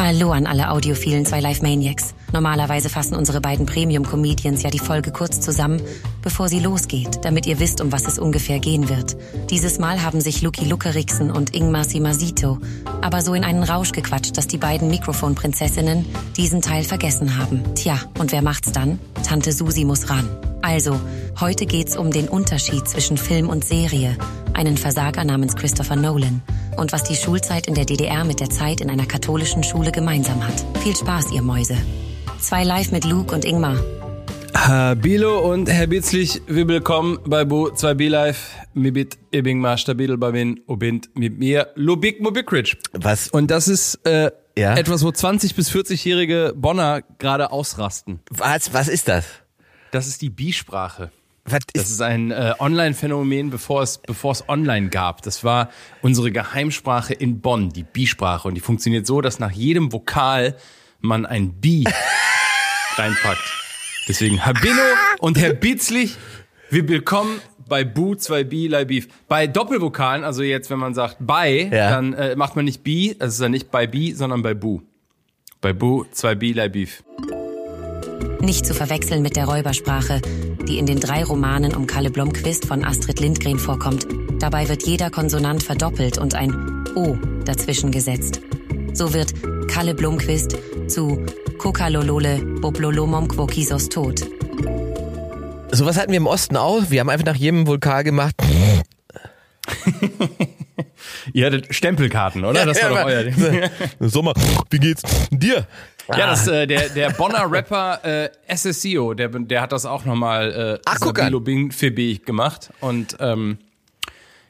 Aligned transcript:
Hallo 0.00 0.30
an 0.30 0.46
alle 0.46 0.70
audiophilen 0.70 1.26
zwei 1.26 1.40
Live 1.40 1.60
Maniacs. 1.60 2.14
Normalerweise 2.32 2.88
fassen 2.88 3.16
unsere 3.16 3.40
beiden 3.40 3.66
Premium 3.66 4.04
Comedians 4.04 4.62
ja 4.62 4.70
die 4.70 4.78
Folge 4.78 5.10
kurz 5.10 5.40
zusammen, 5.40 5.82
bevor 6.22 6.48
sie 6.48 6.60
losgeht, 6.60 7.24
damit 7.24 7.46
ihr 7.46 7.58
wisst, 7.58 7.80
um 7.80 7.90
was 7.90 8.06
es 8.06 8.20
ungefähr 8.20 8.60
gehen 8.60 8.88
wird. 8.88 9.16
Dieses 9.50 9.80
Mal 9.80 10.00
haben 10.04 10.20
sich 10.20 10.40
Luki 10.40 10.66
Lukeriksen 10.66 11.32
und 11.32 11.52
Ingmar 11.52 11.82
Simasito 11.82 12.58
aber 13.02 13.22
so 13.22 13.34
in 13.34 13.42
einen 13.44 13.64
Rausch 13.64 13.92
gequatscht, 13.92 14.36
dass 14.36 14.46
die 14.46 14.58
beiden 14.58 14.88
Mikrofonprinzessinnen 14.88 16.06
diesen 16.36 16.62
Teil 16.62 16.84
vergessen 16.84 17.36
haben. 17.36 17.62
Tja, 17.74 17.98
und 18.18 18.32
wer 18.32 18.42
macht's 18.42 18.72
dann? 18.72 18.98
Tante 19.26 19.52
Susi 19.52 19.84
muss 19.84 20.10
ran. 20.10 20.28
Also, 20.62 21.00
heute 21.40 21.66
geht's 21.66 21.96
um 21.96 22.10
den 22.10 22.28
Unterschied 22.28 22.86
zwischen 22.88 23.16
Film 23.16 23.48
und 23.48 23.64
Serie, 23.64 24.16
einen 24.54 24.76
Versager 24.76 25.24
namens 25.24 25.56
Christopher 25.56 25.96
Nolan 25.96 26.42
und 26.76 26.92
was 26.92 27.04
die 27.04 27.14
Schulzeit 27.16 27.66
in 27.66 27.74
der 27.74 27.84
DDR 27.84 28.24
mit 28.24 28.40
der 28.40 28.50
Zeit 28.50 28.80
in 28.80 28.90
einer 28.90 29.06
katholischen 29.06 29.62
Schule 29.62 29.92
gemeinsam 29.92 30.46
hat. 30.46 30.64
Viel 30.82 30.96
Spaß, 30.96 31.32
ihr 31.32 31.42
Mäuse. 31.42 31.76
Zwei 32.40 32.64
live 32.64 32.90
mit 32.92 33.04
Luke 33.04 33.34
und 33.34 33.44
Ingmar. 33.44 33.76
Herr 34.54 34.96
Bilo 34.96 35.38
und 35.50 35.70
Herr 35.70 35.86
Bitzlich, 35.86 36.42
willkommen 36.46 37.18
bei 37.24 37.44
Bo 37.44 37.68
2B 37.68 38.08
Live. 38.08 38.50
Mir 38.74 38.92
bit 38.92 39.16
Ebing 39.32 39.64
stabil 39.76 40.16
bei 40.18 40.32
Win 40.32 40.60
Obind 40.66 41.08
mit 41.14 41.38
mir 41.38 41.68
Lubik 41.76 42.20
Mobikridge. 42.20 42.76
Was? 42.92 43.28
Und 43.28 43.50
das 43.50 43.68
ist 43.68 43.94
äh, 44.04 44.30
Ja? 44.58 44.76
etwas, 44.76 45.04
wo 45.04 45.12
20 45.12 45.54
bis 45.54 45.70
40-jährige 45.70 46.52
Bonner 46.56 47.02
gerade 47.18 47.52
ausrasten. 47.52 48.20
Was, 48.30 48.74
was 48.74 48.88
ist 48.88 49.08
das? 49.08 49.24
Das 49.90 50.06
ist 50.06 50.22
die 50.22 50.30
Bi-Sprache. 50.30 51.10
Das 51.72 51.88
ist, 51.88 52.02
ein 52.02 52.30
äh, 52.30 52.52
Online-Phänomen, 52.58 53.48
bevor 53.48 53.82
es, 53.82 53.96
bevor 53.98 54.32
es 54.32 54.46
online 54.50 54.90
gab. 54.90 55.22
Das 55.22 55.44
war 55.44 55.70
unsere 56.02 56.30
Geheimsprache 56.30 57.14
in 57.14 57.40
Bonn, 57.40 57.70
die 57.70 57.84
Bi-Sprache. 57.84 58.46
Und 58.48 58.54
die 58.54 58.60
funktioniert 58.60 59.06
so, 59.06 59.22
dass 59.22 59.38
nach 59.38 59.52
jedem 59.52 59.90
Vokal 59.90 60.56
man 61.00 61.24
ein 61.24 61.54
Bi 61.54 61.84
reinpackt. 62.96 63.40
Deswegen 64.08 64.44
Habino 64.44 64.82
und 65.20 65.38
Herr 65.38 65.54
Bitzlich, 65.54 66.16
wir 66.68 66.86
willkommen 66.86 67.40
bei 67.66 67.82
Bu 67.84 68.12
2B 68.12 68.68
Lai 68.68 68.84
Beef. 68.84 69.08
Bei 69.26 69.46
Doppelvokalen, 69.46 70.24
also 70.24 70.42
jetzt, 70.42 70.68
wenn 70.68 70.78
man 70.78 70.92
sagt 70.94 71.16
bei, 71.20 71.70
Ja. 71.72 71.90
dann 71.90 72.12
äh, 72.12 72.36
macht 72.36 72.56
man 72.56 72.66
nicht 72.66 72.82
Bi, 72.82 73.16
also 73.18 73.26
es 73.28 73.34
ist 73.34 73.40
dann 73.40 73.52
nicht 73.52 73.70
bei 73.70 73.86
Bi, 73.86 74.12
sondern 74.12 74.42
bei 74.42 74.52
Bu. 74.52 74.82
Bei 75.62 75.72
Bu 75.72 76.04
2B 76.14 76.54
Lai 76.54 76.68
Beef. 76.68 77.02
Nicht 78.40 78.66
zu 78.66 78.74
verwechseln 78.74 79.22
mit 79.22 79.36
der 79.36 79.46
Räubersprache, 79.46 80.20
die 80.66 80.78
in 80.78 80.86
den 80.86 81.00
drei 81.00 81.24
Romanen 81.24 81.74
um 81.74 81.86
Kalle 81.86 82.10
Blomqvist 82.10 82.66
von 82.66 82.84
Astrid 82.84 83.20
Lindgren 83.20 83.58
vorkommt. 83.58 84.06
Dabei 84.38 84.68
wird 84.68 84.84
jeder 84.86 85.10
Konsonant 85.10 85.62
verdoppelt 85.62 86.18
und 86.18 86.34
ein 86.34 86.84
O 86.94 87.16
dazwischen 87.44 87.90
gesetzt. 87.90 88.40
So 88.92 89.12
wird 89.12 89.34
Kalle 89.68 89.94
Blomqvist 89.94 90.56
zu 90.88 91.24
Kokalolole 91.58 92.38
Boblolomomquokisos 92.60 93.88
tot. 93.88 94.24
sowas 95.72 95.98
hatten 95.98 96.10
wir 96.12 96.18
im 96.18 96.26
Osten 96.26 96.56
auch. 96.56 96.90
Wir 96.90 97.00
haben 97.00 97.10
einfach 97.10 97.26
nach 97.26 97.36
jedem 97.36 97.66
Vokal 97.66 98.04
gemacht. 98.04 98.34
Ihr 101.32 101.46
hattet 101.46 101.74
Stempelkarten, 101.74 102.44
oder? 102.44 102.64
Das 102.64 102.82
war 102.82 102.90
doch 102.90 103.04
euer 103.04 103.24
Ding. 103.30 103.70
Sommer, 104.00 104.34
wie 104.70 104.78
geht's 104.78 105.02
dir? 105.30 105.66
Ja, 106.16 106.26
das, 106.26 106.46
äh, 106.48 106.66
der, 106.66 106.88
der 106.88 107.10
Bonner 107.10 107.50
Rapper 107.50 108.00
äh, 108.04 108.30
SSCO, 108.56 109.14
der, 109.14 109.28
der 109.28 109.60
hat 109.60 109.72
das 109.72 109.84
auch 109.84 110.04
nochmal 110.04 110.78
äh, 110.78 110.80
Ach. 110.86 110.98
Sabilo 110.98 111.40
Bing 111.40 111.70
für 111.70 111.90
B 111.90 112.16
gemacht. 112.16 112.70
Und 112.80 113.16
ähm, 113.20 113.58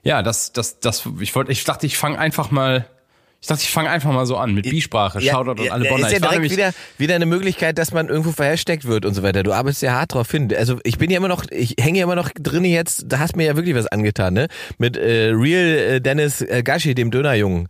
ja, 0.02 0.22
das, 0.22 0.52
das, 0.52 0.78
das, 0.80 1.08
ich 1.20 1.34
wollte, 1.34 1.50
ich 1.52 1.64
dachte, 1.64 1.86
ich 1.86 1.98
fange 1.98 2.18
einfach 2.18 2.50
mal, 2.50 2.86
ich 3.40 3.46
dachte, 3.48 3.62
ich 3.62 3.70
fange 3.70 3.90
einfach 3.90 4.12
mal 4.12 4.26
so 4.26 4.36
an 4.36 4.54
mit 4.54 4.68
B-Sprache. 4.68 5.20
Shoutout 5.20 5.62
an 5.62 5.68
alle 5.70 5.84
ja, 5.84 5.90
Bonner. 5.90 6.06
Ist 6.06 6.12
ja 6.12 6.18
direkt 6.18 6.32
nämlich- 6.34 6.52
wieder, 6.52 6.72
wieder 6.96 7.14
eine 7.14 7.26
Möglichkeit, 7.26 7.78
dass 7.78 7.92
man 7.92 8.08
irgendwo 8.08 8.32
verhashtagt 8.32 8.84
wird 8.84 9.04
und 9.04 9.14
so 9.14 9.22
weiter. 9.22 9.42
Du 9.42 9.52
arbeitest 9.52 9.82
ja 9.82 9.92
hart 9.92 10.14
drauf 10.14 10.30
hin. 10.30 10.52
Also 10.56 10.78
ich 10.84 10.98
bin 10.98 11.10
ja 11.10 11.16
immer 11.18 11.28
noch, 11.28 11.44
ich 11.50 11.74
hänge 11.80 11.98
ja 11.98 12.04
immer 12.04 12.16
noch 12.16 12.30
drin 12.30 12.64
jetzt, 12.64 13.04
da 13.08 13.18
hast 13.18 13.36
mir 13.36 13.44
ja 13.46 13.56
wirklich 13.56 13.74
was 13.74 13.86
angetan, 13.86 14.34
ne? 14.34 14.48
Mit 14.78 14.96
äh, 14.96 15.30
Real 15.34 15.66
äh, 15.96 16.00
Dennis 16.00 16.40
äh, 16.40 16.62
Gashi, 16.64 16.94
dem 16.94 17.10
Dönerjungen. 17.10 17.68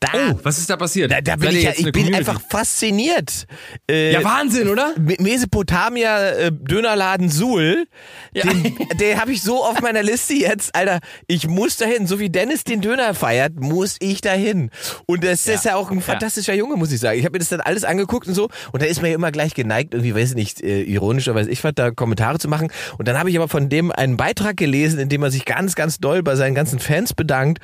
Da, 0.00 0.08
Oh, 0.30 0.38
was 0.44 0.58
ist 0.58 0.70
da 0.70 0.76
passiert? 0.76 1.10
da, 1.10 1.20
da 1.20 1.34
bin 1.36 1.50
ich 1.56 1.64
ja, 1.64 1.70
ich 1.72 1.82
bin 1.82 1.92
Community? 1.92 2.16
einfach 2.16 2.40
fasziniert. 2.48 3.46
Äh, 3.90 4.12
Ja, 4.12 4.22
Wahnsinn, 4.22 4.68
oder? 4.68 4.94
Me- 4.96 5.16
Mesopotamia 5.18 6.30
äh, 6.30 6.52
Dönerladen 6.52 7.28
Suhl, 7.30 7.86
Ja. 8.32 8.44
den, 8.44 8.76
den 9.00 9.20
habe 9.20 9.32
ich 9.32 9.42
so 9.42 9.64
auf 9.64 9.80
meiner 9.80 10.02
Liste 10.04 10.34
jetzt, 10.34 10.74
Alter, 10.74 11.00
ich 11.26 11.48
muss 11.48 11.76
dahin, 11.78 12.06
so 12.06 12.20
wie 12.20 12.30
Dennis 12.30 12.62
den 12.64 12.80
Döner 12.80 13.12
feiert, 13.14 13.58
muss 13.58 13.96
ich 13.98 14.20
dahin. 14.20 14.70
Und 15.06 15.24
das 15.24 15.46
ist 15.48 15.64
ja 15.64 15.74
auch 15.74 15.90
ein 15.90 16.00
fantastischer 16.00 16.54
Junge, 16.54 16.76
muss 16.76 16.92
ich 16.92 17.00
sagen. 17.00 17.18
Ich 17.18 17.24
habe 17.24 17.32
mir 17.32 17.38
das 17.40 17.48
dann 17.48 17.60
alles 17.60 17.82
angeguckt 17.84 18.28
und 18.28 18.34
so 18.34 18.48
und 18.72 18.82
da 18.82 18.86
ist 18.86 19.00
man 19.02 19.10
ja 19.10 19.16
immer 19.16 19.32
gleich 19.32 19.54
geneigt, 19.54 19.94
irgendwie, 19.94 20.14
weiß 20.14 20.30
ich 20.30 20.36
nicht, 20.36 20.62
äh, 20.62 20.82
ironisch 20.82 21.26
oder 21.28 21.40
weiß 21.40 21.48
ich 21.48 21.64
was, 21.64 21.72
da 21.74 21.90
Kommentare 21.90 22.38
zu 22.38 22.48
machen. 22.48 22.70
Und 22.98 23.08
dann 23.08 23.18
habe 23.18 23.30
ich 23.30 23.36
aber 23.36 23.48
von 23.48 23.68
dem 23.68 23.90
einen 23.90 24.16
Beitrag 24.16 24.56
gelesen, 24.56 25.00
in 25.00 25.08
dem 25.08 25.22
er 25.24 25.30
sich 25.32 25.44
ganz, 25.44 25.74
ganz 25.74 25.98
doll 25.98 26.22
bei 26.22 26.36
seinen 26.36 26.54
ganzen 26.54 26.78
Fans 26.78 27.14
bedankt 27.14 27.58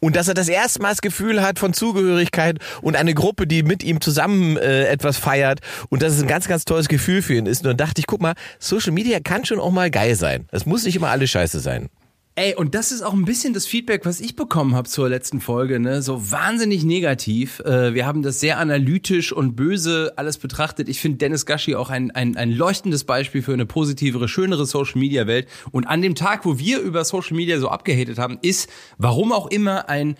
und 0.00 0.14
dass 0.14 0.28
er 0.28 0.34
das 0.34 0.48
erste 0.48 0.80
Mal 0.82 0.90
das 0.90 1.00
Gefühl 1.00 1.42
hat 1.42 1.58
von 1.58 1.72
Zugehörigkeit 1.80 2.58
und 2.82 2.94
eine 2.94 3.14
Gruppe, 3.14 3.46
die 3.46 3.62
mit 3.62 3.82
ihm 3.82 4.00
zusammen 4.00 4.56
äh, 4.56 4.84
etwas 4.84 5.16
feiert 5.16 5.60
und 5.88 6.02
dass 6.02 6.12
es 6.12 6.22
ein 6.22 6.28
ganz, 6.28 6.46
ganz 6.46 6.64
tolles 6.64 6.88
Gefühl 6.88 7.22
für 7.22 7.34
ihn 7.34 7.46
ist. 7.46 7.62
Und 7.62 7.68
dann 7.68 7.76
dachte 7.76 8.00
ich, 8.00 8.06
guck 8.06 8.20
mal, 8.20 8.34
Social 8.58 8.92
Media 8.92 9.18
kann 9.20 9.44
schon 9.44 9.58
auch 9.58 9.70
mal 9.72 9.90
geil 9.90 10.14
sein. 10.14 10.46
Es 10.52 10.66
muss 10.66 10.84
nicht 10.84 10.96
immer 10.96 11.08
alles 11.08 11.30
scheiße 11.30 11.58
sein. 11.60 11.88
Ey, 12.36 12.54
und 12.54 12.74
das 12.74 12.92
ist 12.92 13.02
auch 13.02 13.12
ein 13.12 13.24
bisschen 13.24 13.54
das 13.54 13.66
Feedback, 13.66 14.06
was 14.06 14.20
ich 14.20 14.36
bekommen 14.36 14.74
habe 14.74 14.88
zur 14.88 15.08
letzten 15.08 15.40
Folge, 15.40 15.80
ne? 15.80 16.00
So 16.00 16.30
wahnsinnig 16.30 16.84
negativ. 16.84 17.60
Äh, 17.60 17.92
wir 17.92 18.06
haben 18.06 18.22
das 18.22 18.40
sehr 18.40 18.58
analytisch 18.58 19.32
und 19.32 19.56
böse 19.56 20.12
alles 20.16 20.38
betrachtet. 20.38 20.88
Ich 20.88 21.00
finde 21.00 21.18
Dennis 21.18 21.44
Gashi 21.44 21.74
auch 21.74 21.90
ein, 21.90 22.12
ein, 22.12 22.36
ein 22.36 22.50
leuchtendes 22.52 23.04
Beispiel 23.04 23.42
für 23.42 23.52
eine 23.52 23.66
positivere, 23.66 24.28
schönere 24.28 24.64
Social 24.64 24.98
Media 24.98 25.26
Welt. 25.26 25.48
Und 25.72 25.86
an 25.86 26.02
dem 26.02 26.14
Tag, 26.14 26.46
wo 26.46 26.58
wir 26.58 26.80
über 26.80 27.04
Social 27.04 27.36
Media 27.36 27.58
so 27.58 27.68
abgehatet 27.68 28.18
haben, 28.18 28.38
ist, 28.42 28.70
warum 28.96 29.32
auch 29.32 29.48
immer, 29.48 29.88
ein 29.88 30.14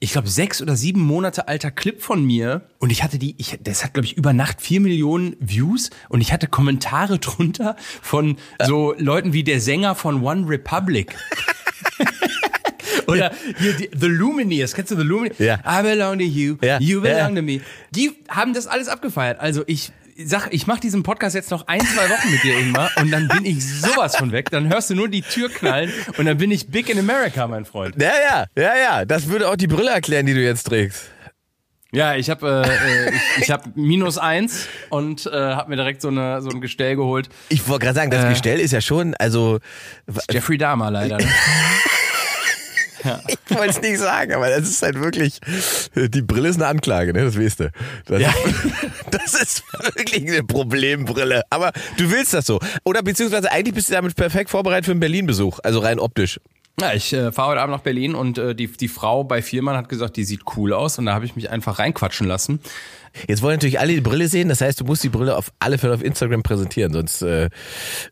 ich 0.00 0.12
glaube, 0.12 0.28
sechs 0.28 0.62
oder 0.62 0.76
sieben 0.76 1.00
Monate 1.00 1.48
alter 1.48 1.70
Clip 1.72 2.00
von 2.00 2.24
mir. 2.24 2.62
Und 2.78 2.90
ich 2.90 3.02
hatte 3.02 3.18
die, 3.18 3.34
ich, 3.38 3.58
das 3.62 3.82
hat, 3.84 3.94
glaube 3.94 4.06
ich, 4.06 4.16
über 4.16 4.32
Nacht 4.32 4.60
vier 4.60 4.80
Millionen 4.80 5.36
Views. 5.40 5.90
Und 6.08 6.20
ich 6.20 6.32
hatte 6.32 6.46
Kommentare 6.46 7.18
drunter 7.20 7.74
von 8.02 8.36
so 8.64 8.94
Leuten 8.98 9.32
wie 9.32 9.42
der 9.44 9.60
Sänger 9.60 9.94
von 9.94 10.22
One 10.22 10.48
Republic. 10.48 11.16
Oder 13.06 13.32
hier 13.58 13.72
die, 13.72 13.90
The 13.98 14.06
Lumineers, 14.06 14.74
kennst 14.74 14.90
du 14.92 14.96
The 14.96 15.02
Lumineers? 15.02 15.38
Ja. 15.38 15.58
I 15.66 15.82
belong 15.82 16.18
to 16.18 16.24
you, 16.24 16.56
Ja. 16.62 16.78
you 16.78 17.00
belong 17.00 17.16
Ja. 17.18 17.40
to 17.40 17.42
me. 17.42 17.60
Die 17.90 18.12
haben 18.28 18.52
das 18.52 18.66
alles 18.66 18.88
abgefeiert. 18.88 19.40
Also 19.40 19.64
ich 19.66 19.92
sag, 20.24 20.48
ich 20.52 20.66
mache 20.66 20.80
diesen 20.80 21.02
Podcast 21.02 21.34
jetzt 21.34 21.50
noch 21.50 21.66
ein, 21.68 21.80
zwei 21.80 22.08
Wochen 22.10 22.30
mit 22.30 22.42
dir, 22.42 22.58
Ingmar, 22.58 22.90
und 22.96 23.10
dann 23.10 23.28
bin 23.28 23.44
ich 23.44 23.64
sowas 23.64 24.16
von 24.16 24.32
weg. 24.32 24.50
Dann 24.50 24.68
hörst 24.68 24.90
du 24.90 24.94
nur 24.94 25.08
die 25.08 25.22
Tür 25.22 25.48
knallen 25.48 25.92
und 26.16 26.26
dann 26.26 26.38
bin 26.38 26.50
ich 26.50 26.68
big 26.68 26.88
in 26.88 26.98
America, 26.98 27.46
mein 27.46 27.64
Freund. 27.64 27.94
Ja, 28.00 28.12
ja, 28.28 28.46
ja, 28.56 28.76
ja. 28.76 29.04
Das 29.04 29.28
würde 29.28 29.48
auch 29.48 29.56
die 29.56 29.66
Brille 29.68 29.90
erklären, 29.90 30.26
die 30.26 30.34
du 30.34 30.42
jetzt 30.42 30.64
trägst. 30.64 31.10
Ja, 31.90 32.14
ich 32.16 32.28
habe 32.28 32.64
äh, 32.66 33.06
äh, 33.08 33.14
ich, 33.14 33.44
ich 33.44 33.50
hab 33.50 33.74
minus 33.74 34.18
eins 34.18 34.66
und 34.90 35.24
äh, 35.26 35.30
habe 35.30 35.70
mir 35.70 35.76
direkt 35.76 36.02
so, 36.02 36.08
eine, 36.08 36.42
so 36.42 36.50
ein 36.50 36.60
Gestell 36.60 36.96
geholt. 36.96 37.30
Ich 37.48 37.66
wollte 37.66 37.86
gerade 37.86 37.96
sagen, 37.96 38.10
das 38.10 38.24
Äh. 38.26 38.28
Gestell 38.30 38.60
ist 38.60 38.72
ja 38.72 38.82
schon, 38.82 39.14
also 39.14 39.58
Jeffrey 40.30 40.58
Dahmer 40.58 40.90
leider. 40.90 41.16
Ne? 41.16 41.24
ich 43.28 43.56
wollte 43.56 43.70
es 43.70 43.80
nicht 43.80 43.98
sagen, 43.98 44.32
aber 44.32 44.48
das 44.48 44.68
ist 44.68 44.82
halt 44.82 45.00
wirklich, 45.00 45.40
die 45.94 46.22
Brille 46.22 46.48
ist 46.48 46.56
eine 46.56 46.66
Anklage, 46.66 47.12
ne? 47.12 47.24
Das 47.24 47.38
weißt 47.38 47.60
du. 47.60 47.70
Das, 48.06 48.20
Ja. 48.20 48.32
das 49.10 49.34
ist 49.34 49.62
wirklich 49.96 50.28
eine 50.28 50.42
Problembrille. 50.42 51.42
Aber 51.50 51.72
du 51.96 52.10
willst 52.10 52.34
das 52.34 52.46
so. 52.46 52.60
Oder 52.84 53.02
beziehungsweise 53.02 53.50
eigentlich 53.50 53.74
bist 53.74 53.88
du 53.88 53.92
damit 53.92 54.16
perfekt 54.16 54.50
vorbereitet 54.50 54.86
für 54.86 54.92
einen 54.92 55.00
Berlin-Besuch, 55.00 55.60
also 55.62 55.80
rein 55.80 55.98
optisch. 55.98 56.40
Ja, 56.80 56.92
ich 56.94 57.12
äh, 57.12 57.32
fahre 57.32 57.50
heute 57.50 57.60
Abend 57.60 57.74
nach 57.74 57.82
Berlin 57.82 58.14
und 58.14 58.38
äh, 58.38 58.54
die, 58.54 58.68
die 58.68 58.86
Frau 58.86 59.24
bei 59.24 59.42
Viermann 59.42 59.76
hat 59.76 59.88
gesagt, 59.88 60.16
die 60.16 60.22
sieht 60.22 60.42
cool 60.56 60.72
aus 60.72 60.98
und 60.98 61.06
da 61.06 61.14
habe 61.14 61.24
ich 61.24 61.34
mich 61.34 61.50
einfach 61.50 61.80
reinquatschen 61.80 62.26
lassen. 62.28 62.60
Jetzt 63.26 63.42
wollen 63.42 63.54
natürlich 63.54 63.80
alle 63.80 63.94
die 63.94 64.00
Brille 64.00 64.28
sehen, 64.28 64.48
das 64.48 64.60
heißt, 64.60 64.80
du 64.80 64.84
musst 64.84 65.02
die 65.04 65.08
Brille 65.08 65.36
auf 65.36 65.50
alle 65.58 65.78
Fälle 65.78 65.94
auf 65.94 66.02
Instagram 66.02 66.42
präsentieren, 66.42 66.92
sonst 66.92 67.22
äh, 67.22 67.48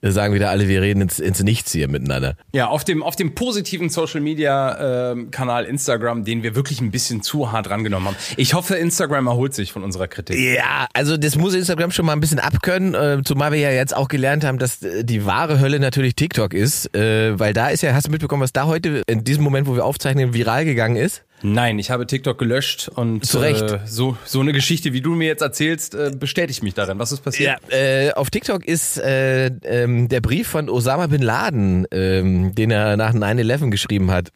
sagen 0.02 0.34
wieder 0.34 0.50
alle, 0.50 0.68
wir 0.68 0.82
reden 0.82 1.02
ins, 1.02 1.18
ins 1.18 1.42
Nichts 1.42 1.72
hier 1.72 1.88
miteinander. 1.88 2.36
Ja, 2.52 2.68
auf 2.68 2.84
dem, 2.84 3.02
auf 3.02 3.16
dem 3.16 3.34
positiven 3.34 3.88
Social 3.88 4.20
Media 4.20 5.12
ähm, 5.12 5.30
Kanal 5.30 5.64
Instagram, 5.64 6.24
den 6.24 6.42
wir 6.42 6.54
wirklich 6.54 6.80
ein 6.80 6.90
bisschen 6.90 7.22
zu 7.22 7.52
hart 7.52 7.70
rangenommen 7.70 8.08
haben. 8.08 8.16
Ich 8.36 8.54
hoffe, 8.54 8.76
Instagram 8.76 9.26
erholt 9.26 9.54
sich 9.54 9.72
von 9.72 9.84
unserer 9.84 10.08
Kritik. 10.08 10.38
Ja, 10.38 10.86
also 10.92 11.16
das 11.16 11.36
muss 11.36 11.54
Instagram 11.54 11.90
schon 11.90 12.06
mal 12.06 12.12
ein 12.12 12.20
bisschen 12.20 12.38
abkönnen, 12.38 12.94
äh, 12.94 13.22
zumal 13.24 13.52
wir 13.52 13.58
ja 13.58 13.70
jetzt 13.70 13.96
auch 13.96 14.08
gelernt 14.08 14.44
haben, 14.44 14.58
dass 14.58 14.82
äh, 14.82 15.04
die 15.04 15.26
wahre 15.26 15.60
Hölle 15.60 15.80
natürlich 15.80 16.14
TikTok 16.14 16.54
ist, 16.54 16.94
äh, 16.94 17.38
weil 17.38 17.52
da 17.52 17.68
ist 17.68 17.82
ja, 17.82 17.92
hast 17.94 18.06
du 18.06 18.10
mitbekommen, 18.10 18.42
was 18.42 18.52
da 18.52 18.66
heute 18.66 19.02
in 19.06 19.24
diesem 19.24 19.44
Moment, 19.44 19.66
wo 19.66 19.74
wir 19.74 19.84
aufzeichnen, 19.84 20.34
viral 20.34 20.64
gegangen 20.64 20.96
ist? 20.96 21.25
Nein, 21.42 21.78
ich 21.78 21.90
habe 21.90 22.06
TikTok 22.06 22.38
gelöscht 22.38 22.88
und 22.88 23.24
Zu 23.24 23.38
Recht. 23.38 23.62
Äh, 23.62 23.80
so, 23.84 24.16
so 24.24 24.40
eine 24.40 24.52
Geschichte, 24.52 24.92
wie 24.92 25.00
du 25.00 25.14
mir 25.14 25.26
jetzt 25.28 25.42
erzählst, 25.42 25.94
äh, 25.94 26.10
bestätigt 26.18 26.62
mich 26.62 26.74
darin. 26.74 26.98
Was 26.98 27.12
ist 27.12 27.20
passiert? 27.20 27.60
Äh, 27.70 28.12
auf 28.12 28.30
TikTok 28.30 28.64
ist 28.64 28.98
äh, 28.98 29.46
ähm, 29.64 30.08
der 30.08 30.20
Brief 30.20 30.48
von 30.48 30.70
Osama 30.70 31.06
bin 31.08 31.22
Laden, 31.22 31.86
ähm, 31.90 32.54
den 32.54 32.70
er 32.70 32.96
nach 32.96 33.12
9-11 33.12 33.70
geschrieben 33.70 34.10
hat. 34.10 34.30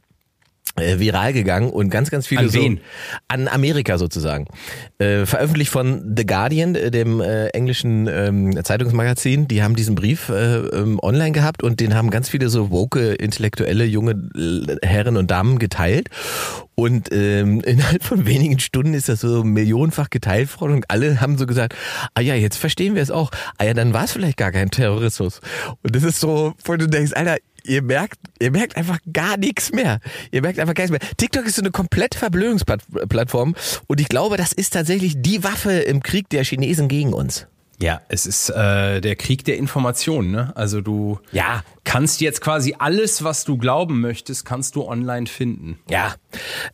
Äh, 0.77 0.99
viral 0.99 1.33
gegangen 1.33 1.71
und 1.71 1.91
ganz, 1.91 2.11
ganz 2.11 2.27
viele 2.27 2.43
An 2.43 2.49
so 2.49 2.61
wen? 2.61 2.81
an 3.29 3.49
Amerika 3.49 3.99
sozusagen. 3.99 4.47
Äh, 4.99 5.27
veröffentlicht 5.27 5.71
von 5.71 6.15
The 6.17 6.25
Guardian, 6.27 6.75
äh, 6.75 6.91
dem 6.91 7.21
äh, 7.21 7.49
englischen 7.49 8.07
ähm, 8.09 8.59
Zeitungsmagazin. 8.63 9.49
Die 9.49 9.63
haben 9.63 9.75
diesen 9.75 9.95
Brief 9.95 10.29
äh, 10.29 10.59
ähm, 10.59 11.01
online 11.03 11.33
gehabt 11.33 11.63
und 11.63 11.81
den 11.81 11.95
haben 11.95 12.11
ganz 12.11 12.29
viele 12.29 12.49
so 12.49 12.71
woke, 12.71 13.15
intellektuelle 13.15 13.85
junge 13.85 14.31
Herren 14.83 15.17
und 15.17 15.31
Damen 15.31 15.59
geteilt. 15.59 16.09
Und 16.75 17.09
ähm, 17.13 17.61
innerhalb 17.67 18.03
von 18.03 18.27
wenigen 18.27 18.59
Stunden 18.59 18.95
ist 18.95 19.09
das 19.09 19.21
so 19.21 19.45
millionenfach 19.45 20.09
geteilt 20.09 20.61
worden 20.61 20.75
und 20.75 20.85
alle 20.89 21.21
haben 21.21 21.37
so 21.37 21.47
gesagt, 21.47 21.75
ah 22.15 22.21
ja, 22.21 22.35
jetzt 22.35 22.57
verstehen 22.57 22.95
wir 22.95 23.03
es 23.03 23.11
auch. 23.11 23.31
Ah 23.59 23.65
ja, 23.65 23.75
dann 23.75 23.93
war 23.93 24.05
es 24.05 24.13
vielleicht 24.13 24.37
gar 24.37 24.53
kein 24.53 24.71
Terrorismus. 24.71 25.41
Und 25.83 25.95
das 25.95 26.05
ist 26.05 26.21
so, 26.21 26.55
wo 26.65 26.77
du 26.77 26.89
denkst, 26.89 27.13
Alter, 27.15 27.37
ihr 27.65 27.83
merkt, 27.83 28.19
ihr 28.41 28.51
merkt 28.51 28.77
einfach 28.77 28.99
gar 29.13 29.37
nichts 29.37 29.73
mehr. 29.73 30.01
Ihr 30.31 30.43
merkt 30.43 30.59
einfach 30.59 30.75
gar 30.75 30.85
nichts 30.85 30.99
mehr. 30.99 31.17
TikTok 31.17 31.47
ist 31.47 31.57
so 31.57 31.63
eine 31.63 31.71
komplette 31.71 32.19
Verblödungsplattform 32.19 33.55
und 33.87 34.01
ich 34.01 34.09
glaube, 34.09 34.37
das 34.37 34.53
ist 34.53 34.73
tatsächlich 34.73 35.15
die 35.19 35.45
Waffe 35.45 35.73
im 35.73 36.03
Krieg 36.03 36.29
der 36.31 36.45
Chinesen 36.45 36.89
gegen 36.89 37.13
uns. 37.13 37.47
Ja, 37.83 38.03
es 38.09 38.27
ist 38.27 38.51
äh, 38.51 39.01
der 39.01 39.17
Krieg 39.17 39.45
der 39.47 39.57
Informationen. 39.57 40.31
Ne? 40.31 40.53
Also 40.55 40.83
du 40.83 41.19
Ja. 41.33 41.63
kannst 41.85 42.21
jetzt 42.21 42.43
quasi 42.43 42.75
alles, 42.79 43.25
was 43.25 43.45
du 43.45 43.57
glauben 43.57 44.01
möchtest, 44.03 44.45
kannst 44.45 44.77
du 44.77 44.87
online 44.87 45.27
finden. 45.27 45.79
Ja. 45.89 46.15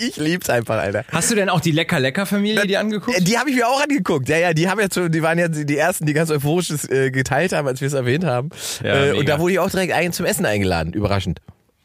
Ich 0.00 0.16
lieb's 0.16 0.48
einfach, 0.48 0.78
Alter. 0.78 1.04
Hast 1.12 1.30
du 1.30 1.34
denn 1.34 1.48
auch 1.50 1.60
die 1.60 1.72
Lecker-Lecker-Familie 1.72 2.66
dir 2.66 2.80
angeguckt? 2.80 3.18
Äh, 3.18 3.22
Die 3.22 3.38
habe 3.38 3.50
ich 3.50 3.56
mir 3.56 3.68
auch 3.68 3.82
angeguckt. 3.82 4.28
Ja, 4.28 4.38
ja, 4.38 4.54
die 4.54 4.68
haben 4.68 4.80
jetzt 4.80 4.96
die 4.96 5.22
waren 5.22 5.38
ja 5.38 5.48
die 5.48 5.76
ersten, 5.76 6.06
die 6.06 6.14
ganz 6.14 6.30
euphorisch 6.30 6.68
das, 6.68 6.88
äh, 6.88 7.10
geteilt 7.10 7.52
haben, 7.52 7.68
als 7.68 7.80
wir 7.80 7.88
es 7.88 7.92
erwähnt 7.94 8.24
haben. 8.24 8.48
Ja, 8.82 9.06
äh, 9.06 9.12
und 9.12 9.28
da 9.28 9.38
wurde 9.38 9.52
ich 9.52 9.58
auch 9.58 9.70
direkt 9.70 9.92
ein 9.92 10.12
zum 10.12 10.24
Essen 10.26 10.46
eingeladen, 10.46 10.92
überraschend. 10.94 11.40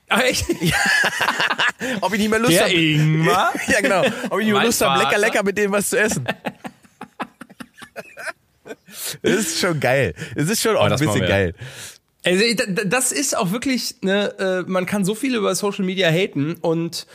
Ach, 0.08 0.22
echt? 0.22 0.46
Ob 2.02 2.14
ich 2.14 2.20
nicht 2.20 2.30
mehr 2.30 2.40
Lust 2.40 2.54
Der 2.54 2.62
habe. 2.66 2.74
Ingmar? 2.74 3.54
ja, 3.68 3.82
genau. 3.82 4.04
Ob 4.30 4.40
ich 4.40 4.46
nicht 4.46 4.56
mehr 4.56 4.64
Lust 4.64 4.82
habe, 4.82 5.04
lecker, 5.04 5.18
lecker 5.18 5.44
mit 5.44 5.58
denen 5.58 5.74
was 5.74 5.90
zu 5.90 6.00
essen. 6.00 6.26
Das 9.22 9.34
ist 9.34 9.60
schon 9.60 9.80
geil. 9.80 10.14
Es 10.36 10.50
ist 10.50 10.62
schon 10.62 10.76
auch 10.76 10.82
ein 10.82 10.88
Oh, 10.88 10.90
das 10.90 11.02
machen 11.02 11.14
bisschen 11.20 11.28
geil. 11.30 11.54
Also 12.24 12.44
das 12.86 13.12
ist 13.12 13.38
auch 13.38 13.52
wirklich, 13.52 13.96
ne, 14.02 14.64
äh, 14.66 14.70
man 14.70 14.86
kann 14.88 15.06
so 15.06 15.14
viel 15.14 15.36
über 15.36 15.54
Social 15.54 15.86
Media 15.86 16.10
haten 16.10 16.56
und 16.56 17.06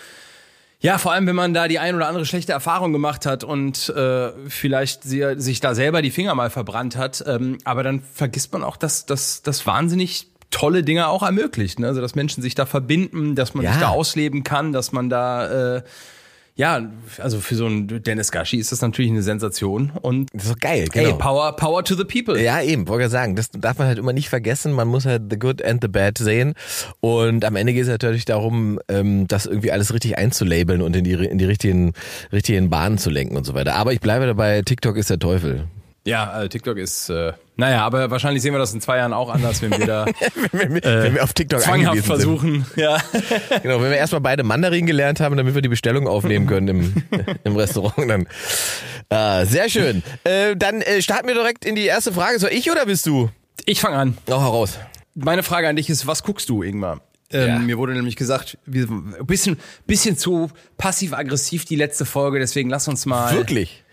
ja, 0.81 0.99
vor 0.99 1.13
allem 1.13 1.27
wenn 1.27 1.37
man 1.37 1.53
da 1.55 1.69
die 1.69 1.79
ein 1.79 1.95
oder 1.95 2.09
andere 2.09 2.25
schlechte 2.27 2.53
Erfahrung 2.53 2.93
gemacht 2.93 3.27
hat 3.27 3.45
und 3.45 3.91
äh, 3.91 4.31
vielleicht 4.49 5.03
sie, 5.05 5.25
sich 5.37 5.61
da 5.61 5.75
selber 5.75 6.01
die 6.03 6.11
Finger 6.11 6.35
mal 6.35 6.51
verbrannt 6.51 6.97
hat, 6.97 7.23
ähm, 7.27 7.59
aber 7.65 7.83
dann 7.83 8.03
vergisst 8.15 8.53
man 8.53 8.65
auch, 8.65 8.77
dass 8.77 9.05
dass 9.07 9.43
das 9.43 9.67
wahnsinnig 9.67 10.29
tolle 10.51 10.83
Dinge 10.83 11.07
auch 11.09 11.23
ermöglicht, 11.23 11.79
ne? 11.79 11.87
also 11.87 12.01
dass 12.01 12.15
Menschen 12.17 12.43
sich 12.43 12.55
da 12.57 12.67
verbinden, 12.67 13.35
dass 13.37 13.55
man 13.55 13.65
Ja. 13.65 13.73
sich 13.73 13.81
da 13.81 13.89
ausleben 13.91 14.43
kann, 14.43 14.73
dass 14.73 14.91
man 14.91 15.09
da 15.09 15.77
äh, 15.77 15.83
ja, 16.61 16.83
also 17.17 17.41
für 17.41 17.55
so 17.55 17.65
einen 17.65 18.03
Dennis 18.03 18.31
Gashi 18.31 18.59
ist 18.59 18.71
das 18.71 18.83
natürlich 18.83 19.11
eine 19.11 19.23
Sensation 19.23 19.93
und 20.03 20.29
Das 20.35 20.45
ist 20.45 20.53
doch 20.53 20.59
geil, 20.59 20.87
hey, 20.93 21.05
genau. 21.05 21.17
Power 21.17 21.57
Power 21.57 21.83
to 21.83 21.95
the 21.95 22.05
people. 22.05 22.39
Ja, 22.39 22.61
eben, 22.61 22.87
wollte 22.87 23.07
ich 23.07 23.11
sagen, 23.11 23.35
das 23.35 23.49
darf 23.51 23.79
man 23.79 23.87
halt 23.87 23.97
immer 23.97 24.13
nicht 24.13 24.29
vergessen. 24.29 24.73
Man 24.73 24.87
muss 24.87 25.07
halt 25.07 25.23
the 25.31 25.39
good 25.39 25.65
and 25.65 25.81
the 25.81 25.89
bad 25.89 26.19
sehen. 26.19 26.53
Und 27.01 27.47
am 27.47 27.57
Ende 27.57 27.73
geht 27.73 27.85
es 27.85 27.89
natürlich 27.89 28.27
darum, 28.27 28.79
ähm, 28.89 29.27
das 29.27 29.47
irgendwie 29.47 29.73
alles 29.73 29.95
richtig 29.95 30.19
einzulabeln 30.19 30.83
und 30.83 30.95
in 30.95 31.05
die, 31.05 31.13
in 31.13 31.39
die 31.39 31.47
richtigen, 31.47 31.95
richtigen 32.31 32.69
Bahnen 32.69 32.99
zu 32.99 33.09
lenken 33.09 33.39
und 33.39 33.45
so 33.45 33.55
weiter. 33.55 33.77
Aber 33.77 33.95
ich 33.95 34.01
bleibe 34.01 34.27
dabei, 34.27 34.61
TikTok 34.61 34.99
ist 34.99 35.09
der 35.09 35.19
Teufel. 35.19 35.67
Ja, 36.07 36.43
äh, 36.43 36.49
TikTok 36.49 36.79
ist, 36.79 37.11
äh, 37.11 37.35
naja, 37.57 37.85
aber 37.85 38.11
wahrscheinlich 38.11 38.43
sehen 38.43 38.55
wir 38.55 38.59
das 38.59 38.73
in 38.73 38.81
zwei 38.81 38.97
Jahren 38.97 39.13
auch 39.13 39.29
anders, 39.29 39.61
wenn 39.61 39.71
wir 39.71 39.87
da 39.87 40.07
wenn, 40.53 40.75
wir, 40.75 40.83
wenn 40.83 41.15
wir 41.15 41.23
auf 41.23 41.35
TikTok 41.35 41.61
zwanghaft 41.61 42.07
versuchen. 42.07 42.65
Ja. 42.77 42.99
Sind. 42.99 43.25
Genau, 43.63 43.83
wenn 43.83 43.91
wir 43.91 43.99
erstmal 43.99 44.23
beide 44.23 44.43
Mandarin 44.43 44.87
gelernt 44.87 45.21
haben, 45.21 45.37
damit 45.37 45.55
wir 45.55 45.61
die 45.61 45.69
Bestellung 45.69 46.09
aufnehmen 46.09 46.47
können 46.47 46.69
im, 46.69 47.03
im 47.45 47.57
Restaurant, 47.57 48.09
dann 48.09 48.27
äh, 49.11 49.45
sehr 49.45 49.69
schön. 49.69 50.03
Äh, 50.25 50.57
dann 50.57 50.81
äh, 50.81 51.03
starten 51.03 51.29
wir 51.29 51.35
direkt 51.35 51.67
in 51.67 51.75
die 51.75 51.85
erste 51.85 52.13
Frage. 52.13 52.39
Soll 52.39 52.51
ich 52.53 52.71
oder 52.71 52.87
bist 52.87 53.05
du? 53.07 53.29
Ich 53.67 53.81
fange 53.81 53.97
an. 53.99 54.17
Auch 54.31 54.41
heraus. 54.41 54.79
Meine 55.15 55.43
Frage 55.43 55.69
an 55.69 55.77
dich 55.77 55.91
ist, 55.91 56.07
was 56.07 56.23
guckst 56.23 56.49
du, 56.49 56.63
Ingmar? 56.63 57.03
Ähm, 57.31 57.49
Ja. 57.49 57.59
Mir 57.59 57.77
wurde 57.77 57.93
nämlich 57.93 58.17
gesagt, 58.17 58.57
wir 58.65 58.89
ein 58.89 59.27
bisschen, 59.27 59.59
bisschen 59.87 60.17
zu 60.17 60.51
passiv-aggressiv 60.79 61.67
die 61.67 61.77
letzte 61.77 62.07
Folge, 62.07 62.39
deswegen 62.39 62.71
lass 62.71 62.89
uns 62.89 63.05
mal. 63.05 63.35
Wirklich? 63.35 63.85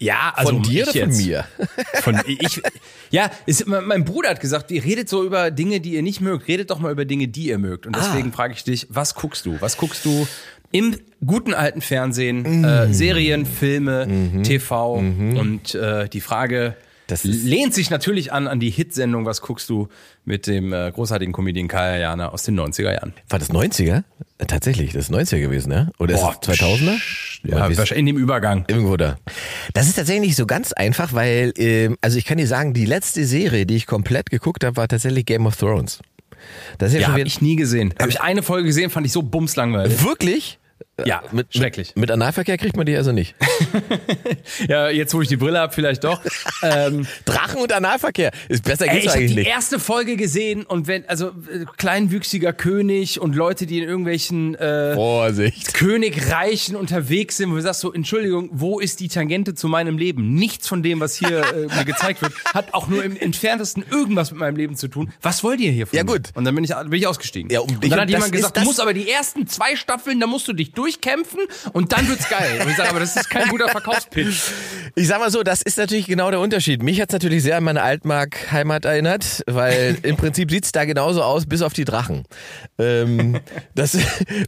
Ja, 0.00 0.32
also 0.34 0.54
Von 0.54 0.62
dir 0.62 0.84
oder 0.84 0.92
von 0.92 1.00
jetzt. 1.00 1.26
mir? 1.26 1.44
Von 2.02 2.20
ich, 2.26 2.62
ja, 3.10 3.30
ist, 3.44 3.66
mein 3.66 4.04
Bruder 4.06 4.30
hat 4.30 4.40
gesagt, 4.40 4.70
ihr 4.70 4.82
redet 4.82 5.10
so 5.10 5.22
über 5.24 5.50
Dinge, 5.50 5.80
die 5.80 5.94
ihr 5.94 6.02
nicht 6.02 6.22
mögt. 6.22 6.48
Redet 6.48 6.70
doch 6.70 6.78
mal 6.78 6.90
über 6.90 7.04
Dinge, 7.04 7.28
die 7.28 7.48
ihr 7.48 7.58
mögt. 7.58 7.86
Und 7.86 7.94
deswegen 7.94 8.32
frage 8.32 8.54
ich 8.54 8.64
dich, 8.64 8.86
was 8.88 9.14
guckst 9.14 9.44
du? 9.44 9.60
Was 9.60 9.76
guckst 9.76 10.06
du 10.06 10.26
im 10.72 10.96
guten 11.24 11.52
alten 11.52 11.82
Fernsehen? 11.82 12.64
Äh, 12.64 12.94
Serien, 12.94 13.44
Filme, 13.44 14.42
TV. 14.42 14.94
Und 14.94 15.74
äh, 15.74 16.08
die 16.08 16.22
Frage 16.22 16.76
Das 17.10 17.24
ist- 17.24 17.44
lehnt 17.44 17.74
sich 17.74 17.90
natürlich 17.90 18.32
an 18.32 18.46
an 18.46 18.60
die 18.60 18.70
Hitsendung, 18.70 19.26
was 19.26 19.40
guckst 19.42 19.68
du 19.68 19.88
mit 20.24 20.46
dem 20.46 20.72
äh, 20.72 20.90
großartigen 20.92 21.32
Comedian 21.32 21.68
Kaya 21.68 21.98
Jana 21.98 22.28
aus 22.30 22.42
den 22.44 22.58
90er 22.58 22.92
Jahren. 22.92 23.12
War 23.28 23.38
das 23.38 23.50
90er? 23.50 24.04
Äh, 24.38 24.46
Tatsächlich, 24.46 24.92
das 24.92 25.08
ist 25.08 25.12
90er 25.14 25.40
gewesen, 25.40 25.68
ne? 25.70 25.90
Oder 25.98 26.14
ist 26.14 26.20
Boah, 26.20 26.36
es 26.40 26.48
2000er? 26.48 26.98
Ja, 27.44 27.66
ist- 27.66 27.78
wahrscheinlich 27.78 28.00
in 28.00 28.06
dem 28.06 28.16
Übergang. 28.18 28.64
Irgendwo 28.68 28.96
da. 28.96 29.16
Das 29.74 29.86
ist 29.88 29.94
tatsächlich 29.96 30.28
nicht 30.28 30.36
so 30.36 30.46
ganz 30.46 30.72
einfach, 30.72 31.12
weil, 31.12 31.52
ähm, 31.56 31.96
also 32.00 32.18
ich 32.18 32.24
kann 32.24 32.38
dir 32.38 32.46
sagen, 32.46 32.74
die 32.74 32.84
letzte 32.86 33.24
Serie, 33.24 33.66
die 33.66 33.76
ich 33.76 33.86
komplett 33.86 34.30
geguckt 34.30 34.64
habe, 34.64 34.76
war 34.76 34.88
tatsächlich 34.88 35.26
Game 35.26 35.46
of 35.46 35.56
Thrones. 35.56 36.00
Das 36.78 36.88
ist 36.90 36.94
ja, 36.94 37.00
Ja, 37.02 37.08
habe 37.08 37.20
ich 37.22 37.40
nie 37.42 37.56
gesehen. 37.56 37.92
Habe 37.98 38.10
ich 38.10 38.20
eine 38.20 38.42
Folge 38.42 38.66
gesehen, 38.66 38.90
fand 38.90 39.06
ich 39.06 39.12
so 39.12 39.22
bumslangweilig. 39.22 40.02
Wirklich? 40.04 40.58
Ja, 41.06 41.22
Mit, 41.32 41.54
schrecklich. 41.54 41.88
Mit, 41.90 41.96
mit 42.02 42.10
Analverkehr 42.10 42.58
kriegt 42.58 42.76
man 42.76 42.86
die 42.86 42.96
also 42.96 43.12
nicht. 43.12 43.34
Ja, 44.68 44.88
jetzt 44.90 45.14
wo 45.14 45.22
ich 45.22 45.28
die 45.28 45.36
Brille 45.36 45.58
habe, 45.58 45.72
vielleicht 45.72 46.04
doch. 46.04 46.20
ähm, 46.62 47.06
Drachen 47.24 47.60
und 47.62 47.72
Analverkehr. 47.72 48.30
Ist 48.48 48.64
besser 48.64 48.86
ey, 48.86 48.92
geht's 48.92 49.04
ich 49.04 49.10
habe 49.10 49.18
eigentlich 49.20 49.44
die 49.44 49.50
erste 49.50 49.78
Folge 49.78 50.16
gesehen 50.16 50.64
und 50.64 50.86
wenn, 50.86 51.08
also 51.08 51.28
äh, 51.28 51.64
kleinwüchsiger 51.76 52.52
König 52.52 53.20
und 53.20 53.34
Leute, 53.34 53.66
die 53.66 53.78
in 53.78 53.84
irgendwelchen 53.88 54.54
äh, 54.56 54.94
Vorsicht. 54.94 55.74
Königreichen 55.74 56.76
unterwegs 56.76 57.36
sind, 57.38 57.50
wo 57.50 57.56
du 57.56 57.62
sagst 57.62 57.80
so, 57.80 57.92
Entschuldigung, 57.92 58.48
wo 58.52 58.78
ist 58.80 59.00
die 59.00 59.08
Tangente 59.08 59.54
zu 59.54 59.68
meinem 59.68 59.98
Leben? 59.98 60.34
Nichts 60.34 60.68
von 60.68 60.82
dem, 60.82 61.00
was 61.00 61.16
hier 61.16 61.40
äh, 61.40 61.66
mir 61.74 61.84
gezeigt 61.84 62.22
wird, 62.22 62.32
hat 62.52 62.74
auch 62.74 62.88
nur 62.88 63.02
im 63.04 63.16
entferntesten 63.16 63.84
irgendwas 63.90 64.30
mit 64.30 64.40
meinem 64.40 64.56
Leben 64.56 64.76
zu 64.76 64.88
tun. 64.88 65.12
Was 65.22 65.42
wollt 65.42 65.60
ihr 65.60 65.72
hier 65.72 65.86
von 65.86 65.96
Ja, 65.96 66.04
mir? 66.04 66.12
gut. 66.12 66.30
Und 66.34 66.44
dann 66.44 66.54
bin 66.54 66.64
ich, 66.64 66.70
bin 66.74 66.92
ich 66.92 67.06
ausgestiegen. 67.06 67.50
Ja, 67.50 67.60
um 67.60 67.70
und 67.70 67.90
dann 67.90 68.00
hat 68.00 68.10
jemand 68.10 68.32
gesagt, 68.32 68.56
du 68.56 68.62
musst 68.62 68.80
aber 68.80 68.92
die 68.94 69.08
ersten 69.08 69.46
zwei 69.46 69.76
Staffeln, 69.76 70.20
da 70.20 70.26
musst 70.26 70.46
du 70.48 70.52
dich 70.52 70.69
durchkämpfen 70.76 71.40
und 71.72 71.92
dann 71.92 72.08
wird's 72.08 72.28
geil. 72.28 72.60
Und 72.62 72.70
ich 72.70 72.76
sage, 72.76 72.90
aber 72.90 73.00
das 73.00 73.16
ist 73.16 73.30
kein 73.30 73.48
guter 73.48 73.68
Verkaufspitch. 73.68 74.42
Ich 74.94 75.06
sag 75.06 75.20
mal 75.20 75.30
so, 75.30 75.42
das 75.42 75.62
ist 75.62 75.78
natürlich 75.78 76.06
genau 76.06 76.30
der 76.30 76.40
Unterschied. 76.40 76.82
Mich 76.82 77.00
hat's 77.00 77.12
natürlich 77.12 77.42
sehr 77.42 77.56
an 77.56 77.64
meine 77.64 77.82
Altmark-Heimat 77.82 78.84
erinnert, 78.84 79.42
weil 79.46 79.98
im 80.02 80.16
Prinzip 80.16 80.50
sieht's 80.50 80.72
da 80.72 80.84
genauso 80.84 81.22
aus, 81.22 81.46
bis 81.46 81.62
auf 81.62 81.72
die 81.72 81.84
Drachen. 81.84 82.24
Ähm, 82.78 83.40
das, 83.74 83.96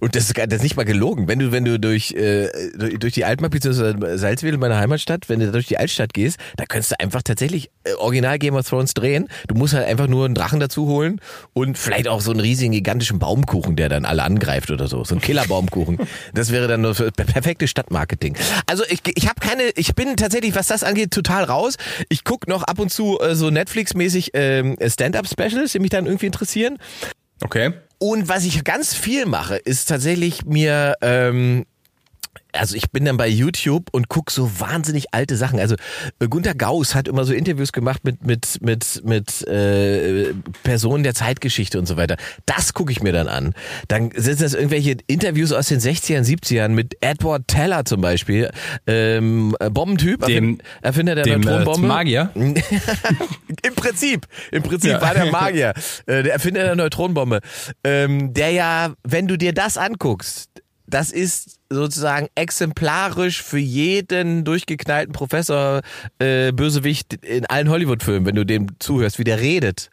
und 0.00 0.17
das 0.17 0.25
ist, 0.25 0.37
das 0.37 0.55
ist 0.55 0.62
nicht 0.62 0.76
mal 0.76 0.85
gelogen. 0.85 1.29
Wenn 1.29 1.38
du, 1.38 1.52
wenn 1.52 1.64
du 1.64 1.79
durch, 1.79 2.12
äh, 2.12 2.49
durch, 2.76 3.12
die 3.12 3.25
Altmark 3.25 3.52
bzw. 3.52 4.17
Salzwedel, 4.17 4.59
meine 4.59 4.76
Heimatstadt, 4.76 5.29
wenn 5.29 5.41
du 5.41 5.50
durch 5.52 5.67
die 5.67 5.79
Altstadt 5.79 6.12
gehst, 6.12 6.38
da 6.57 6.64
könntest 6.64 6.93
du 6.93 7.00
einfach 7.00 7.23
tatsächlich 7.23 7.71
äh, 7.85 7.95
Original 7.95 8.38
Game 8.38 8.55
of 8.55 8.69
Thrones 8.69 8.95
drehen. 8.95 9.29
Du 9.49 9.55
musst 9.55 9.75
halt 9.75 9.87
einfach 9.87 10.07
nur 10.07 10.25
einen 10.25 10.35
Drachen 10.35 10.61
dazu 10.61 10.87
holen 10.87 11.21
und 11.52 11.79
vielleicht 11.79 12.09
auch 12.09 12.21
so 12.21 12.31
einen 12.31 12.41
riesigen, 12.41 12.73
gigantischen 12.73 13.19
Baumkuchen, 13.19 13.76
der 13.76 13.88
dann 13.88 14.05
alle 14.05 14.23
angreift 14.23 14.71
oder 14.71 14.88
so. 14.88 15.05
So 15.05 15.14
ein 15.14 15.21
Killerbaumkuchen. 15.21 15.99
Das 16.35 16.50
wäre 16.52 16.69
dann 16.69 16.81
nur 16.81 16.95
für 16.95 17.11
perfektes 17.12 17.71
Stadtmarketing. 17.71 18.37
Also 18.66 18.85
ich, 18.88 19.00
ich 19.14 19.28
habe 19.28 19.40
keine, 19.40 19.64
ich 19.76 19.95
bin 19.95 20.16
tatsächlich, 20.16 20.54
was 20.54 20.66
das 20.66 20.85
angeht, 20.85 21.11
total 21.11 21.45
raus. 21.45 21.76
Ich 22.09 22.25
guck 22.25 22.49
noch 22.49 22.62
ab 22.62 22.78
und 22.78 22.90
zu 22.90 23.19
äh, 23.21 23.35
so 23.35 23.50
Netflix-mäßig 23.50 24.31
ähm, 24.35 24.76
Stand-up-Specials, 24.85 25.73
die 25.73 25.78
mich 25.78 25.90
dann 25.90 26.07
irgendwie 26.07 26.26
interessieren. 26.26 26.78
Okay. 27.45 27.73
Und 27.99 28.28
was 28.28 28.45
ich 28.45 28.64
ganz 28.64 28.95
viel 28.95 29.26
mache, 29.26 29.57
ist 29.57 29.88
tatsächlich 29.88 30.45
mir 30.45 30.97
ähm, 31.02 31.66
also 32.52 32.76
ich 32.76 32.90
bin 32.90 33.04
dann 33.04 33.16
bei 33.16 33.28
YouTube 33.28 33.88
und 33.92 34.09
guck 34.09 34.30
so 34.30 34.61
wahnsinnig 34.61 35.06
alte 35.12 35.37
Sachen. 35.37 35.59
Also 35.59 35.75
äh, 36.21 36.28
Gunter 36.28 36.54
Gauss 36.54 36.94
hat 36.94 37.09
immer 37.09 37.25
so 37.25 37.32
Interviews 37.32 37.73
gemacht 37.73 38.04
mit 38.04 38.25
mit 38.26 38.59
mit 38.61 39.02
mit 39.04 39.47
äh, 39.49 40.35
Personen 40.62 41.02
der 41.02 41.14
Zeitgeschichte 41.14 41.78
und 41.78 41.87
so 41.87 41.97
weiter. 41.97 42.16
Das 42.47 42.75
gucke 42.75 42.92
ich 42.92 43.02
mir 43.02 43.12
dann 43.12 43.28
an. 43.28 43.54
Dann 43.88 44.11
sind 44.14 44.40
das 44.40 44.54
irgendwelche 44.54 44.97
Interviews 45.06 45.52
aus 45.52 45.68
den 45.68 45.80
60ern, 45.80 46.25
70ern 46.25 46.68
mit 46.68 46.97
Edward 47.00 47.49
Teller 47.49 47.85
zum 47.85 48.00
Beispiel, 48.00 48.50
ähm, 48.87 49.56
Bombentyp, 49.71 50.26
Dem- 50.26 50.59
Erfinder 50.82 51.14
der 51.14 51.25
dem, 51.25 51.42
äh, 51.42 51.44
Neutronenbombe. 51.44 51.87
Magier? 51.87 52.30
Im 53.64 53.75
Prinzip, 53.76 54.26
im 54.50 54.62
Prinzip 54.62 54.90
Ja. 54.92 55.00
war 55.00 55.14
der 55.14 55.26
Magier, 55.30 55.73
äh, 56.06 56.23
der 56.23 56.32
Erfinder 56.32 56.64
der 56.64 56.75
Neutronenbombe, 56.75 57.40
ähm, 57.85 58.32
der 58.35 58.50
ja, 58.50 58.94
wenn 59.04 59.26
du 59.28 59.37
dir 59.37 59.52
das 59.52 59.76
anguckst, 59.76 60.49
das 60.93 61.11
ist 61.11 61.59
sozusagen 61.71 62.29
exemplarisch 62.35 63.43
für 63.43 63.59
jeden 63.59 64.45
durchgeknallten 64.45 65.13
Professor 65.13 65.81
äh, 66.19 66.53
Bösewicht 66.53 67.15
in 67.25 67.47
allen 67.47 67.71
Hollywood-Filmen, 67.71 68.27
wenn 68.27 68.35
du 68.35 68.45
dem 68.45 68.67
zuhörst, 68.79 69.19
wie 69.19 69.25
der 69.25 69.41
redet. 69.41 69.91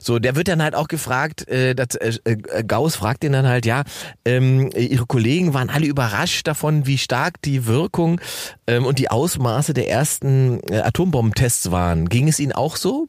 So, 0.00 0.18
der 0.18 0.34
wird 0.34 0.48
dann 0.48 0.60
halt 0.60 0.74
auch 0.74 0.88
gefragt, 0.88 1.46
äh, 1.48 1.74
das, 1.76 1.94
äh, 1.94 2.18
äh, 2.24 2.64
Gauss 2.64 2.96
fragt 2.96 3.22
ihn 3.22 3.32
dann 3.32 3.46
halt, 3.46 3.64
ja, 3.64 3.84
ähm, 4.24 4.70
ihre 4.74 5.06
Kollegen 5.06 5.54
waren 5.54 5.70
alle 5.70 5.86
überrascht 5.86 6.48
davon, 6.48 6.86
wie 6.86 6.98
stark 6.98 7.40
die 7.42 7.66
Wirkung 7.66 8.20
ähm, 8.66 8.84
und 8.84 8.98
die 8.98 9.08
Ausmaße 9.10 9.72
der 9.72 9.88
ersten 9.88 10.60
äh, 10.68 10.80
Atombombentests 10.80 11.70
waren. 11.70 12.08
Ging 12.08 12.26
es 12.26 12.40
ihnen 12.40 12.52
auch 12.52 12.74
so? 12.74 13.08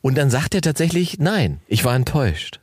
Und 0.00 0.18
dann 0.18 0.30
sagt 0.30 0.56
er 0.56 0.62
tatsächlich, 0.62 1.18
nein, 1.20 1.60
ich 1.68 1.84
war 1.84 1.94
enttäuscht. 1.94 2.58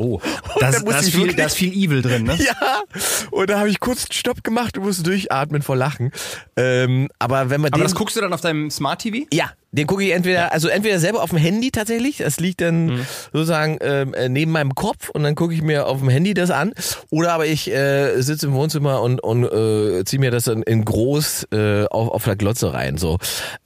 Oh, 0.00 0.20
das, 0.60 0.82
da 0.82 0.92
das, 0.92 1.08
ich 1.08 1.14
viel, 1.14 1.34
da 1.34 1.44
ist 1.44 1.56
viel 1.56 1.72
Evil 1.72 2.00
drin, 2.00 2.22
ne? 2.24 2.38
Ja, 2.40 2.82
und 3.30 3.50
da 3.50 3.58
habe 3.58 3.68
ich 3.68 3.80
kurz 3.80 4.04
einen 4.04 4.12
Stopp 4.12 4.42
gemacht 4.42 4.78
und 4.78 4.84
musste 4.84 5.02
durchatmen 5.02 5.60
vor 5.60 5.76
Lachen. 5.76 6.10
Ähm, 6.56 7.08
aber 7.18 7.50
wenn 7.50 7.60
man 7.60 7.70
Aber 7.72 7.80
den, 7.80 7.84
das 7.84 7.94
guckst 7.94 8.16
du 8.16 8.20
dann 8.20 8.32
auf 8.32 8.40
deinem 8.40 8.70
Smart 8.70 9.02
TV? 9.02 9.26
ja, 9.32 9.52
den 9.72 9.86
gucke 9.86 10.02
ich 10.04 10.10
entweder, 10.12 10.52
also 10.52 10.68
entweder 10.68 10.98
selber 10.98 11.22
auf 11.22 11.30
dem 11.30 11.38
Handy 11.38 11.70
tatsächlich, 11.70 12.18
das 12.18 12.40
liegt 12.40 12.60
dann 12.60 12.86
Mhm. 12.86 13.06
sozusagen 13.32 13.78
ähm, 13.80 14.14
äh, 14.14 14.28
neben 14.28 14.50
meinem 14.50 14.74
Kopf 14.74 15.10
und 15.10 15.22
dann 15.22 15.34
gucke 15.36 15.54
ich 15.54 15.62
mir 15.62 15.86
auf 15.86 16.00
dem 16.00 16.08
Handy 16.08 16.34
das 16.34 16.50
an. 16.50 16.72
Oder 17.10 17.32
aber 17.34 17.46
ich 17.46 17.70
äh, 17.70 18.20
sitze 18.20 18.46
im 18.46 18.52
Wohnzimmer 18.54 19.00
und, 19.00 19.22
und 19.22 19.44
äh, 19.44 20.04
ziehe 20.04 20.18
mir 20.18 20.30
das 20.32 20.44
dann 20.44 20.62
in 20.62 20.84
groß 20.84 21.48
äh, 21.52 21.84
auf, 21.84 22.08
auf 22.08 22.24
der 22.24 22.34
Glotze 22.36 22.72
rein. 22.72 22.96
So. 22.96 23.18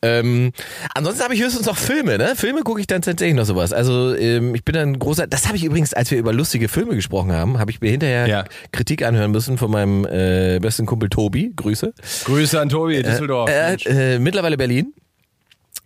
Ähm, 0.03 0.53
ansonsten 0.95 1.25
habe 1.25 1.35
ich 1.35 1.43
höchstens 1.43 1.65
noch 1.67 1.77
Filme, 1.79 2.19
ne? 2.19 2.35
Filme 2.37 2.61
gucke 2.63 2.81
ich 2.81 2.87
dann 2.87 3.01
tatsächlich 3.03 3.35
noch 3.37 3.47
sowas. 3.47 3.73
Also 3.73 4.15
ähm, 4.15 4.55
ich 4.55 4.65
bin 4.65 4.75
dann 4.75 4.99
großer, 4.99 5.27
das 5.27 5.47
habe 5.47 5.57
ich 5.57 5.65
übrigens, 5.65 5.95
als 5.95 6.11
wir 6.11 6.19
über 6.19 6.33
lustige 6.35 6.69
Filme 6.69 6.95
gesprochen 6.95 7.33
haben, 7.33 7.59
habe 7.59 7.71
ich 7.71 7.81
mir 7.81 7.91
hinterher 7.91 8.27
Ja. 8.27 8.45
Kritik 8.73 9.03
anhören 9.05 9.31
müssen 9.31 9.57
von 9.57 9.71
meinem 9.71 10.05
äh, 10.05 10.59
besten 10.61 10.85
Kumpel 10.87 11.09
Tobi. 11.09 11.53
Grüße. 11.57 11.95
Grüße 12.25 12.61
an 12.61 12.69
Tobi, 12.69 13.03
Düsseldorf. 13.03 13.49
Äh, 13.51 13.75
äh, 14.15 14.19
mittlerweile 14.19 14.57
Berlin. 14.59 14.93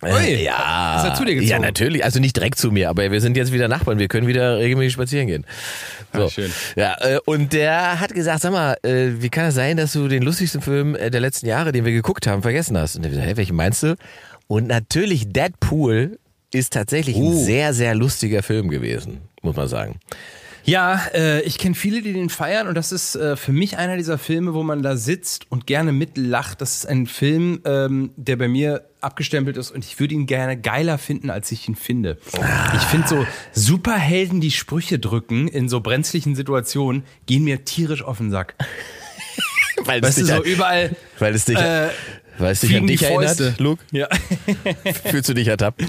Ui, 0.01 0.09
Äh, 0.11 0.43
ja. 0.43 0.97
ist 0.97 1.09
er 1.09 1.13
zu 1.15 1.25
dir 1.25 1.35
gezogen? 1.35 1.49
Ja, 1.49 1.59
natürlich. 1.59 2.03
Also 2.03 2.19
nicht 2.19 2.35
direkt 2.35 2.57
zu 2.57 2.71
mir, 2.71 2.89
aber 2.89 3.11
wir 3.11 3.19
sind 3.21 3.35
jetzt 3.35 3.51
wieder 3.51 3.67
Nachbarn. 3.67 3.99
Wir 3.99 4.07
können 4.07 4.27
wieder 4.27 4.57
regelmäßig 4.57 4.93
spazieren 4.93 5.27
gehen. 5.27 5.45
So. 6.13 6.25
Ah, 6.25 6.29
schön. 6.29 6.51
Ja, 6.75 6.95
äh, 7.01 7.19
und 7.25 7.51
der 7.53 7.99
hat 7.99 8.13
gesagt, 8.13 8.41
sag 8.41 8.51
mal, 8.51 8.77
äh, 8.83 9.09
wie 9.19 9.29
kann 9.29 9.45
es 9.45 9.55
sein, 9.55 9.75
dass 9.77 9.93
du 9.93 10.07
den 10.07 10.23
lustigsten 10.23 10.61
Film 10.61 10.93
der 10.93 11.19
letzten 11.19 11.47
Jahre, 11.47 11.71
den 11.71 11.83
wir 11.85 11.91
geguckt 11.91 12.27
haben, 12.27 12.41
vergessen 12.41 12.77
hast? 12.77 12.95
Und 12.95 13.01
der 13.03 13.11
gesagt, 13.11 13.27
hä, 13.27 13.33
welchen 13.35 13.55
meinst 13.55 13.83
du? 13.83 13.95
Und 14.47 14.67
natürlich 14.67 15.31
Deadpool 15.31 16.17
ist 16.53 16.73
tatsächlich 16.73 17.15
ein 17.15 17.21
Oh. 17.23 17.43
sehr, 17.43 17.73
sehr 17.73 17.93
lustiger 17.93 18.41
Film 18.41 18.69
gewesen, 18.69 19.19
muss 19.41 19.55
man 19.55 19.67
sagen. 19.67 19.99
Ja, 20.69 21.01
äh, 21.15 21.41
ich 21.41 21.57
kenne 21.57 21.73
viele, 21.73 22.03
die 22.03 22.13
den 22.13 22.29
feiern 22.29 22.67
und 22.67 22.75
das 22.75 22.91
ist 22.91 23.15
äh, 23.15 23.35
für 23.35 23.51
mich 23.51 23.77
einer 23.77 23.97
dieser 23.97 24.19
Filme, 24.19 24.53
wo 24.53 24.61
man 24.61 24.83
da 24.83 24.97
sitzt 24.97 25.45
und 25.49 25.65
gerne 25.65 25.91
mitlacht. 25.91 26.61
Das 26.61 26.75
ist 26.75 26.85
ein 26.85 27.07
Film, 27.07 27.61
ähm, 27.65 28.11
der 28.17 28.35
bei 28.35 28.47
mir 28.47 28.85
abgestempelt 29.01 29.57
ist 29.57 29.71
und 29.71 29.83
ich 29.83 29.99
würde 29.99 30.13
ihn 30.13 30.27
gerne 30.27 30.57
geiler 30.61 30.99
finden, 30.99 31.31
als 31.31 31.51
ich 31.51 31.67
ihn 31.67 31.75
finde. 31.75 32.19
Ich 32.75 32.81
finde 32.83 33.07
so 33.07 33.25
Superhelden, 33.51 34.41
die 34.41 34.51
Sprüche 34.51 34.99
drücken 34.99 35.47
in 35.47 35.69
so 35.69 35.79
brenzlichen 35.79 36.35
Situationen, 36.35 37.03
gehen 37.25 37.43
mir 37.45 37.65
tierisch 37.65 38.03
auf 38.03 38.17
den 38.19 38.29
Sack. 38.29 38.53
Weil 39.85 40.03
Weißt 40.03 40.17
du, 40.19 40.21
dich 40.21 40.29
so 40.29 40.37
an- 40.37 40.43
überall 40.43 40.95
weil 41.17 41.33
es 41.33 41.45
dich, 41.45 41.57
äh, 41.57 41.87
weil 42.37 42.51
es 42.51 42.59
dich 42.59 42.75
an 42.75 42.85
dich 42.85 43.01
erinnert. 43.01 43.59
Luke? 43.59 43.83
Ja. 43.91 44.07
Fühlst 45.05 45.29
du 45.29 45.33
dich 45.33 45.47
ertappt? 45.47 45.81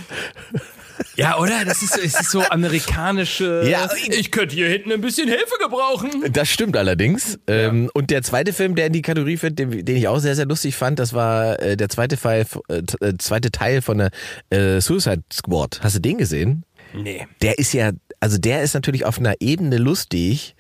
Ja, 1.17 1.39
oder? 1.39 1.65
Das 1.65 1.83
ist, 1.83 1.97
es 1.99 2.21
ist 2.21 2.31
so 2.31 2.43
amerikanische. 2.43 3.63
Ja. 3.69 3.89
ich 4.09 4.31
könnte 4.31 4.55
hier 4.55 4.69
hinten 4.69 4.93
ein 4.93 5.01
bisschen 5.01 5.29
Hilfe 5.29 5.57
gebrauchen. 5.61 6.33
Das 6.33 6.49
stimmt 6.49 6.77
allerdings. 6.77 7.39
Ähm, 7.47 7.91
und 7.95 8.11
der 8.11 8.23
zweite 8.23 8.53
Film, 8.53 8.75
der 8.75 8.87
in 8.87 8.93
die 8.93 9.03
Kategorie 9.03 9.37
fällt, 9.37 9.59
den, 9.59 9.85
den 9.85 9.97
ich 9.97 10.09
auch 10.09 10.19
sehr, 10.19 10.35
sehr 10.35 10.47
lustig 10.47 10.77
fand, 10.77 10.99
das 10.99 11.13
war 11.13 11.61
äh, 11.61 11.77
der 11.77 11.89
zweite, 11.89 12.17
Fall, 12.17 12.47
äh, 12.69 12.83
äh, 13.01 13.15
zweite 13.19 13.51
Teil 13.51 13.83
von 13.83 13.99
der 13.99 14.11
äh, 14.51 14.81
Suicide 14.81 15.23
Squad. 15.33 15.81
Hast 15.83 15.97
du 15.97 16.01
den 16.01 16.19
gesehen? 16.19 16.65
Nee. 16.93 17.27
Der 17.43 17.59
ist 17.59 17.73
ja, 17.73 17.93
also 18.21 18.39
der 18.39 18.63
ist 18.63 18.75
natürlich 18.75 19.05
auf 19.05 19.19
einer 19.19 19.35
Ebene 19.41 19.79
lustig, 19.79 20.55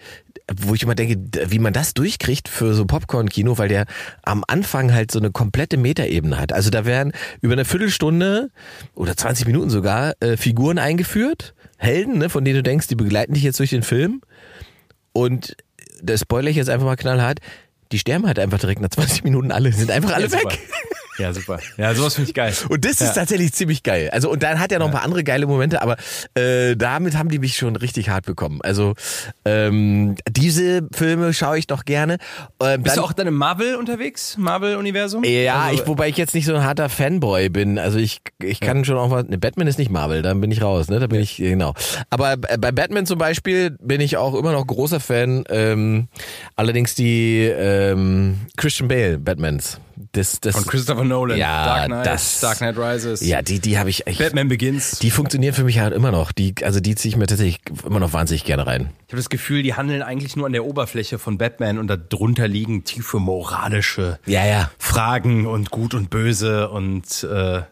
wo 0.57 0.75
ich 0.75 0.83
immer 0.83 0.95
denke, 0.95 1.16
wie 1.50 1.59
man 1.59 1.73
das 1.73 1.95
durchkriegt 1.95 2.49
für 2.49 2.75
so 2.75 2.85
Popcorn-Kino, 2.85 3.59
weil 3.59 3.69
der 3.69 3.87
am 4.23 4.45
Anfang 4.47 4.92
halt 4.92 5.11
so 5.11 5.19
eine 5.19 5.30
komplette 5.30 5.76
Metaebene 5.76 6.38
hat. 6.38 6.52
Also 6.52 6.71
da 6.71 6.85
werden 6.85 7.12
über 7.40 7.52
eine 7.52 7.64
Viertelstunde 7.64 8.50
oder 8.95 9.16
20 9.16 9.47
Minuten 9.47 9.71
sogar 9.71 10.14
äh, 10.21 10.37
Figuren 10.37 10.78
eingeführt, 10.78 11.54
Helden, 11.78 12.19
ne, 12.19 12.28
von 12.28 12.45
denen 12.45 12.57
du 12.57 12.62
denkst, 12.62 12.88
die 12.88 12.97
begleiten 12.97 13.35
dich 13.35 13.42
jetzt 13.42 13.59
durch 13.59 13.71
den 13.71 13.83
Film. 13.83 14.23
Und 15.12 15.57
das 16.02 16.21
spoiler 16.21 16.50
ich 16.50 16.57
jetzt 16.57 16.71
einfach 16.71 16.87
mal 16.87 16.97
knallhart, 16.97 17.40
die 17.92 17.99
sterben 17.99 18.26
halt 18.26 18.38
einfach 18.38 18.59
direkt 18.59 18.80
nach 18.80 18.90
20 18.90 19.25
Minuten 19.25 19.52
alle, 19.52 19.73
sind 19.73 19.90
einfach 19.90 20.12
alle 20.12 20.26
Ja, 20.26 20.33
weg. 20.33 20.59
Ja, 21.21 21.33
super. 21.33 21.59
Ja, 21.77 21.95
sowas 21.95 22.15
finde 22.15 22.31
ich 22.31 22.35
geil. 22.35 22.55
Und 22.69 22.85
das 22.85 22.99
Ja. 23.00 23.07
ist 23.07 23.15
tatsächlich 23.15 23.53
ziemlich 23.53 23.83
geil. 23.83 24.09
Also 24.12 24.31
und 24.31 24.43
dann 24.43 24.59
hat 24.59 24.73
er 24.73 24.79
noch 24.79 24.87
ein 24.87 24.93
paar 24.93 25.03
andere 25.05 25.23
geile 25.25 25.47
Momente, 25.47 25.83
aber 25.83 25.97
äh, 26.35 26.77
damit 26.77 27.17
haben 27.17 27.29
die 27.29 27.39
mich 27.39 27.57
schon 27.57 27.77
richtig 27.77 28.09
hart 28.09 28.27
bekommen. 28.27 28.61
Also 28.62 28.95
ähm, 29.45 30.17
diese 30.29 30.87
Filme 30.93 31.33
schaue 31.35 31.59
ich 31.59 31.67
doch 31.67 31.85
gerne. 31.85 32.19
Ähm, 32.62 32.83
Bist 32.83 32.97
dann, 32.97 33.03
du 33.03 33.09
auch 33.09 33.12
dann 33.12 33.27
im 33.27 33.35
Marvel 33.35 33.77
unterwegs? 33.77 34.37
Marvel-Universum? 34.39 35.25
ja, 35.25 35.62
Also, 35.65 35.83
ich, 35.83 35.89
wobei 35.89 36.09
ich 36.09 36.17
jetzt 36.17 36.35
nicht 36.35 36.47
so 36.47 36.55
ein 36.55 36.65
harter 36.65 36.89
Fanboy 36.89 37.49
bin. 37.49 37.79
Also 37.79 37.99
ich, 37.99 38.21
ich 38.43 38.61
kann 38.61 38.85
schon 38.85 38.97
auch 38.97 39.11
was. 39.11 39.27
Ne, 39.27 39.39
Batman 39.39 39.67
ist 39.67 39.79
nicht 39.79 39.91
Marvel, 39.91 40.23
dann 40.23 40.41
bin 40.41 40.50
ich 40.50 40.62
raus, 40.62 40.89
ne? 40.89 40.99
Da 41.00 41.07
bin 41.07 41.21
ich, 41.21 41.37
genau. 41.37 41.75
Aber 42.11 42.37
bei 42.37 42.57
bei 42.57 42.73
Batman 42.73 43.07
zum 43.07 43.19
Beispiel 43.19 43.77
bin 43.81 44.00
ich 44.00 44.17
auch 44.17 44.35
immer 44.35 44.53
noch 44.53 44.67
großer 44.67 45.00
Fan. 45.00 45.45
Ähm, 45.49 46.09
allerdings 46.57 46.95
die 46.95 47.41
ähm, 47.45 48.41
Christian 48.57 48.89
Bale 48.89 49.19
Batmans. 49.19 49.81
Das, 50.12 50.40
das, 50.40 50.54
Von 50.57 50.66
Christopher 50.66 51.04
Nolan. 51.04 51.38
Ja, 51.38 51.64
Dark 51.64 51.87
Knight, 51.87 52.07
das- 52.07 52.40
Dark 52.40 52.59
Knight 52.59 52.76
Rises. 52.78 53.21
ja, 53.21 53.42
die, 53.42 53.59
die 53.61 53.78
habe 53.78 53.90
ich 53.90 54.07
echt. 54.07 54.19
Batman 54.19 54.49
Begins. 54.49 54.99
Die 54.99 55.11
funktionieren 55.11 55.54
für 55.54 55.64
mich 55.64 55.78
halt 55.78 55.92
immer 55.95 56.11
noch. 56.11 56.33
Die, 56.33 56.54
also 56.62 56.80
die 56.80 56.95
ziehe 56.95 57.11
ich 57.11 57.16
mir 57.16 57.26
tatsächlich 57.26 57.61
immer 57.85 58.00
noch 58.00 58.12
wahnsinnig 58.12 58.45
gerne 58.45 58.66
rein. 58.66 58.90
Ich 59.07 59.12
habe 59.12 59.16
das 59.19 59.28
Gefühl, 59.28 59.62
die 59.62 59.75
handeln 59.75 60.02
eigentlich 60.02 60.37
nur 60.37 60.47
an 60.47 60.52
der 60.52 60.64
Oberfläche 60.64 61.19
von 61.19 61.38
Batman 61.38 61.78
und 61.78 61.88
darunter 61.88 62.49
liegen 62.49 62.85
tiefe 62.85 63.19
moralische 63.19 64.19
Ja, 64.26 64.47
ja. 64.47 64.71
Fragen 64.78 65.47
und 65.47 65.71
Gut 65.71 65.95
und 65.95 66.11
Böse 66.11 66.69
und 66.71 67.23
äh, 67.25 67.62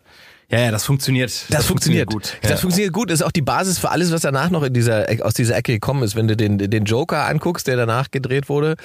ja, 0.50 0.61
ja, 0.61 0.71
das 0.71 0.85
funktioniert. 0.85 1.45
Das, 1.50 1.67
funktioniert 1.67 2.09
gut. 2.11 2.38
Das 2.43 2.52
ja. 2.52 2.57
funktioniert 2.57 2.93
gut. 2.93 3.11
Das 3.11 3.21
ist 3.21 3.26
auch 3.26 3.33
die 3.33 3.43
Basis 3.43 3.78
für 3.78 3.90
alles, 3.90 4.11
was 4.12 4.23
danach 4.23 4.49
noch 4.50 4.62
in 4.62 4.73
dieser 4.73 5.07
aus 5.23 5.35
dieser 5.35 5.57
Ecke 5.57 5.73
gekommen 5.73 6.02
ist. 6.02 6.17
Wenn 6.17 6.26
du 6.26 6.37
den 6.37 6.57
den 6.59 6.85
Joker 6.85 7.26
anguckst, 7.26 7.67
der 7.67 7.76
danach 7.76 8.11
gedreht 8.11 8.49
wurde 8.49 8.76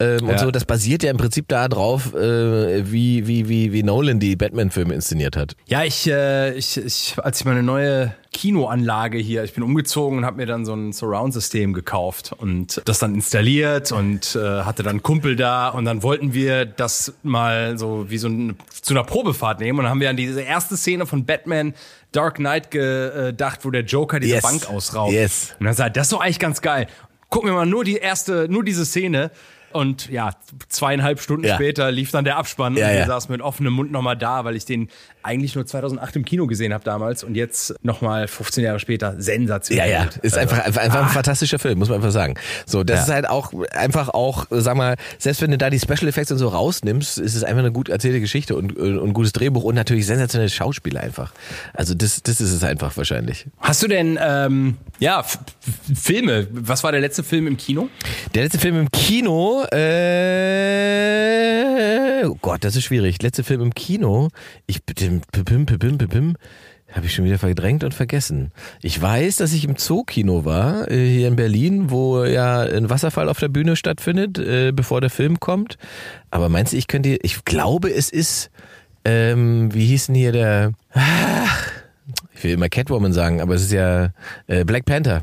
ähm, 0.00 0.22
und 0.22 0.30
Ja. 0.30 0.38
so, 0.38 0.50
das 0.50 0.64
basiert 0.64 1.02
ja 1.04 1.10
im 1.10 1.16
Prinzip 1.16 1.46
da 1.48 1.68
drauf, 1.68 2.14
äh, 2.14 2.90
wie 2.90 3.26
wie 3.28 3.48
wie 3.48 3.72
wie 3.72 3.82
Nolan 3.84 4.18
die 4.18 4.34
Batman-Filme 4.34 4.92
inszeniert 4.94 5.36
hat. 5.36 5.54
Ja, 5.66 5.84
ich, 5.84 6.08
äh, 6.08 6.52
ich, 6.54 6.76
ich, 6.76 7.14
als 7.22 7.40
ich 7.40 7.46
meine 7.46 7.62
neue 7.62 8.14
Kinoanlage 8.34 9.16
hier, 9.16 9.44
ich 9.44 9.54
bin 9.54 9.62
umgezogen 9.62 10.18
und 10.18 10.26
habe 10.26 10.36
mir 10.38 10.46
dann 10.46 10.66
so 10.66 10.74
ein 10.74 10.92
Surround-System 10.92 11.72
gekauft 11.72 12.32
und 12.36 12.82
das 12.84 12.98
dann 12.98 13.14
installiert 13.14 13.92
und 13.92 14.34
äh, 14.36 14.62
hatte 14.64 14.82
dann 14.82 14.90
einen 14.90 15.02
Kumpel 15.02 15.36
da 15.36 15.68
und 15.68 15.84
dann 15.86 16.02
wollten 16.02 16.34
wir 16.34 16.66
das 16.66 17.14
mal 17.22 17.78
so 17.78 18.10
wie 18.10 18.18
so 18.18 18.28
ein, 18.28 18.56
zu 18.82 18.92
einer 18.92 19.04
Probefahrt 19.04 19.60
nehmen 19.60 19.78
und 19.78 19.84
dann 19.84 19.90
haben 19.90 20.00
wir 20.00 20.10
an 20.10 20.16
diese 20.16 20.42
erste 20.42 20.76
Szene 20.76 21.06
von 21.06 21.24
Batman 21.24 21.72
Dark 22.12 22.36
Knight 22.36 22.70
gedacht, 22.70 23.60
wo 23.64 23.70
der 23.70 23.82
Joker 23.84 24.20
diese 24.20 24.34
Yes. 24.34 24.42
Bank 24.42 24.68
ausraubt. 24.68 25.12
Yes. 25.12 25.54
Und 25.58 25.66
dann 25.66 25.74
sagt, 25.74 25.96
das 25.96 26.08
ist 26.08 26.12
doch 26.12 26.20
eigentlich 26.20 26.38
ganz 26.40 26.60
geil. 26.60 26.86
Gucken 27.30 27.48
wir 27.50 27.54
mal 27.54 27.66
nur 27.66 27.84
die 27.84 27.96
erste, 27.96 28.48
nur 28.50 28.64
diese 28.64 28.84
Szene. 28.84 29.30
Und 29.72 30.08
ja, 30.08 30.30
zweieinhalb 30.68 31.18
Stunden 31.20 31.46
Ja. 31.46 31.56
später 31.56 31.90
lief 31.90 32.12
dann 32.12 32.24
der 32.24 32.36
Abspann 32.36 32.76
Ja, 32.76 32.86
und 32.86 32.92
wir 32.92 32.98
ja. 33.00 33.06
saßen 33.06 33.32
mit 33.32 33.40
offenem 33.40 33.72
Mund 33.72 33.90
nochmal 33.90 34.16
da, 34.16 34.44
weil 34.44 34.54
ich 34.54 34.64
den 34.64 34.88
eigentlich 35.24 35.54
nur 35.54 35.66
2008 35.66 36.16
im 36.16 36.24
Kino 36.24 36.46
gesehen 36.46 36.72
habe 36.74 36.84
damals 36.84 37.24
und 37.24 37.34
jetzt 37.34 37.74
nochmal 37.82 38.28
15 38.28 38.62
Jahre 38.62 38.78
später 38.78 39.14
sensationell. 39.20 39.90
Ja, 39.90 40.02
ja, 40.04 40.08
ist 40.22 40.36
Also, 40.36 40.38
einfach, 40.38 40.64
einfach, 40.66 40.82
einfach 40.82 41.02
ein 41.04 41.08
fantastischer 41.08 41.58
Film, 41.58 41.78
muss 41.78 41.88
man 41.88 41.96
einfach 41.96 42.12
sagen. 42.12 42.34
So, 42.66 42.84
das 42.84 42.98
Ja. 42.98 43.02
ist 43.04 43.10
halt 43.10 43.28
auch 43.28 43.52
einfach 43.72 44.10
auch, 44.10 44.46
sag 44.50 44.76
mal, 44.76 44.96
selbst 45.18 45.40
wenn 45.42 45.50
du 45.50 45.58
da 45.58 45.70
die 45.70 45.80
Special 45.80 46.06
Effects 46.08 46.30
und 46.30 46.38
so 46.38 46.48
rausnimmst, 46.48 47.18
ist 47.18 47.34
es 47.34 47.42
einfach 47.42 47.60
eine 47.60 47.72
gut 47.72 47.88
erzählte 47.88 48.20
Geschichte 48.20 48.54
und, 48.56 48.78
ein 48.78 49.12
gutes 49.14 49.32
Drehbuch 49.32 49.64
und 49.64 49.74
natürlich 49.74 50.06
sensationelle 50.06 50.50
Schauspieler 50.50 51.00
einfach. 51.00 51.32
Also 51.72 51.94
das, 51.94 52.22
das 52.22 52.40
ist 52.40 52.52
es 52.52 52.62
einfach 52.62 52.96
wahrscheinlich. 52.96 53.46
Hast 53.60 53.82
du 53.82 53.88
denn, 53.88 54.18
ähm, 54.22 54.76
ja, 54.98 55.24
Filme? 55.94 56.46
Was 56.52 56.84
war 56.84 56.92
der 56.92 57.00
letzte 57.00 57.22
Film 57.24 57.46
im 57.46 57.56
Kino? 57.56 57.88
Der 58.34 58.42
letzte 58.44 58.58
Film 58.58 58.78
im 58.78 58.90
Kino, 58.90 59.64
äh, 60.54 62.24
oh 62.26 62.36
Gott, 62.40 62.64
das 62.64 62.76
ist 62.76 62.84
schwierig. 62.84 63.20
Letzte 63.22 63.44
Film 63.44 63.60
im 63.62 63.74
Kino, 63.74 64.28
ich 64.66 64.84
pim, 65.32 65.66
pim, 65.66 65.98
pim, 65.98 66.36
habe 66.92 67.06
ich 67.06 67.14
schon 67.14 67.24
wieder 67.24 67.38
verdrängt 67.38 67.82
und 67.82 67.92
vergessen. 67.92 68.52
Ich 68.80 69.00
weiß, 69.00 69.36
dass 69.36 69.52
ich 69.52 69.64
im 69.64 69.76
Zookino 69.76 70.44
war, 70.44 70.90
äh, 70.90 71.08
hier 71.08 71.28
in 71.28 71.36
Berlin, 71.36 71.90
wo 71.90 72.24
ja 72.24 72.60
ein 72.60 72.88
Wasserfall 72.88 73.28
auf 73.28 73.40
der 73.40 73.48
Bühne 73.48 73.76
stattfindet, 73.76 74.38
äh, 74.38 74.72
bevor 74.72 75.00
der 75.00 75.10
Film 75.10 75.40
kommt. 75.40 75.76
Aber 76.30 76.48
meinst 76.48 76.72
du, 76.72 76.76
ich 76.76 76.86
könnte, 76.86 77.18
ich 77.22 77.44
glaube, 77.44 77.92
es 77.92 78.10
ist, 78.10 78.50
ähm, 79.04 79.74
wie 79.74 79.86
hieß 79.86 80.06
denn 80.06 80.14
hier 80.14 80.32
der, 80.32 80.72
ich 82.34 82.44
will 82.44 82.52
immer 82.52 82.68
Catwoman 82.68 83.12
sagen, 83.12 83.40
aber 83.40 83.54
es 83.54 83.62
ist 83.62 83.72
ja 83.72 84.10
äh, 84.46 84.64
Black 84.64 84.84
Panther. 84.84 85.22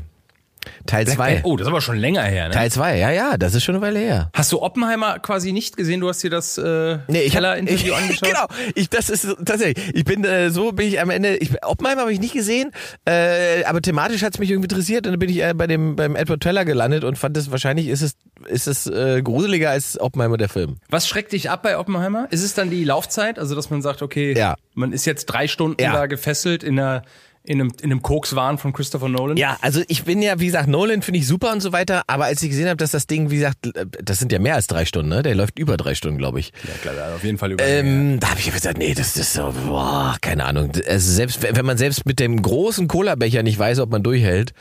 Teil 0.86 1.06
2. 1.06 1.40
Oh, 1.44 1.56
das 1.56 1.66
ist 1.66 1.70
aber 1.70 1.80
schon 1.80 1.96
länger 1.96 2.22
her, 2.22 2.48
ne? 2.48 2.54
Teil 2.54 2.70
2, 2.70 2.98
ja, 2.98 3.10
ja, 3.10 3.36
das 3.36 3.54
ist 3.54 3.64
schon 3.64 3.74
eine 3.76 3.82
Weile 3.84 3.98
her. 3.98 4.30
Hast 4.34 4.52
du 4.52 4.60
Oppenheimer 4.62 5.18
quasi 5.18 5.52
nicht 5.52 5.76
gesehen? 5.76 6.00
Du 6.00 6.08
hast 6.08 6.22
dir 6.22 6.30
das 6.30 6.58
äh, 6.58 6.98
Nee, 7.08 7.20
ich 7.22 7.26
hab- 7.26 7.42
Keller-Interview 7.42 7.92
ich, 7.92 7.94
angeschaut? 7.96 8.28
Genau, 8.28 8.46
ich, 8.74 8.88
das 8.90 9.10
ist 9.10 9.26
tatsächlich. 9.44 9.94
Ich 9.94 10.04
bin 10.04 10.24
äh, 10.24 10.50
so 10.50 10.72
bin 10.72 10.88
ich 10.88 11.00
am 11.00 11.10
Ende. 11.10 11.36
Ich, 11.36 11.50
Oppenheimer 11.64 12.02
habe 12.02 12.12
ich 12.12 12.20
nicht 12.20 12.34
gesehen, 12.34 12.70
äh, 13.04 13.64
aber 13.64 13.80
thematisch 13.82 14.22
hat 14.22 14.34
es 14.34 14.38
mich 14.40 14.50
irgendwie 14.50 14.66
interessiert 14.66 15.06
und 15.06 15.12
dann 15.12 15.18
bin 15.18 15.28
ich 15.30 15.42
äh, 15.42 15.54
bei 15.54 15.66
dem 15.66 15.96
beim 15.96 16.16
Edward 16.16 16.40
Teller 16.42 16.64
gelandet 16.64 17.04
und 17.04 17.16
fand 17.18 17.36
es 17.36 17.50
wahrscheinlich 17.50 17.88
ist 17.88 18.02
es 18.02 18.14
ist 18.46 18.66
es 18.66 18.86
äh, 18.86 19.22
gruseliger 19.22 19.70
als 19.70 20.00
Oppenheimer 20.00 20.36
der 20.36 20.48
Film. 20.48 20.78
Was 20.88 21.06
schreckt 21.08 21.32
dich 21.32 21.50
ab 21.50 21.62
bei 21.62 21.78
Oppenheimer? 21.78 22.26
Ist 22.30 22.42
es 22.42 22.54
dann 22.54 22.70
die 22.70 22.84
Laufzeit? 22.84 23.38
Also, 23.38 23.54
dass 23.54 23.70
man 23.70 23.82
sagt, 23.82 24.02
okay, 24.02 24.34
Ja. 24.36 24.56
man 24.74 24.92
ist 24.92 25.04
jetzt 25.06 25.26
drei 25.26 25.46
Stunden 25.48 25.80
Ja. 25.82 25.92
da 25.92 26.06
gefesselt 26.06 26.62
in 26.64 26.78
einer 26.78 27.02
in 27.44 27.60
einem, 27.60 27.72
in 27.80 27.90
einem 27.90 28.02
Kokswahn 28.02 28.58
von 28.58 28.72
Christopher 28.72 29.08
Nolan? 29.08 29.36
Ja, 29.36 29.58
also 29.60 29.82
ich 29.88 30.04
bin 30.04 30.22
ja, 30.22 30.38
wie 30.38 30.46
gesagt, 30.46 30.68
Nolan 30.68 31.02
finde 31.02 31.18
ich 31.18 31.26
super 31.26 31.52
und 31.52 31.60
so 31.60 31.72
weiter, 31.72 32.04
aber 32.06 32.26
als 32.26 32.42
ich 32.42 32.50
gesehen 32.50 32.68
habe, 32.68 32.76
dass 32.76 32.92
das 32.92 33.06
Ding, 33.08 33.30
wie 33.30 33.36
gesagt, 33.36 33.66
äh, 33.76 33.86
das 34.02 34.18
sind 34.20 34.30
ja 34.30 34.38
mehr 34.38 34.54
als 34.54 34.68
drei 34.68 34.84
Stunden, 34.84 35.08
ne? 35.08 35.22
Der 35.22 35.34
läuft 35.34 35.58
über 35.58 35.76
drei 35.76 35.94
Stunden, 35.94 36.18
glaube 36.18 36.38
ich. 36.38 36.52
Ja, 36.62 36.74
klar, 36.80 36.94
ja, 36.94 37.14
auf 37.14 37.24
jeden 37.24 37.38
Fall 37.38 37.52
über. 37.52 37.64
Ähm, 37.64 38.20
da 38.20 38.30
habe 38.30 38.40
ich 38.40 38.52
gesagt, 38.52 38.78
nee, 38.78 38.94
das 38.94 39.16
ist 39.16 39.32
so, 39.32 39.52
boah, 39.66 40.16
keine 40.20 40.44
Ahnung. 40.44 40.70
Also 40.86 41.10
selbst 41.10 41.42
wenn 41.42 41.66
man 41.66 41.78
selbst 41.78 42.06
mit 42.06 42.20
dem 42.20 42.40
großen 42.40 42.86
Cola-Becher 42.86 43.42
nicht 43.42 43.58
weiß, 43.58 43.80
ob 43.80 43.90
man 43.90 44.04
durchhält, 44.04 44.54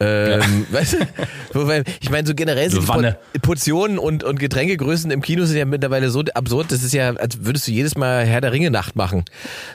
ähm, 0.00 0.66
weißt 0.70 0.96
du, 1.52 1.84
ich 2.00 2.10
meine 2.10 2.26
so 2.26 2.34
generell 2.34 2.68
sind 2.70 2.84
So 2.84 2.92
Portionen 3.42 3.98
und 3.98 4.24
und 4.24 4.40
Getränkegrößen 4.40 5.10
im 5.12 5.22
Kino 5.22 5.44
sind 5.44 5.56
ja 5.56 5.64
mittlerweile 5.66 6.10
so 6.10 6.22
absurd. 6.34 6.72
Das 6.72 6.82
ist 6.82 6.94
ja, 6.94 7.14
als 7.14 7.44
würdest 7.44 7.68
du 7.68 7.72
jedes 7.72 7.96
Mal 7.96 8.24
Herr 8.24 8.40
der 8.40 8.52
Ringe 8.52 8.70
Nacht 8.70 8.96
machen. 8.96 9.24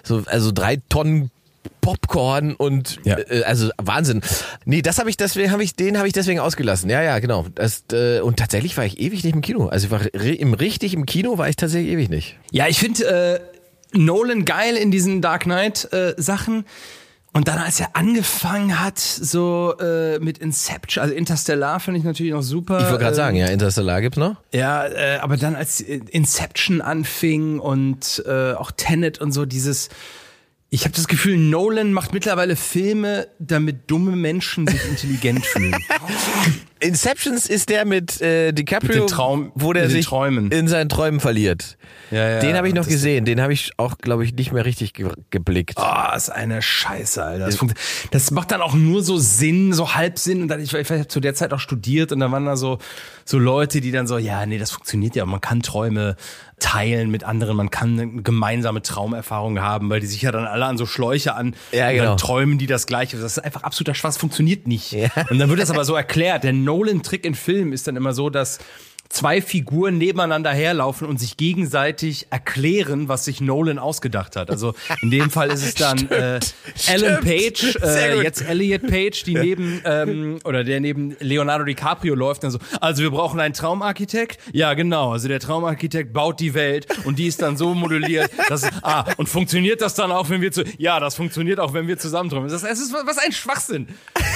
So, 0.04 0.24
also 0.28 0.52
drei 0.52 0.78
Tonnen 0.90 1.32
Popcorn 1.82 2.56
und 2.56 3.00
Ja. 3.04 3.18
äh, 3.18 3.44
also 3.44 3.70
Wahnsinn. 3.78 4.22
Nee, 4.66 4.82
das 4.82 5.00
habe 5.00 5.10
ich 5.10 5.18
deswegen 5.18 5.52
habe 5.52 5.64
ich 5.64 5.76
den 5.76 5.98
habe 5.98 6.08
ich 6.08 6.14
deswegen 6.14 6.40
ausgelassen. 6.40 6.90
Ja, 6.90 7.02
ja, 7.02 7.20
genau. 7.20 7.46
Das, 7.56 7.84
äh, 7.92 8.20
und 8.22 8.38
tatsächlich 8.38 8.78
war 8.78 8.86
ich 8.86 9.00
ewig 9.00 9.24
nicht 9.24 9.34
im 9.34 9.42
Kino. 9.42 9.68
Also 9.68 9.88
ich 9.88 9.92
war 9.92 10.02
im 10.14 10.54
richtig 10.54 10.94
im 10.94 11.06
Kino 11.06 11.38
war 11.38 11.50
ich 11.50 11.56
tatsächlich 11.56 11.92
ewig 11.92 12.10
nicht. 12.10 12.38
Ja, 12.52 12.68
ich 12.68 12.80
finde 12.80 13.06
äh, 13.06 13.40
Nolan 13.98 14.46
geil 14.46 14.76
in 14.76 14.92
diesen 14.92 15.22
Dark 15.22 15.44
Knight 15.44 15.92
äh, 15.94 16.14
Sachen. 16.18 16.66
Und 17.32 17.48
dann, 17.48 17.60
als 17.60 17.80
er 17.80 17.96
angefangen 17.96 18.80
hat, 18.84 18.98
so 18.98 19.76
äh, 19.80 20.18
mit 20.18 20.40
Inception, 20.40 21.04
also 21.04 21.14
Interstellar 21.14 21.80
finde 21.80 22.00
ich 22.00 22.04
natürlich 22.04 22.32
noch 22.32 22.42
super. 22.42 22.80
Ich 22.80 22.86
wollte 22.86 22.98
gerade 23.04 23.12
äh, 23.14 23.16
sagen, 23.16 23.38
ja, 23.38 23.46
Interstellar 23.48 24.02
gibt's 24.02 24.18
noch? 24.18 24.38
Ja, 24.52 24.88
äh, 24.88 25.20
aber 25.22 25.38
dann 25.38 25.56
als 25.56 25.80
Inception 25.80 26.82
anfing 26.82 27.60
und 27.60 28.24
äh, 28.26 28.54
auch 28.54 28.72
Tenet 28.72 29.20
und 29.22 29.32
so 29.32 29.46
dieses 29.46 29.90
ich 30.72 30.84
habe 30.86 30.94
das 30.96 31.08
Gefühl, 31.08 31.38
Nolan 31.38 31.94
macht 31.94 32.14
mittlerweile 32.14 32.56
Filme, 32.56 33.28
damit 33.40 33.90
dumme 33.90 34.16
Menschen 34.16 34.68
sich 34.68 34.86
intelligent 34.88 35.46
fühlen. 35.46 35.76
Inceptions 36.82 37.48
ist 37.50 37.70
der 37.70 37.84
mit 37.86 38.22
äh, 38.22 38.54
DiCaprio, 38.54 39.02
Mit 39.02 39.10
Traum- 39.10 39.52
wo 39.56 39.74
der 39.74 39.90
sich 39.90 40.06
Träumen. 40.06 40.50
in 40.52 40.68
seinen 40.70 40.88
Träumen 40.88 41.20
verliert. 41.20 41.78
Ja, 42.10 42.30
ja, 42.30 42.40
den 42.40 42.56
habe 42.56 42.68
ich 42.70 42.74
noch 42.74 42.88
gesehen, 42.88 43.26
den 43.26 43.42
habe 43.42 43.52
ich 43.52 43.72
auch, 43.78 43.98
glaube 43.98 44.24
ich, 44.24 44.34
nicht 44.34 44.54
mehr 44.54 44.64
richtig 44.64 44.94
ge 44.94 45.10
geblickt. 45.30 45.78
Ah, 45.78 46.14
ist 46.16 46.30
eine 46.30 46.62
Scheiße, 46.62 47.22
Alter. 47.24 47.46
Das, 47.48 47.60
das 48.12 48.32
macht 48.32 48.52
dann 48.52 48.62
auch 48.62 48.76
nur 48.76 49.04
so 49.04 49.18
Sinn, 49.18 49.74
so 49.74 49.94
Halbsinn. 49.96 50.42
Und 50.44 50.48
dann, 50.48 50.62
ich, 50.62 50.74
ich 50.74 50.90
habe 50.90 51.08
zu 51.08 51.20
der 51.20 51.34
Zeit 51.36 51.52
auch 51.52 51.60
studiert 51.60 52.12
und 52.14 52.22
dann 52.22 52.32
waren 52.32 52.46
da 52.46 52.56
so, 52.56 52.80
so 53.26 53.38
Leute, 53.38 53.82
die 53.82 53.92
dann 53.92 54.08
so, 54.08 54.18
ja, 54.18 54.46
nee, 54.46 54.58
das 54.58 54.72
funktioniert 54.72 55.16
ja. 55.16 55.26
Man 55.26 55.42
kann 55.42 55.62
Träume 55.62 56.16
teilen 56.60 57.10
mit 57.10 57.24
anderen, 57.24 57.58
man 57.58 57.70
kann 57.70 58.00
eine 58.00 58.22
gemeinsame 58.22 58.82
Traumerfahrung 58.82 59.60
haben, 59.60 59.90
weil 59.90 60.00
die 60.00 60.08
sich 60.08 60.22
ja 60.22 60.32
dann 60.32 60.46
alle 60.46 60.66
an 60.66 60.78
so 60.78 60.86
Schläuche 60.86 61.34
an 61.36 61.56
Ja, 61.72 61.88
und 61.88 61.94
genau. 61.94 62.06
dann 62.06 62.18
träumen 62.18 62.58
die 62.58 62.68
das 62.68 62.86
Gleiche. 62.86 63.18
Das 63.18 63.38
ist 63.38 63.40
einfach 63.40 63.64
absoluter 63.64 63.96
Spaß, 63.96 64.18
funktioniert 64.18 64.68
nicht. 64.68 64.92
Ja. 64.92 65.10
Und 65.30 65.40
dann 65.40 65.50
wird 65.50 65.60
das 65.60 65.72
aber 65.72 65.86
so 65.86 65.96
erklärt. 65.96 66.44
Der 66.44 66.54
Nolan-Trick 66.54 67.26
in 67.26 67.36
Filmen 67.36 67.74
ist 67.74 67.88
dann 67.88 67.96
immer 67.96 68.14
so, 68.14 68.30
dass 68.30 68.60
zwei 69.10 69.42
Figuren 69.42 69.98
nebeneinander 69.98 70.52
herlaufen 70.52 71.08
und 71.08 71.20
sich 71.20 71.36
gegenseitig 71.36 72.28
erklären, 72.30 73.10
was 73.10 73.26
sich 73.26 73.42
Nolan 73.42 73.80
ausgedacht 73.80 74.36
hat. 74.36 74.52
Also 74.52 74.76
in 75.02 75.10
dem 75.10 75.32
Fall 75.32 75.50
ist 75.50 75.64
es 75.64 75.74
dann 75.76 76.10
äh, 76.10 76.40
Alan. 76.88 77.20
Page, 77.22 77.76
äh, 77.82 78.22
jetzt 78.22 78.42
Elliot 78.48 78.84
Page, 78.84 79.24
die 79.24 79.34
neben 79.34 79.82
ähm, 79.84 80.40
oder 80.44 80.64
der 80.64 80.80
neben 80.80 81.16
Leonardo 81.20 81.66
DiCaprio 81.66 82.14
läuft. 82.14 82.44
Dann 82.44 82.52
so, 82.52 82.60
also 82.80 83.02
wir 83.02 83.10
brauchen 83.10 83.40
einen 83.40 83.56
Traumarchitekt. 83.56 84.40
Ja, 84.54 84.76
genau. 84.76 85.12
Also 85.12 85.28
der 85.28 85.40
Traumarchitekt 85.40 86.14
baut 86.14 86.40
die 86.40 86.54
Welt 86.54 86.86
und 87.04 87.18
die 87.18 87.28
ist 87.28 87.42
dann 87.42 87.58
so 87.58 87.74
modelliert, 87.74 88.30
dass 88.48 88.64
ah 88.84 89.06
und 89.18 89.28
funktioniert 89.28 89.82
das 89.82 89.96
dann 89.96 90.12
auch, 90.12 90.30
wenn 90.30 90.42
wir 90.42 90.52
zu 90.52 90.64
ja, 90.78 91.00
das 91.00 91.16
funktioniert 91.16 91.60
auch, 91.60 91.74
wenn 91.74 91.88
wir 91.88 91.98
zusammenträumen. 91.98 92.50
Das, 92.50 92.64
es 92.64 92.80
ist 92.80 92.94
was 92.94 93.18
ein 93.18 93.32
Schwachsinn. 93.32 93.88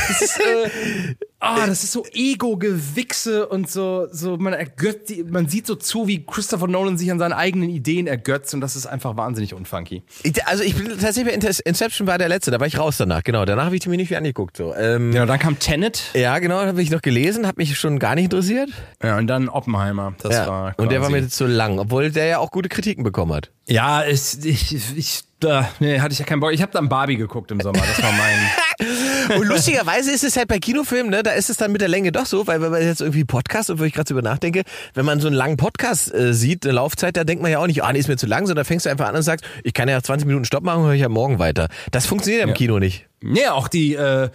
Das 0.07 0.21
ist 0.21 0.39
äh, 0.39 1.15
Ah, 1.45 1.67
das 1.67 1.83
ist 1.83 1.91
so 1.91 2.05
Ego-Gewichse 2.13 3.47
und 3.47 3.69
so, 3.69 4.07
so 4.11 4.37
man 4.37 4.53
ergötzt, 4.53 5.09
die- 5.09 5.23
man 5.23 5.49
sieht 5.49 5.67
so 5.67 5.75
zu, 5.75 6.07
wie 6.07 6.25
Christopher 6.25 6.67
Nolan 6.67 6.97
sich 6.97 7.11
an 7.11 7.19
seinen 7.19 7.33
eigenen 7.33 7.69
Ideen 7.69 8.07
ergötzt 8.07 8.53
und 8.53 8.61
das 8.61 8.77
ist 8.77 8.85
einfach 8.85 9.17
wahnsinnig 9.17 9.53
unfunky. 9.53 10.03
Also 10.45 10.63
ich 10.63 10.73
bin 10.75 10.87
tatsächlich 10.99 11.33
Inception 11.65 12.07
war 12.07 12.17
der 12.17 12.29
letzte, 12.29 12.49
da 12.51 12.61
war 12.61 12.67
ich 12.67 12.77
raus 12.79 12.95
danach, 12.95 13.23
genau. 13.23 13.43
Danach 13.43 13.65
habe 13.65 13.75
ich 13.75 13.81
die 13.81 13.89
mir 13.89 13.97
nicht 13.97 14.09
mehr 14.09 14.19
angeguckt. 14.19 14.55
So. 14.55 14.73
Ähm, 14.73 15.11
ja. 15.11 15.19
Ja, 15.19 15.25
dann 15.25 15.37
kam 15.39 15.59
Tenet. 15.59 16.01
genau, 16.13 16.59
habe 16.61 16.81
ich 16.81 16.91
noch 16.91 17.01
gelesen, 17.01 17.45
hat 17.45 17.57
mich 17.57 17.77
schon 17.77 17.99
gar 17.99 18.15
nicht 18.15 18.25
interessiert. 18.25 18.69
Ja, 19.03 19.17
und 19.17 19.27
dann 19.27 19.49
Oppenheimer. 19.49 20.13
Das 20.21 20.33
Ja. 20.35 20.47
war 20.47 20.73
Und 20.77 20.91
der 20.93 21.01
war 21.01 21.09
quasi- 21.09 21.21
mir 21.23 21.27
zu 21.29 21.45
lang, 21.45 21.77
obwohl 21.79 22.09
der 22.11 22.25
ja 22.25 22.37
auch 22.39 22.51
gute 22.51 22.69
Kritiken 22.69 23.03
bekommen 23.03 23.33
hat. 23.33 23.51
Ja, 23.67 24.05
ich, 24.05 24.45
ich, 24.45 24.97
ich 24.97 25.23
da, 25.43 25.69
nee, 25.79 25.99
hatte 25.99 26.13
ich 26.13 26.19
ja 26.19 26.25
keinen 26.25 26.39
Bock. 26.39 26.51
Ich 26.53 26.61
habe 26.61 26.71
dann 26.71 26.89
Barbie 26.89 27.17
geguckt 27.17 27.51
im 27.51 27.59
Sommer. 27.59 27.79
Das 27.79 28.01
war 28.01 28.11
mein. 28.11 29.37
Und 29.39 29.47
lustigerweise 29.47 30.11
ist 30.11 30.23
es 30.23 30.35
halt 30.37 30.47
bei 30.47 30.59
Kinofilmen, 30.59 31.11
ne, 31.11 31.23
da 31.23 31.31
ist 31.31 31.49
es 31.49 31.57
dann 31.57 31.71
mit 31.71 31.81
der 31.81 31.87
Länge 31.87 32.11
doch 32.11 32.25
so, 32.25 32.47
weil 32.47 32.61
wenn 32.61 32.71
man 32.71 32.81
jetzt 32.81 33.01
irgendwie 33.01 33.23
Podcast, 33.23 33.71
wo 33.77 33.83
ich 33.83 33.93
gerade 33.93 34.07
so 34.07 34.13
über 34.13 34.21
nachdenke, 34.21 34.63
wenn 34.93 35.05
man 35.05 35.19
so 35.19 35.27
einen 35.27 35.35
langen 35.35 35.57
Podcast 35.57 36.13
äh, 36.13 36.33
sieht, 36.33 36.65
eine 36.65 36.73
Laufzeit, 36.73 37.17
da 37.17 37.23
denkt 37.23 37.41
man 37.41 37.51
ja 37.51 37.59
auch 37.59 37.67
nicht, 37.67 37.83
ah, 37.83 37.91
nee, 37.91 37.99
ist 37.99 38.07
mir 38.07 38.17
zu 38.17 38.27
lang, 38.27 38.47
sondern 38.47 38.65
fängst 38.65 38.85
du 38.85 38.89
einfach 38.89 39.07
an 39.07 39.15
und 39.15 39.23
sagst, 39.23 39.45
ich 39.63 39.73
kann 39.73 39.87
ja 39.87 40.01
20 40.01 40.27
Minuten 40.27 40.45
Stopp 40.45 40.63
machen, 40.63 40.83
höre 40.83 40.93
ich 40.93 41.01
ja 41.01 41.09
morgen 41.09 41.39
weiter. 41.39 41.67
Das 41.91 42.05
funktioniert 42.05 42.43
ja 42.43 42.47
im. 42.47 42.53
Kino 42.53 42.79
nicht. 42.79 43.07
ja, 43.21 43.53
auch 43.53 43.67
die. 43.67 43.95
Äh, 43.95 44.29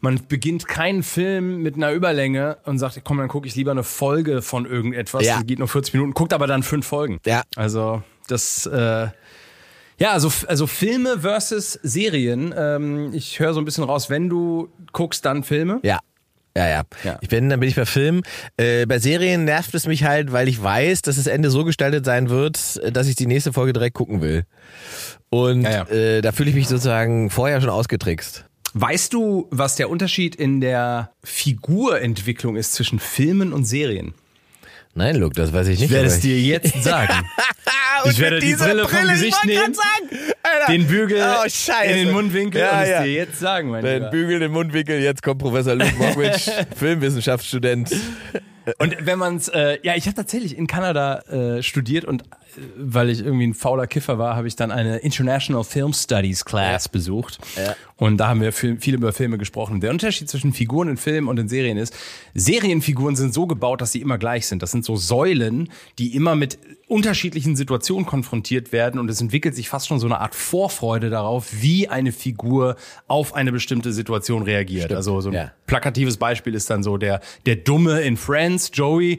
man 0.00 0.20
beginnt 0.28 0.68
keinen 0.68 1.02
Film 1.02 1.62
mit 1.62 1.74
einer 1.74 1.90
Überlänge 1.90 2.58
und 2.64 2.78
sagt, 2.78 3.00
komm, 3.02 3.18
dann 3.18 3.26
gucke 3.26 3.48
ich 3.48 3.56
lieber 3.56 3.72
eine 3.72 3.82
Folge 3.82 4.42
von 4.42 4.64
irgendetwas. 4.64 5.24
Ja. 5.24 5.40
Die 5.40 5.46
geht 5.46 5.58
nur 5.58 5.66
40 5.66 5.94
Minuten, 5.94 6.14
guckt 6.14 6.32
aber 6.32 6.46
dann 6.46 6.62
fünf 6.62 6.86
Folgen. 6.86 7.18
Ja. 7.26 7.42
Also 7.56 8.02
das. 8.28 8.66
Äh, 8.66 9.08
ja, 9.98 10.12
also, 10.12 10.30
also 10.46 10.66
Filme 10.66 11.20
versus 11.20 11.78
Serien. 11.82 12.54
Ähm, 12.56 13.12
ich 13.12 13.40
höre 13.40 13.54
so 13.54 13.60
ein 13.60 13.64
bisschen 13.64 13.84
raus, 13.84 14.10
wenn 14.10 14.28
du 14.28 14.68
guckst, 14.92 15.24
dann 15.24 15.44
Filme. 15.44 15.80
Ja. 15.82 15.98
Ja, 16.56 16.68
ja, 16.68 16.82
Ja. 17.04 17.18
Ich 17.20 17.28
bin, 17.28 17.48
dann 17.50 17.60
bin 17.60 17.68
ich 17.68 17.76
bei 17.76 17.86
Filmen. 17.86 18.22
Äh, 18.56 18.84
bei 18.86 18.98
Serien 18.98 19.44
nervt 19.44 19.72
es 19.74 19.86
mich 19.86 20.02
halt, 20.02 20.32
weil 20.32 20.48
ich 20.48 20.60
weiß, 20.60 21.02
dass 21.02 21.14
das 21.14 21.28
Ende 21.28 21.50
so 21.50 21.64
gestaltet 21.64 22.04
sein 22.04 22.30
wird, 22.30 22.80
dass 22.92 23.06
ich 23.06 23.14
die 23.14 23.26
nächste 23.26 23.52
Folge 23.52 23.72
direkt 23.72 23.94
gucken 23.94 24.20
will. 24.20 24.44
Und 25.30 25.62
Ja, 25.62 25.70
ja. 25.70 25.88
Äh, 25.88 26.20
da 26.20 26.32
fühle 26.32 26.50
ich 26.50 26.56
mich 26.56 26.66
sozusagen 26.66 27.30
vorher 27.30 27.60
schon 27.60 27.70
ausgetrickst. 27.70 28.44
Weißt 28.74 29.12
du, 29.12 29.46
was 29.50 29.76
der 29.76 29.88
Unterschied 29.88 30.34
in 30.34 30.60
der 30.60 31.12
Figurentwicklung 31.22 32.56
ist 32.56 32.72
zwischen 32.72 32.98
Filmen 32.98 33.52
und 33.52 33.64
Serien? 33.64 34.14
Nein, 34.94 35.16
Luke, 35.16 35.34
das 35.34 35.52
weiß 35.52 35.68
ich 35.68 35.78
nicht. 35.78 35.90
Ich 35.90 35.94
werde 35.94 36.08
es 36.08 36.20
dir 36.20 36.38
jetzt 36.40 36.82
sagen. 36.82 37.12
Ich 38.04 38.20
werde 38.20 38.38
die 38.38 38.46
dieser 38.46 38.66
Brille 38.66 38.88
vom 38.88 39.08
Gesicht 39.08 39.44
nehmen. 39.44 39.74
Den 40.68 40.86
Bügel 40.86 41.20
Oh, 41.20 41.44
in 41.84 41.94
den 41.96 42.12
Mundwinkel 42.12 42.60
Ja, 42.60 42.76
und 42.76 42.82
es 42.84 42.88
ja. 42.90 43.02
dir 43.02 43.12
jetzt 43.12 43.40
sagen, 43.40 43.70
mein 43.70 43.82
Den 43.84 43.94
Lieber. 43.94 44.10
Bügel 44.10 44.34
in 44.36 44.40
den 44.42 44.52
Mundwinkel, 44.52 45.00
jetzt 45.00 45.20
kommt 45.20 45.40
Professor 45.40 45.74
Luke 45.74 45.96
Mockridge, 45.96 46.48
Filmwissenschaftsstudent. 46.76 47.90
Und 48.78 48.96
wenn 49.00 49.18
man's, 49.18 49.48
äh, 49.48 49.78
ja, 49.82 49.96
ich 49.96 50.06
habe 50.06 50.14
tatsächlich 50.14 50.56
in 50.56 50.68
Kanada 50.68 51.18
äh, 51.22 51.60
studiert 51.62 52.04
und 52.04 52.22
weil 52.76 53.10
ich 53.10 53.20
irgendwie 53.20 53.46
ein 53.46 53.54
fauler 53.54 53.86
Kiffer 53.86 54.18
war, 54.18 54.36
habe 54.36 54.48
ich 54.48 54.56
dann 54.56 54.70
eine 54.70 54.98
International 54.98 55.64
Film 55.64 55.92
Studies 55.92 56.44
Class 56.44 56.84
ja. 56.84 56.90
besucht. 56.90 57.38
Ja. 57.56 57.76
Und 57.96 58.18
da 58.18 58.28
haben 58.28 58.40
wir 58.40 58.52
viel, 58.52 58.94
über 58.94 59.12
Filme 59.12 59.38
gesprochen. 59.38 59.80
Der 59.80 59.90
Unterschied 59.90 60.28
zwischen 60.28 60.52
Figuren 60.52 60.88
in 60.88 60.96
Filmen 60.96 61.28
und 61.28 61.38
in 61.38 61.48
Serien 61.48 61.76
ist, 61.76 61.96
Serienfiguren 62.34 63.16
sind 63.16 63.34
so 63.34 63.46
gebaut, 63.46 63.80
dass 63.80 63.92
sie 63.92 64.00
immer 64.00 64.18
gleich 64.18 64.46
sind. 64.46 64.62
Das 64.62 64.70
sind 64.70 64.84
so 64.84 64.96
Säulen, 64.96 65.68
die 65.98 66.14
immer 66.14 66.36
mit 66.36 66.58
unterschiedlichen 66.86 67.56
Situationen 67.56 68.06
konfrontiert 68.06 68.72
werden 68.72 68.98
und 68.98 69.10
es 69.10 69.20
entwickelt 69.20 69.54
sich 69.54 69.68
fast 69.68 69.88
schon 69.88 69.98
so 69.98 70.06
eine 70.06 70.20
Art 70.20 70.34
Vorfreude 70.34 71.10
darauf, 71.10 71.48
wie 71.60 71.88
eine 71.88 72.12
Figur 72.12 72.76
auf 73.08 73.34
eine 73.34 73.52
bestimmte 73.52 73.92
Situation 73.92 74.42
reagiert. 74.42 74.84
Stimmt. 74.84 74.96
Also 74.96 75.20
so 75.20 75.28
ein 75.30 75.34
ja. 75.34 75.52
plakatives 75.66 76.16
Beispiel 76.16 76.54
ist 76.54 76.70
dann 76.70 76.82
so 76.82 76.96
der, 76.96 77.20
der 77.46 77.56
Dumme 77.56 78.00
in 78.00 78.16
Friends, 78.16 78.70
Joey, 78.72 79.18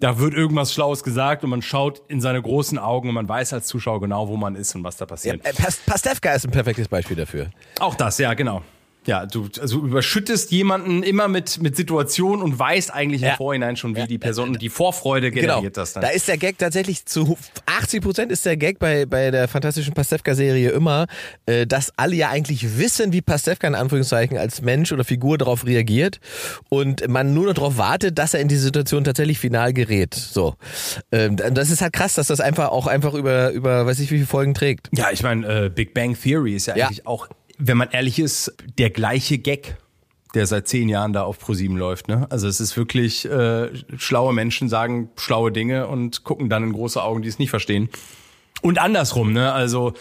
da 0.00 0.18
wird 0.18 0.34
irgendwas 0.34 0.72
Schlaues 0.72 1.04
gesagt 1.04 1.44
und 1.44 1.50
man 1.50 1.62
schaut 1.62 2.02
in 2.08 2.20
seine 2.20 2.40
großen 2.40 2.78
Augen 2.78 3.08
und 3.08 3.14
man 3.14 3.28
weiß 3.28 3.52
als 3.52 3.66
Zuschauer 3.66 4.00
genau, 4.00 4.28
wo 4.28 4.36
man 4.36 4.56
ist 4.56 4.74
und 4.74 4.82
was 4.82 4.96
da 4.96 5.06
passiert. 5.06 5.44
Ja, 5.44 5.52
Pastewka 5.86 6.32
ist 6.32 6.46
ein 6.46 6.50
perfektes 6.50 6.88
Beispiel 6.88 7.16
dafür. 7.16 7.50
Auch 7.78 7.94
das, 7.94 8.18
ja, 8.18 8.34
genau. 8.34 8.62
Ja, 9.06 9.24
du 9.24 9.48
also 9.60 9.78
überschüttest 9.78 10.50
jemanden 10.50 11.02
immer 11.02 11.26
mit 11.26 11.60
mit 11.62 11.74
Situationen 11.74 12.42
und 12.42 12.58
weißt 12.58 12.92
eigentlich 12.92 13.22
ja. 13.22 13.30
im 13.30 13.36
Vorhinein 13.36 13.76
schon, 13.76 13.96
wie 13.96 14.00
ja. 14.00 14.06
die 14.06 14.18
Person 14.18 14.50
und 14.50 14.60
die 14.60 14.68
Vorfreude 14.68 15.30
generiert 15.30 15.60
genau. 15.60 15.70
das 15.70 15.94
dann. 15.94 16.02
Da 16.02 16.08
ist 16.08 16.28
der 16.28 16.36
Gag 16.36 16.58
tatsächlich 16.58 17.06
zu 17.06 17.38
80 17.64 18.02
Prozent 18.02 18.30
ist 18.30 18.44
der 18.44 18.58
Gag 18.58 18.78
bei 18.78 19.06
bei 19.06 19.30
der 19.30 19.48
fantastischen 19.48 19.94
Pastewka-Serie 19.94 20.70
immer, 20.70 21.06
äh, 21.46 21.66
dass 21.66 21.92
alle 21.96 22.14
ja 22.14 22.28
eigentlich 22.28 22.78
wissen, 22.78 23.14
wie 23.14 23.22
Pastewka 23.22 23.66
in 23.66 23.74
Anführungszeichen 23.74 24.36
als 24.36 24.60
Mensch 24.60 24.92
oder 24.92 25.04
Figur 25.04 25.38
darauf 25.38 25.64
reagiert 25.64 26.20
und 26.68 27.08
man 27.08 27.32
nur 27.32 27.46
noch 27.46 27.54
darauf 27.54 27.78
wartet, 27.78 28.18
dass 28.18 28.34
er 28.34 28.40
in 28.40 28.48
die 28.48 28.56
Situation 28.56 29.04
tatsächlich 29.04 29.38
final 29.38 29.72
gerät. 29.72 30.14
So, 30.14 30.56
ähm, 31.10 31.36
das 31.36 31.70
ist 31.70 31.80
halt 31.80 31.94
krass, 31.94 32.14
dass 32.14 32.26
das 32.26 32.40
einfach 32.40 32.68
auch 32.68 32.86
einfach 32.86 33.14
über 33.14 33.50
über 33.52 33.86
weiß 33.86 33.98
ich 34.00 34.10
wie 34.10 34.16
viele 34.16 34.26
Folgen 34.26 34.52
trägt. 34.52 34.90
Ja, 34.92 35.10
ich 35.10 35.22
meine, 35.22 35.64
äh, 35.64 35.68
Big 35.70 35.94
Bang 35.94 36.14
Theory 36.20 36.54
ist 36.54 36.66
ja, 36.66 36.76
ja. 36.76 36.86
eigentlich 36.86 37.06
auch 37.06 37.28
wenn 37.60 37.76
man 37.76 37.90
ehrlich 37.90 38.18
ist, 38.18 38.54
der 38.78 38.90
gleiche 38.90 39.38
Gag, 39.38 39.76
der 40.34 40.46
seit 40.46 40.68
zehn 40.68 40.88
Jahren 40.88 41.12
da 41.12 41.22
auf 41.22 41.38
ProSieben 41.38 41.76
läuft. 41.76 42.08
Ne? 42.08 42.26
Also 42.30 42.48
es 42.48 42.60
ist 42.60 42.76
wirklich, 42.76 43.24
äh, 43.26 43.68
schlaue 43.96 44.32
Menschen 44.32 44.68
sagen 44.68 45.10
schlaue 45.16 45.52
Dinge 45.52 45.86
und 45.86 46.24
gucken 46.24 46.48
dann 46.48 46.64
in 46.64 46.72
große 46.72 47.02
Augen, 47.02 47.22
die 47.22 47.28
es 47.28 47.38
nicht 47.38 47.50
verstehen. 47.50 47.88
Und 48.62 48.78
andersrum, 48.78 49.32
ne? 49.32 49.52
Also 49.52 49.94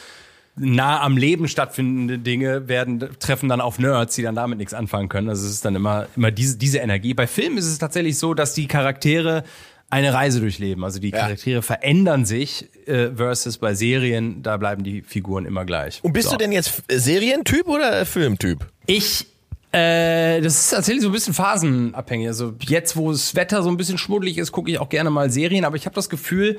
nah 0.56 1.02
am 1.02 1.16
Leben 1.16 1.48
stattfindende 1.48 2.20
Dinge 2.20 2.68
werden 2.68 3.08
treffen 3.20 3.48
dann 3.48 3.62
auf 3.62 3.80
Nerds, 3.80 4.16
die 4.16 4.24
dann 4.24 4.36
damit 4.36 4.58
nichts 4.58 4.74
anfangen 4.74 5.08
können. 5.08 5.30
Also 5.30 5.46
es 5.46 5.54
ist 5.54 5.66
dann 5.66 5.76
immer 5.76 6.08
immer 6.16 6.32
diese 6.32 6.58
diese 6.58 6.80
Energie. 6.80 7.14
Bei 7.14 7.28
Filmen 7.28 7.58
ist 7.58 7.68
es 7.68 7.78
tatsächlich 7.78 8.18
so, 8.18 8.34
dass 8.34 8.54
die 8.54 8.68
Charaktere 8.68 9.44
eine 9.90 10.14
Reise 10.14 10.40
durchleben. 10.40 10.84
Also 10.84 11.00
die 11.00 11.12
Charaktere 11.12 11.56
ja. 11.56 11.62
verändern 11.62 12.26
sich 12.26 12.68
äh, 12.88 13.10
versus 13.16 13.58
bei 13.58 13.74
Serien, 13.74 14.44
da 14.44 14.58
bleiben 14.58 14.84
die 14.84 15.02
Figuren 15.02 15.46
immer 15.46 15.66
gleich. 15.66 16.00
Und 16.04 16.14
bist 16.14 16.30
so. 16.30 16.34
du 16.34 16.38
denn 16.38 16.52
jetzt 16.52 16.84
Serientyp 16.90 17.68
oder 17.68 18.06
Filmtyp? 18.06 18.66
Ich 18.86 19.26
äh, 19.72 20.42
das 20.42 20.62
ist 20.62 20.70
tatsächlich 20.72 21.04
so 21.04 21.10
ein 21.10 21.14
bisschen 21.14 21.34
phasenabhängig. 21.34 22.28
Also 22.28 22.54
jetzt, 22.62 22.98
wo 22.98 23.12
das 23.12 23.36
Wetter 23.36 23.62
so 23.62 23.70
ein 23.70 23.78
bisschen 23.78 24.00
schmuddelig 24.00 24.40
ist, 24.40 24.52
gucke 24.52 24.72
ich 24.72 24.80
auch 24.80 24.90
gerne 24.90 25.12
mal 25.12 25.30
Serien, 25.30 25.64
aber 25.64 25.76
ich 25.76 25.86
habe 25.86 25.94
das 25.94 26.10
Gefühl, 26.10 26.58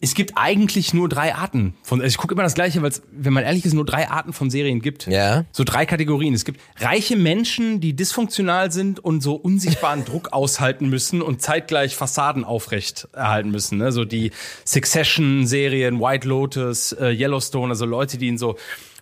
es 0.00 0.14
gibt 0.14 0.34
eigentlich 0.36 0.94
nur 0.94 1.08
drei 1.08 1.34
Arten 1.34 1.74
von, 1.82 2.00
also 2.00 2.08
ich 2.08 2.18
gucke 2.18 2.32
immer 2.32 2.44
das 2.44 2.54
Gleiche, 2.54 2.80
weil 2.82 2.90
es, 2.90 3.02
wenn 3.10 3.32
man 3.32 3.42
ehrlich 3.42 3.64
ist, 3.64 3.74
nur 3.74 3.84
drei 3.84 4.08
Arten 4.08 4.32
von 4.32 4.48
Serien 4.48 4.80
gibt. 4.80 5.08
Ja. 5.08 5.44
So 5.50 5.64
drei 5.64 5.86
Kategorien. 5.86 6.34
Es 6.34 6.44
gibt 6.44 6.60
reiche 6.78 7.16
Menschen, 7.16 7.80
die 7.80 7.96
dysfunktional 7.96 8.70
sind 8.70 9.00
und 9.00 9.22
so 9.22 9.34
unsichtbaren 9.34 10.04
Druck 10.06 10.32
aushalten 10.32 10.88
müssen 10.88 11.20
und 11.20 11.42
zeitgleich 11.42 11.96
Fassaden 11.96 12.44
aufrecht 12.44 13.08
erhalten 13.12 13.50
müssen. 13.50 13.78
Ne? 13.78 13.90
So 13.90 14.04
die 14.04 14.30
Succession-Serien, 14.64 16.00
White 16.00 16.28
Lotus, 16.28 16.92
äh, 16.92 17.10
Yellowstone, 17.10 17.70
also 17.70 17.84
Leute, 17.84 18.18
die 18.18 18.28
in 18.28 18.38
so 18.38 18.56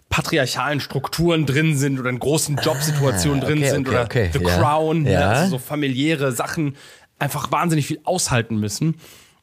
patriarchalen 0.09 0.81
Strukturen 0.81 1.45
drin 1.45 1.77
sind 1.77 2.01
oder 2.01 2.09
in 2.09 2.19
großen 2.19 2.57
Jobsituationen 2.57 3.41
ah, 3.43 3.45
okay, 3.45 3.55
drin 3.55 3.71
sind 3.71 3.89
okay, 3.89 3.97
oder 3.97 4.05
okay. 4.05 4.31
The 4.33 4.39
ja. 4.43 4.59
Crown, 4.59 5.05
ja. 5.05 5.11
Ne? 5.11 5.27
Also 5.27 5.51
so 5.51 5.59
familiäre 5.59 6.33
Sachen 6.33 6.77
einfach 7.19 7.53
wahnsinnig 7.53 7.87
viel 7.87 8.01
aushalten 8.05 8.57
müssen. 8.57 8.95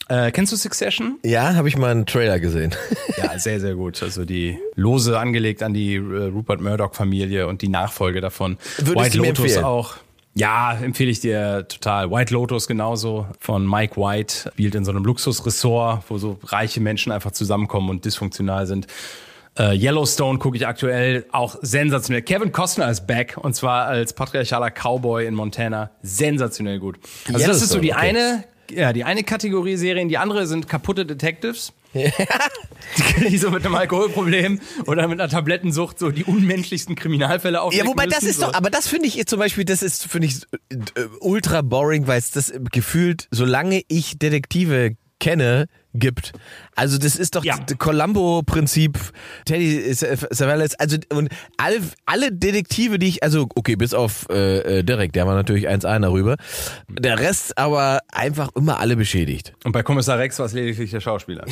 Äh, 0.09 0.31
kennst 0.31 0.51
du 0.51 0.57
Succession? 0.57 1.17
Ja, 1.23 1.55
habe 1.55 1.67
ich 1.67 1.77
mal 1.77 1.91
einen 1.91 2.05
Trailer 2.05 2.39
gesehen. 2.39 2.75
ja, 3.17 3.37
sehr, 3.39 3.59
sehr 3.59 3.75
gut. 3.75 4.03
Also 4.03 4.25
die 4.25 4.59
Lose 4.75 5.17
angelegt 5.17 5.63
an 5.63 5.73
die 5.73 5.95
äh, 5.95 5.99
Rupert 5.99 6.61
Murdoch-Familie 6.61 7.47
und 7.47 7.61
die 7.61 7.69
Nachfolge 7.69 8.21
davon. 8.21 8.57
Würdest 8.77 8.95
White 8.95 9.17
Lotus 9.17 9.39
empfehlen? 9.39 9.63
auch. 9.63 9.95
Ja, 10.35 10.73
empfehle 10.73 11.11
ich 11.11 11.19
dir 11.19 11.67
total. 11.67 12.09
White 12.09 12.33
Lotus 12.33 12.67
genauso 12.67 13.27
von 13.39 13.69
Mike 13.69 13.97
White 13.97 14.51
spielt 14.51 14.73
in 14.73 14.83
so 14.83 14.91
einem 14.91 15.05
Luxusressort, 15.05 16.03
wo 16.09 16.17
so 16.17 16.39
reiche 16.43 16.81
Menschen 16.81 17.11
einfach 17.11 17.31
zusammenkommen 17.31 17.89
und 17.89 18.03
dysfunktional 18.03 18.65
sind. 18.65 18.87
Uh, 19.59 19.71
Yellowstone 19.71 20.39
gucke 20.39 20.57
ich 20.57 20.65
aktuell 20.65 21.27
auch 21.31 21.57
sensationell. 21.61 22.23
Kevin 22.23 22.51
Costner 22.51 22.89
ist 22.89 23.05
back 23.05 23.37
und 23.39 23.55
zwar 23.55 23.85
als 23.85 24.13
patriarchaler 24.13 24.71
Cowboy 24.71 25.27
in 25.27 25.35
Montana. 25.35 25.91
Sensationell 26.01 26.79
gut. 26.79 26.97
Also 27.31 27.45
das 27.45 27.61
ist 27.61 27.69
so 27.69 27.77
die 27.77 27.93
okay. 27.93 28.01
eine 28.01 28.45
ja, 28.71 28.93
die 28.93 29.03
eine 29.03 29.23
Kategorie 29.23 29.75
Serien, 29.75 30.09
die 30.09 30.17
andere 30.17 30.47
sind 30.47 30.67
kaputte 30.67 31.05
Detectives. 31.05 31.73
Ja. 31.95 32.09
Die 33.29 33.37
so 33.37 33.51
mit 33.51 33.63
einem 33.63 33.75
Alkoholproblem 33.75 34.59
oder 34.87 35.07
mit 35.07 35.21
einer 35.21 35.29
Tablettensucht 35.29 35.99
so 35.99 36.09
die 36.09 36.23
unmenschlichsten 36.23 36.95
Kriminalfälle 36.95 37.61
aufdecken 37.61 37.85
Ja, 37.85 37.91
wobei 37.91 38.05
müssen, 38.05 38.19
das 38.19 38.23
ist 38.27 38.39
so. 38.39 38.47
doch, 38.47 38.55
aber 38.55 38.71
das 38.71 38.87
finde 38.87 39.07
ich 39.07 39.23
zum 39.27 39.37
Beispiel, 39.37 39.63
das 39.63 39.83
ist, 39.83 40.07
finde 40.07 40.27
ich, 40.27 40.41
äh, 40.71 41.05
ultra 41.19 41.61
boring, 41.61 42.07
weil 42.07 42.17
es 42.17 42.31
das 42.31 42.51
gefühlt, 42.71 43.27
solange 43.29 43.83
ich 43.87 44.17
Detektive 44.17 44.95
kenne, 45.19 45.67
gibt. 45.93 46.33
Also 46.75 46.97
das 46.97 47.15
ist 47.15 47.35
doch 47.35 47.43
ja. 47.43 47.57
das 47.57 47.77
Columbo-Prinzip, 47.77 48.97
Teddy 49.45 49.93
Savalas, 49.93 50.75
also 50.75 50.97
und 51.09 51.29
alle, 51.57 51.79
alle 52.05 52.31
Detektive, 52.31 52.99
die 52.99 53.07
ich, 53.07 53.23
also 53.23 53.47
okay, 53.55 53.75
bis 53.75 53.93
auf 53.93 54.27
äh, 54.29 54.79
äh 54.79 54.83
Derek, 54.83 55.13
der 55.13 55.27
war 55.27 55.35
natürlich 55.35 55.69
1A 55.69 55.99
darüber, 55.99 56.37
der 56.89 57.19
Rest 57.19 57.57
aber 57.57 57.99
einfach 58.11 58.49
immer 58.55 58.79
alle 58.79 58.95
beschädigt. 58.95 59.53
Und 59.63 59.71
bei 59.71 59.83
Kommissar 59.83 60.17
Rex 60.17 60.39
war 60.39 60.47
es 60.47 60.53
lediglich 60.53 60.91
der 60.91 61.01
Schauspieler. 61.01 61.45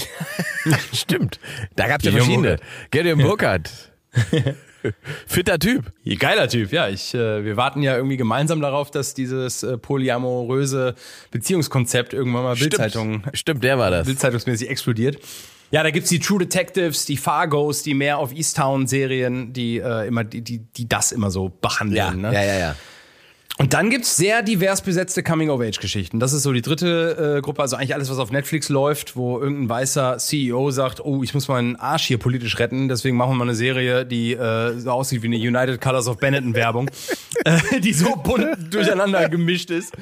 Stimmt, 0.94 1.40
da 1.76 1.88
gab 1.88 2.00
es 2.00 2.06
ja 2.06 2.12
verschiedene. 2.12 2.58
Gideon 2.90 3.20
Burkhardt. 3.20 3.92
Fitter 5.28 5.60
Typ. 5.60 5.92
Geiler 6.20 6.48
Typ, 6.48 6.72
ja. 6.72 6.90
Ich, 6.90 7.14
äh, 7.14 7.44
wir 7.44 7.58
warten 7.58 7.82
ja 7.82 7.96
irgendwie 7.96 8.18
gemeinsam 8.18 8.62
darauf, 8.62 8.92
dass 8.92 9.14
dieses 9.14 9.64
äh, 9.64 9.78
polyamoröse 9.78 10.96
Beziehungskonzept 11.32 12.14
irgendwann 12.14 12.44
mal 12.44 12.56
Bildzeitung. 12.56 13.24
Stimmt, 13.34 13.64
der 13.64 13.78
war 13.78 13.92
das. 13.92 14.08
Bildzeitungsmäßig 14.08 14.70
explodiert. 14.70 15.20
Ja, 15.72 15.84
da 15.84 15.92
gibt's 15.92 16.10
die 16.10 16.20
True 16.20 16.40
Detectives, 16.40 17.06
die 17.06 17.16
Fargos, 17.16 17.82
die 17.82 17.94
mehr 17.94 18.18
auf 18.18 18.34
Easttown-Serien, 18.34 19.54
die 19.54 19.78
äh, 19.78 20.08
immer, 20.08 20.26
die, 20.26 20.42
die, 20.42 20.60
die 20.60 20.90
das 20.90 21.14
immer 21.14 21.32
so 21.32 21.50
behandeln. 21.50 21.98
Ja, 21.98 22.12
ne? 22.12 22.34
ja, 22.34 22.44
ja, 22.44 22.60
ja. 22.60 22.76
Und 23.62 23.76
dann 23.76 23.92
gibt's 23.92 24.18
sehr 24.18 24.42
divers 24.42 24.82
besetzte 24.82 25.22
Coming-of-Age-Geschichten. 25.22 26.20
Das 26.20 26.34
ist 26.34 26.42
so 26.42 26.52
die 26.52 26.64
dritte 26.64 27.36
äh, 27.38 27.42
Gruppe, 27.42 27.62
also 27.62 27.76
eigentlich 27.76 27.94
alles, 27.94 28.10
was 28.10 28.18
auf 28.18 28.32
Netflix 28.32 28.70
läuft, 28.70 29.16
wo 29.16 29.40
irgendein 29.40 29.70
weißer 29.70 30.18
CEO 30.18 30.72
sagt, 30.72 31.06
oh, 31.06 31.22
ich 31.22 31.36
muss 31.36 31.48
meinen 31.48 31.76
Arsch 31.76 32.06
hier 32.06 32.18
politisch 32.18 32.58
retten, 32.58 32.88
deswegen 32.88 33.18
machen 33.18 33.34
wir 33.34 33.36
mal 33.36 33.44
eine 33.44 33.54
Serie, 33.54 34.04
die 34.04 34.34
äh, 34.34 34.80
so 34.80 34.90
aussieht 34.90 35.22
wie 35.22 35.28
eine 35.28 35.36
United 35.36 35.80
Colors 35.80 36.08
of 36.08 36.18
Benetton-Werbung, 36.18 36.90
äh, 37.46 37.80
die 37.80 37.94
so 37.94 38.16
bunt 38.16 38.74
durcheinander 38.74 39.30
gemischt 39.30 39.70
ist, 39.70 39.94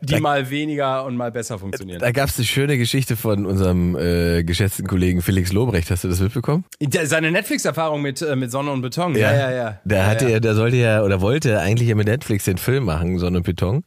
die 0.00 0.14
da, 0.14 0.20
mal 0.20 0.48
weniger 0.48 1.04
und 1.06 1.16
mal 1.16 1.32
besser 1.32 1.58
funktionieren. 1.58 1.98
Da 1.98 2.12
gab's 2.12 2.38
eine 2.38 2.46
schöne 2.46 2.78
Geschichte 2.78 3.16
von 3.16 3.46
unserem 3.46 3.96
äh, 3.96 4.44
geschätzten 4.44 4.86
Kollegen 4.86 5.22
Felix 5.22 5.52
Lobrecht. 5.52 5.90
Hast 5.90 6.04
du 6.04 6.08
das 6.08 6.20
mitbekommen? 6.20 6.64
Seine 7.02 7.32
Netflix-Erfahrung 7.32 8.00
mit, 8.00 8.22
äh, 8.22 8.36
mit 8.36 8.52
Sonne 8.52 8.70
und 8.70 8.82
Beton. 8.82 9.16
Ja, 9.16 9.32
ja, 9.32 9.50
ja. 9.50 9.56
ja. 9.56 9.80
Der 9.84 10.06
hatte 10.06 10.30
ja, 10.30 10.38
der 10.38 10.54
sollte 10.54 10.76
ja 10.76 11.02
oder 11.02 11.20
wollte 11.20 11.58
eigentlich 11.58 11.88
ja 11.88 11.96
mit 11.96 12.06
Netflix 12.06 12.44
den 12.44 12.58
Film 12.58 12.75
Film 12.76 12.84
machen, 12.84 13.18
Sonne 13.18 13.38
und 13.38 13.44
Beton. 13.44 13.84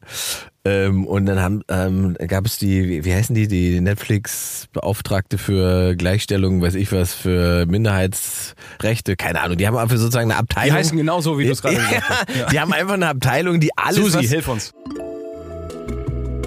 Ähm, 0.65 1.05
und 1.05 1.27
dann 1.27 1.39
haben, 1.39 1.61
ähm, 1.69 2.17
gab 2.27 2.47
es 2.47 2.57
die, 2.57 3.05
wie, 3.05 3.13
heißen 3.13 3.35
die, 3.35 3.47
die 3.47 3.79
Netflix-Beauftragte 3.81 5.37
für 5.37 5.95
Gleichstellung, 5.95 6.61
weiß 6.61 6.73
ich 6.73 6.91
was, 6.91 7.13
für 7.13 7.67
Minderheitsrechte, 7.67 9.15
keine 9.15 9.41
Ahnung. 9.41 9.57
Die 9.57 9.67
haben 9.67 9.77
einfach 9.77 9.97
sozusagen 9.97 10.31
eine 10.31 10.39
Abteilung. 10.39 10.69
Die 10.69 10.79
heißen 10.79 10.97
genauso, 10.97 11.37
wie 11.37 11.45
du 11.45 11.51
es 11.51 11.61
gerade 11.61 11.75
gesagt 11.75 12.09
hast. 12.09 12.35
Ja. 12.35 12.45
Die 12.47 12.59
haben 12.59 12.73
einfach 12.73 12.95
eine 12.95 13.09
Abteilung, 13.09 13.59
die 13.59 13.69
alles. 13.77 13.97
Susi, 13.97 14.27
hilf 14.27 14.47
uns. 14.47 14.73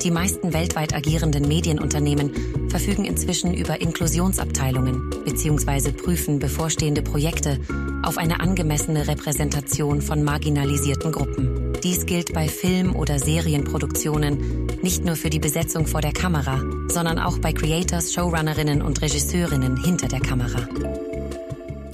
Die 0.02 0.10
meisten 0.10 0.52
weltweit 0.52 0.94
agierenden 0.94 1.46
Medienunternehmen 1.46 2.68
verfügen 2.68 3.04
inzwischen 3.04 3.54
über 3.54 3.80
Inklusionsabteilungen 3.80 5.10
bzw. 5.24 5.92
prüfen 5.92 6.40
bevorstehende 6.40 7.02
Projekte 7.02 7.60
auf 8.02 8.18
eine 8.18 8.40
angemessene 8.40 9.06
Repräsentation 9.06 10.02
von 10.02 10.24
marginalisierten 10.24 11.12
Gruppen. 11.12 11.72
Dies 11.84 12.04
gilt 12.04 12.32
bei 12.32 12.48
Film- 12.48 12.96
oder 12.96 13.20
Serienproduktionen 13.20 14.66
nicht 14.82 15.04
nur 15.04 15.14
für 15.14 15.30
die 15.30 15.38
Besetzung 15.38 15.86
vor 15.86 16.00
der 16.00 16.12
Kamera, 16.12 16.60
sondern 16.88 17.20
auch 17.20 17.38
bei 17.38 17.52
Creators, 17.52 18.12
Showrunnerinnen 18.12 18.82
und 18.82 19.00
Regisseurinnen 19.02 19.76
hinter 19.84 20.08
der 20.08 20.20
Kamera. 20.20 20.66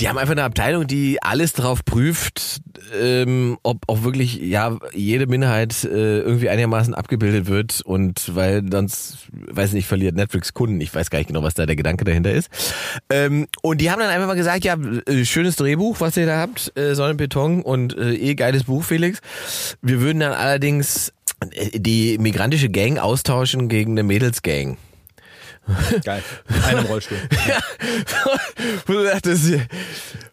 Die 0.01 0.09
haben 0.09 0.17
einfach 0.17 0.33
eine 0.33 0.45
Abteilung, 0.45 0.87
die 0.87 1.23
alles 1.23 1.53
drauf 1.53 1.85
prüft, 1.85 2.61
ähm, 2.95 3.59
ob 3.63 3.79
auch 3.87 4.03
wirklich 4.03 4.37
ja 4.37 4.79
jede 4.93 5.27
Minderheit 5.27 5.85
äh, 5.85 6.21
irgendwie 6.21 6.49
einigermaßen 6.49 6.95
abgebildet 6.95 7.47
wird 7.47 7.81
und 7.83 8.35
weil 8.35 8.63
sonst, 8.71 9.29
weiß 9.33 9.73
nicht, 9.73 9.87
verliert 9.87 10.17
Netflix 10.17 10.55
Kunden. 10.55 10.81
Ich 10.81 10.95
weiß 10.95 11.11
gar 11.11 11.19
nicht 11.19 11.29
genau, 11.29 11.43
was 11.43 11.55
da 11.55 11.67
der 11.67 11.77
Gedanke 11.77 12.05
dahinter 12.05 12.33
ist. 12.33 12.49
Ähm, 13.11 13.47
und 13.63 13.81
die 13.81 13.91
haben 13.91 14.01
dann 14.01 14.11
einfach 14.11 14.27
mal 14.27 14.35
gesagt, 14.35 14.65
ja, 14.65 14.77
äh, 15.07 15.25
schönes 15.25 15.57
Drehbuch, 15.57 16.01
was 16.01 16.17
ihr 16.17 16.27
da 16.27 16.39
habt, 16.39 16.73
äh, 16.77 16.95
Sonnenbeton 16.95 17.63
und 17.63 17.97
äh, 17.97 18.15
eh 18.15 18.35
geiles 18.35 18.65
Buch, 18.65 18.85
Felix. 18.85 19.21
Wir 19.83 20.01
würden 20.01 20.21
dann 20.21 20.33
allerdings 20.33 21.13
äh, 21.51 21.79
die 21.79 22.19
migrantische 22.19 22.69
Gang 22.69 22.99
austauschen 22.99 23.69
gegen 23.69 23.93
eine 23.93 24.03
Mädelsgang. 24.03 24.77
Geil. 26.05 26.23
Einem 26.67 26.85
Rollstuhl. 26.87 27.19
Ja. 27.47 27.59
Und 28.87 28.95
du 28.95 29.05
dachtest, 29.05 29.53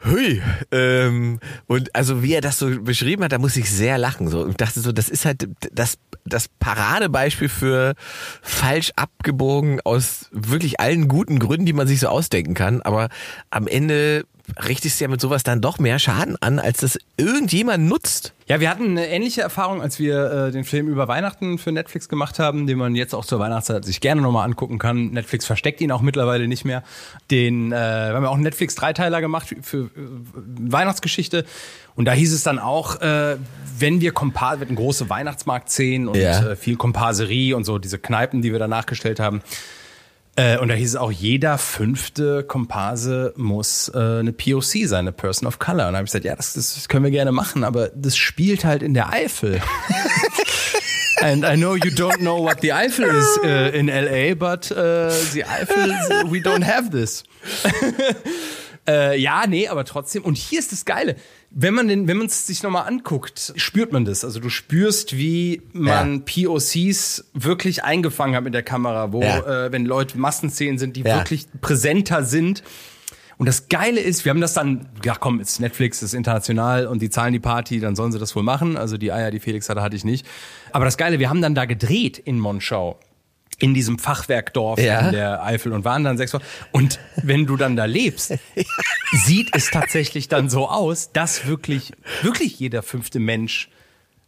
hui. 0.05 0.41
Ähm, 0.71 1.39
und 1.67 1.95
also 1.95 2.23
wie 2.23 2.33
er 2.33 2.41
das 2.41 2.57
so 2.57 2.81
beschrieben 2.81 3.23
hat, 3.23 3.31
da 3.31 3.37
muss 3.37 3.57
ich 3.57 3.69
sehr 3.69 3.97
lachen. 3.97 4.27
So. 4.27 4.41
Und 4.41 4.59
dachte 4.61 4.79
so, 4.79 4.91
das 4.91 5.09
ist 5.09 5.25
halt 5.25 5.47
das, 5.71 5.97
das 6.25 6.47
Paradebeispiel 6.47 7.49
für 7.49 7.95
falsch 8.41 8.91
abgebogen 8.95 9.81
aus 9.83 10.29
wirklich 10.31 10.79
allen 10.79 11.07
guten 11.07 11.39
Gründen, 11.39 11.65
die 11.65 11.73
man 11.73 11.87
sich 11.87 11.99
so 11.99 12.07
ausdenken 12.07 12.53
kann. 12.53 12.81
Aber 12.81 13.09
am 13.49 13.67
Ende 13.67 14.25
richtest 14.67 14.99
ja 15.01 15.08
mit 15.08 15.19
sowas 15.19 15.43
dann 15.43 15.62
doch 15.62 15.79
mehr 15.79 15.97
Schaden 15.99 16.38
an, 16.41 16.60
als 16.60 16.79
das 16.79 16.99
irgendjemand 17.17 17.86
nutzt. 17.89 18.34
Ja, 18.47 18.60
wir 18.60 18.69
hatten 18.69 18.91
eine 18.91 19.08
ähnliche 19.08 19.41
Erfahrung, 19.41 19.81
als 19.81 19.97
wir 19.97 20.31
äh, 20.31 20.51
den 20.51 20.63
Film 20.65 20.88
über 20.88 21.08
Weihnachten 21.08 21.58
für 21.58 21.71
Netflix 21.71 22.08
gemacht 22.10 22.38
haben, 22.38 22.67
den 22.67 22.77
man 22.77 22.93
jetzt 22.95 23.15
auch 23.15 23.25
zur 23.25 23.39
Weihnachtszeit 23.39 23.84
sich 23.86 24.01
gerne 24.01 24.21
nochmal 24.21 24.45
angucken 24.45 24.77
kann. 24.77 25.10
Netflix 25.12 25.45
versteckt 25.45 25.81
ihn 25.81 25.91
auch 25.91 26.01
mittlerweile 26.01 26.47
nicht 26.47 26.63
mehr. 26.63 26.84
Den, 27.31 27.71
äh, 27.71 27.75
wir 27.75 28.13
haben 28.15 28.23
ja 28.23 28.29
auch 28.29 28.36
einen 28.36 28.43
Netflix-Dreiteiler 28.43 29.19
gemacht 29.21 29.55
für, 29.63 29.86
äh, 29.86 29.89
Weihnachtsgeschichte. 30.60 31.45
Und 31.95 32.05
da 32.05 32.12
hieß 32.12 32.34
es 32.34 32.43
dann 32.43 32.60
auch, 32.60 33.01
äh, 33.01 33.38
wenn 33.79 34.01
wir 34.01 34.12
Kompas, 34.12 34.60
wir 34.60 34.65
hatten 34.65 34.75
große 34.75 35.10
Weihnachtsmarktszenen 35.10 36.08
und 36.08 36.17
Ja. 36.17 36.51
äh, 36.51 36.55
viel 36.55 36.75
Komparserie 36.75 37.55
und 37.55 37.63
so, 37.63 37.77
diese 37.79 37.97
Kneipen, 37.99 38.41
die 38.41 38.51
wir 38.51 38.60
da 38.60 38.67
nachgestellt 38.67 39.19
haben. 39.19 39.41
Äh, 40.37 40.57
und 40.57 40.67
da 40.67 40.73
hieß 40.73 40.89
es 40.89 40.95
auch, 40.97 41.11
jeder 41.11 41.57
fünfte 41.57 42.43
Komparse 42.43 43.33
muss 43.37 43.89
äh, 43.93 44.19
eine 44.19 44.33
POC 44.33 44.85
sein, 44.85 44.99
eine 44.99 45.11
Person 45.13 45.47
of 45.47 45.59
Color. 45.59 45.87
Und 45.87 45.93
da 45.93 45.97
habe 45.97 46.05
ich 46.05 46.11
gesagt, 46.11 46.25
ja, 46.25 46.35
das, 46.35 46.53
das 46.53 46.89
können 46.89 47.05
wir 47.05 47.11
gerne 47.11 47.31
machen, 47.31 47.63
aber 47.63 47.89
das 47.95 48.17
spielt 48.17 48.65
halt 48.65 48.83
in 48.83 48.93
der 48.93 49.13
Eifel. 49.13 49.61
And 51.21 51.45
I 51.45 51.55
know 51.55 51.75
you 51.75 51.91
don't 51.91 52.17
know 52.17 52.43
what 52.43 52.59
the 52.61 52.73
Eifel 52.73 53.05
is 53.05 53.39
uh, 53.41 53.73
in 53.73 53.87
LA, 53.87 54.35
but 54.35 54.69
uh, 54.71 55.09
the 55.31 55.45
Eifel, 55.45 56.29
we 56.29 56.39
don't 56.39 56.65
have 56.65 56.89
this. 56.89 57.23
äh, 58.87 59.17
ja, 59.17 59.47
nee, 59.47 59.69
aber 59.69 59.85
trotzdem. 59.85 60.23
Und 60.23 60.37
hier 60.37 60.59
ist 60.59 60.73
das 60.73 60.83
Geile. 60.83 61.15
Wenn 61.57 61.73
man 61.73 61.87
den, 61.87 62.07
wenn 62.09 62.17
man 62.17 62.27
es 62.27 62.45
sich 62.47 62.63
nochmal 62.63 62.85
anguckt, 62.85 63.53
spürt 63.55 63.93
man 63.93 64.03
das. 64.03 64.25
Also 64.25 64.41
du 64.41 64.49
spürst, 64.49 65.15
wie 65.17 65.61
man 65.71 66.25
POCs 66.25 67.23
wirklich 67.33 67.85
eingefangen 67.85 68.35
hat 68.35 68.43
mit 68.43 68.53
der 68.53 68.61
Kamera, 68.61 69.13
wo, 69.13 69.21
Ja. 69.21 69.67
äh, 69.67 69.71
wenn 69.71 69.85
Leute 69.85 70.17
Massenszenen 70.17 70.77
sind, 70.77 70.97
die 70.97 71.01
Ja. 71.03 71.15
wirklich 71.15 71.47
präsenter 71.61 72.25
sind. 72.25 72.61
Und 73.37 73.47
das 73.47 73.69
Geile 73.69 74.01
ist, 74.01 74.25
wir 74.25 74.31
haben 74.31 74.41
das 74.41 74.53
dann, 74.53 74.87
ja 75.03 75.15
komm, 75.15 75.39
ist 75.39 75.59
Netflix, 75.61 76.01
ist 76.03 76.13
international 76.13 76.87
und 76.87 77.01
die 77.01 77.09
zahlen 77.09 77.31
die 77.31 77.39
Party, 77.39 77.79
dann 77.79 77.95
sollen 77.95 78.11
sie 78.11 78.19
das 78.19 78.35
wohl 78.35 78.43
machen. 78.43 78.75
Also 78.77 78.97
die 78.97 79.11
Eier, 79.13 79.31
die 79.31 79.39
Felix 79.39 79.69
hatte, 79.69 79.81
hatte 79.81 79.95
ich 79.95 80.03
nicht. 80.03 80.25
Aber 80.73 80.83
das 80.85 80.97
Geile, 80.97 81.19
wir 81.19 81.29
haben 81.29 81.41
dann 81.41 81.55
da 81.55 81.63
gedreht 81.65 82.17
in 82.17 82.37
Monschau. 82.39 82.99
In 83.59 83.73
diesem 83.73 83.99
Fachwerkdorf 83.99 84.79
Ja. 84.79 85.07
in 85.07 85.13
der 85.13 85.43
Eifel 85.43 85.71
und 85.71 85.85
waren 85.85 86.03
dann 86.03 86.17
sechs 86.17 86.33
Wochen. 86.33 86.43
Und 86.71 86.99
wenn 87.23 87.45
du 87.45 87.55
dann 87.55 87.75
da 87.75 87.85
lebst, 87.85 88.33
sieht 89.25 89.49
es 89.53 89.71
tatsächlich 89.71 90.27
dann 90.27 90.49
so 90.49 90.67
aus, 90.69 91.11
dass 91.13 91.47
wirklich, 91.47 91.93
wirklich 92.21 92.59
jeder 92.59 92.83
fünfte 92.83 93.19
Mensch 93.19 93.69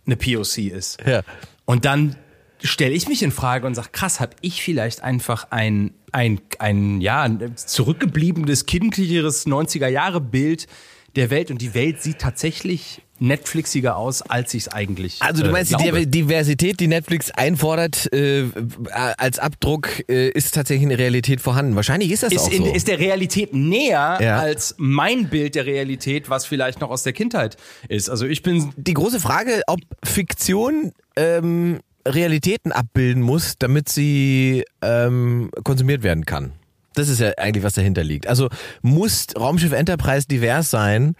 eine 0.05 0.15
POC 0.15 0.57
ist. 0.71 0.97
Ja. 1.05 1.23
Und 1.65 1.83
dann 1.83 2.15
stelle 2.63 2.93
ich 2.93 3.07
mich 3.09 3.21
in 3.21 3.31
Frage 3.31 3.67
und 3.67 3.75
sage, 3.75 3.89
krass, 3.91 4.19
habe 4.21 4.35
ich 4.41 4.63
vielleicht 4.63 5.03
einfach 5.03 5.47
ein, 5.51 5.93
ein, 6.13 6.39
ein, 6.59 7.01
ja, 7.01 7.21
ein 7.23 7.55
zurückgebliebenes, 7.55 8.65
kindlicheres 8.65 9.45
90er-Jahre-Bild 9.45 10.67
der 11.15 11.29
Welt 11.29 11.51
und 11.51 11.61
die 11.61 11.73
Welt 11.73 12.01
sieht 12.01 12.19
tatsächlich 12.19 13.01
Netflixiger 13.19 13.97
aus, 13.97 14.21
als 14.21 14.53
ich 14.53 14.63
es 14.63 14.67
eigentlich 14.69 15.21
Also 15.21 15.43
du 15.43 15.49
äh, 15.49 15.51
meinst, 15.51 15.71
die 15.71 15.75
glaube. 15.75 15.99
Diver- 15.99 16.05
Diversität, 16.05 16.79
die 16.79 16.87
Netflix 16.87 17.31
einfordert 17.31 18.11
äh, 18.13 18.45
als 18.91 19.39
Abdruck, 19.39 19.89
äh, 20.09 20.29
ist 20.29 20.53
tatsächlich 20.53 20.83
in 20.83 20.89
der 20.89 20.99
Realität 20.99 21.41
vorhanden. 21.41 21.75
Wahrscheinlich 21.75 22.11
ist 22.11 22.23
das 22.23 22.31
ist, 22.33 22.41
auch 22.41 22.51
in, 22.51 22.65
so. 22.65 22.73
ist 22.73 22.87
der 22.87 22.99
Realität 22.99 23.53
näher 23.53 24.17
Ja. 24.21 24.37
als 24.39 24.75
mein 24.77 25.29
Bild 25.29 25.55
der 25.55 25.65
Realität, 25.65 26.29
was 26.29 26.45
vielleicht 26.45 26.81
noch 26.81 26.89
aus 26.89 27.03
der 27.03 27.13
Kindheit 27.13 27.57
ist. 27.89 28.09
Also 28.09 28.25
ich 28.25 28.43
bin 28.43 28.71
die 28.77 28.93
große 28.93 29.19
Frage, 29.19 29.61
ob 29.67 29.79
Fiktion 30.03 30.91
ähm, 31.15 31.79
Realitäten 32.07 32.71
abbilden 32.71 33.21
muss, 33.21 33.55
damit 33.59 33.89
sie 33.89 34.63
ähm, 34.81 35.49
konsumiert 35.63 36.03
werden 36.03 36.25
kann. 36.25 36.53
Das 36.97 37.09
ist 37.09 37.19
ja 37.19 37.31
eigentlich, 37.37 37.63
was 37.63 37.73
dahinter 37.73 38.03
liegt. 38.03 38.27
Also 38.27 38.49
muss 38.81 39.27
Raumschiff 39.37 39.71
Enterprise 39.71 40.27
divers 40.27 40.71
sein, 40.71 41.15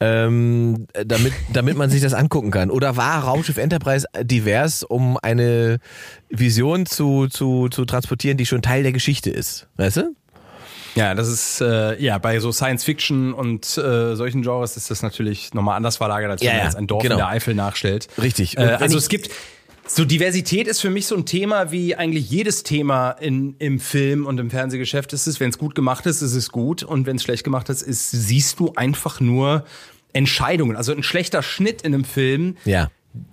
ähm, 0.00 0.86
damit, 1.04 1.32
damit 1.52 1.76
man 1.76 1.90
sich 1.90 2.00
das 2.00 2.14
angucken 2.14 2.50
kann? 2.50 2.70
Oder 2.70 2.96
war 2.96 3.24
Raumschiff 3.24 3.58
Enterprise 3.58 4.06
divers, 4.22 4.82
um 4.82 5.18
eine 5.18 5.78
Vision 6.30 6.86
zu, 6.86 7.28
zu, 7.28 7.68
zu 7.68 7.84
transportieren, 7.84 8.38
die 8.38 8.46
schon 8.46 8.62
Teil 8.62 8.82
der 8.82 8.92
Geschichte 8.92 9.30
ist? 9.30 9.68
Weißt 9.76 9.98
du? 9.98 10.14
Ja, 10.94 11.14
das 11.14 11.28
ist 11.28 11.60
äh, 11.60 12.02
ja 12.02 12.18
bei 12.18 12.40
so 12.40 12.50
Science 12.50 12.82
Fiction 12.82 13.32
und 13.32 13.78
äh, 13.78 14.16
solchen 14.16 14.42
Genres 14.42 14.76
ist 14.76 14.90
das 14.90 15.02
natürlich 15.02 15.54
nochmal 15.54 15.76
anders 15.76 15.98
verlagert, 15.98 16.30
als 16.30 16.42
Ja, 16.42 16.50
wenn 16.50 16.56
man 16.56 16.66
jetzt 16.66 16.76
ein 16.76 16.86
Dorf 16.86 17.02
genau. 17.02 17.14
in 17.16 17.18
der 17.18 17.28
Eifel 17.28 17.54
nachstellt. 17.54 18.08
Richtig. 18.20 18.58
Äh, 18.58 18.62
also 18.62 18.98
es 18.98 19.08
gibt 19.08 19.30
so 19.92 20.04
Diversität 20.04 20.68
ist 20.68 20.80
für 20.80 20.90
mich 20.90 21.06
so 21.06 21.16
ein 21.16 21.26
Thema 21.26 21.72
wie 21.72 21.96
eigentlich 21.96 22.30
jedes 22.30 22.62
Thema 22.62 23.10
in, 23.10 23.56
im 23.58 23.80
Film 23.80 24.24
und 24.24 24.38
im 24.38 24.48
Fernsehgeschäft 24.48 25.12
ist 25.12 25.26
es, 25.26 25.40
wenn 25.40 25.50
es 25.50 25.58
gut 25.58 25.74
gemacht 25.74 26.06
ist, 26.06 26.22
ist 26.22 26.34
es 26.34 26.50
gut 26.50 26.84
und 26.84 27.06
wenn 27.06 27.16
es 27.16 27.24
schlecht 27.24 27.42
gemacht 27.42 27.68
ist, 27.68 27.82
ist 27.82 28.10
siehst 28.10 28.60
du 28.60 28.72
einfach 28.76 29.20
nur 29.20 29.64
Entscheidungen. 30.12 30.76
Also 30.76 30.92
ein 30.92 31.02
schlechter 31.02 31.42
Schnitt 31.42 31.82
in 31.82 31.94
einem 31.94 32.04
Film 32.04 32.56
Ja. 32.64 32.90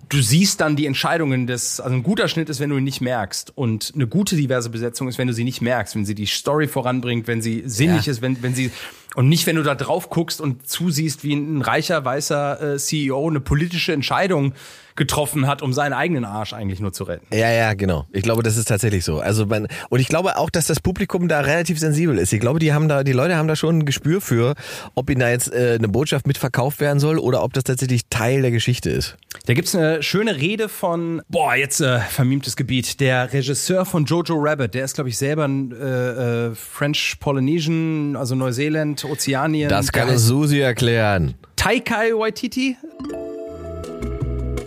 Du 0.10 0.22
siehst 0.22 0.62
dann 0.62 0.76
die 0.76 0.86
Entscheidungen 0.86 1.48
des, 1.48 1.80
also 1.80 1.96
ein 1.96 2.04
guter 2.04 2.28
Schnitt 2.28 2.50
ist, 2.50 2.60
wenn 2.60 2.70
du 2.70 2.78
ihn 2.78 2.84
nicht 2.84 3.02
merkst. 3.02 3.52
Und 3.56 3.92
eine 3.96 4.08
gute 4.08 4.36
diverse 4.36 4.70
Besetzung 4.70 5.08
ist, 5.08 5.18
wenn 5.18 5.28
du 5.28 5.34
sie 5.34 5.44
nicht 5.44 5.62
merkst, 5.62 5.96
wenn 5.96 6.06
sie 6.06 6.16
die 6.16 6.26
Story 6.26 6.68
voranbringt, 6.68 7.28
wenn 7.28 7.42
sie 7.42 7.64
sinnig 7.66 8.06
Ja. 8.06 8.12
ist, 8.12 8.22
wenn, 8.22 8.42
wenn 8.42 8.56
sie, 8.56 8.72
und 9.16 9.30
nicht, 9.30 9.46
wenn 9.48 9.56
du 9.56 9.64
da 9.64 9.76
drauf 9.76 10.10
guckst 10.10 10.42
und 10.42 10.68
zusiehst, 10.68 11.24
wie 11.24 11.34
ein 11.34 11.62
reicher, 11.62 12.06
weißer 12.06 12.76
äh, 12.76 12.78
CEO 12.78 13.30
eine 13.30 13.40
politische 13.40 13.94
Entscheidung 13.94 14.54
getroffen 14.96 15.46
hat, 15.46 15.62
um 15.62 15.74
seinen 15.74 15.94
eigenen 15.94 16.26
Arsch 16.26 16.54
eigentlich 16.54 16.80
nur 16.80 16.92
zu 16.92 17.04
retten. 17.04 17.28
Ja, 17.32 17.52
ja, 17.52 17.76
genau. 17.76 18.08
Ich 18.12 18.24
glaube, 18.24 18.42
das 18.42 18.58
ist 18.58 18.68
tatsächlich 18.68 19.06
so. 19.06 19.20
Also 19.20 19.46
man, 19.46 19.68
und 19.90 20.00
ich 20.00 20.08
glaube 20.08 20.38
auch, 20.38 20.50
dass 20.50 20.66
das 20.66 20.80
Publikum 20.80 21.28
da 21.28 21.42
relativ 21.42 21.78
sensibel 21.80 22.18
ist. 22.18 22.34
Ich 22.34 22.40
glaube, 22.40 22.58
die 22.58 22.74
haben 22.74 22.88
da, 22.90 23.04
die 23.04 23.12
Leute 23.12 23.36
haben 23.36 23.48
da 23.48 23.56
schon 23.56 23.78
ein 23.80 23.86
Gespür 23.86 24.22
für, 24.22 24.56
ob 24.96 25.12
ihnen 25.12 25.20
da 25.20 25.30
jetzt 25.30 25.54
äh, 25.54 25.76
eine 25.78 25.88
Botschaft 25.88 26.26
mitverkauft 26.26 26.80
werden 26.80 27.00
soll 27.00 27.20
oder 27.20 27.44
ob 27.44 27.54
das 27.54 27.66
tatsächlich 27.66 28.08
Teil 28.10 28.42
der 28.42 28.50
Geschichte 28.50 28.90
ist. 28.90 29.18
Da 29.46 29.54
gibt's 29.54 29.76
eine 29.76 29.97
schöne 30.02 30.36
Rede 30.36 30.70
von, 30.70 31.22
boah, 31.30 31.56
jetzt 31.56 31.82
äh, 31.82 32.00
vermimtes 32.00 32.56
Gebiet, 32.56 33.00
der 33.00 33.32
Regisseur 33.34 33.86
von 33.86 34.06
Jojo 34.06 34.36
Rabbit, 34.38 34.74
der 34.74 34.86
ist, 34.86 34.96
glaube 34.96 35.10
ich, 35.10 35.18
selber 35.18 35.48
ein 35.48 35.72
äh, 35.72 36.48
äh, 36.48 36.56
French 36.56 37.18
Polynesian, 37.20 38.16
also 38.16 38.36
Neuseeland, 38.36 39.04
Ozeanien. 39.06 39.70
Das 39.70 39.92
kann 39.92 40.10
heißt 40.10 40.26
Susi 40.26 40.60
erklären. 40.60 41.36
Taikai 41.56 42.12
Waititi? 42.14 42.78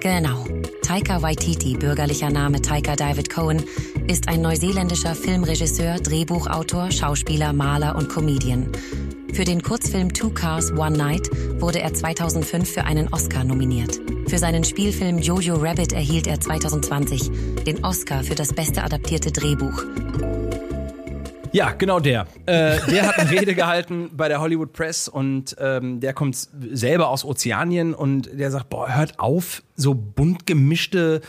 Genau. 0.00 0.46
Taika 0.82 1.22
Waititi, 1.22 1.74
bürgerlicher 1.74 2.30
Name 2.30 2.60
Taika 2.60 2.96
David 2.96 3.30
Cohen, 3.30 3.62
ist 4.08 4.28
ein 4.28 4.40
neuseeländischer 4.40 5.14
Filmregisseur, 5.14 5.96
Drehbuchautor, 5.96 6.90
Schauspieler, 6.90 7.52
Maler 7.52 7.94
und 7.94 8.08
Comedian. 8.08 8.72
Für 9.32 9.44
den 9.44 9.62
Kurzfilm 9.62 10.12
Two 10.12 10.30
Cars, 10.30 10.72
One 10.72 10.96
Night 10.96 11.30
wurde 11.60 11.80
er 11.80 11.94
2005 11.94 12.68
für 12.68 12.84
einen 12.84 13.12
Oscar 13.12 13.44
nominiert. 13.44 14.00
Für 14.28 14.38
seinen 14.38 14.64
Spielfilm 14.64 15.18
Jojo 15.18 15.54
Rabbit 15.54 15.92
erhielt 15.92 16.26
er 16.26 16.40
2020 16.40 17.30
den 17.64 17.84
Oscar 17.84 18.22
für 18.22 18.34
das 18.34 18.52
beste 18.52 18.82
adaptierte 18.82 19.30
Drehbuch. 19.30 19.84
Ja, 21.52 21.72
genau 21.72 22.00
der. 22.00 22.26
Äh, 22.46 22.78
der 22.90 23.08
hat 23.08 23.18
eine 23.18 23.30
Rede 23.30 23.54
gehalten 23.54 24.10
bei 24.16 24.28
der 24.28 24.40
Hollywood 24.40 24.72
Press 24.72 25.08
und 25.08 25.56
ähm, 25.58 26.00
der 26.00 26.12
kommt 26.12 26.36
selber 26.36 27.08
aus 27.08 27.24
Ozeanien 27.24 27.94
und 27.94 28.30
der 28.38 28.50
sagt, 28.50 28.68
boah, 28.68 28.94
hört 28.94 29.18
auf, 29.18 29.62
so 29.74 29.94
bunt 29.94 30.46
gemischte 30.46 31.22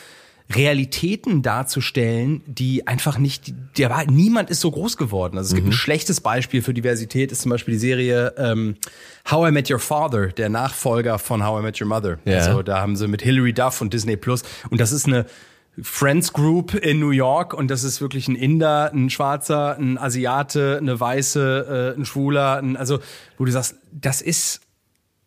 Realitäten 0.56 1.42
darzustellen, 1.42 2.42
die 2.46 2.88
einfach 2.88 3.18
nicht, 3.18 3.54
der 3.78 3.90
war, 3.90 4.06
niemand 4.06 4.50
ist 4.50 4.62
so 4.62 4.72
groß 4.72 4.98
geworden. 4.98 5.38
Also 5.38 5.50
es 5.50 5.56
gibt 5.56 5.68
ein 5.68 5.74
schlechtes 5.74 6.22
Beispiel 6.22 6.62
für 6.62 6.74
Diversität, 6.74 7.32
ist 7.32 7.42
zum 7.42 7.52
Beispiel 7.52 7.74
die 7.74 7.80
Serie 7.80 8.34
ähm, 8.38 8.76
How 9.30 9.50
I 9.50 9.52
Met 9.52 9.70
Your 9.70 9.80
Father, 9.80 10.28
der 10.28 10.50
Nachfolger 10.50 11.20
von 11.20 11.46
How 11.46 11.62
I 11.62 11.64
Met 11.64 11.82
Your 11.82 11.88
Mother. 11.88 12.20
Ja. 12.26 12.38
Also 12.38 12.64
da 12.64 12.80
haben 12.80 12.96
sie 12.96 13.08
mit 13.08 13.22
Hilary 13.22 13.54
Duff 13.54 13.82
und 13.82 13.94
Disney 13.94 14.18
Plus 14.18 14.44
und 14.70 14.80
das 14.80 14.92
ist 14.92 15.08
eine 15.08 15.26
Friends 15.82 16.34
Group 16.34 16.74
in 16.76 17.00
New 17.00 17.12
York 17.12 17.54
und 17.54 17.70
das 17.70 17.84
ist 17.84 18.02
wirklich 18.02 18.28
ein 18.28 18.36
Inder, 18.36 18.92
ein 18.94 19.10
Schwarzer, 19.10 19.78
ein 19.78 19.98
Asiate, 19.98 20.78
eine 20.80 21.00
Weiße, 21.00 21.94
äh, 21.96 22.00
ein 22.00 22.06
Schwuler, 22.06 22.58
ein, 22.58 22.76
also 22.76 23.00
wo 23.38 23.46
du 23.46 23.52
sagst, 23.52 23.76
das 23.92 24.22
ist 24.22 24.62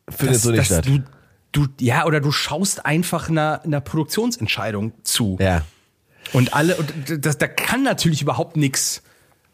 Findet 0.08 0.37
das, 0.37 0.42
so 0.42 0.50
nicht 0.50 0.60
das, 0.60 0.66
statt. 0.66 0.87
Du, 0.87 1.02
du, 1.54 1.66
ja, 1.80 2.04
oder 2.04 2.20
du 2.20 2.30
schaust 2.30 2.84
einfach 2.84 3.30
einer, 3.30 3.62
einer 3.64 3.80
Produktionsentscheidung 3.80 4.92
zu. 5.02 5.38
Ja. 5.40 5.62
Und 6.32 6.52
alle, 6.54 6.76
und 6.76 6.92
das, 7.24 7.38
da 7.38 7.46
kann 7.46 7.82
natürlich 7.82 8.20
überhaupt 8.22 8.56
nichts 8.56 9.02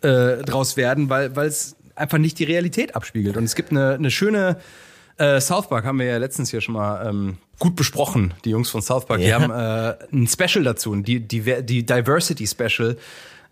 äh, 0.02 0.38
draus 0.38 0.76
werden, 0.76 1.08
weil 1.10 1.36
weil 1.36 1.46
es 1.46 1.76
einfach 1.94 2.18
nicht 2.18 2.38
die 2.38 2.44
Realität 2.44 2.96
abspiegelt. 2.96 3.36
Und 3.36 3.44
es 3.44 3.54
gibt 3.54 3.70
eine, 3.70 3.94
eine 3.94 4.10
schöne 4.10 4.56
äh, 5.18 5.40
South 5.40 5.68
Park, 5.68 5.84
haben 5.84 5.98
wir 5.98 6.06
ja 6.06 6.16
letztens 6.16 6.50
hier 6.50 6.62
schon 6.62 6.74
mal 6.74 7.06
ähm, 7.06 7.36
gut 7.58 7.76
besprochen, 7.76 8.32
die 8.44 8.50
Jungs 8.50 8.70
von 8.70 8.80
South 8.80 9.04
Park. 9.06 9.20
Die 9.20 9.26
Ja. 9.26 9.38
haben 9.40 9.50
äh, 9.50 9.96
ein 10.16 10.26
Special 10.26 10.64
dazu, 10.64 10.96
die, 10.96 11.20
die, 11.20 11.42
die 11.62 11.84
Diversity 11.84 12.46
Special. 12.46 12.96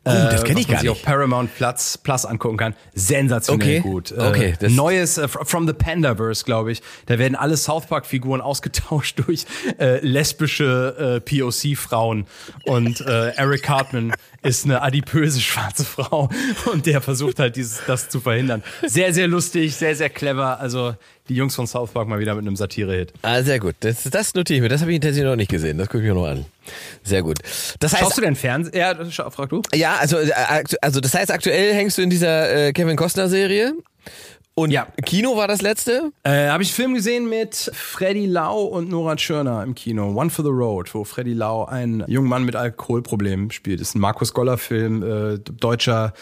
Oh, 0.04 0.10
das 0.10 0.42
kenn 0.44 0.54
was 0.56 0.62
ich 0.62 0.68
gar 0.68 0.80
sich 0.80 0.88
nicht. 0.88 0.98
auf 1.00 1.02
Paramount 1.02 1.54
Plus, 1.54 1.98
Plus 1.98 2.24
angucken 2.24 2.56
kann. 2.56 2.74
Sensationell 2.94 3.80
Okay, 3.80 3.80
gut. 3.80 4.10
Äh, 4.12 4.20
okay, 4.20 4.54
das- 4.58 4.72
Neues 4.72 5.18
äh, 5.18 5.24
fr- 5.24 5.44
From 5.44 5.66
the 5.66 5.74
Pandaverse, 5.74 6.44
glaube 6.44 6.72
ich. 6.72 6.80
Da 7.06 7.18
werden 7.18 7.34
alle 7.34 7.56
South 7.58 7.86
Park-Figuren 7.86 8.40
ausgetauscht 8.40 9.18
durch 9.26 9.44
äh, 9.78 9.98
lesbische 10.06 11.20
äh, 11.26 11.40
POC-Frauen. 11.40 12.26
Und 12.64 13.00
äh, 13.02 13.30
Eric 13.36 13.64
Cartman 13.64 14.12
ist 14.42 14.64
eine 14.64 14.80
adipöse 14.82 15.40
schwarze 15.40 15.84
Frau 15.84 16.30
und 16.72 16.86
der 16.86 17.02
versucht 17.02 17.38
halt 17.38 17.56
dieses, 17.56 17.80
das 17.86 18.08
zu 18.08 18.20
verhindern. 18.20 18.62
Sehr, 18.86 19.12
sehr 19.12 19.26
lustig, 19.28 19.74
sehr, 19.76 19.94
sehr 19.96 20.08
clever. 20.10 20.60
Also 20.60 20.94
die 21.28 21.34
Jungs 21.34 21.54
von 21.54 21.66
South 21.66 21.90
Park 21.90 22.08
mal 22.08 22.18
wieder 22.18 22.34
mit 22.34 22.46
einem 22.46 22.56
Satire-Hit. 22.56 23.12
Ah, 23.22 23.42
sehr 23.42 23.58
gut. 23.60 23.74
Das, 23.80 24.04
das 24.04 24.34
notiere 24.34 24.56
ich 24.56 24.62
mir. 24.62 24.68
Das 24.68 24.80
habe 24.80 24.92
ich 24.92 25.00
tatsächlich 25.00 25.24
noch 25.28 25.36
nicht 25.36 25.50
gesehen. 25.50 25.78
Das 25.78 25.88
gucke 25.88 25.98
ich 26.02 26.08
mir 26.08 26.14
noch 26.14 26.26
an. 26.26 26.44
Sehr 27.02 27.22
gut. 27.22 27.38
Das 27.80 27.92
heißt, 27.92 28.02
Schaust 28.02 28.16
du 28.18 28.22
denn 28.22 28.36
Fernsehen? 28.36 28.76
Ja, 28.76 28.94
das- 28.94 29.14
frag 29.14 29.48
du. 29.48 29.62
ja, 29.74 29.96
also, 29.96 30.18
äh, 30.18 30.32
also 30.82 31.00
das 31.00 31.14
heißt, 31.14 31.30
aktuell 31.30 31.74
hängst 31.74 31.98
du 31.98 32.02
in 32.02 32.10
dieser 32.10 32.68
äh, 32.68 32.72
Kevin 32.72 32.96
Costner 32.96 33.28
Serie. 33.28 33.74
Und 34.58 34.70
Ja. 34.70 34.88
Kino 35.04 35.36
war 35.36 35.46
das 35.48 35.62
letzte? 35.62 36.10
Äh, 36.24 36.48
Habe 36.48 36.62
ich 36.62 36.70
einen 36.70 36.74
Film 36.74 36.94
gesehen 36.94 37.28
mit 37.28 37.70
Freddy 37.74 38.26
Lau 38.26 38.62
und 38.64 38.88
Nora 38.90 39.14
Tschirner 39.16 39.62
im 39.62 39.74
Kino. 39.74 40.10
One 40.14 40.30
for 40.30 40.44
the 40.44 40.50
Road, 40.50 40.92
wo 40.94 41.04
Freddy 41.04 41.32
Lau 41.32 41.64
einen 41.64 42.04
jungen 42.08 42.28
Mann 42.28 42.44
mit 42.44 42.56
Alkoholproblemen 42.56 43.50
spielt. 43.50 43.80
ist 43.80 43.94
ein 43.94 44.00
Markus 44.00 44.34
Goller-Film, 44.34 45.02
äh, 45.02 45.38
deutscher 45.38 46.12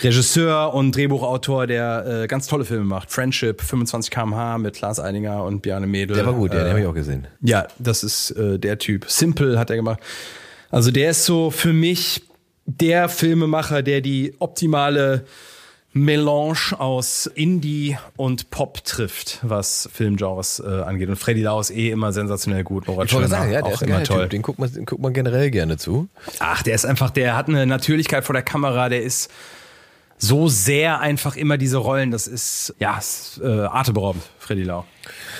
Regisseur 0.00 0.74
und 0.74 0.96
Drehbuchautor, 0.96 1.66
der 1.66 2.22
äh, 2.22 2.26
ganz 2.26 2.46
tolle 2.48 2.64
Filme 2.64 2.84
macht. 2.84 3.10
Friendship, 3.12 3.60
25 3.62 4.10
km/h 4.10 4.58
mit 4.58 4.74
Klaas 4.74 4.98
Eidinger 4.98 5.44
und 5.44 5.62
Bjarne 5.62 5.86
Mädel. 5.86 6.16
Der 6.16 6.26
war 6.26 6.32
gut, 6.32 6.52
ja, 6.52 6.60
Äh, 6.60 6.62
den 6.64 6.70
habe 6.70 6.80
ich 6.80 6.86
auch 6.86 6.94
gesehen. 6.94 7.26
ja, 7.42 7.66
das 7.78 8.02
ist 8.02 8.30
äh, 8.32 8.58
der 8.58 8.78
Typ. 8.78 9.04
Simple 9.08 9.58
hat 9.58 9.70
er 9.70 9.76
gemacht. 9.76 10.00
Also 10.70 10.90
der 10.90 11.10
ist 11.10 11.24
so 11.24 11.50
für 11.50 11.72
mich 11.72 12.24
der 12.66 13.08
Filmemacher, 13.08 13.82
der 13.82 14.00
die 14.00 14.34
optimale 14.40 15.26
Melange 15.96 16.74
aus 16.76 17.26
Indie 17.26 17.96
und 18.16 18.50
Pop 18.50 18.82
trifft, 18.82 19.38
was 19.42 19.88
Filmgenres 19.92 20.58
äh, 20.58 20.68
angeht. 20.68 21.08
Und 21.08 21.16
Freddy 21.16 21.42
Lau 21.42 21.60
ist 21.60 21.70
eh 21.70 21.90
immer 21.90 22.12
sensationell 22.12 22.64
gut. 22.64 22.88
Nora 22.88 23.04
Ich 23.04 23.10
Tschirner 23.10 23.28
sagen, 23.28 23.52
ja, 23.52 23.62
der 23.62 23.72
auch 23.72 23.80
ist 23.80 23.82
immer 23.82 24.02
toll. 24.02 24.22
Typ. 24.22 24.30
Den 24.30 24.42
guckt 24.42 24.58
man, 24.58 24.72
den 24.72 24.86
guckt 24.86 25.00
man 25.00 25.12
generell 25.12 25.52
gerne 25.52 25.76
zu. 25.76 26.08
Ach, 26.40 26.64
der 26.64 26.74
ist 26.74 26.84
einfach, 26.84 27.10
der 27.10 27.36
hat 27.36 27.48
eine 27.48 27.64
Natürlichkeit 27.64 28.24
vor 28.24 28.32
der 28.32 28.42
Kamera, 28.42 28.88
der 28.88 29.02
ist 29.04 29.30
so 30.18 30.48
sehr 30.48 30.98
einfach 30.98 31.36
immer 31.36 31.58
diese 31.58 31.76
Rollen. 31.76 32.10
Das 32.10 32.26
ist, 32.26 32.74
ja, 32.80 32.98
ist, 32.98 33.40
äh, 33.40 33.46
atemberaubend, 33.46 34.24
Freddy 34.40 34.64
Lau. 34.64 34.84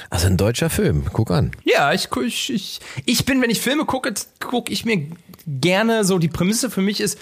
Also 0.08 0.28
ein 0.28 0.36
deutscher 0.36 0.70
Film. 0.70 1.06
Guck 1.12 1.32
an. 1.32 1.50
Ja, 1.64 1.92
ich, 1.92 2.08
ich, 2.16 2.80
ich 3.04 3.24
bin, 3.24 3.42
wenn 3.42 3.50
ich 3.50 3.60
Filme 3.60 3.86
gucke, 3.86 4.14
gucke 4.38 4.72
ich 4.72 4.84
mir 4.84 5.08
gerne 5.48 6.04
so, 6.04 6.18
die 6.18 6.28
Prämisse 6.28 6.70
für 6.70 6.80
mich 6.80 7.00
ist, 7.00 7.18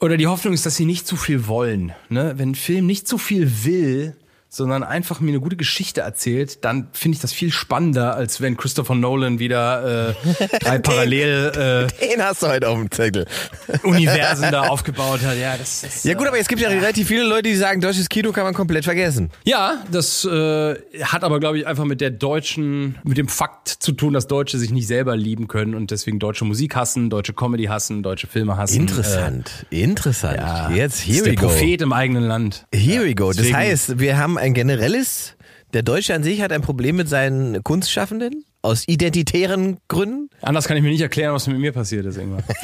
oder 0.00 0.16
die 0.16 0.26
Hoffnung 0.26 0.54
ist, 0.54 0.66
dass 0.66 0.76
sie 0.76 0.86
nicht 0.86 1.06
zu 1.06 1.16
viel 1.16 1.46
wollen. 1.46 1.92
Ne? 2.08 2.34
Wenn 2.36 2.50
ein 2.50 2.54
Film 2.54 2.86
nicht 2.86 3.08
zu 3.08 3.18
viel 3.18 3.64
will, 3.64 4.16
sondern 4.54 4.82
einfach 4.84 5.20
mir 5.20 5.30
eine 5.30 5.40
gute 5.40 5.56
Geschichte 5.56 6.02
erzählt, 6.02 6.64
dann 6.64 6.88
finde 6.92 7.16
ich 7.16 7.20
das 7.22 7.32
viel 7.32 7.50
spannender, 7.52 8.14
als 8.14 8.40
wenn 8.40 8.56
Christopher 8.56 8.94
Nolan 8.94 9.38
wieder 9.38 10.10
äh, 10.10 10.58
drei 10.60 10.78
parallel 10.80 11.88
Den 12.00 12.22
hast 12.22 12.42
du 12.42 12.48
heute 12.48 12.68
auf 12.68 12.78
dem 12.78 12.90
Zettel. 12.90 13.26
äh, 13.68 13.78
Universen 13.86 14.50
da 14.52 14.62
aufgebaut 14.68 15.20
hat. 15.22 15.36
Ja, 15.38 15.56
das 15.56 15.82
ist, 15.82 16.04
Ja 16.04 16.14
gut, 16.14 16.26
aber 16.26 16.38
es 16.38 16.46
gibt 16.48 16.60
ja 16.60 16.68
relativ 16.68 17.08
viele 17.08 17.24
Leute, 17.24 17.48
die 17.48 17.56
sagen, 17.56 17.80
deutsches 17.80 18.08
Kino 18.08 18.32
kann 18.32 18.44
man 18.44 18.54
komplett 18.54 18.84
vergessen. 18.84 19.30
Ja, 19.44 19.82
das 19.90 20.24
äh, 20.24 20.74
hat 21.02 21.24
aber, 21.24 21.40
glaube 21.40 21.58
ich, 21.58 21.66
einfach 21.66 21.84
mit 21.84 22.00
der 22.00 22.10
deutschen, 22.10 22.98
mit 23.04 23.18
dem 23.18 23.28
Fakt 23.28 23.68
zu 23.68 23.92
tun, 23.92 24.12
dass 24.12 24.26
Deutsche 24.28 24.58
sich 24.58 24.70
nicht 24.70 24.86
selber 24.86 25.16
lieben 25.16 25.48
können 25.48 25.74
und 25.74 25.90
deswegen 25.90 26.18
deutsche 26.18 26.44
Musik 26.44 26.76
hassen, 26.76 27.10
deutsche 27.10 27.32
Comedy 27.32 27.64
hassen, 27.64 28.02
deutsche 28.02 28.26
Filme 28.26 28.56
hassen. 28.56 28.76
Interessant, 28.80 29.66
interessant. 29.70 30.36
Äh, 30.38 30.42
ja, 30.42 30.70
Jetzt, 30.70 31.00
here 31.06 31.22
der 31.24 31.32
we 31.32 31.36
go. 31.36 31.46
Prophet 31.48 31.82
im 31.82 31.92
eigenen 31.92 32.24
Land. 32.24 32.66
Here 32.72 33.04
we 33.04 33.14
go. 33.14 33.28
Das 33.28 33.36
Deswegen- 33.38 33.56
heißt, 33.56 33.98
wir 33.98 34.16
haben 34.18 34.36
ein 34.44 34.52
generelles, 34.54 35.36
der 35.72 35.82
Deutsche 35.82 36.14
an 36.14 36.22
sich 36.22 36.42
hat 36.42 36.52
ein 36.52 36.60
Problem 36.60 36.96
mit 36.96 37.08
seinen 37.08 37.64
Kunstschaffenden 37.64 38.44
aus 38.60 38.86
identitären 38.86 39.78
Gründen. 39.88 40.28
Anders 40.42 40.68
kann 40.68 40.76
ich 40.76 40.82
mir 40.82 40.90
nicht 40.90 41.00
erklären, 41.00 41.34
was 41.34 41.46
mit 41.46 41.58
mir 41.58 41.72
passiert 41.72 42.06
ist 42.06 42.18
irgendwann. 42.18 42.44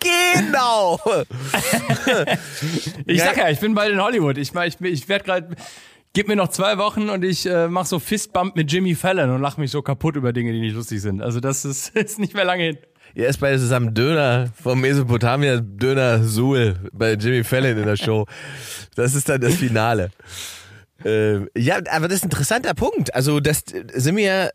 Genau. 0.00 1.00
Ich 3.06 3.20
sag 3.20 3.36
ja, 3.36 3.50
ich 3.50 3.58
bin 3.58 3.74
bald 3.74 3.92
in 3.92 4.00
Hollywood. 4.00 4.38
Ich, 4.38 4.54
ich, 4.54 4.80
ich 4.80 5.08
werde 5.08 5.24
gerade, 5.24 5.56
gib 6.12 6.28
mir 6.28 6.36
noch 6.36 6.48
zwei 6.48 6.78
Wochen 6.78 7.10
und 7.10 7.24
ich 7.24 7.46
äh, 7.46 7.68
mach 7.68 7.84
so 7.86 7.98
Fistbump 7.98 8.54
mit 8.54 8.70
Jimmy 8.70 8.94
Fallon 8.94 9.30
und 9.30 9.40
lach 9.40 9.56
mich 9.56 9.70
so 9.70 9.82
kaputt 9.82 10.16
über 10.16 10.32
Dinge, 10.32 10.52
die 10.52 10.60
nicht 10.60 10.74
lustig 10.74 11.00
sind. 11.00 11.20
Also 11.20 11.40
das 11.40 11.64
ist, 11.64 11.88
ist 11.96 12.18
nicht 12.18 12.34
mehr 12.34 12.44
lange 12.44 12.62
hin. 12.64 12.78
Ihr 13.18 13.26
esst 13.26 13.40
beide 13.40 13.58
zusammen 13.58 13.94
Döner 13.94 14.48
vom 14.62 14.80
Mesopotamia, 14.80 15.56
Döner 15.60 16.22
Suhl 16.22 16.76
bei 16.92 17.14
Jimmy 17.14 17.42
Fallon 17.42 17.76
in 17.76 17.84
der 17.84 17.96
Show. 17.96 18.26
Das 18.94 19.16
ist 19.16 19.28
dann 19.28 19.40
das 19.40 19.56
Finale. 19.56 20.10
Ähm, 21.04 21.48
ja, 21.56 21.80
aber 21.90 22.06
das 22.06 22.18
ist 22.18 22.22
ein 22.22 22.30
interessanter 22.30 22.74
Punkt. 22.74 23.12
Also 23.16 23.40
das 23.40 23.62
äh, 23.72 23.86
sind 23.92 24.14
wir 24.14 24.52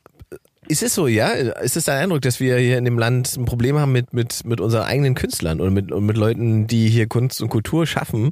ist 0.69 0.81
es 0.81 0.95
so, 0.95 1.07
ja? 1.07 1.31
Ist 1.31 1.75
es 1.75 1.83
dein 1.83 2.03
Eindruck, 2.03 2.21
dass 2.21 2.39
wir 2.39 2.57
hier 2.57 2.77
in 2.77 2.85
dem 2.85 2.97
Land 2.97 3.35
ein 3.35 3.43
Problem 3.43 3.77
haben 3.77 3.91
mit, 3.91 4.13
mit, 4.13 4.45
mit 4.45 4.61
unseren 4.61 4.83
eigenen 4.83 5.13
Künstlern 5.13 5.59
und 5.59 5.73
mit, 5.73 5.91
und 5.91 6.05
mit 6.05 6.15
Leuten, 6.15 6.65
die 6.65 6.87
hier 6.87 7.07
Kunst 7.07 7.41
und 7.41 7.49
Kultur 7.49 7.85
schaffen, 7.85 8.31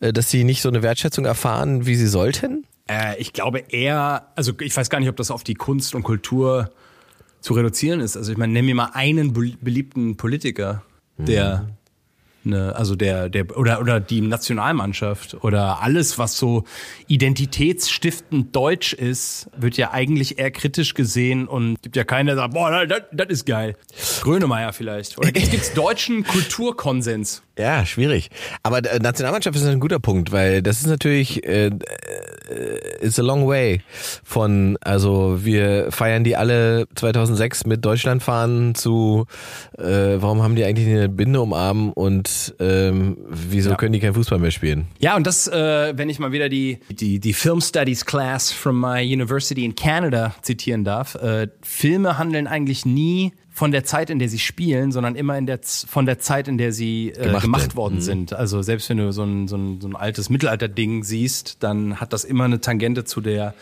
äh, 0.00 0.12
dass 0.12 0.28
sie 0.28 0.42
nicht 0.42 0.60
so 0.60 0.68
eine 0.68 0.82
Wertschätzung 0.82 1.24
erfahren, 1.24 1.86
wie 1.86 1.94
sie 1.94 2.08
sollten? 2.08 2.66
Äh, 2.90 3.16
ich 3.18 3.32
glaube 3.32 3.60
eher, 3.68 4.26
also 4.34 4.52
ich 4.60 4.76
weiß 4.76 4.90
gar 4.90 4.98
nicht, 4.98 5.08
ob 5.08 5.14
das 5.14 5.30
auf 5.30 5.44
die 5.44 5.54
Kunst 5.54 5.94
und 5.94 6.02
Kultur 6.02 6.72
zu 7.40 7.54
reduzieren 7.54 8.00
ist. 8.00 8.16
Also 8.16 8.32
ich 8.32 8.38
meine, 8.38 8.52
nenn 8.52 8.64
mir 8.66 8.74
mal 8.74 8.90
einen 8.94 9.32
bel- 9.32 9.56
beliebten 9.60 10.16
Politiker, 10.16 10.82
der 11.16 11.68
ne, 12.48 12.74
also 12.74 12.96
der 12.96 13.28
der 13.28 13.56
oder 13.56 13.80
oder 13.80 14.00
die 14.00 14.20
Nationalmannschaft 14.20 15.36
oder 15.42 15.82
alles, 15.82 16.18
was 16.18 16.36
so 16.36 16.64
identitätsstiftend 17.06 18.54
deutsch 18.54 18.92
ist, 18.92 19.48
wird 19.56 19.76
ja 19.76 19.92
eigentlich 19.92 20.38
eher 20.38 20.50
kritisch 20.50 20.94
gesehen 20.94 21.46
und 21.46 21.80
gibt 21.82 21.96
ja 21.96 22.04
keiner, 22.04 22.34
der 22.34 22.42
sagt, 22.42 22.54
boah, 22.54 22.86
das, 22.86 23.02
das 23.12 23.28
ist 23.28 23.46
geil. 23.46 23.76
Grönemeyer 24.22 24.72
vielleicht. 24.72 25.18
Oder 25.18 25.32
gibt 25.32 25.52
es 25.54 25.72
deutschen 25.74 26.24
Kulturkonsens? 26.24 27.42
Ja, 27.58 27.84
schwierig. 27.84 28.30
Aber 28.62 28.78
äh, 28.78 29.00
Nationalmannschaft 29.00 29.56
ist 29.56 29.66
ein 29.66 29.80
guter 29.80 29.98
Punkt, 29.98 30.30
weil 30.30 30.62
das 30.62 30.78
ist 30.78 30.86
natürlich 30.86 31.44
äh, 31.44 31.66
äh, 31.66 33.04
it's 33.04 33.18
a 33.18 33.22
long 33.22 33.48
way 33.48 33.82
von 34.22 34.78
also 34.80 35.44
wir 35.44 35.90
feiern 35.90 36.22
die 36.22 36.36
alle 36.36 36.86
2006 36.94 37.66
mit 37.66 37.84
Deutschlandfahren 37.84 38.76
zu 38.76 39.26
äh, 39.76 40.16
warum 40.18 40.42
haben 40.42 40.54
die 40.54 40.64
eigentlich 40.64 40.86
eine 40.86 41.08
Binde 41.08 41.40
um 41.40 41.52
Arm 41.52 41.92
ähm, 42.60 43.16
wieso 43.28 43.70
Ja. 43.70 43.76
können 43.76 43.92
die 43.92 44.00
kein 44.00 44.14
Fußball 44.14 44.38
mehr 44.38 44.50
spielen? 44.50 44.86
Ja, 44.98 45.16
und 45.16 45.26
das, 45.26 45.46
äh, 45.48 45.92
wenn 45.96 46.08
ich 46.08 46.18
mal 46.18 46.32
wieder 46.32 46.48
die, 46.48 46.78
die, 46.90 47.20
die 47.20 47.32
Film 47.32 47.60
Studies 47.60 48.04
Class 48.04 48.52
from 48.52 48.80
my 48.80 49.00
university 49.02 49.64
in 49.64 49.74
Canada 49.74 50.34
zitieren 50.42 50.84
darf, 50.84 51.14
äh, 51.16 51.48
Filme 51.62 52.18
handeln 52.18 52.46
eigentlich 52.46 52.84
nie 52.86 53.32
von 53.50 53.72
der 53.72 53.82
Zeit, 53.84 54.08
in 54.10 54.20
der 54.20 54.28
sie 54.28 54.38
spielen, 54.38 54.92
sondern 54.92 55.16
immer 55.16 55.36
in 55.36 55.46
der, 55.46 55.58
von 55.62 56.06
der 56.06 56.20
Zeit, 56.20 56.46
in 56.46 56.58
der 56.58 56.72
sie 56.72 57.08
äh, 57.10 57.24
Gemacht 57.24 57.42
gemacht, 57.42 57.76
worden 57.76 58.00
sind. 58.00 58.32
Also 58.32 58.62
selbst 58.62 58.88
wenn 58.88 58.98
du 58.98 59.12
so 59.12 59.24
ein, 59.24 59.48
so 59.48 59.56
ein, 59.56 59.80
so 59.80 59.88
ein 59.88 59.96
altes 59.96 60.30
Mittelalter-Ding 60.30 61.02
siehst, 61.02 61.62
dann 61.62 62.00
hat 62.00 62.12
das 62.12 62.24
immer 62.24 62.44
eine 62.44 62.60
Tangente 62.60 63.02
zu 63.04 63.20
der, 63.20 63.54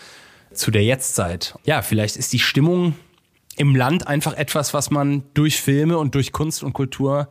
zu 0.53 0.71
der 0.71 0.85
Jetztzeit. 0.85 1.55
Ja, 1.65 1.81
vielleicht 1.81 2.17
ist 2.17 2.33
die 2.35 2.39
Stimmung 2.39 2.95
im 3.57 3.75
Land 3.75 4.07
einfach 4.07 4.35
etwas, 4.35 4.75
was 4.75 4.91
man 4.91 5.23
durch 5.33 5.63
Filme 5.63 5.97
und 5.97 6.15
durch 6.15 6.31
Kunst 6.31 6.63
und 6.63 6.75
Kultur 6.75 7.29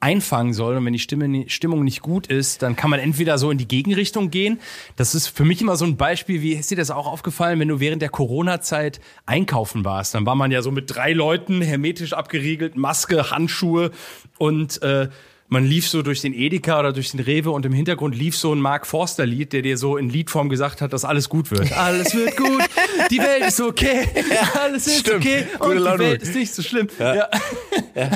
einfangen 0.00 0.54
soll. 0.54 0.76
Und 0.76 0.84
wenn 0.86 0.92
die 0.92 0.98
Stimme, 0.98 1.48
Stimmung 1.48 1.84
nicht 1.84 2.00
gut 2.00 2.26
ist, 2.26 2.62
dann 2.62 2.74
kann 2.74 2.90
man 2.90 2.98
entweder 2.98 3.38
so 3.38 3.50
in 3.50 3.58
die 3.58 3.68
Gegenrichtung 3.68 4.30
gehen. 4.30 4.58
Das 4.96 5.14
ist 5.14 5.28
für 5.28 5.44
mich 5.44 5.60
immer 5.60 5.76
so 5.76 5.84
ein 5.84 5.96
Beispiel, 5.96 6.42
wie 6.42 6.54
ist 6.54 6.70
dir 6.70 6.76
das 6.76 6.90
auch 6.90 7.06
aufgefallen, 7.06 7.60
wenn 7.60 7.68
du 7.68 7.80
während 7.80 8.02
der 8.02 8.08
Corona-Zeit 8.08 9.00
einkaufen 9.26 9.84
warst? 9.84 10.14
Dann 10.14 10.26
war 10.26 10.34
man 10.34 10.50
ja 10.50 10.62
so 10.62 10.70
mit 10.70 10.94
drei 10.94 11.12
Leuten 11.12 11.60
hermetisch 11.60 12.14
abgeriegelt, 12.14 12.76
Maske, 12.76 13.30
Handschuhe 13.30 13.90
und 14.38 14.82
äh, 14.82 15.08
man 15.50 15.64
lief 15.64 15.88
so 15.88 16.02
durch 16.02 16.20
den 16.20 16.32
Edeka 16.32 16.78
oder 16.78 16.92
durch 16.92 17.10
den 17.10 17.20
Rewe 17.20 17.50
und 17.50 17.66
im 17.66 17.72
Hintergrund 17.72 18.16
lief 18.16 18.36
so 18.36 18.54
ein 18.54 18.60
Mark 18.60 18.86
Forster 18.86 19.26
Lied, 19.26 19.52
der 19.52 19.62
dir 19.62 19.76
so 19.76 19.96
in 19.96 20.08
Liedform 20.08 20.48
gesagt 20.48 20.80
hat, 20.80 20.92
dass 20.92 21.04
alles 21.04 21.28
gut 21.28 21.50
wird. 21.50 21.72
Alles 21.76 22.14
wird 22.14 22.36
gut, 22.36 22.62
die 23.10 23.18
Welt 23.18 23.46
ist 23.48 23.60
okay, 23.60 24.06
alles 24.54 24.86
ist 24.86 25.00
Stimmt. 25.00 25.16
okay 25.16 25.44
Gute 25.58 25.64
und 25.64 25.76
die 25.76 25.82
Laune. 25.82 25.98
Welt 25.98 26.22
ist 26.22 26.34
nicht 26.34 26.54
so 26.54 26.62
schlimm. 26.62 26.88
Ja. 26.98 27.28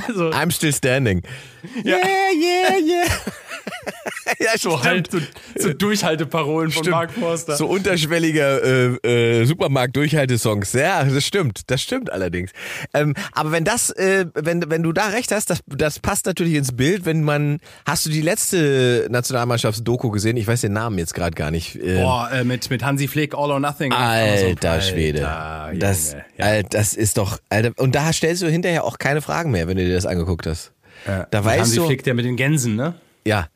Also, 0.07 0.31
I'm 0.31 0.53
still 0.53 0.73
standing. 0.73 1.23
Yeah, 1.85 1.99
yeah, 2.33 2.77
yeah. 2.79 3.05
ja, 4.39 4.51
so 4.59 4.83
halt 4.83 5.11
so, 5.11 5.19
so 5.57 5.73
Durchhalteparolen 5.73 6.71
von 6.71 6.85
Stimmt. 6.85 6.97
Mark 6.97 7.13
Forster. 7.13 7.57
So 7.57 7.67
unterschwellige 7.67 8.99
äh, 9.05 9.41
äh, 9.41 9.45
Supermarkt-Durchhaltesongs. 9.45 10.73
Ja, 10.73 11.05
das 11.05 11.25
stimmt. 11.25 11.63
Das 11.71 11.83
stimmt 11.83 12.13
allerdings. 12.13 12.51
Ähm, 12.93 13.15
aber 13.33 13.53
wenn 13.53 13.65
das, 13.65 13.91
äh, 13.91 14.27
wenn, 14.35 14.71
wenn 14.71 14.83
du 14.83 14.93
da 14.93 15.09
recht 15.09 15.33
hast, 15.33 15.51
das, 15.51 15.61
das 15.67 15.99
passt 15.99 16.27
natürlich 16.27 16.55
ins 16.55 16.77
Bild, 16.77 17.05
wenn 17.05 17.23
man. 17.23 17.59
Hast 17.87 18.07
du 18.07 18.11
die 18.11 18.23
letzte 18.23 19.07
Nationalmannschafts-Doku 19.11 20.11
gesehen? 20.11 20.37
Ich 20.37 20.47
weiß 20.47 20.63
den 20.63 20.73
Namen 20.73 20.99
jetzt 20.99 21.15
gerade 21.15 21.35
gar 21.35 21.51
nicht. 21.51 21.77
Ähm, 21.77 22.03
Boah, 22.03 22.31
äh, 22.33 22.45
mit, 22.45 22.71
mit 22.71 22.85
Hansi 22.85 23.09
Flick, 23.09 23.35
All 23.35 23.51
or 23.51 23.61
Nothing. 23.61 23.93
Alter 23.93 24.73
Amazon. 24.73 24.95
Schwede. 24.95 25.29
Alter, 25.29 25.79
das, 25.79 26.17
ja. 26.39 26.45
Alter, 26.45 26.69
das 26.71 26.95
ist 26.95 27.19
doch. 27.19 27.39
Alter, 27.49 27.73
und 27.77 27.95
da 27.95 28.13
stellst 28.13 28.43
du 28.43 28.49
hinterher 28.49 28.85
auch 28.85 28.99
keine 28.99 29.21
Fragen 29.23 29.51
mehr, 29.51 29.69
wenn 29.69 29.77
du 29.77 29.85
dir 29.85 29.95
das 29.95 30.07
angeguckt 30.07 30.47
hast. 30.47 30.73
Ja. 31.07 31.27
Da 31.31 31.39
Mit 31.39 31.47
weißt 31.47 31.61
Hansi 31.61 31.77
du. 31.77 31.87
Flick, 31.87 32.05
der 32.05 32.15
mit 32.15 32.25
den 32.25 32.37
Gänsen, 32.37 32.77
ne? 32.77 32.95
Ja. 33.27 33.49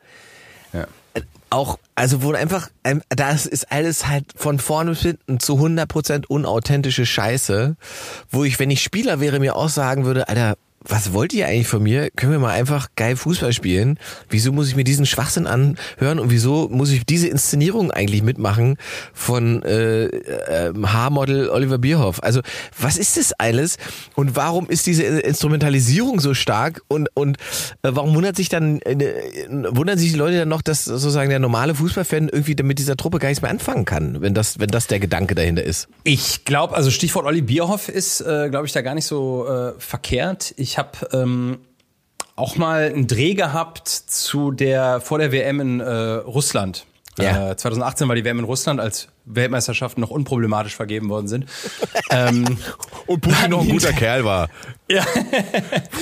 Auch, 1.51 1.79
also 1.95 2.23
wo 2.23 2.33
einfach, 2.33 2.69
ähm, 2.85 3.03
das 3.09 3.47
ist 3.47 3.73
alles 3.73 4.07
halt 4.07 4.27
von 4.37 4.59
vorne 4.59 4.91
bis 4.91 5.01
hinten 5.01 5.41
zu 5.41 5.55
100% 5.55 6.27
unauthentische 6.27 7.07
Scheiße, 7.07 7.77
wo 8.31 8.45
ich, 8.45 8.59
wenn 8.59 8.71
ich 8.71 8.83
Spieler 8.83 9.21
wäre, 9.21 9.41
mir 9.41 9.57
auch 9.57 9.71
sagen 9.71 10.05
würde, 10.05 10.29
Alter, 10.29 10.57
was 10.85 11.13
wollt 11.13 11.33
ihr 11.33 11.47
eigentlich 11.47 11.67
von 11.67 11.83
mir? 11.83 12.11
Können 12.11 12.33
wir 12.33 12.39
mal 12.39 12.53
einfach 12.53 12.89
geil 12.97 13.17
Fußball 13.17 13.53
spielen? 13.53 13.99
Wieso 14.29 14.53
muss 14.53 14.69
ich 14.69 14.77
mir 14.77 14.85
diesen 14.85 15.07
Schwachsinn 15.07 15.47
anhören 15.47 16.19
und 16.19 16.31
wieso 16.31 16.69
muss 16.69 16.91
ich 16.91 17.05
diese 17.05 17.29
Inszenierung 17.29 17.91
eigentlich 17.91 18.23
mitmachen 18.23 18.77
von 19.13 19.63
äh, 19.65 20.05
äh, 20.05 20.73
Haarmodel 20.83 21.51
Oliver 21.51 21.79
Bierhoff? 21.79 22.23
Also 22.23 22.41
was 22.79 22.97
ist 22.97 23.17
das 23.17 23.33
alles 23.33 23.77
und 24.15 24.37
warum 24.37 24.69
ist 24.69 24.87
diese 24.87 25.03
Instrumentalisierung 25.03 26.21
so 26.21 26.33
stark 26.35 26.83
und 26.89 27.09
und 27.15 27.39
äh, 27.83 27.91
warum 27.93 28.15
wundert 28.15 28.37
sich 28.37 28.49
dann 28.49 28.81
äh, 28.83 28.95
wundern 29.71 29.99
sich 29.99 30.13
die 30.13 30.19
Leute 30.19 30.39
dann 30.39 30.49
noch, 30.49 30.63
dass 30.63 30.85
sozusagen 30.85 31.29
der 31.29 31.41
normale 31.41 31.75
Fußballfan 31.75 32.29
irgendwie 32.29 32.63
mit 32.63 32.79
dieser 32.79 32.97
Truppe 32.97 33.19
gar 33.19 33.29
nichts 33.29 33.43
mehr 33.43 33.51
anfangen 33.51 33.85
kann, 33.85 34.21
wenn 34.21 34.35
das 34.35 34.59
wenn 34.61 34.69
das 34.69 34.87
der 34.87 35.01
Gedanke 35.01 35.35
dahinter 35.35 35.65
ist? 35.65 35.89
Ich 36.05 36.45
glaube, 36.45 36.77
also 36.77 36.91
Stichwort 36.91 37.27
Olli 37.27 37.43
Bierhoff 37.43 37.89
ist, 37.89 38.21
äh, 38.21 38.49
glaube 38.49 38.67
ich, 38.67 38.73
da 38.73 38.83
gar 38.83 38.95
nicht 38.95 39.07
so 39.07 39.47
äh, 39.49 39.73
verkehrt. 39.79 40.55
Ich 40.57 40.68
habe 40.77 41.09
ähm, 41.13 41.61
auch 42.37 42.57
mal 42.57 42.93
einen 42.93 43.07
Dreh 43.07 43.35
gehabt 43.35 43.89
zu 43.89 44.51
der 44.51 45.01
vor 45.01 45.19
der 45.19 45.33
WM 45.33 45.61
in 45.61 45.81
äh, 45.81 45.91
Russland. 45.91 46.85
Ja. 47.19 47.51
Äh, 47.51 47.57
2018 47.57 48.09
war 48.09 48.15
die 48.15 48.25
WM 48.25 48.39
in 48.39 48.45
Russland, 48.45 48.81
als 48.81 49.09
Weltmeisterschaften 49.25 50.01
noch 50.01 50.11
unproblematisch 50.11 50.77
vergeben 50.77 51.09
worden 51.09 51.29
sind. 51.29 51.47
ähm, 52.11 52.59
Und 53.07 53.21
Putin 53.21 53.51
noch 53.51 53.63
ein 53.63 53.69
guter 53.69 53.93
Kerl 53.93 54.25
war. 54.25 54.49
ja. 54.89 55.05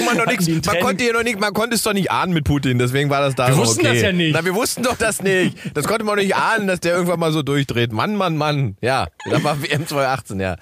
Man, 0.04 0.16
noch 0.16 0.26
nix, 0.26 0.46
man 0.46 0.80
konnte 0.80 1.04
ja 1.04 1.12
noch 1.12 1.22
nicht, 1.22 1.40
man 1.40 1.54
konnte 1.54 1.76
es 1.76 1.82
doch 1.82 1.92
nicht 1.92 2.10
ahnen 2.10 2.32
mit 2.32 2.44
Putin, 2.44 2.78
deswegen 2.78 3.10
war 3.10 3.20
das 3.20 3.34
da 3.34 3.48
Wir 3.48 3.56
wussten 3.56 3.80
okay. 3.80 3.94
das 3.94 4.02
ja 4.02 4.12
nicht. 4.12 4.34
Na, 4.34 4.44
wir 4.44 4.54
wussten 4.54 4.82
doch 4.82 4.96
das 4.96 5.22
nicht. 5.22 5.56
Das 5.74 5.86
konnte 5.86 6.04
man 6.04 6.16
doch 6.16 6.22
nicht 6.22 6.36
ahnen, 6.36 6.66
dass 6.66 6.80
der 6.80 6.94
irgendwann 6.94 7.20
mal 7.20 7.32
so 7.32 7.42
durchdreht. 7.42 7.92
Mann, 7.92 8.16
Mann, 8.16 8.36
Mann. 8.36 8.76
Ja, 8.80 9.06
da 9.30 9.42
war 9.42 9.62
WM 9.62 9.86
2018, 9.86 10.40
ja. 10.40 10.56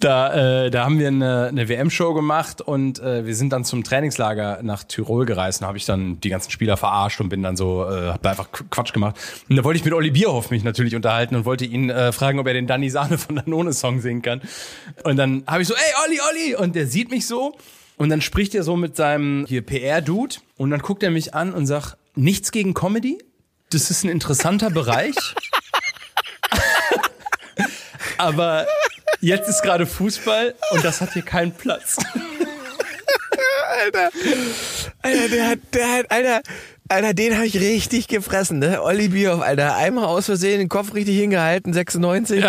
Da, 0.00 0.64
äh, 0.64 0.70
da 0.70 0.84
haben 0.86 0.98
wir 0.98 1.08
eine, 1.08 1.48
eine 1.48 1.68
WM-Show 1.68 2.14
gemacht 2.14 2.62
und 2.62 3.00
äh, 3.00 3.26
wir 3.26 3.34
sind 3.34 3.52
dann 3.52 3.66
zum 3.66 3.84
Trainingslager 3.84 4.60
nach 4.62 4.82
Tirol 4.82 5.26
gereist. 5.26 5.60
Da 5.60 5.66
habe 5.66 5.76
ich 5.76 5.84
dann 5.84 6.18
die 6.20 6.30
ganzen 6.30 6.50
Spieler 6.50 6.78
verarscht 6.78 7.20
und 7.20 7.28
bin 7.28 7.42
dann 7.42 7.54
so, 7.54 7.84
äh, 7.86 8.08
hab 8.08 8.22
da 8.22 8.30
einfach 8.30 8.48
Qu- 8.50 8.64
Quatsch 8.70 8.94
gemacht. 8.94 9.16
Und 9.50 9.56
da 9.56 9.64
wollte 9.64 9.78
ich 9.78 9.84
mit 9.84 9.92
Olli 9.92 10.10
Bierhoff 10.10 10.50
mich 10.50 10.64
natürlich 10.64 10.96
unterhalten 10.96 11.36
und 11.36 11.44
wollte 11.44 11.66
ihn 11.66 11.90
äh, 11.90 12.12
fragen, 12.12 12.38
ob 12.38 12.46
er 12.46 12.54
den 12.54 12.66
Danny 12.66 12.88
Sahne 12.88 13.18
von 13.18 13.36
Danone 13.36 13.74
Song 13.74 14.00
singen 14.00 14.22
kann. 14.22 14.40
Und 15.04 15.16
dann 15.18 15.44
habe 15.46 15.60
ich 15.60 15.68
so, 15.68 15.74
ey 15.74 15.80
Olli, 16.06 16.18
Olli! 16.30 16.54
Und 16.56 16.76
der 16.76 16.86
sieht 16.86 17.10
mich 17.10 17.26
so 17.26 17.54
und 17.98 18.08
dann 18.08 18.22
spricht 18.22 18.54
er 18.54 18.62
so 18.62 18.76
mit 18.76 18.96
seinem 18.96 19.44
hier 19.46 19.60
PR-Dude 19.60 20.36
und 20.56 20.70
dann 20.70 20.80
guckt 20.80 21.02
er 21.02 21.10
mich 21.10 21.34
an 21.34 21.52
und 21.52 21.66
sagt, 21.66 21.98
nichts 22.14 22.52
gegen 22.52 22.72
Comedy? 22.72 23.18
Das 23.70 23.90
ist 23.90 24.02
ein 24.04 24.08
interessanter 24.08 24.70
Bereich. 24.70 25.14
Aber 28.16 28.66
jetzt 29.20 29.48
ist 29.48 29.62
gerade 29.62 29.86
Fußball 29.86 30.54
und 30.70 30.84
das 30.84 31.00
hat 31.00 31.12
hier 31.12 31.22
keinen 31.22 31.52
Platz. 31.52 31.96
Alter, 33.82 34.10
Alter, 35.02 35.28
der 35.28 35.48
hat, 35.48 35.58
der 35.72 35.92
hat, 35.92 36.10
Alter, 36.10 36.42
Alter, 36.88 37.14
den 37.14 37.36
habe 37.36 37.46
ich 37.46 37.58
richtig 37.60 38.08
gefressen, 38.08 38.58
ne? 38.58 38.82
Olli 38.82 39.08
Bierhoff, 39.08 39.42
Alter, 39.42 39.76
einmal 39.76 40.06
aus 40.06 40.26
Versehen 40.26 40.58
den 40.58 40.68
Kopf 40.68 40.92
richtig 40.92 41.16
hingehalten, 41.16 41.72
96. 41.72 42.44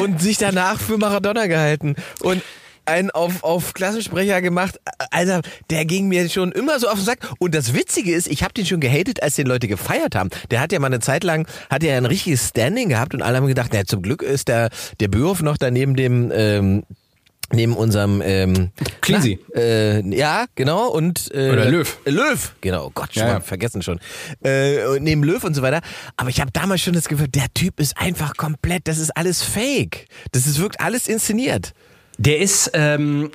Und 0.00 0.20
sich 0.20 0.36
danach 0.36 0.78
für 0.78 0.98
Maradona 0.98 1.46
gehalten. 1.46 1.96
Und 2.20 2.42
einen 2.86 3.10
auf, 3.10 3.44
auf 3.44 3.74
Klassensprecher 3.74 4.40
gemacht. 4.42 4.80
Alter, 5.10 5.42
der 5.70 5.84
ging 5.84 6.08
mir 6.08 6.28
schon 6.28 6.52
immer 6.52 6.78
so 6.78 6.88
auf 6.88 6.96
den 6.96 7.04
Sack. 7.04 7.18
Und 7.38 7.54
das 7.54 7.74
Witzige 7.74 8.14
ist, 8.14 8.26
ich 8.28 8.42
habe 8.42 8.54
den 8.54 8.66
schon 8.66 8.80
gehatet, 8.80 9.22
als 9.22 9.36
den 9.36 9.46
Leute 9.46 9.68
gefeiert 9.68 10.14
haben. 10.14 10.30
Der 10.50 10.60
hat 10.60 10.72
ja 10.72 10.78
mal 10.78 10.86
eine 10.86 11.00
Zeit 11.00 11.24
lang, 11.24 11.46
hat 11.70 11.82
ja 11.82 11.96
ein 11.96 12.06
richtiges 12.06 12.48
Standing 12.48 12.88
gehabt 12.88 13.14
und 13.14 13.22
alle 13.22 13.36
haben 13.38 13.46
gedacht, 13.46 13.70
na, 13.72 13.84
zum 13.84 14.02
Glück 14.02 14.22
ist 14.22 14.48
der, 14.48 14.70
der 15.00 15.08
Bürhoff 15.08 15.42
noch 15.42 15.56
da 15.56 15.70
neben 15.70 15.96
dem, 15.96 16.30
ähm, 16.34 16.84
neben 17.52 17.76
unserem 17.76 18.22
ähm, 18.24 18.70
Cleansy. 19.00 19.38
Äh, 19.54 20.00
ja, 20.16 20.46
genau. 20.56 20.88
Und 20.88 21.30
äh, 21.32 21.50
Oder 21.50 21.66
Löw. 21.66 21.98
Löw, 22.04 22.54
genau. 22.60 22.90
Gott, 22.92 23.14
schon 23.14 23.22
Ja, 23.22 23.28
mal 23.28 23.34
ja. 23.34 23.40
vergessen 23.40 23.82
schon. 23.82 24.00
Äh, 24.44 24.98
neben 25.00 25.22
Löw 25.22 25.42
und 25.44 25.54
so 25.54 25.62
weiter. 25.62 25.80
Aber 26.16 26.28
ich 26.28 26.40
habe 26.40 26.50
damals 26.50 26.80
schon 26.80 26.94
das 26.94 27.08
Gefühl, 27.08 27.28
der 27.28 27.46
Typ 27.54 27.78
ist 27.78 27.96
einfach 27.98 28.36
komplett, 28.36 28.88
das 28.88 28.98
ist 28.98 29.16
alles 29.16 29.42
fake. 29.42 30.06
Das 30.32 30.46
ist 30.46 30.60
wirkt 30.60 30.80
alles 30.80 31.06
inszeniert. 31.06 31.72
Der 32.18 32.38
ist, 32.38 32.70
ähm, 32.74 33.30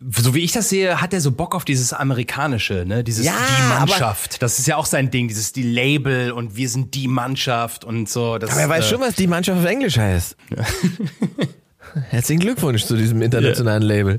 so 0.00 0.34
wie 0.34 0.40
ich 0.40 0.52
das 0.52 0.68
sehe, 0.68 1.00
hat 1.00 1.12
er 1.12 1.20
so 1.20 1.32
Bock 1.32 1.54
auf 1.54 1.64
dieses 1.64 1.92
Amerikanische, 1.92 2.84
ne? 2.86 3.02
Dieses 3.02 3.26
Ja, 3.26 3.32
die 3.32 3.68
Mannschaft. 3.68 4.42
Das 4.42 4.58
ist 4.58 4.66
ja 4.66 4.76
auch 4.76 4.86
sein 4.86 5.10
Ding, 5.10 5.28
dieses 5.28 5.52
die 5.52 5.62
Label 5.62 6.32
und 6.32 6.56
wir 6.56 6.68
sind 6.68 6.94
die 6.94 7.08
Mannschaft 7.08 7.84
und 7.84 8.08
so. 8.08 8.38
Das, 8.38 8.50
Aber 8.52 8.60
er 8.60 8.68
weiß 8.68 8.86
äh, 8.86 8.88
schon, 8.88 9.00
was 9.00 9.14
die 9.14 9.26
Mannschaft 9.26 9.58
auf 9.58 9.66
Englisch 9.66 9.98
heißt. 9.98 10.36
Herzlichen 12.10 12.40
Glückwunsch 12.40 12.84
zu 12.84 12.96
diesem 12.96 13.22
internationalen 13.22 13.82
Label. 13.82 14.18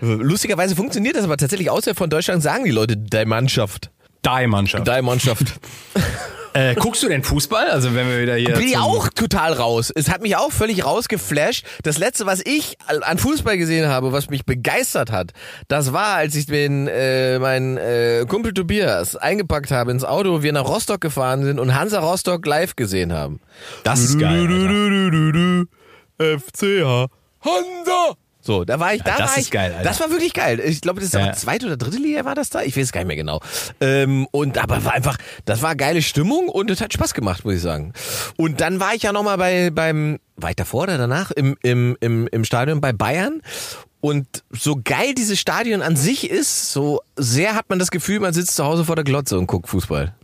Lustigerweise 0.00 0.76
funktioniert 0.76 1.16
das 1.16 1.24
aber 1.24 1.36
tatsächlich 1.36 1.70
außerhalb 1.70 1.96
von 1.96 2.10
Deutschland, 2.10 2.42
sagen 2.42 2.64
die 2.64 2.70
Leute 2.70 2.96
die 2.96 3.24
Mannschaft. 3.24 3.90
Die 4.24 4.46
Mannschaft. 4.46 4.86
Die 4.86 5.02
Mannschaft. 5.02 5.60
Äh, 6.56 6.74
guckst 6.74 7.02
du 7.02 7.08
denn 7.08 7.22
Fußball? 7.22 7.68
Also 7.68 7.94
wenn 7.94 8.08
wir 8.08 8.20
wieder 8.20 8.34
hier. 8.36 8.54
Bin 8.54 8.66
ich 8.66 8.78
auch 8.78 9.10
total 9.10 9.52
raus. 9.52 9.92
Es 9.94 10.08
hat 10.08 10.22
mich 10.22 10.36
auch 10.36 10.50
völlig 10.50 10.86
rausgeflasht. 10.86 11.66
Das 11.82 11.98
letzte, 11.98 12.24
was 12.24 12.40
ich 12.44 12.78
an 12.86 13.18
Fußball 13.18 13.58
gesehen 13.58 13.88
habe, 13.88 14.12
was 14.12 14.30
mich 14.30 14.46
begeistert 14.46 15.12
hat, 15.12 15.32
das 15.68 15.92
war, 15.92 16.14
als 16.14 16.34
ich 16.34 16.46
den 16.46 16.88
äh, 16.88 17.38
meinen 17.38 17.76
äh, 17.76 18.24
Kumpel 18.26 18.54
Tobias 18.54 19.16
eingepackt 19.16 19.70
habe 19.70 19.90
ins 19.90 20.04
Auto, 20.04 20.42
wir 20.42 20.52
nach 20.52 20.66
Rostock 20.66 21.02
gefahren 21.02 21.44
sind 21.44 21.60
und 21.60 21.74
Hansa 21.78 22.00
Rostock 22.00 22.46
live 22.46 22.74
gesehen 22.74 23.12
haben. 23.12 23.40
Das 23.84 24.00
ist 24.00 24.18
geil. 24.18 24.46
Alter. 24.46 25.66
FCH 26.38 27.10
Hansa. 27.44 28.16
So, 28.46 28.64
da 28.64 28.78
war 28.78 28.94
ich, 28.94 29.02
da 29.02 29.16
das 29.18 29.30
war 29.32 29.38
ist 29.38 29.44
ich, 29.46 29.50
geil, 29.50 29.72
Alter. 29.72 29.82
das 29.88 29.98
war 30.00 30.10
wirklich 30.10 30.32
geil. 30.32 30.60
Ich 30.64 30.80
glaube, 30.80 31.00
das 31.00 31.08
ist 31.08 31.14
Ja. 31.14 31.24
aber 31.24 31.32
zweite 31.32 31.66
oder 31.66 31.76
dritte 31.76 31.96
Liga 31.98 32.24
war 32.24 32.36
das 32.36 32.48
da. 32.48 32.62
Ich 32.62 32.76
weiß 32.76 32.84
es 32.84 32.92
gar 32.92 33.00
nicht 33.00 33.08
mehr 33.08 33.16
genau. 33.16 33.40
Ähm, 33.80 34.28
und 34.30 34.56
aber 34.58 34.84
war 34.84 34.92
einfach, 34.94 35.18
das 35.46 35.62
war 35.62 35.74
geile 35.74 36.00
Stimmung 36.00 36.48
und 36.48 36.70
es 36.70 36.80
hat 36.80 36.92
Spaß 36.92 37.12
gemacht, 37.12 37.44
muss 37.44 37.54
ich 37.54 37.60
sagen. 37.60 37.92
Und 38.36 38.60
dann 38.60 38.78
war 38.78 38.94
ich 38.94 39.02
ja 39.02 39.12
noch 39.12 39.24
mal 39.24 39.36
bei 39.36 39.70
beim, 39.70 40.18
war 40.36 40.50
ich 40.50 40.56
davor 40.56 40.84
oder 40.84 40.96
danach 40.96 41.32
im 41.32 41.56
im 41.62 41.96
im 42.00 42.28
im 42.28 42.44
Stadion 42.44 42.80
bei 42.80 42.92
Bayern. 42.92 43.42
Und 44.00 44.26
so 44.50 44.78
geil 44.84 45.14
dieses 45.14 45.40
Stadion 45.40 45.82
an 45.82 45.96
sich 45.96 46.30
ist, 46.30 46.70
so 46.72 47.00
sehr 47.16 47.56
hat 47.56 47.68
man 47.68 47.80
das 47.80 47.90
Gefühl, 47.90 48.20
man 48.20 48.32
sitzt 48.32 48.54
zu 48.54 48.64
Hause 48.64 48.84
vor 48.84 48.94
der 48.94 49.04
Glotze 49.04 49.36
und 49.36 49.48
guckt 49.48 49.68
Fußball. 49.68 50.14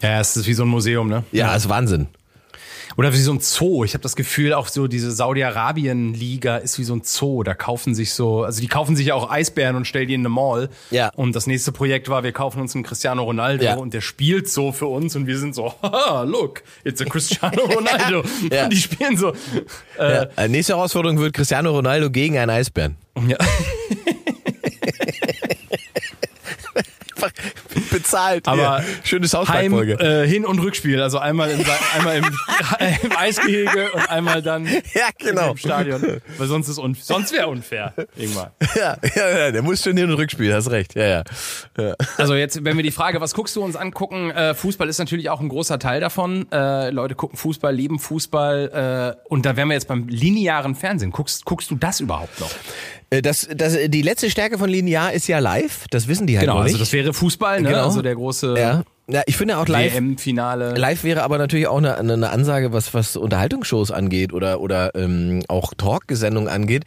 Ja, 0.00 0.20
es 0.20 0.36
ist 0.36 0.46
wie 0.46 0.54
so 0.54 0.62
ein 0.62 0.68
Museum, 0.68 1.08
ne? 1.08 1.24
Ja, 1.32 1.56
ist 1.56 1.68
Wahnsinn. 1.68 2.06
Oder 2.96 3.12
wie 3.12 3.16
so 3.18 3.32
ein 3.32 3.40
Zoo. 3.40 3.84
Ich 3.84 3.94
habe 3.94 4.02
das 4.02 4.16
Gefühl, 4.16 4.52
auch 4.52 4.68
so 4.68 4.86
diese 4.86 5.10
Saudi-Arabien-Liga 5.10 6.58
ist 6.58 6.78
wie 6.78 6.84
so 6.84 6.94
ein 6.94 7.02
Zoo. 7.04 7.42
Da 7.42 7.54
kaufen 7.54 7.94
sich 7.94 8.12
so, 8.14 8.44
also 8.44 8.60
die 8.60 8.68
kaufen 8.68 8.94
sich 8.96 9.06
ja 9.08 9.14
auch 9.14 9.30
Eisbären 9.30 9.76
und 9.76 9.86
stellen 9.86 10.08
die 10.08 10.14
in 10.14 10.20
eine 10.22 10.28
Mall. 10.28 10.68
Ja. 10.90 11.10
Und 11.14 11.34
das 11.34 11.46
nächste 11.46 11.72
Projekt 11.72 12.08
war, 12.08 12.22
wir 12.22 12.32
kaufen 12.32 12.60
uns 12.60 12.74
einen 12.74 12.84
Cristiano 12.84 13.22
Ronaldo 13.24 13.64
Ja. 13.64 13.74
und 13.76 13.94
der 13.94 14.00
spielt 14.00 14.48
so 14.48 14.72
für 14.72 14.86
uns 14.86 15.16
und 15.16 15.26
wir 15.26 15.38
sind 15.38 15.54
so, 15.54 15.74
haha, 15.82 16.22
look, 16.22 16.62
it's 16.84 17.00
a 17.00 17.04
Cristiano 17.04 17.62
Ronaldo. 17.74 18.22
Ja. 18.52 18.64
Und 18.64 18.72
die 18.72 18.76
spielen 18.76 19.16
so. 19.16 19.32
Ja. 19.98 20.22
Äh, 20.36 20.48
nächste 20.48 20.74
Herausforderung 20.76 21.18
wird 21.18 21.32
Cristiano 21.34 21.70
Ronaldo 21.70 22.10
gegen 22.10 22.38
einen 22.38 22.50
Eisbären. 22.50 22.96
Ja. 23.28 23.36
Bezahlt. 27.90 28.48
Aber 28.48 28.62
ja. 28.62 28.80
schöne 29.02 29.28
South 29.28 29.48
Heim, 29.48 29.72
Folge. 29.72 29.94
äh, 29.94 30.26
Hin- 30.26 30.44
und 30.46 30.58
Rückspiel, 30.58 31.00
also 31.00 31.18
einmal 31.18 31.50
im, 31.50 31.60
einmal 31.96 32.16
im, 32.16 32.24
im 33.02 33.12
Eisgehege 33.16 33.92
und 33.92 34.10
einmal 34.10 34.42
dann 34.42 34.66
Ja, 34.66 35.08
genau. 35.18 35.52
im 35.52 35.56
Stadion. 35.56 36.20
Weil 36.38 36.46
sonst 36.46 36.68
ist 36.68 36.78
unfair. 36.78 37.04
Sonst 37.04 37.32
wäre 37.32 37.48
unfair. 37.48 37.94
Irgendwann. 38.16 38.50
Ja, 38.74 38.96
ja, 39.14 39.38
ja, 39.38 39.50
der 39.52 39.62
muss 39.62 39.82
schon 39.82 39.96
Hin- 39.96 40.10
und 40.10 40.16
Rückspiel, 40.16 40.52
hast 40.54 40.70
recht. 40.70 40.94
Ja, 40.94 41.06
ja. 41.06 41.22
ja. 41.78 41.94
Also 42.18 42.34
jetzt, 42.34 42.64
wenn 42.64 42.76
wir 42.76 42.82
die 42.82 42.90
Frage, 42.90 43.20
was 43.20 43.34
guckst 43.34 43.54
du 43.56 43.62
uns 43.62 43.76
angucken, 43.76 44.30
äh, 44.30 44.54
Fußball 44.54 44.88
ist 44.88 44.98
natürlich 44.98 45.30
auch 45.30 45.40
ein 45.40 45.48
großer 45.48 45.78
Teil 45.78 46.00
davon. 46.00 46.50
Äh, 46.52 46.90
Leute 46.90 47.14
gucken 47.14 47.36
Fußball, 47.38 47.74
lieben 47.74 47.98
Fußball 47.98 49.16
äh, 49.16 49.28
und 49.28 49.46
da 49.46 49.56
wären 49.56 49.68
wir 49.68 49.74
jetzt 49.74 49.88
beim 49.88 50.08
linearen 50.08 50.74
Fernsehen. 50.74 51.10
Guckst, 51.10 51.44
guckst 51.44 51.70
du 51.70 51.76
das 51.76 52.00
überhaupt 52.00 52.40
noch? 52.40 52.50
Äh, 53.10 53.22
Das, 53.22 53.48
das, 53.54 53.76
die 53.88 54.02
letzte 54.02 54.30
Stärke 54.30 54.58
von 54.58 54.68
Linear 54.68 55.12
ist 55.12 55.26
ja 55.28 55.38
live. 55.38 55.86
Das 55.90 56.08
wissen 56.08 56.26
die 56.26 56.36
halt 56.38 56.46
Genau, 56.46 56.58
nicht. 56.62 56.72
also 56.72 56.78
das 56.78 56.92
wäre 56.92 57.12
Fußball, 57.12 57.60
ne? 57.62 57.68
Genau. 57.70 57.84
Also 57.84 58.02
der 58.02 58.14
große 58.14 58.54
ja. 58.58 58.84
Ja, 59.06 59.22
ich 59.26 59.36
finde 59.36 59.58
auch 59.58 59.68
live. 59.68 59.94
WM-Finale. 59.94 60.74
Live 60.76 61.04
wäre 61.04 61.24
aber 61.24 61.36
natürlich 61.36 61.66
auch 61.66 61.76
eine, 61.76 61.98
eine 61.98 62.30
Ansage, 62.30 62.72
was, 62.72 62.94
was 62.94 63.16
Unterhaltungsshows 63.16 63.90
angeht 63.90 64.32
oder, 64.32 64.60
oder 64.60 64.94
ähm, 64.94 65.42
auch 65.48 65.74
Talksendungen 65.74 66.48
angeht. 66.48 66.84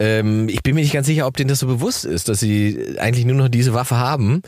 Ähm, 0.00 0.48
ich 0.48 0.64
bin 0.64 0.74
mir 0.74 0.80
nicht 0.80 0.92
ganz 0.92 1.06
sicher, 1.06 1.28
ob 1.28 1.36
denen 1.36 1.48
das 1.48 1.60
so 1.60 1.68
bewusst 1.68 2.04
ist, 2.04 2.28
dass 2.28 2.40
sie 2.40 2.96
eigentlich 2.98 3.24
nur 3.26 3.36
noch 3.36 3.48
diese 3.48 3.74
Waffe 3.74 3.96
haben. 3.96 4.42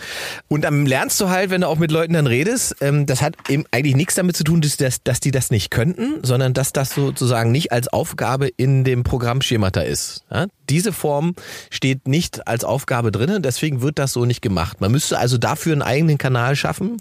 Und 0.49 0.63
dann 0.63 0.87
lernst 0.87 1.21
du 1.21 1.29
halt, 1.29 1.51
wenn 1.51 1.61
du 1.61 1.69
auch 1.69 1.79
mit 1.79 1.93
Leuten 1.93 2.15
dann 2.15 2.27
redest, 2.27 2.77
ähm, 2.81 3.07
das 3.07 3.23
hat 3.23 3.37
eben 3.49 3.65
eigentlich 3.71 3.95
nichts 3.95 4.17
damit 4.17 4.37
zu 4.37 4.43
tun, 4.43 4.61
dass, 4.61 4.77
dass, 4.77 5.01
dass 5.05 5.21
die 5.21 5.31
das 5.31 5.53
nicht 5.53 5.71
könnten, 5.71 6.19
sondern 6.25 6.53
dass 6.53 6.73
das 6.73 6.91
sozusagen 6.91 7.53
nicht 7.53 7.71
als 7.71 7.87
Aufgabe 7.87 8.49
in 8.49 8.83
dem 8.83 9.05
Programmschemata 9.05 9.83
ist. 9.83 10.25
Ja? 10.33 10.47
Diese 10.69 10.93
Form 10.93 11.37
steht 11.71 12.09
nicht 12.09 12.49
als 12.49 12.65
Aufgabe 12.65 13.13
drinnen, 13.13 13.43
deswegen 13.43 13.83
wird 13.83 14.01
das 14.01 14.13
so 14.13 14.25
nicht 14.25 14.43
gemacht. 14.43 14.81
Man 14.81 14.91
müsste 14.91 15.17
also 15.17 15.39
dafür 15.39 15.75
einen 15.75 15.83
eigenen 15.83 16.19
Kanal 16.19 16.57
schaffen 16.57 16.97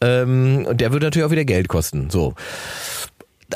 ähm, 0.00 0.66
und 0.68 0.80
der 0.80 0.92
würde 0.92 1.06
natürlich 1.06 1.26
auch 1.26 1.30
wieder 1.30 1.44
Geld 1.44 1.68
kosten. 1.68 2.10
So. 2.10 2.34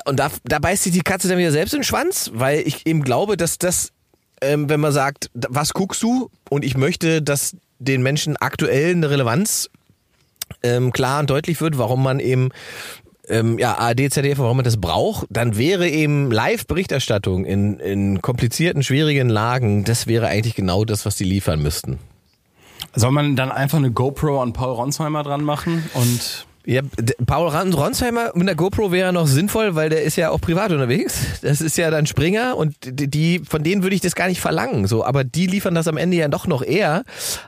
Und 0.05 0.18
da, 0.18 0.30
da 0.45 0.59
beißt 0.59 0.84
sich 0.84 0.93
die 0.93 1.01
Katze 1.01 1.28
dann 1.28 1.39
wieder 1.39 1.53
selbst 1.53 1.72
in 1.72 1.80
den 1.80 1.84
Schwanz, 1.84 2.30
weil 2.34 2.61
ich 2.61 2.87
eben 2.87 3.03
glaube, 3.03 3.37
dass 3.37 3.59
das, 3.59 3.93
ähm, 4.41 4.68
wenn 4.68 4.80
man 4.80 4.93
sagt, 4.93 5.30
was 5.34 5.72
guckst 5.72 6.03
du? 6.03 6.30
Und 6.51 6.64
ich 6.64 6.76
möchte, 6.76 7.22
dass 7.22 7.57
den 7.78 8.03
Menschen 8.03 8.37
aktuell 8.37 8.93
eine 8.93 9.11
Relevanz 9.11 9.70
ähm, 10.62 10.93
klar 10.93 11.20
und 11.20 11.30
deutlich 11.30 11.61
wird, 11.61 11.78
warum 11.78 12.03
man 12.03 12.20
eben 12.20 12.51
ähm, 13.28 13.59
ja, 13.59 13.76
ARD, 13.76 14.12
ZDF, 14.12 14.39
warum 14.39 14.59
man 14.59 14.64
das 14.64 14.76
braucht, 14.76 15.26
dann 15.30 15.57
wäre 15.57 15.89
eben 15.89 16.30
Live-Berichterstattung 16.30 17.45
in, 17.45 17.78
in 17.80 18.22
komplizierten, 18.22 18.82
schwierigen 18.82 19.28
Lagen, 19.28 19.84
das 19.84 20.07
wäre 20.07 20.28
eigentlich 20.28 20.55
genau 20.55 20.84
das, 20.84 21.07
was 21.07 21.16
die 21.16 21.24
liefern 21.24 21.61
müssten. 21.61 21.99
Soll 22.97 23.12
man 23.12 23.36
dann 23.36 23.53
einfach 23.53 23.76
eine 23.78 23.90
GoPro 23.90 24.42
an 24.42 24.55
Paul 24.55 24.72
Ronsheimer 24.72 25.22
dran 25.22 25.44
machen 25.44 25.88
und 25.92 26.45
Ja, 26.66 26.82
Paul 27.26 27.48
Ronsheimer 27.48 28.32
mit 28.34 28.48
der 28.48 28.56
GoPro 28.56 28.90
wäre 28.90 29.12
noch 29.12 29.28
sinnvoll, 29.28 29.76
weil 29.76 29.88
der 29.88 30.02
ist 30.02 30.16
ja 30.16 30.30
auch 30.30 30.40
privat 30.40 30.72
unterwegs. 30.72 31.40
Das 31.42 31.60
ist 31.60 31.78
ja 31.78 31.92
dann 31.92 32.06
Springer 32.06 32.56
und 32.56 32.74
die, 32.82 33.40
von 33.48 33.62
denen 33.62 33.84
würde 33.84 33.94
ich 33.94 34.00
das 34.00 34.16
gar 34.16 34.26
nicht 34.26 34.40
verlangen. 34.40 34.88
So, 34.88 35.04
aber 35.04 35.22
die 35.22 35.46
liefern 35.46 35.76
das 35.76 35.86
am 35.86 35.96
Ende 35.96 36.16
ja 36.16 36.26
doch 36.26 36.48
noch 36.48 36.64
eher 36.64 37.04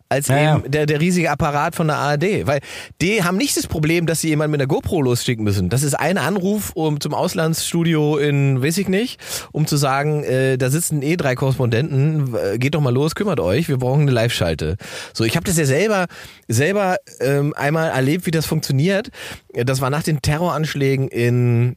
als 0.09 0.29
Ja, 0.29 0.39
ja. 0.39 0.57
eben 0.57 0.71
der, 0.71 0.87
der 0.87 1.01
riesige 1.01 1.33
Apparat 1.33 1.75
von 1.75 1.89
der 1.89 1.97
ARD. 1.97 2.47
Weil 2.47 2.61
die 3.01 3.25
haben 3.25 3.37
nicht 3.37 3.57
das 3.57 3.67
Problem, 3.67 4.07
dass 4.07 4.21
sie 4.21 4.29
jemanden 4.29 4.53
mit 4.53 4.61
der 4.61 4.69
GoPro 4.69 5.03
losschicken 5.03 5.43
müssen. 5.43 5.69
Das 5.69 5.83
ist 5.83 5.95
ein 5.95 6.17
Anruf 6.17 6.71
um 6.75 7.01
zum 7.01 7.13
Auslandsstudio 7.13 8.19
in, 8.19 8.63
weiß 8.63 8.79
ich 8.79 8.89
nicht, 8.89 9.21
um 9.51 9.67
zu 9.67 9.77
sagen, 9.77 10.23
äh, 10.23 10.57
da 10.59 10.71
sitzen 10.71 11.03
eh 11.03 11.17
drei 11.17 11.35
Korrespondenten, 11.35 12.37
äh, 12.37 12.59
geht 12.59 12.77
doch 12.77 12.81
mal 12.81 12.95
los, 12.95 13.17
kümmert 13.17 13.41
euch, 13.41 13.69
wir 13.69 13.79
brauchen 13.79 14.03
eine 14.03 14.13
Live-Schalte. 14.13 14.77
So, 15.13 15.25
ich 15.25 15.35
habe 15.35 15.45
das 15.45 15.57
ja 15.57 15.65
selber 15.65 16.07
selber 16.49 16.97
ähm, 17.21 17.53
einmal 17.57 17.91
erlebt, 17.91 18.27
wie 18.27 18.31
das 18.31 18.47
funktioniert. 18.47 19.08
Das 19.53 19.81
war 19.81 19.91
nach 19.91 20.03
den 20.03 20.23
Terroranschlägen 20.23 21.09
in 21.09 21.77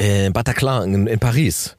äh, 0.00 0.30
Bataclan 0.30 0.94
in, 0.94 1.06
in 1.08 1.18
Paris. 1.18 1.76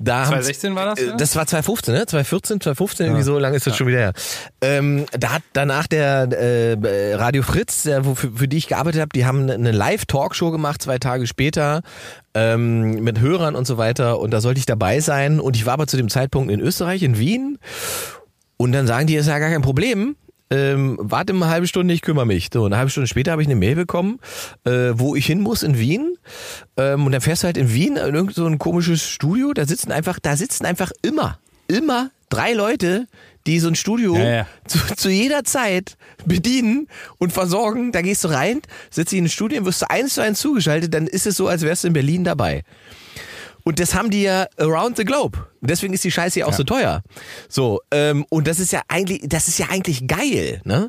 Da 0.00 0.18
haben- 0.20 0.26
2016 0.28 0.76
war 0.76 0.84
das, 0.94 1.00
Äh, 1.00 1.06
ja? 1.08 1.16
Das 1.16 1.34
war 1.34 1.44
2015, 1.44 1.92
ne? 1.92 2.06
2014, 2.06 2.60
2015, 2.60 3.06
irgendwie 3.06 3.24
so 3.24 3.36
lange 3.36 3.56
ist 3.56 3.66
das 3.66 3.76
schon 3.76 3.88
wieder 3.88 3.98
her. 3.98 4.12
Ähm, 4.60 5.06
da 5.10 5.32
hat 5.32 5.42
danach 5.54 5.88
der 5.88 6.28
äh, 6.30 7.14
Radio 7.16 7.42
Fritz, 7.42 7.82
der, 7.82 8.04
wo, 8.04 8.14
für, 8.14 8.30
für 8.30 8.46
die 8.46 8.58
ich 8.58 8.68
gearbeitet 8.68 9.00
habe, 9.00 9.08
die 9.12 9.26
haben 9.26 9.50
eine 9.50 9.72
Live-Talkshow 9.72 10.52
gemacht, 10.52 10.82
zwei 10.82 10.98
Tage 10.98 11.26
später, 11.26 11.82
ähm, 12.34 13.02
mit 13.02 13.18
Hörern 13.18 13.56
und 13.56 13.66
so 13.66 13.76
weiter. 13.76 14.20
Und 14.20 14.30
da 14.30 14.40
sollte 14.40 14.60
ich 14.60 14.66
dabei 14.66 15.00
sein. 15.00 15.40
Und 15.40 15.56
ich 15.56 15.66
war 15.66 15.72
aber 15.72 15.88
zu 15.88 15.96
dem 15.96 16.08
Zeitpunkt 16.10 16.52
in 16.52 16.60
Österreich, 16.60 17.02
in 17.02 17.18
Wien. 17.18 17.58
Und 18.56 18.70
dann 18.70 18.86
sagen 18.86 19.08
die, 19.08 19.16
ist 19.16 19.26
ja 19.26 19.38
gar 19.40 19.50
kein 19.50 19.62
Problem. 19.62 20.14
Ähm, 20.50 20.96
warte 21.00 21.32
mal 21.32 21.46
eine 21.46 21.54
halbe 21.54 21.66
Stunde, 21.66 21.92
ich 21.94 22.02
kümmere 22.02 22.26
mich. 22.26 22.48
So, 22.52 22.64
eine 22.64 22.76
halbe 22.76 22.90
Stunde 22.90 23.06
später 23.06 23.32
habe 23.32 23.42
ich 23.42 23.48
eine 23.48 23.56
Mail 23.56 23.74
bekommen, 23.74 24.18
äh, 24.64 24.92
wo 24.94 25.14
ich 25.14 25.26
hin 25.26 25.40
muss 25.40 25.62
in 25.62 25.78
Wien. 25.78 26.16
Ähm, 26.76 27.06
und 27.06 27.12
dann 27.12 27.20
fährst 27.20 27.42
du 27.42 27.46
halt 27.46 27.56
in 27.56 27.72
Wien 27.72 27.96
in 27.96 28.14
irgend 28.14 28.34
so 28.34 28.46
ein 28.46 28.58
komisches 28.58 29.06
Studio. 29.06 29.52
Da 29.52 29.66
sitzen 29.66 29.92
einfach, 29.92 30.18
da 30.18 30.36
sitzen 30.36 30.64
einfach 30.64 30.90
immer, 31.02 31.38
immer 31.66 32.10
drei 32.30 32.52
Leute, 32.52 33.06
die 33.46 33.58
so 33.60 33.68
ein 33.68 33.74
Studio 33.74 34.16
Ja, 34.16 34.30
ja. 34.30 34.46
Zu, 34.66 34.78
zu 34.94 35.10
jeder 35.10 35.44
Zeit 35.44 35.96
bedienen 36.26 36.88
und 37.18 37.32
versorgen. 37.32 37.92
Da 37.92 38.02
gehst 38.02 38.24
du 38.24 38.28
rein, 38.28 38.60
sitzt 38.90 39.12
in 39.12 39.24
ein 39.24 39.28
Studio, 39.28 39.64
wirst 39.64 39.82
du 39.82 39.90
eins 39.90 40.14
zu 40.14 40.22
eins 40.22 40.40
zugeschaltet, 40.40 40.92
dann 40.92 41.06
ist 41.06 41.26
es 41.26 41.36
so, 41.36 41.48
als 41.48 41.62
wärst 41.62 41.84
du 41.84 41.88
in 41.88 41.94
Berlin 41.94 42.24
dabei. 42.24 42.62
Und 43.68 43.78
das 43.80 43.94
haben 43.94 44.08
die 44.08 44.22
ja 44.22 44.46
around 44.56 44.96
the 44.96 45.04
globe. 45.04 45.46
Deswegen 45.60 45.92
ist 45.92 46.02
die 46.02 46.10
Scheiße 46.10 46.38
ja 46.38 46.46
auch 46.46 46.54
so 46.54 46.64
teuer. 46.64 47.02
So, 47.50 47.80
ähm, 47.90 48.24
und 48.30 48.46
das 48.48 48.60
ist 48.60 48.72
ja 48.72 48.80
eigentlich, 48.88 49.20
das 49.28 49.46
ist 49.46 49.58
ja 49.58 49.66
eigentlich 49.68 50.06
geil, 50.06 50.62
ne? 50.64 50.88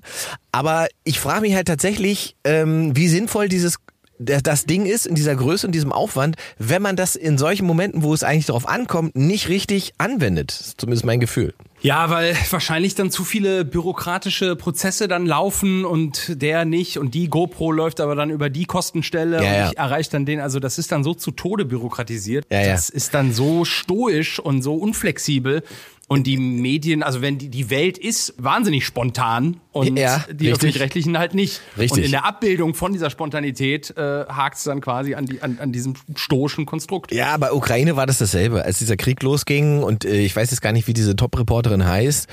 Aber 0.53 0.87
ich 1.03 1.19
frage 1.19 1.41
mich 1.41 1.55
halt 1.55 1.67
tatsächlich, 1.67 2.37
ähm, 2.45 2.95
wie 2.95 3.09
sinnvoll 3.09 3.49
dieses 3.49 3.79
das 4.17 4.65
Ding 4.65 4.85
ist 4.85 5.07
in 5.07 5.15
dieser 5.15 5.35
Größe 5.35 5.67
und 5.67 5.73
diesem 5.73 5.91
Aufwand, 5.91 6.37
wenn 6.57 6.81
man 6.81 6.95
das 6.95 7.17
in 7.17 7.37
solchen 7.37 7.65
Momenten, 7.65 8.01
wo 8.01 8.13
es 8.13 8.23
eigentlich 8.23 8.45
darauf 8.45 8.67
ankommt, 8.67 9.13
nicht 9.13 9.49
richtig 9.49 9.93
anwendet. 9.97 10.51
Zumindest 10.77 11.05
mein 11.05 11.19
Gefühl. 11.19 11.53
Ja, 11.81 12.09
weil 12.09 12.35
wahrscheinlich 12.49 12.95
dann 12.95 13.11
zu 13.11 13.23
viele 13.23 13.65
bürokratische 13.65 14.55
Prozesse 14.55 15.07
dann 15.07 15.25
laufen 15.25 15.85
und 15.85 16.41
der 16.41 16.65
nicht 16.65 16.97
und 16.97 17.13
die 17.13 17.29
GoPro 17.29 17.71
läuft 17.71 18.01
aber 18.01 18.15
dann 18.15 18.29
über 18.29 18.49
die 18.49 18.65
Kostenstelle 18.65 19.37
Ja, 19.37 19.41
und 19.41 19.55
ja. 19.55 19.69
ich 19.69 19.77
erreiche 19.77 20.11
dann 20.11 20.25
den. 20.25 20.39
Also 20.39 20.59
das 20.59 20.77
ist 20.77 20.91
dann 20.91 21.03
so 21.03 21.13
zu 21.13 21.31
Tode 21.31 21.65
bürokratisiert. 21.65 22.45
Ja. 22.51 22.65
Das 22.65 22.89
ist 22.89 23.13
dann 23.13 23.33
so 23.33 23.65
stoisch 23.65 24.39
und 24.39 24.61
so 24.61 24.75
unflexibel. 24.75 25.63
Und 26.09 26.25
die 26.25 26.37
Medien, 26.37 27.03
also 27.03 27.21
wenn 27.21 27.37
die, 27.37 27.49
die 27.49 27.69
Welt 27.69 27.99
ist 27.99 28.33
wahnsinnig 28.39 28.83
spontan 28.83 29.57
und 29.71 29.95
Ja, 29.95 30.25
die 30.31 30.51
öffentlich-rechtlichen 30.51 31.19
halt 31.19 31.35
nicht. 31.35 31.61
Richtig. 31.77 31.99
Und 31.99 32.03
in 32.03 32.09
der 32.09 32.25
Abbildung 32.25 32.73
von 32.73 32.93
dieser 32.93 33.11
Spontanität 33.11 33.95
äh, 33.95 34.25
hakt 34.25 34.57
es 34.57 34.63
dann 34.63 34.81
quasi 34.81 35.13
an, 35.13 35.27
die, 35.27 35.43
an, 35.43 35.59
an 35.61 35.71
diesem 35.71 35.93
stoischen 36.15 36.65
Konstrukt. 36.65 37.11
Ja, 37.11 37.37
bei 37.37 37.53
Ukraine 37.53 37.95
war 37.95 38.07
das 38.07 38.17
dasselbe. 38.17 38.65
Als 38.65 38.79
dieser 38.79 38.97
Krieg 38.97 39.21
losging 39.21 39.83
und 39.83 40.03
äh, 40.03 40.21
ich 40.21 40.35
weiß 40.35 40.49
jetzt 40.49 40.61
gar 40.61 40.71
nicht, 40.71 40.87
wie 40.87 40.93
diese 40.93 41.15
Top-Reporterin 41.15 41.85
heißt, 41.85 42.27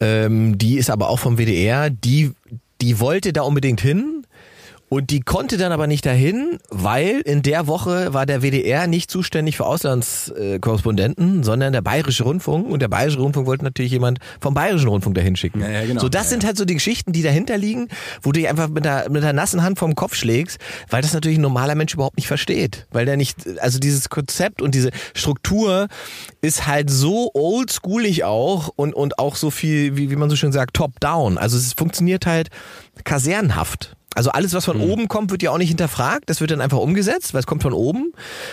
ähm, 0.00 0.58
die 0.58 0.76
ist 0.76 0.90
aber 0.90 1.08
auch 1.08 1.18
vom 1.18 1.38
WDR, 1.38 1.88
die, 1.88 2.32
die 2.82 3.00
wollte 3.00 3.32
da 3.32 3.40
unbedingt 3.40 3.80
hin. 3.80 4.23
Und 4.88 5.10
die 5.10 5.20
konnte 5.20 5.56
dann 5.56 5.72
aber 5.72 5.86
nicht 5.86 6.06
dahin, 6.06 6.58
weil 6.70 7.20
in 7.24 7.42
der 7.42 7.66
Woche 7.66 8.12
war 8.14 8.26
der 8.26 8.42
WDR 8.42 8.86
nicht 8.86 9.10
zuständig 9.10 9.56
für 9.56 9.66
Auslandskorrespondenten, 9.66 11.42
sondern 11.42 11.72
der 11.72 11.80
Bayerische 11.82 12.24
Rundfunk. 12.24 12.68
Und 12.68 12.80
der 12.80 12.88
Bayerische 12.88 13.18
Rundfunk 13.18 13.46
wollte 13.46 13.64
natürlich 13.64 13.92
jemand 13.92 14.18
vom 14.40 14.54
Bayerischen 14.54 14.88
Rundfunk 14.88 15.14
dahin 15.16 15.36
schicken. 15.36 15.60
Ja, 15.60 15.70
ja, 15.70 15.86
genau. 15.86 16.00
So, 16.00 16.08
das 16.08 16.24
Ja, 16.24 16.30
sind 16.30 16.44
halt 16.44 16.56
so 16.56 16.64
die 16.64 16.74
Geschichten, 16.74 17.12
die 17.12 17.22
dahinter 17.22 17.56
liegen, 17.58 17.88
wo 18.22 18.30
du 18.30 18.40
dich 18.40 18.48
einfach 18.48 18.68
mit 18.68 18.84
der, 18.84 19.10
mit 19.10 19.22
der 19.22 19.32
nassen 19.32 19.62
Hand 19.62 19.78
vom 19.78 19.94
Kopf 19.94 20.14
schlägst, 20.14 20.58
weil 20.90 21.02
das 21.02 21.12
natürlich 21.12 21.38
ein 21.38 21.42
normaler 21.42 21.74
Mensch 21.74 21.94
überhaupt 21.94 22.16
nicht 22.16 22.28
versteht. 22.28 22.86
Weil 22.92 23.06
der 23.06 23.16
nicht, 23.16 23.36
also 23.60 23.78
dieses 23.78 24.10
Konzept 24.10 24.62
und 24.62 24.74
diese 24.74 24.90
Struktur 25.14 25.88
ist 26.40 26.66
halt 26.66 26.90
so 26.90 27.30
oldschoolig 27.34 28.24
auch 28.24 28.70
und, 28.76 28.94
und 28.94 29.18
auch 29.18 29.36
so 29.36 29.50
viel, 29.50 29.96
wie, 29.96 30.10
wie 30.10 30.16
man 30.16 30.30
so 30.30 30.36
schön 30.36 30.52
sagt, 30.52 30.74
top-down. 30.74 31.38
Also 31.38 31.56
es 31.56 31.72
funktioniert 31.72 32.26
halt 32.26 32.48
kasernenhaft. 33.04 33.96
Also 34.14 34.30
alles, 34.30 34.54
was 34.54 34.64
von 34.64 34.80
oben 34.80 35.08
kommt, 35.08 35.30
wird 35.30 35.42
ja 35.42 35.50
auch 35.50 35.58
nicht 35.58 35.68
hinterfragt. 35.68 36.24
Das 36.30 36.40
wird 36.40 36.50
dann 36.50 36.60
einfach 36.60 36.78
umgesetzt, 36.78 37.34
weil 37.34 37.40
es 37.40 37.46
kommt 37.46 37.62
von 37.62 37.72
oben. 37.72 38.12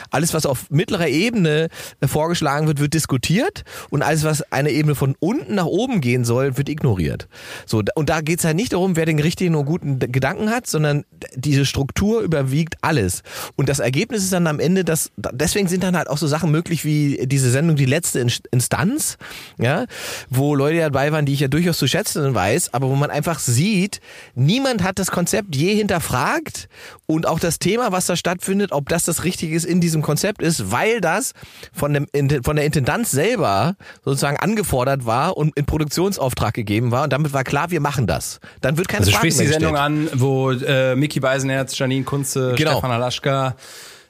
Alles, 0.10 0.34
was 0.34 0.46
auf 0.46 0.70
mittlerer 0.70 1.08
Ebene 1.08 1.70
äh, 2.00 2.08
vorgeschlagen 2.08 2.68
wird, 2.68 2.80
wird 2.80 2.94
diskutiert. 2.94 3.64
Und 3.90 4.02
alles, 4.02 4.24
was 4.24 4.42
eine 4.52 4.72
Ebene 4.72 4.96
von 4.96 5.16
unten 5.20 5.56
nach 5.56 5.66
oben 5.66 6.02
gehen 6.02 6.26
soll, 6.26 6.58
wird 6.58 6.70
ignoriert. 6.70 7.28
So, 7.66 7.82
und 7.96 8.10
da 8.10 8.22
geht 8.22 8.40
es 8.40 8.46
halt 8.46 8.56
nicht 8.56 8.74
darum, 8.74 8.96
wer 8.96 9.06
den 9.06 9.20
richtigen 9.20 9.56
und 9.56 9.66
guten 9.66 10.00
Gedanken 10.00 10.50
hat, 10.50 10.68
sondern 10.68 11.04
diese 11.36 11.66
Struktur 11.66 12.22
überwiegt 12.22 12.76
alles. 12.82 13.22
Und 13.56 13.70
das 13.70 13.80
Ergebnis 13.80 14.24
ist 14.24 14.34
dann 14.34 14.48
am 14.48 14.60
Ende, 14.60 14.84
dass 14.84 15.12
deswegen 15.18 15.68
sind 15.68 15.84
dann 15.84 15.96
halt 15.96 16.10
auch 16.10 16.18
so 16.18 16.28
Sachen 16.28 16.52
möglich 16.52 16.86
wie 16.86 17.20
diese 17.28 17.52
Sendung 17.52 17.76
Die 17.76 17.86
letzte 17.86 18.20
In- 18.20 18.32
Instanz, 18.52 19.18
ja, 19.58 19.86
wo 20.30 20.56
Leute 20.56 20.80
dabei 20.80 21.12
waren, 21.12 21.26
die 21.26 21.34
ich 21.34 21.40
ja 21.40 21.48
durchaus 21.48 21.78
zu 21.78 21.88
schätzen 21.88 22.34
weiß, 22.34 22.74
aber 22.74 22.90
wo 22.90 22.96
man 22.96 23.12
einfach 23.12 23.40
sieht, 23.40 24.02
niemand 24.36 24.84
hat 24.84 25.00
das 25.00 25.12
Konzept 25.12 25.51
je 25.56 25.76
hinterfragt 25.76 26.68
und 27.06 27.28
auch 27.28 27.40
das 27.40 27.60
Thema, 27.60 27.92
was 27.92 28.06
da 28.06 28.16
stattfindet, 28.16 28.72
ob 28.72 28.90
das 28.90 29.04
das 29.04 29.24
Richtige 29.24 29.56
ist 29.56 29.66
in 29.66 29.82
diesem 29.82 30.02
Konzept 30.02 30.42
ist, 30.42 30.72
weil 30.72 31.02
das 31.02 31.34
von, 31.74 31.94
dem, 31.94 32.08
von 32.44 32.56
der 32.56 32.66
Intendanz 32.66 33.12
selber 33.12 33.76
sozusagen 34.04 34.38
angefordert 34.38 35.06
war 35.06 35.38
und 35.38 35.56
in 35.58 35.66
Produktionsauftrag 35.66 36.54
gegeben 36.54 36.92
war 36.92 37.04
und 37.04 37.14
damit 37.14 37.34
war 37.34 37.44
klar, 37.44 37.72
wir 37.72 37.80
machen 37.82 38.08
das. 38.08 38.40
Dann 38.62 38.78
wird 38.78 38.88
keine 38.88 39.02
Also 39.02 39.12
Frage 39.12 39.32
sprichst 39.32 39.40
die 39.40 39.44
mehr 39.46 39.54
Sendung 39.54 39.74
gestellt. 39.74 40.12
an, 40.14 40.20
wo 40.20 40.52
äh, 40.52 40.96
Mickey 40.96 41.20
Beisenherz, 41.20 41.78
Janine 41.78 42.04
Kunze, 42.06 42.54
Genau. 42.58 42.72
Stefan 42.72 42.92
Alaschka 42.92 43.56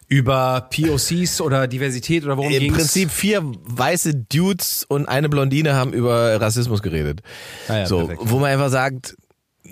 über 0.08 0.68
POCs 0.76 1.40
oder 1.40 1.68
Diversität 1.68 2.26
oder 2.26 2.36
worum 2.36 2.52
Im 2.52 2.60
ging's? 2.60 2.76
Prinzip 2.76 3.12
vier 3.12 3.42
weiße 3.64 4.14
Dudes 4.30 4.86
und 4.88 5.08
eine 5.08 5.30
Blondine 5.30 5.74
haben 5.76 5.94
über 5.94 6.40
Rassismus 6.42 6.82
geredet. 6.82 7.22
Ah 7.70 7.78
ja, 7.78 7.86
so, 7.86 8.00
perfekt. 8.00 8.22
wo 8.26 8.40
man 8.40 8.52
einfach 8.52 8.70
sagt, 8.70 9.16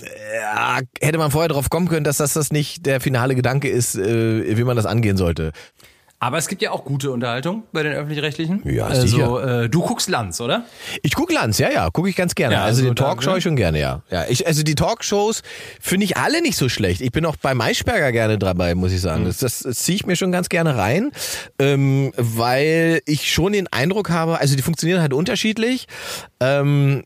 ja, 0.02 0.80
hätte 1.02 1.18
man 1.18 1.32
vorher 1.32 1.50
drauf 1.50 1.70
kommen 1.70 1.88
können, 1.88 2.04
dass 2.04 2.18
das, 2.18 2.34
das 2.34 2.52
nicht 2.52 2.86
der 2.86 3.02
finale 3.02 3.36
Gedanke 3.36 3.70
ist, 3.70 3.96
äh, 3.96 4.58
wie 4.58 4.64
man 4.64 4.76
das 4.76 4.86
angehen 4.86 5.18
sollte. 5.18 5.52
Aber 6.22 6.38
es 6.38 6.50
gibt 6.50 6.62
ja 6.62 6.72
auch 6.72 6.84
gute 6.84 7.12
Unterhaltung 7.12 7.64
bei 7.72 7.82
den 7.82 7.94
Öffentlich-Rechtlichen. 7.94 8.62
Ja, 8.66 8.88
also, 8.88 9.08
sicher. 9.08 9.64
äh, 9.64 9.70
du 9.70 9.82
guckst 9.82 10.10
Lanz, 10.10 10.42
oder? 10.42 10.66
Ich 11.02 11.16
gucke 11.16 11.34
Lanz, 11.34 11.60
ja, 11.60 11.72
ja, 11.72 11.90
gucke 11.90 12.10
ich 12.10 12.16
ganz 12.18 12.36
gerne. 12.36 12.56
Ja, 12.56 12.64
also, 12.66 12.82
also 12.82 12.94
da- 12.94 13.06
Talkshow 13.06 13.38
ich 13.38 13.44
schon 13.44 13.56
gerne, 13.56 13.80
ja. 13.80 14.02
ja 14.12 14.26
ich, 14.28 14.46
also 14.46 14.64
die 14.64 14.76
Talkshows 14.76 15.44
finde 15.80 16.04
ich 16.04 16.18
alle 16.18 16.42
nicht 16.42 16.58
so 16.58 16.68
schlecht. 16.68 17.00
Ich 17.00 17.14
bin 17.14 17.26
auch 17.26 17.38
bei 17.38 17.54
Maischberger 17.54 18.12
gerne 18.12 18.38
dabei, 18.38 18.76
muss 18.76 18.92
ich 18.92 19.00
sagen. 19.00 19.24
Das, 19.24 19.38
das, 19.38 19.60
das 19.60 19.80
ziehe 19.80 19.96
ich 19.96 20.06
mir 20.06 20.18
schon 20.18 20.34
ganz 20.34 20.50
gerne 20.50 20.76
rein, 20.76 21.12
ähm, 21.58 22.12
weil 22.18 23.00
ich 23.06 23.32
schon 23.32 23.54
den 23.54 23.68
Eindruck 23.68 24.10
habe, 24.10 24.40
also 24.40 24.58
die 24.58 24.62
funktionieren 24.62 25.00
halt 25.00 25.14
unterschiedlich. 25.14 25.88
Ähm, 26.42 27.04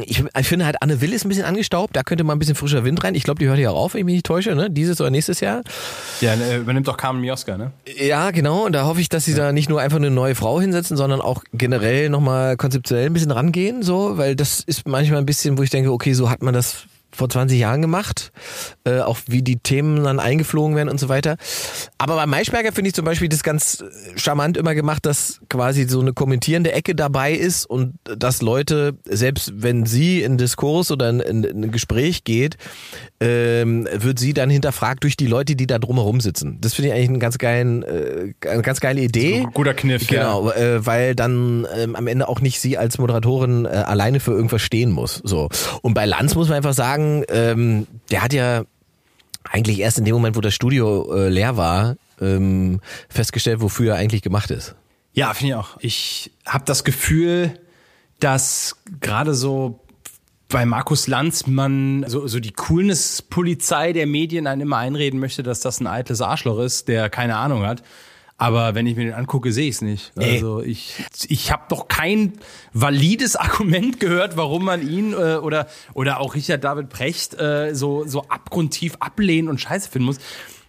ich, 0.00 0.24
ich 0.38 0.48
finde 0.48 0.64
halt, 0.64 0.80
Anne 0.80 1.00
Will 1.00 1.12
ist 1.12 1.24
ein 1.24 1.28
bisschen 1.28 1.44
angestaubt, 1.44 1.94
da 1.94 2.02
könnte 2.02 2.24
mal 2.24 2.32
ein 2.32 2.38
bisschen 2.38 2.54
frischer 2.54 2.84
Wind 2.84 3.04
rein. 3.04 3.14
Ich 3.14 3.24
glaube, 3.24 3.38
die 3.38 3.48
hört 3.48 3.58
ja 3.58 3.70
auch 3.70 3.84
auf, 3.84 3.94
wenn 3.94 4.00
ich 4.00 4.04
mich 4.06 4.14
nicht 4.14 4.26
täusche, 4.26 4.54
ne? 4.54 4.70
Dieses 4.70 5.00
oder 5.00 5.10
nächstes 5.10 5.40
Jahr. 5.40 5.62
Ja, 6.20 6.32
äh, 6.32 6.58
übernimmt 6.58 6.88
doch 6.88 6.96
Carmen 6.96 7.20
Mioska, 7.20 7.58
ne? 7.58 7.72
Ja, 7.98 8.30
genau. 8.30 8.64
Und 8.64 8.72
da 8.72 8.86
hoffe 8.86 9.00
ich, 9.00 9.10
dass 9.10 9.26
sie 9.26 9.34
da 9.34 9.52
nicht 9.52 9.68
nur 9.68 9.80
einfach 9.80 9.98
eine 9.98 10.10
neue 10.10 10.34
Frau 10.34 10.60
hinsetzen, 10.60 10.96
sondern 10.96 11.20
auch 11.20 11.44
generell 11.52 12.08
nochmal 12.08 12.56
konzeptionell 12.56 13.06
ein 13.06 13.12
bisschen 13.12 13.30
rangehen, 13.30 13.82
so, 13.82 14.16
weil 14.16 14.34
das 14.34 14.60
ist 14.60 14.88
manchmal 14.88 15.18
ein 15.18 15.26
bisschen, 15.26 15.58
wo 15.58 15.62
ich 15.62 15.70
denke, 15.70 15.92
okay, 15.92 16.14
so 16.14 16.30
hat 16.30 16.42
man 16.42 16.54
das 16.54 16.86
vor 17.14 17.28
20 17.28 17.58
Jahren 17.58 17.82
gemacht, 17.82 18.32
äh, 18.84 19.00
auch 19.00 19.18
wie 19.26 19.42
die 19.42 19.58
Themen 19.58 20.04
dann 20.04 20.20
eingeflogen 20.20 20.76
werden 20.76 20.88
und 20.88 20.98
so 20.98 21.08
weiter. 21.08 21.36
Aber 21.98 22.16
bei 22.16 22.26
Maischberger 22.26 22.72
finde 22.72 22.88
ich 22.88 22.94
zum 22.94 23.04
Beispiel 23.04 23.28
das 23.28 23.42
ganz 23.42 23.84
charmant 24.16 24.56
immer 24.56 24.74
gemacht, 24.74 25.06
dass 25.06 25.40
quasi 25.48 25.84
so 25.88 26.00
eine 26.00 26.12
kommentierende 26.12 26.72
Ecke 26.72 26.94
dabei 26.94 27.32
ist 27.32 27.66
und 27.66 27.94
dass 28.04 28.42
Leute, 28.42 28.96
selbst 29.04 29.52
wenn 29.56 29.86
sie 29.86 30.22
in 30.22 30.38
Diskurs 30.38 30.90
oder 30.90 31.10
in, 31.10 31.20
in, 31.20 31.44
in 31.44 31.64
ein 31.64 31.70
Gespräch 31.70 32.24
geht, 32.24 32.56
ähm, 33.20 33.86
wird 33.92 34.18
sie 34.18 34.34
dann 34.34 34.50
hinterfragt 34.50 35.04
durch 35.04 35.16
die 35.16 35.26
Leute, 35.26 35.54
die 35.54 35.66
da 35.66 35.78
drumherum 35.78 36.20
sitzen. 36.20 36.58
Das 36.60 36.74
finde 36.74 36.88
ich 36.88 36.94
eigentlich 36.94 37.08
einen 37.10 37.20
ganz 37.20 37.38
geilen, 37.38 37.82
äh, 37.82 38.34
eine 38.48 38.62
ganz 38.62 38.80
geile 38.80 39.00
Idee. 39.00 39.46
Guter 39.54 39.74
Kniff, 39.74 40.06
Genau, 40.06 40.50
äh, 40.50 40.84
weil 40.84 41.14
dann 41.14 41.66
ähm, 41.76 41.94
am 41.96 42.06
Ende 42.06 42.28
auch 42.28 42.40
nicht 42.40 42.60
sie 42.60 42.78
als 42.78 42.98
Moderatorin 42.98 43.64
äh, 43.64 43.68
alleine 43.68 44.20
für 44.20 44.32
irgendwas 44.32 44.62
stehen 44.62 44.90
muss. 44.90 45.20
So. 45.24 45.48
Und 45.82 45.94
bei 45.94 46.04
Lanz 46.06 46.34
muss 46.34 46.48
man 46.48 46.56
einfach 46.56 46.74
sagen, 46.74 47.01
ähm, 47.28 47.86
der 48.10 48.22
hat 48.22 48.32
ja 48.32 48.64
eigentlich 49.44 49.80
erst 49.80 49.98
in 49.98 50.04
dem 50.04 50.14
Moment, 50.14 50.36
wo 50.36 50.40
das 50.40 50.54
Studio 50.54 51.14
äh, 51.14 51.28
leer 51.28 51.56
war, 51.56 51.96
ähm, 52.20 52.80
festgestellt, 53.08 53.60
wofür 53.60 53.94
er 53.94 53.98
eigentlich 53.98 54.22
gemacht 54.22 54.50
ist. 54.50 54.74
Ja, 55.12 55.34
finde 55.34 55.48
ich 55.48 55.54
auch. 55.56 55.76
Ich 55.80 56.32
habe 56.46 56.64
das 56.64 56.84
Gefühl, 56.84 57.58
dass 58.20 58.76
gerade 59.00 59.34
so 59.34 59.80
bei 60.48 60.66
Markus 60.66 61.06
Lanz 61.06 61.46
man 61.46 62.04
so, 62.06 62.26
so 62.26 62.38
die 62.38 62.52
Coolness-Polizei 62.52 63.92
der 63.92 64.06
Medien 64.06 64.46
einen 64.46 64.62
immer 64.62 64.76
einreden 64.76 65.18
möchte, 65.18 65.42
dass 65.42 65.60
das 65.60 65.80
ein 65.80 65.86
eitles 65.86 66.20
Arschloch 66.20 66.58
ist, 66.60 66.88
der 66.88 67.08
keine 67.10 67.36
Ahnung 67.36 67.64
hat. 67.64 67.82
Aber 68.38 68.74
wenn 68.74 68.86
ich 68.86 68.96
mir 68.96 69.04
den 69.04 69.14
angucke, 69.14 69.52
sehe 69.52 69.68
ich 69.68 69.76
es 69.76 69.82
nicht. 69.82 70.12
Also 70.16 70.62
ich, 70.62 70.94
ich 71.28 71.52
habe 71.52 71.64
doch 71.68 71.88
kein 71.88 72.32
valides 72.72 73.36
Argument 73.36 74.00
gehört, 74.00 74.36
warum 74.36 74.64
man 74.64 74.88
ihn 74.88 75.12
äh, 75.12 75.36
oder 75.36 75.68
oder 75.94 76.20
auch 76.20 76.34
Richard 76.34 76.64
David 76.64 76.88
Precht 76.88 77.34
äh, 77.34 77.74
so 77.74 78.04
so 78.06 78.22
abgrundtief 78.28 78.96
ablehnen 79.00 79.48
und 79.48 79.60
Scheiße 79.60 79.90
finden 79.90 80.06
muss. 80.06 80.18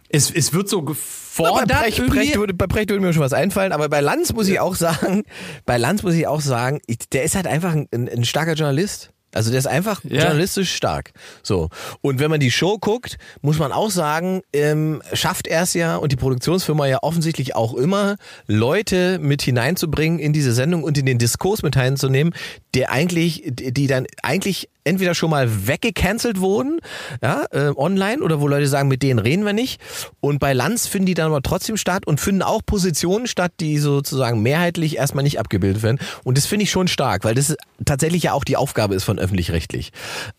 Es, 0.09 0.29
es 0.29 0.53
wird 0.53 0.69
so 0.69 0.83
gefordert. 0.83 1.69
bei, 1.69 1.87
irgendwie. 1.87 2.19
Brecht 2.19 2.37
würde, 2.37 2.53
bei 2.53 2.67
Brecht 2.67 2.89
würde 2.91 3.01
mir 3.01 3.13
schon 3.13 3.23
was 3.23 3.33
einfallen, 3.33 3.71
aber 3.71 3.89
bei 3.89 3.99
Lanz 3.99 4.31
muss 4.33 4.47
ich 4.47 4.59
auch 4.59 4.75
sagen, 4.75 5.23
bei 5.65 5.77
Lanz 5.77 6.03
muss 6.03 6.13
ich 6.13 6.27
auch 6.27 6.41
sagen, 6.41 6.79
der 7.11 7.23
ist 7.23 7.35
halt 7.35 7.47
einfach 7.47 7.71
ein, 7.71 7.87
ein, 7.91 8.07
ein 8.07 8.23
starker 8.23 8.53
Journalist. 8.53 9.12
Also 9.33 9.49
der 9.49 9.59
ist 9.59 9.67
einfach 9.67 10.01
Ja. 10.03 10.21
journalistisch 10.23 10.73
stark. 10.73 11.11
So. 11.41 11.69
Und 12.01 12.19
wenn 12.19 12.29
man 12.29 12.39
die 12.39 12.51
Show 12.51 12.77
guckt, 12.77 13.17
muss 13.41 13.59
man 13.59 13.71
auch 13.71 13.89
sagen, 13.91 14.41
ähm, 14.53 15.01
schafft 15.13 15.47
er 15.47 15.63
es 15.63 15.73
ja 15.73 15.95
und 15.97 16.11
die 16.11 16.15
Produktionsfirma 16.15 16.87
ja 16.87 16.99
offensichtlich 17.01 17.55
auch 17.55 17.73
immer, 17.73 18.15
Leute 18.47 19.19
mit 19.19 19.41
hineinzubringen 19.41 20.19
in 20.19 20.33
diese 20.33 20.53
Sendung 20.53 20.83
und 20.83 20.97
in 20.97 21.05
den 21.05 21.17
Diskurs 21.17 21.63
mit 21.63 21.75
hineinzunehmen, 21.75 22.33
der 22.73 22.91
eigentlich, 22.91 23.43
die 23.45 23.73
die 23.73 23.87
dann 23.87 24.05
eigentlich 24.21 24.69
entweder 24.83 25.15
schon 25.15 25.29
mal 25.29 25.67
weggecancelt 25.67 26.39
wurden, 26.39 26.79
ja, 27.21 27.45
äh, 27.51 27.71
online 27.75 28.21
oder 28.21 28.41
wo 28.41 28.47
Leute 28.47 28.67
sagen, 28.67 28.87
mit 28.87 29.03
denen 29.03 29.19
reden 29.19 29.45
wir 29.45 29.53
nicht. 29.53 29.81
Und 30.19 30.39
bei 30.39 30.53
Lanz 30.53 30.87
finden 30.87 31.05
die 31.07 31.13
dann 31.13 31.27
aber 31.27 31.41
trotzdem 31.41 31.77
statt 31.77 32.05
und 32.05 32.19
finden 32.19 32.41
auch 32.41 32.61
Positionen 32.65 33.27
statt, 33.27 33.53
die 33.59 33.77
sozusagen 33.77 34.41
mehrheitlich 34.41 34.97
erstmal 34.97 35.23
nicht 35.23 35.39
abgebildet 35.39 35.83
werden. 35.83 35.99
Und 36.23 36.37
das 36.37 36.45
finde 36.45 36.63
ich 36.63 36.71
schon 36.71 36.87
stark, 36.87 37.23
weil 37.23 37.35
das 37.35 37.55
tatsächlich 37.85 38.23
ja 38.23 38.33
auch 38.33 38.43
die 38.43 38.57
Aufgabe 38.57 38.95
ist 38.95 39.03
von 39.03 39.19
öffentlich-rechtlich. 39.19 39.91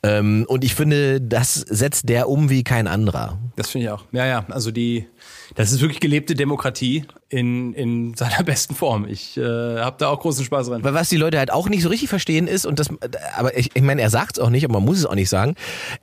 Ähm, 0.03 0.45
und 0.49 0.65
ich 0.65 0.75
finde, 0.75 1.21
das 1.21 1.55
setzt 1.55 2.09
der 2.09 2.29
um 2.29 2.51
wie 2.51 2.65
kein 2.65 2.87
anderer. 2.87 3.39
Das 3.57 3.71
finde 3.71 3.87
ich 3.87 3.93
auch. 3.93 4.05
Ja, 4.11 4.27
ja, 4.27 4.45
also 4.49 4.73
die, 4.73 5.07
das 5.55 5.71
ist 5.71 5.81
wirklich 5.81 6.01
gelebte 6.01 6.35
Demokratie 6.35 7.05
in, 7.29 7.73
in 7.75 8.15
seiner 8.15 8.43
besten 8.43 8.75
Form. 8.75 9.07
Ich 9.07 9.37
äh, 9.37 9.43
habe 9.43 9.97
da 9.99 10.09
auch 10.09 10.21
großen 10.21 10.45
Spaß 10.45 10.69
dran. 10.69 10.83
Weil 10.83 10.95
was 10.95 11.09
die 11.09 11.17
Leute 11.17 11.39
halt 11.39 11.53
auch 11.53 11.69
nicht 11.69 11.83
so 11.83 11.89
richtig 11.89 12.09
verstehen 12.09 12.49
ist, 12.49 12.67
und 12.67 12.81
das, 12.81 12.89
aber 13.37 13.57
ich, 13.57 13.71
ich 13.75 13.83
meine, 13.83 14.03
er 14.03 14.11
sagt 14.11 14.39
es 14.39 14.43
auch 14.43 14.51
nicht, 14.51 14.65
aber 14.65 14.75
man 14.75 14.85
muss 14.85 14.99
es 14.99 15.07
auch 15.07 15.15
nicht 15.15 15.29
sagen, 15.29 15.55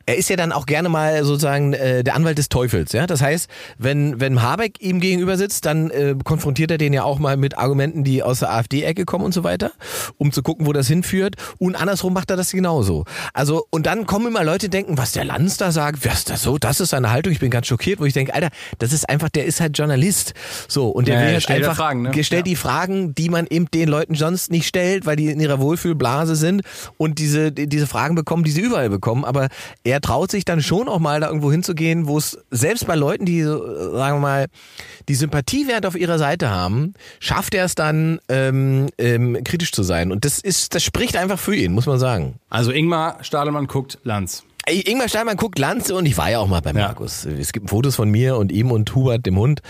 er 0.05 0.15
ist 0.15 0.29
ja 0.29 0.37
dann 0.37 0.53
auch 0.53 0.65
gerne 0.65 0.87
mal 0.87 1.25
sozusagen 1.25 1.73
äh, 1.73 2.03
der 2.05 2.15
Anwalt 2.15 2.37
des 2.37 2.47
Teufels. 2.47 2.93
Ja? 2.93 3.05
Das 3.05 3.21
heißt, 3.21 3.49
wenn, 3.77 4.21
wenn 4.21 4.41
Habeck 4.41 4.81
ihm 4.81 5.01
gegenüber 5.01 5.35
sitzt, 5.35 5.65
dann 5.65 5.89
äh, 5.89 6.15
konfrontiert 6.23 6.71
er 6.71 6.77
den 6.77 6.93
ja 6.93 7.03
auch 7.03 7.19
mal 7.19 7.35
mit 7.35 7.57
Argumenten, 7.57 8.05
die 8.05 8.23
aus 8.23 8.39
der 8.39 8.51
AfD-Ecke 8.51 9.03
kommen 9.03 9.25
und 9.25 9.33
so 9.33 9.43
weiter, 9.43 9.71
um 10.17 10.31
zu 10.31 10.41
gucken, 10.41 10.67
wo 10.67 10.73
das 10.73 10.87
hinführt. 10.87 11.35
Und 11.59 11.75
andersrum 11.75 12.13
macht 12.13 12.29
er 12.31 12.37
das 12.37 12.51
genauso. 12.51 13.03
Also, 13.33 13.65
und 13.71 13.85
dann 13.87 14.05
kommen 14.05 14.27
immer 14.27 14.43
Leute, 14.45 14.67
die 14.67 14.69
denken, 14.69 14.97
was 14.97 15.11
der 15.11 15.25
Lanz 15.25 15.57
da 15.57 15.71
sagt, 15.71 16.05
was 16.05 16.23
das 16.23 16.43
so? 16.43 16.57
Das 16.57 16.79
ist 16.79 16.89
seine 16.89 17.11
Haltung. 17.11 17.33
Ich 17.33 17.40
bin 17.41 17.51
ganz 17.51 17.67
schockiert, 17.67 17.99
wo 17.99 18.05
ich 18.05 18.13
denke, 18.13 18.33
Alter, 18.33 18.49
das 18.79 18.93
ist 18.93 19.09
einfach, 19.09 19.27
der 19.29 19.43
ist 19.45 19.59
halt 19.59 19.77
Journalist. 19.77 20.33
So, 20.69 20.87
und 20.87 21.07
der 21.09 21.15
Ja, 21.15 21.19
will 21.21 21.27
ja, 21.27 21.33
halt 21.33 21.43
stellt 21.43 21.63
einfach, 21.63 21.75
Fragen, 21.75 22.01
ne? 22.03 22.23
stellt 22.23 22.47
Ja. 22.47 22.51
die 22.51 22.55
Fragen, 22.55 23.13
die 23.13 23.27
man 23.29 23.45
eben 23.49 23.69
den 23.71 23.89
Leuten 23.89 24.15
sonst 24.15 24.49
nicht 24.51 24.65
stellt, 24.67 25.05
weil 25.05 25.17
die 25.17 25.27
in 25.27 25.39
ihrer 25.41 25.59
Wohlfühlblase 25.59 26.35
sind 26.37 26.61
und 26.97 27.19
diese, 27.19 27.51
die- 27.51 27.67
diese 27.67 27.87
Fragen 27.87 28.15
bekommen, 28.15 28.43
die 28.45 28.51
sie 28.51 28.61
überall 28.61 28.89
bekommen. 28.89 29.25
Aber 29.25 29.49
er 29.83 29.99
traut 29.99 30.31
sich 30.31 30.45
dann 30.45 30.61
schon 30.61 30.87
auch 30.87 30.99
mal 30.99 31.19
da 31.19 31.27
irgendwo 31.27 31.51
hinzugehen, 31.51 32.07
wo 32.07 32.17
es 32.17 32.37
selbst 32.51 32.87
bei 32.87 32.95
Leuten, 32.95 33.25
die, 33.25 33.43
sagen 33.43 34.15
wir 34.15 34.19
mal, 34.19 34.45
die 35.09 35.15
Sympathiewert 35.15 35.85
auf 35.85 35.95
ihrer 35.95 36.19
Seite 36.19 36.49
haben, 36.49 36.93
schafft 37.19 37.53
er 37.55 37.65
es 37.65 37.75
dann, 37.75 38.19
ähm, 38.29 38.87
ähm, 38.97 39.37
kritisch 39.43 39.71
zu 39.71 39.83
sein. 39.83 40.11
Und 40.11 40.23
das 40.25 40.39
ist, 40.39 40.75
das 40.75 40.83
spricht 40.83 41.17
einfach 41.17 41.39
für 41.39 41.55
ihn, 41.55 41.73
muss 41.73 41.87
man 41.87 41.99
sagen. 41.99 42.35
Also 42.49 42.71
Ingmar 42.71 43.17
Stadelmann 43.23 43.67
guckt 43.67 43.97
Lanz. 44.03 44.43
Ingmar 44.71 45.09
Steinmann 45.09 45.37
guckt 45.37 45.59
Lanz 45.59 45.89
und 45.89 46.05
ich 46.05 46.17
war 46.17 46.29
ja 46.31 46.39
auch 46.39 46.47
mal 46.47 46.61
bei 46.61 46.73
Markus. 46.73 47.25
Es 47.25 47.51
gibt 47.53 47.69
Fotos 47.69 47.95
von 47.95 48.09
mir 48.09 48.37
und 48.37 48.51
ihm 48.51 48.71
und 48.71 48.93
Hubert, 48.95 49.25
dem 49.25 49.37
Hund. 49.37 49.61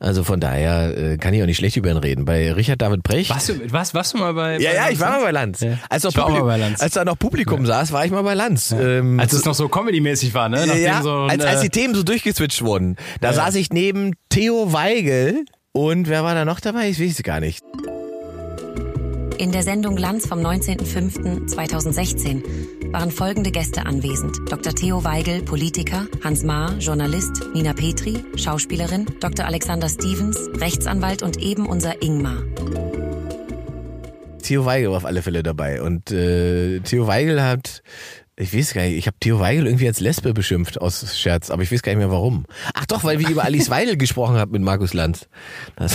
Also 0.00 0.24
von 0.24 0.40
daher 0.40 0.96
äh, 0.96 1.16
kann 1.18 1.34
ich 1.34 1.42
auch 1.42 1.46
nicht 1.46 1.56
schlecht 1.58 1.76
über 1.76 1.90
ihn 1.90 1.96
reden. 1.96 2.24
Bei 2.24 2.52
Richard 2.52 2.80
David 2.82 3.02
Brecht. 3.02 3.30
Warst 3.30 3.48
du, 3.50 3.54
was, 3.72 3.94
warst 3.94 4.14
du 4.14 4.18
mal 4.18 4.32
bei 4.34 4.58
Ja, 4.58 4.70
bei 4.70 4.76
ja, 4.76 4.88
ich 4.90 5.00
war 5.00 5.10
Lanz? 5.10 5.18
mal 5.20 5.24
bei 5.26 5.30
Lanz. 5.32 5.60
Ja. 5.60 5.78
Als, 5.90 6.04
noch 6.04 6.12
Publikum- 6.14 6.46
bei 6.46 6.56
Lanz. 6.56 6.80
als 6.80 6.92
da 6.94 7.04
noch 7.04 7.18
Publikum 7.18 7.66
saß, 7.66 7.92
war 7.92 8.04
ich 8.04 8.10
mal 8.10 8.22
bei 8.22 8.34
Lanz. 8.34 8.72
Ähm, 8.72 9.20
Als 9.20 9.32
es 9.32 9.44
noch 9.44 9.54
so 9.54 9.68
Comedy-mäßig 9.68 10.34
war, 10.34 10.48
ne? 10.48 10.64
Nachdem 10.66 10.82
ja, 10.82 11.02
so 11.02 11.24
ein, 11.24 11.30
als, 11.30 11.44
als 11.44 11.60
die 11.60 11.66
äh, 11.66 11.70
Themen 11.70 11.94
so 11.94 12.02
durchgeswitcht 12.02 12.62
wurden. 12.62 12.96
Da 13.20 13.32
saß 13.32 13.54
ich 13.56 13.70
neben 13.70 14.14
Theo 14.28 14.72
Weigel 14.72 15.44
und 15.72 16.08
wer 16.08 16.24
war 16.24 16.34
da 16.34 16.44
noch 16.44 16.60
dabei? 16.60 16.88
Ich 16.88 17.00
weiß 17.00 17.12
es 17.12 17.22
gar 17.22 17.40
nicht. 17.40 17.62
In 19.38 19.52
der 19.52 19.62
Sendung 19.62 19.96
Lanz 19.98 20.26
vom 20.26 20.40
19.05.2016 20.40 22.92
waren 22.92 23.10
folgende 23.10 23.50
Gäste 23.50 23.84
anwesend. 23.84 24.38
Dr. 24.50 24.74
Theo 24.74 25.04
Weigel, 25.04 25.42
Politiker, 25.42 26.06
Hans 26.24 26.42
Maar, 26.42 26.78
Journalist, 26.78 27.42
Nina 27.52 27.74
Petri, 27.74 28.24
Schauspielerin, 28.36 29.04
Dr. 29.20 29.44
Alexander 29.44 29.90
Stevens, 29.90 30.38
Rechtsanwalt 30.58 31.22
und 31.22 31.36
eben 31.36 31.66
unser 31.66 32.00
Ingmar. 32.02 32.38
Theo 34.42 34.64
Weigel 34.64 34.88
war 34.90 34.96
auf 34.96 35.04
alle 35.04 35.20
Fälle 35.20 35.42
dabei. 35.42 35.82
Und 35.82 36.10
äh, 36.10 36.80
Theo 36.80 37.06
Weigel 37.06 37.42
hat 37.42 37.82
Ich 38.36 38.56
weiß 38.56 38.72
gar 38.72 38.84
nicht, 38.84 38.96
ich 38.96 39.06
habe 39.06 39.18
Theo 39.20 39.38
Weigel 39.38 39.66
irgendwie 39.66 39.86
als 39.86 40.00
Lesbe 40.00 40.32
beschimpft 40.32 40.80
aus 40.80 41.18
Scherz, 41.18 41.50
aber 41.50 41.62
ich 41.62 41.70
weiß 41.70 41.82
gar 41.82 41.92
nicht 41.92 41.98
mehr 41.98 42.10
warum. 42.10 42.46
Ach 42.72 42.86
doch, 42.86 43.04
weil 43.04 43.18
wir 43.18 43.28
über 43.28 43.44
Alice 43.44 43.68
Weidel 43.68 43.96
gesprochen 43.98 44.36
haben 44.36 44.52
mit 44.52 44.62
Markus 44.62 44.94
Lanz. 44.94 45.28
Das 45.76 45.94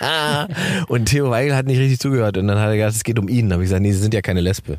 und 0.88 1.06
Theo 1.06 1.30
Weigel 1.30 1.54
hat 1.54 1.66
nicht 1.66 1.78
richtig 1.78 2.00
zugehört 2.00 2.38
und 2.38 2.48
dann 2.48 2.58
hat 2.58 2.68
er 2.68 2.76
gesagt, 2.76 2.96
es 2.96 3.04
geht 3.04 3.18
um 3.18 3.28
ihn. 3.28 3.48
Da 3.48 3.54
habe 3.54 3.64
ich 3.64 3.68
gesagt, 3.68 3.82
nee, 3.82 3.92
sie 3.92 4.00
sind 4.00 4.14
ja 4.14 4.22
keine 4.22 4.40
Lesbe. 4.40 4.78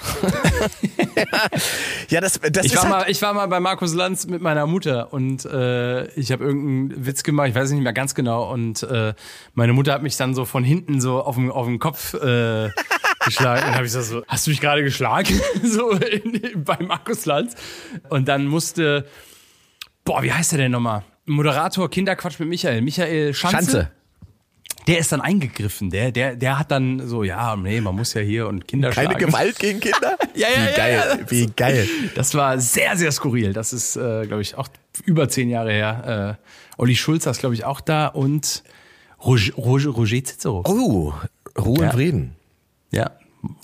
ja, 2.08 2.20
das, 2.20 2.40
das 2.40 2.64
Ich 2.64 2.72
ist 2.72 2.76
war, 2.76 2.84
halt, 2.84 2.92
mal, 2.92 3.10
ich 3.10 3.22
war 3.22 3.34
mal 3.34 3.46
bei 3.46 3.60
Markus 3.60 3.94
Lanz 3.94 4.26
mit 4.26 4.40
meiner 4.40 4.66
Mutter 4.66 5.12
und 5.12 5.44
äh, 5.44 6.06
ich 6.14 6.32
habe 6.32 6.44
irgendeinen 6.44 7.06
Witz 7.06 7.22
gemacht, 7.22 7.48
ich 7.48 7.54
weiß 7.54 7.66
es 7.66 7.72
nicht 7.72 7.82
mehr 7.82 7.92
ganz 7.92 8.14
genau. 8.14 8.52
Und 8.52 8.82
äh, 8.82 9.14
meine 9.54 9.72
Mutter 9.72 9.92
hat 9.92 10.02
mich 10.02 10.16
dann 10.16 10.34
so 10.34 10.44
von 10.44 10.64
hinten 10.64 11.00
so 11.00 11.22
auf 11.22 11.36
den, 11.36 11.50
auf 11.50 11.66
den 11.66 11.78
Kopf 11.78 12.14
äh, 12.14 12.70
geschlagen. 13.24 13.60
Und 13.60 13.68
dann 13.68 13.74
habe 13.74 13.86
ich 13.86 13.92
gesagt 13.92 14.06
so, 14.06 14.22
hast 14.26 14.46
du 14.46 14.50
mich 14.50 14.60
gerade 14.60 14.82
geschlagen? 14.82 15.40
so 15.62 15.90
in, 15.92 16.64
bei 16.64 16.78
Markus 16.80 17.26
Lanz. 17.26 17.54
Und 18.08 18.28
dann 18.28 18.46
musste, 18.46 19.06
boah, 20.04 20.22
wie 20.22 20.32
heißt 20.32 20.52
der 20.52 20.60
denn 20.60 20.72
nochmal? 20.72 21.04
Moderator 21.26 21.90
Kinderquatsch 21.90 22.40
mit 22.40 22.48
Michael. 22.48 22.80
Michael 22.80 23.34
Schanze. 23.34 23.56
Schanze. 23.56 23.90
Der 24.90 24.98
ist 24.98 25.12
dann 25.12 25.20
eingegriffen. 25.20 25.88
Der, 25.90 26.10
der, 26.10 26.34
der 26.34 26.58
hat 26.58 26.72
dann 26.72 27.06
so, 27.06 27.22
ja, 27.22 27.54
nee, 27.54 27.80
man 27.80 27.94
muss 27.94 28.12
ja 28.14 28.22
hier 28.22 28.48
und 28.48 28.66
Kinder 28.66 28.90
keine 28.90 29.10
schlagen. 29.10 29.26
Gewalt 29.26 29.58
gegen 29.60 29.78
Kinder? 29.80 30.16
Ja, 30.34 30.48
ja, 30.48 30.56
wie 30.56 30.70
ja, 30.70 30.76
geil, 30.76 31.18
ja. 31.20 31.30
wie 31.30 31.46
geil. 31.54 31.88
Das 32.14 32.34
war 32.34 32.58
sehr, 32.58 32.96
sehr 32.96 33.12
skurril. 33.12 33.52
Das 33.52 33.72
ist, 33.72 33.94
äh, 33.96 34.26
glaube 34.26 34.42
ich, 34.42 34.56
auch 34.56 34.68
über 35.04 35.28
zehn 35.28 35.48
Jahre 35.48 35.70
her. 35.72 36.38
Äh, 36.40 36.80
Olli 36.80 36.96
Schulz 36.96 37.26
ist, 37.26 37.38
glaube 37.40 37.54
ich, 37.54 37.64
auch 37.64 37.80
da 37.80 38.06
und 38.08 38.62
Roger, 39.24 39.54
Roger, 39.54 39.90
Roger 39.90 40.24
Cicero. 40.24 40.64
Oh, 40.66 41.12
Ruhe 41.58 41.78
Ja. 41.78 41.84
und 41.86 41.92
Frieden. 41.92 42.36
Ja. 42.90 43.10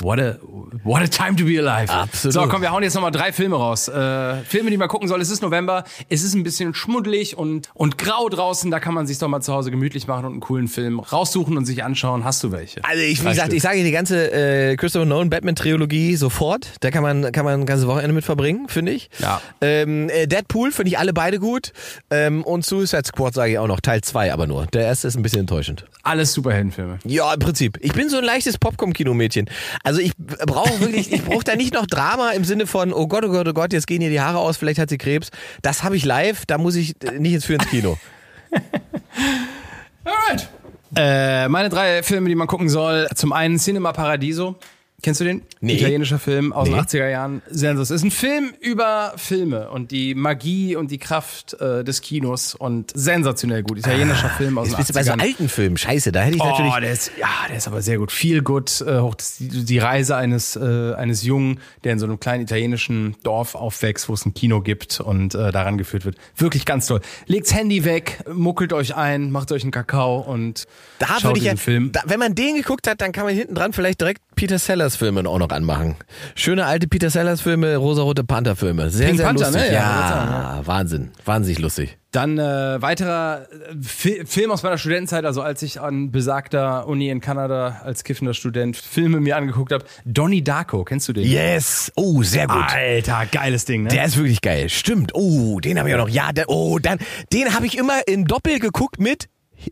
What 0.03 0.18
a, 0.18 0.39
what 0.85 1.03
a 1.03 1.07
time 1.07 1.37
to 1.37 1.45
be 1.45 1.59
alive. 1.59 1.91
Absolut. 1.91 2.33
So, 2.33 2.47
komm, 2.49 2.62
wir 2.62 2.72
hauen 2.72 2.83
jetzt 2.83 2.95
nochmal 2.95 3.11
drei 3.11 3.33
Filme 3.33 3.57
raus. 3.57 3.89
Äh, 3.89 4.37
Filme, 4.45 4.70
die 4.70 4.79
man 4.79 4.89
gucken 4.89 5.07
soll. 5.07 5.20
Es 5.20 5.31
ist 5.31 5.43
November. 5.43 5.85
Es 6.09 6.22
ist 6.22 6.35
ein 6.35 6.43
bisschen 6.45 6.74
schmuddelig 6.74 7.37
und, 7.37 7.68
und 7.74 7.99
grau 7.99 8.29
draußen. 8.29 8.70
Da 8.70 8.81
kann 8.81 8.95
man 8.95 9.07
sich 9.07 9.18
doch 9.18 9.29
mal 9.29 9.43
zu 9.43 9.53
Hause 9.53 9.70
gemütlich 9.70 10.07
machen 10.07 10.24
und 10.24 10.33
einen 10.33 10.41
coolen 10.41 10.68
Film 10.68 11.01
raussuchen 11.01 11.57
und 11.57 11.66
sich 11.66 11.85
anschauen. 11.85 12.24
Hast 12.24 12.43
du 12.43 12.53
welche? 12.53 12.83
Also 12.85 13.03
ich, 13.03 13.22
wie 13.22 13.29
gesagt, 13.29 13.53
ich 13.53 13.62
sage 13.62 13.77
Ihnen 13.77 13.87
die 13.87 13.93
ganze 13.93 14.33
äh, 14.33 14.77
Christopher 14.77 15.05
Nolan 15.05 15.29
Batman 15.29 15.57
Trilogie 15.57 16.16
sofort. 16.16 16.72
Da 16.81 16.91
kann 16.91 17.03
man 17.03 17.33
kann 17.33 17.45
man 17.45 17.61
ein 17.61 17.66
ganzes 17.66 17.87
Wochenende 17.87 18.14
mit 18.14 18.24
verbringen, 18.24 18.68
finde 18.68 18.93
ich. 18.93 19.11
Ja. 19.18 19.43
Ähm, 19.61 20.09
äh, 20.09 20.27
Deadpool 20.27 20.72
finde 20.72 20.91
ich 20.91 20.99
alle 20.99 21.12
beide 21.12 21.39
gut 21.39 21.72
ähm, 22.11 22.45
und 22.45 22.64
Suicide 22.64 23.05
Squad 23.05 23.35
sage 23.35 23.53
ich 23.53 23.59
auch 23.59 23.66
noch 23.66 23.81
Teil 23.81 24.01
2 24.01 24.33
aber 24.33 24.47
nur. 24.47 24.66
Der 24.66 24.87
erste 24.87 25.09
ist 25.09 25.16
ein 25.16 25.22
bisschen 25.22 25.41
enttäuschend. 25.41 25.85
Alles 26.03 26.33
Superheldenfilme. 26.33 26.99
Ja, 27.05 27.35
im 27.35 27.41
Prinzip. 27.41 27.79
Ich 27.83 27.93
bin 27.93 28.09
so 28.09 28.18
ein 28.18 28.24
leichtes 28.24 28.59
Popcorn-Kino-Mädchen. 28.59 29.51
Also 29.82 30.00
ich 30.00 30.12
brauche 30.16 30.80
wirklich, 30.80 31.12
ich 31.12 31.22
brauche 31.24 31.44
da 31.44 31.56
nicht 31.56 31.74
noch 31.74 31.86
Drama 31.86 32.30
im 32.30 32.44
Sinne 32.44 32.66
von, 32.66 32.92
oh 32.92 33.06
Gott, 33.06 33.24
oh 33.24 33.28
Gott, 33.28 33.48
oh 33.48 33.52
Gott, 33.52 33.72
jetzt 33.72 33.86
gehen 33.86 34.02
ihr 34.02 34.10
die 34.10 34.20
Haare 34.20 34.38
aus, 34.38 34.56
vielleicht 34.56 34.78
hat 34.78 34.90
sie 34.90 34.98
Krebs. 34.98 35.30
Das 35.62 35.82
habe 35.82 35.96
ich 35.96 36.04
live, 36.04 36.46
da 36.46 36.58
muss 36.58 36.74
ich 36.74 36.94
nicht 37.18 37.34
ins 37.34 37.44
für 37.44 37.54
ins 37.54 37.68
Kino. 37.68 37.98
Alright. 40.04 40.48
Äh, 40.96 41.48
meine 41.48 41.68
drei 41.68 42.02
Filme, 42.02 42.28
die 42.28 42.34
man 42.34 42.46
gucken 42.46 42.68
soll. 42.68 43.08
Zum 43.14 43.32
einen 43.32 43.58
Cinema 43.58 43.92
Paradiso. 43.92 44.56
Kennst 45.03 45.20
du 45.20 45.24
den? 45.24 45.42
Nee. 45.61 45.74
Italienischer 45.76 46.18
Film 46.18 46.53
aus 46.55 46.68
Nee. 46.68 46.74
den 46.74 46.80
80er 46.84 47.09
Jahren. 47.11 47.42
Sensus. 47.51 47.90
Ist 47.90 48.03
ein 48.03 48.11
Film 48.11 48.55
über 48.61 49.12
Filme 49.16 49.68
und 49.70 49.90
die 49.90 50.14
Magie 50.14 50.74
und 50.74 50.90
die 50.90 50.99
Kraft 50.99 51.53
äh, 51.61 51.84
des 51.84 52.01
Kinos 52.01 52.55
und 52.55 52.92
sensationell 52.94 53.62
gut. 53.62 53.78
Italienischer 53.78 54.30
Film 54.30 54.57
aus 54.59 54.68
den 54.68 54.76
bist 54.78 54.88
du 54.90 54.94
bei 54.94 55.03
so 55.03 55.12
80ern. 55.12 55.20
alten 55.20 55.49
Filmen. 55.51 55.76
Scheiße, 55.76 56.12
da 56.12 56.22
hätte 56.22 56.36
ich 56.36 56.42
natürlich. 56.42 56.72
Oh, 56.74 56.80
der 56.80 56.92
ist, 56.92 57.12
ja, 57.20 57.28
der 57.49 57.59
ist 57.59 57.66
aber 57.68 57.82
sehr 57.82 57.99
gut. 57.99 58.11
Viel 58.11 58.42
gut. 58.42 58.80
Äh, 58.80 59.01
hoch, 59.01 59.14
die, 59.38 59.64
die 59.66 59.78
Reise 59.78 60.16
eines, 60.16 60.57
äh, 60.57 60.94
eines 60.94 61.22
Jungen, 61.22 61.61
der 61.84 61.92
in 61.92 61.99
so 61.99 62.07
einem 62.07 62.18
kleinen 62.18 62.42
italienischen 62.44 63.16
Dorf 63.22 63.55
aufwächst, 63.55 64.09
wo 64.09 64.14
es 64.14 64.24
ein 64.24 64.32
Kino 64.32 64.62
gibt 64.62 65.01
und 65.01 65.34
äh, 65.34 65.53
daran 65.53 65.76
geführt 65.76 66.07
wird. 66.07 66.16
Wirklich 66.36 66.64
ganz 66.64 66.86
toll. 66.86 67.01
Legt's 67.26 67.55
Handy 67.55 67.84
weg, 67.84 68.24
muckelt 68.32 68.72
euch 68.72 68.97
ein, 68.97 69.30
macht 69.30 69.53
euch 69.53 69.62
einen 69.62 69.72
Kakao 69.72 70.20
und 70.20 70.66
Da 70.99 71.07
schaut 71.07 71.24
würde 71.24 71.38
ich 71.38 71.44
ja, 71.44 71.53
diesen 71.53 71.62
Film. 71.62 71.92
Da, 71.92 72.03
wenn 72.07 72.18
man 72.18 72.34
den 72.34 72.57
geguckt 72.57 72.88
hat, 72.88 73.03
dann 73.03 73.12
kann 73.12 73.24
man 73.26 73.34
hinten 73.34 73.55
dran 73.55 73.72
vielleicht 73.74 74.01
direkt 74.01 74.22
Peter 74.34 74.59
Sellers 74.59 74.86
Filme 74.95 75.28
auch 75.28 75.39
noch 75.41 75.49
anmachen. 75.49 75.97
Schöne 76.37 76.66
alte 76.66 76.87
Peter 76.87 77.11
Sellers 77.11 77.41
Filme, 77.41 77.74
rosarote 77.76 78.22
Panther 78.22 78.55
Filme. 78.55 78.91
Sehr, 78.91 79.07
Pink 79.09 79.18
sehr 79.18 79.26
Panther, 79.26 79.47
lustig. 79.47 79.62
ne? 79.62 79.74
Ja, 79.74 80.59
Ja, 80.59 80.66
Wahnsinn. 80.66 81.11
Wahnsinnig 81.24 81.59
lustig. 81.59 81.99
Dann 82.12 82.39
äh, 82.39 82.80
weiterer 82.80 83.47
äh, 83.51 83.74
Fi 83.82 84.22
Film 84.24 84.51
aus 84.53 84.62
meiner 84.62 84.78
Studentenzeit, 84.78 85.24
also 85.24 85.43
als 85.43 85.61
ich 85.62 85.80
an 85.80 86.12
besagter 86.12 86.87
Uni 86.87 87.11
in 87.11 87.20
Kanada 87.20 87.80
als 87.84 88.05
kiffender 88.05 88.32
Student 88.32 88.76
Filme 88.76 89.18
mir 89.20 89.37
angeguckt 89.37 89.72
habe. 89.72 89.84
Donnie 90.05 90.45
Darko, 90.45 90.84
kennst 90.84 91.09
du 91.09 91.12
den? 91.12 91.24
Yes. 91.26 91.91
Oh, 91.97 92.22
sehr 92.22 92.47
gut. 92.47 92.62
Alter, 92.72 93.24
geiles 93.32 93.64
Ding, 93.64 93.82
ne? 93.82 93.89
Der 93.89 94.05
ist 94.05 94.16
wirklich 94.16 94.41
geil. 94.41 94.68
Stimmt. 94.68 95.11
Oh, 95.14 95.59
den 95.61 95.78
habe 95.78 95.89
ich 95.89 95.95
auch 95.97 95.99
noch. 95.99 96.09
Ja, 96.09 96.32
der, 96.32 96.49
oh, 96.49 96.78
dann, 96.78 96.99
den 97.32 97.53
habe 97.55 97.66
ich 97.66 97.76
immer 97.76 98.07
in 98.07 98.24
Doppel 98.24 98.61
geguckt 98.61 99.01
mit 99.01 99.28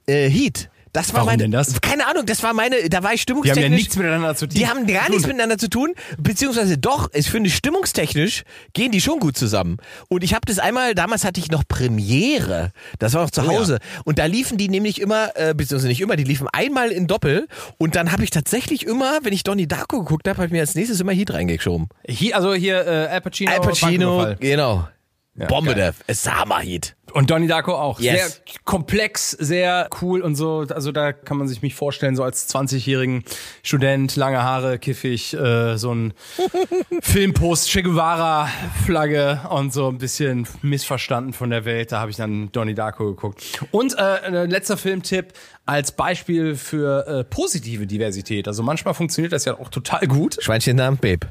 äh, 0.06 0.28
Heat. 0.28 0.68
Das 0.94 1.08
war 1.08 1.16
Warum 1.16 1.26
meine, 1.26 1.42
denn 1.42 1.50
das? 1.50 1.80
Keine 1.80 2.06
Ahnung, 2.06 2.24
das 2.24 2.42
war 2.44 2.54
meine, 2.54 2.88
da 2.88 3.02
war 3.02 3.10
ich 3.12 3.16
Die 3.16 3.22
stimmungstechnisch. 3.22 3.64
haben 3.64 3.72
ja 3.72 3.76
nichts 3.76 3.96
miteinander 3.96 4.34
zu 4.36 4.46
tun. 4.46 4.56
Die 4.56 4.66
haben 4.68 4.86
gar 4.86 5.10
nichts 5.10 5.26
miteinander 5.26 5.58
zu 5.58 5.68
tun, 5.68 5.92
beziehungsweise 6.18 6.78
doch, 6.78 7.10
ich 7.12 7.28
finde 7.28 7.50
stimmungstechnisch 7.50 8.44
gehen 8.74 8.92
die 8.92 9.00
schon 9.00 9.18
gut 9.18 9.36
zusammen. 9.36 9.78
Und 10.08 10.22
ich 10.22 10.34
habe 10.34 10.42
das 10.46 10.60
einmal, 10.60 10.94
damals 10.94 11.24
hatte 11.24 11.40
ich 11.40 11.50
noch 11.50 11.64
Premiere, 11.66 12.70
das 13.00 13.12
war 13.12 13.24
noch 13.24 13.30
zu 13.32 13.42
Oh 13.42 13.50
ja. 13.50 13.58
Hause. 13.58 13.78
Und 14.04 14.20
da 14.20 14.26
liefen 14.26 14.56
die 14.56 14.68
nämlich 14.68 15.00
immer, 15.00 15.30
äh, 15.36 15.52
beziehungsweise 15.52 15.88
nicht 15.88 16.00
immer, 16.00 16.14
die 16.14 16.22
liefen 16.24 16.46
einmal 16.52 16.90
in 16.92 17.08
Doppel. 17.08 17.48
Und 17.76 17.96
dann 17.96 18.12
habe 18.12 18.22
ich 18.22 18.30
tatsächlich 18.30 18.86
immer, 18.86 19.18
wenn 19.24 19.32
ich 19.32 19.42
Donnie 19.42 19.66
Darko 19.66 19.98
geguckt 19.98 20.28
habe, 20.28 20.36
habe 20.38 20.46
ich 20.46 20.52
mir 20.52 20.60
als 20.60 20.76
nächstes 20.76 21.00
immer 21.00 21.12
Heat 21.12 21.32
reingeschoben. 21.32 21.88
Hier, 22.06 22.36
also 22.36 22.54
hier 22.54 22.86
äh, 22.86 23.06
Al 23.08 23.20
Pacino. 23.20 23.50
Al 23.50 23.60
Pacino, 23.60 24.16
Banküberfall. 24.18 24.93
Genau. 25.34 25.48
Bombe, 25.48 25.74
geil. 25.74 25.94
der 26.06 26.14
Summer 26.14 26.60
Heat. 26.60 26.94
Und 27.12 27.30
Donnie 27.30 27.46
Darko 27.46 27.74
auch. 27.74 28.00
Yes. 28.00 28.12
Sehr 28.12 28.56
komplex, 28.64 29.30
sehr 29.30 29.88
cool 30.02 30.20
und 30.20 30.34
so. 30.34 30.66
Also 30.68 30.90
da 30.90 31.12
kann 31.12 31.36
man 31.36 31.46
sich 31.46 31.62
mich 31.62 31.76
vorstellen, 31.76 32.16
so 32.16 32.24
als 32.24 32.52
20-jährigen 32.52 33.22
Student, 33.62 34.16
lange 34.16 34.42
Haare, 34.42 34.80
kiffig, 34.80 35.32
äh, 35.34 35.76
so 35.76 35.94
ein 35.94 36.12
Filmpost, 37.02 37.70
Che 37.70 37.82
Guevara 37.82 38.48
Flagge 38.84 39.42
und 39.48 39.72
so 39.72 39.88
ein 39.88 39.98
bisschen 39.98 40.48
missverstanden 40.62 41.32
von 41.32 41.50
der 41.50 41.64
Welt. 41.64 41.92
Da 41.92 42.00
habe 42.00 42.10
ich 42.10 42.16
dann 42.16 42.50
Donnie 42.50 42.74
Darko 42.74 43.06
geguckt. 43.06 43.44
Und 43.70 43.96
äh, 43.96 44.00
ein 44.00 44.50
letzter 44.50 44.76
Filmtipp 44.76 45.34
als 45.66 45.92
Beispiel 45.92 46.56
für 46.56 47.06
äh, 47.06 47.24
positive 47.24 47.86
Diversität. 47.86 48.48
Also 48.48 48.64
manchmal 48.64 48.94
funktioniert 48.94 49.32
das 49.32 49.44
ja 49.44 49.54
auch 49.54 49.68
total 49.68 50.08
gut. 50.08 50.38
Schweinchennamen, 50.40 50.98
Babe. 50.98 51.28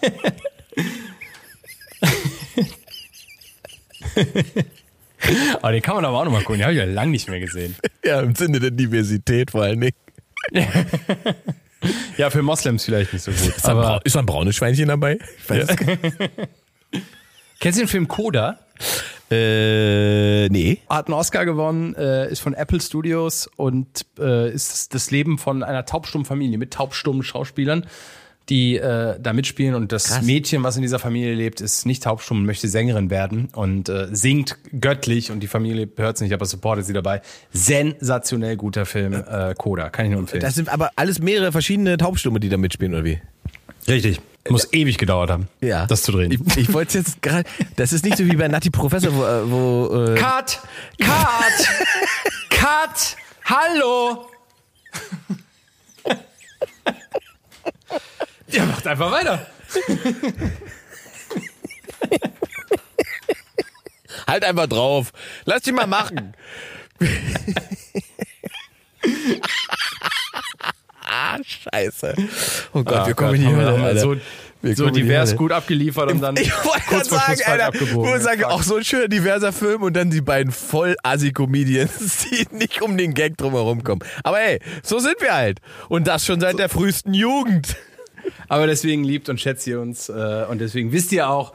Aber 5.62 5.72
den 5.72 5.82
kann 5.82 5.94
man 5.96 6.04
aber 6.04 6.20
auch 6.20 6.24
nochmal 6.24 6.42
gucken. 6.42 6.58
Den 6.58 6.64
habe 6.64 6.74
ich 6.74 6.78
ja 6.78 6.84
lange 6.84 7.10
nicht 7.12 7.28
mehr 7.28 7.40
gesehen. 7.40 7.74
Ja, 8.04 8.20
im 8.20 8.34
Sinne 8.34 8.60
der 8.60 8.70
Diversität 8.70 9.50
vor 9.50 9.62
allen 9.62 9.80
Dingen. 9.80 9.96
Ja, 12.16 12.30
für 12.30 12.42
Moslems 12.42 12.84
vielleicht 12.84 13.12
nicht 13.12 13.22
so 13.22 13.30
gut. 13.30 13.40
Ist, 13.56 13.64
da 13.64 13.68
ein, 13.72 13.76
Aber 13.78 13.82
brau- 13.86 14.00
ist 14.02 14.16
ein 14.16 14.26
braunes 14.26 14.56
Schweinchen 14.56 14.88
dabei? 14.88 15.18
Ich 15.38 15.50
weiß 15.50 15.68
nicht. 15.68 15.80
kennst 17.60 17.78
du 17.78 17.82
den 17.82 17.88
Film 17.88 18.08
Coda? 18.08 18.58
Äh, 19.30 20.48
nee. 20.48 20.78
Hat 20.88 21.06
einen 21.06 21.14
Oscar 21.14 21.44
gewonnen, 21.44 21.94
äh, 21.94 22.28
ist 22.30 22.40
von 22.40 22.54
Apple 22.54 22.80
Studios 22.80 23.48
und 23.56 24.06
äh, 24.18 24.50
ist 24.50 24.72
das, 24.72 24.88
das 24.88 25.10
Leben 25.10 25.38
von 25.38 25.62
einer 25.62 25.84
taubstummen 25.84 26.24
Familie 26.24 26.58
mit 26.58 26.72
taubstummen 26.72 27.22
Schauspielern, 27.22 27.86
die 28.48 28.76
äh, 28.76 29.18
da 29.20 29.32
mitspielen. 29.32 29.74
Und 29.74 29.92
das 29.92 30.04
Krass. 30.08 30.22
Mädchen, 30.24 30.62
was 30.62 30.76
in 30.76 30.82
dieser 30.82 30.98
Familie 30.98 31.34
lebt, 31.34 31.60
ist 31.60 31.84
nicht 31.86 32.02
taubstumm 32.04 32.38
und 32.38 32.46
möchte 32.46 32.68
Sängerin 32.68 33.10
werden 33.10 33.48
und 33.54 33.88
äh, 33.88 34.08
singt 34.12 34.56
göttlich 34.80 35.30
und 35.30 35.40
die 35.40 35.48
Familie 35.48 35.88
hört 35.96 36.16
es 36.16 36.22
nicht, 36.22 36.32
aber 36.32 36.46
supportet 36.46 36.86
sie 36.86 36.92
dabei. 36.92 37.22
Sensationell 37.52 38.56
guter 38.56 38.86
Film, 38.86 39.12
äh, 39.14 39.54
Coda, 39.58 39.90
kann 39.90 40.06
ich 40.06 40.10
nur 40.12 40.20
empfehlen. 40.20 40.42
Das 40.42 40.54
sind 40.54 40.68
aber 40.68 40.90
alles 40.96 41.18
mehrere 41.18 41.52
verschiedene 41.52 41.96
Taubstumme, 41.96 42.38
die 42.40 42.48
da 42.48 42.56
mitspielen, 42.56 42.94
oder 42.94 43.04
wie? 43.04 43.20
Richtig. 43.88 44.20
Muss 44.48 44.72
ewig 44.72 44.96
gedauert 44.98 45.28
haben, 45.30 45.48
Ja. 45.60 45.86
das 45.86 46.02
zu 46.02 46.12
drehen. 46.12 46.30
Ich, 46.30 46.56
ich 46.56 46.72
wollte 46.72 46.98
jetzt 46.98 47.20
gerade. 47.20 47.48
Das 47.74 47.92
ist 47.92 48.04
nicht 48.04 48.16
so 48.16 48.24
wie 48.24 48.36
bei 48.36 48.46
Nati 48.46 48.70
Professor, 48.70 49.12
wo. 49.12 49.24
äh, 49.24 49.50
wo 49.50 50.04
äh, 50.12 50.14
Cut! 50.14 50.60
Cut! 51.00 51.68
Cut! 52.50 53.16
Hallo! 53.44 54.26
Ja, 58.48 58.64
macht 58.64 58.86
einfach 58.86 59.10
weiter. 59.12 59.46
halt 64.26 64.44
einfach 64.44 64.66
drauf. 64.66 65.12
Lass 65.44 65.62
dich 65.62 65.74
mal 65.74 65.86
machen. 65.86 66.34
ah, 71.04 71.38
scheiße. 71.44 72.14
Oh 72.72 72.82
Gott, 72.82 73.06
wir 73.06 73.14
kommen 73.14 73.42
Gott, 73.42 73.52
mal 73.54 73.84
Alter. 73.84 74.00
so, 74.00 74.16
Wir 74.62 74.74
so 74.76 74.90
divers 74.90 75.36
gut 75.36 75.52
abgeliefert 75.52 76.10
und 76.12 76.20
dann 76.20 76.36
Ich 76.36 76.50
wollte 76.64 76.82
kurz 76.88 77.08
sagen, 77.10 77.40
Alter, 77.44 77.66
abgebogen. 77.66 78.16
ich 78.16 78.22
sage, 78.22 78.42
Fuck. 78.42 78.50
auch 78.52 78.62
so 78.62 78.76
ein 78.76 78.84
schöner 78.84 79.08
diverser 79.08 79.52
Film 79.52 79.82
und 79.82 79.94
dann 79.94 80.10
die 80.10 80.20
beiden 80.22 80.52
voll 80.52 80.96
assi 81.02 81.32
Comedians, 81.32 82.26
die 82.30 82.46
nicht 82.56 82.82
um 82.82 82.96
den 82.96 83.14
Gag 83.14 83.36
drumherum 83.36 83.84
kommen. 83.84 84.00
Aber 84.24 84.40
ey, 84.40 84.60
so 84.82 84.98
sind 84.98 85.20
wir 85.20 85.34
halt. 85.34 85.60
Und 85.88 86.06
das 86.06 86.24
schon 86.24 86.40
seit 86.40 86.58
der 86.58 86.68
frühesten 86.68 87.14
Jugend. 87.14 87.76
Aber 88.48 88.66
deswegen 88.66 89.04
liebt 89.04 89.28
und 89.28 89.40
schätzt 89.40 89.66
ihr 89.66 89.80
uns 89.80 90.08
äh, 90.08 90.44
und 90.48 90.60
deswegen 90.60 90.92
wisst 90.92 91.12
ihr 91.12 91.28
auch, 91.28 91.52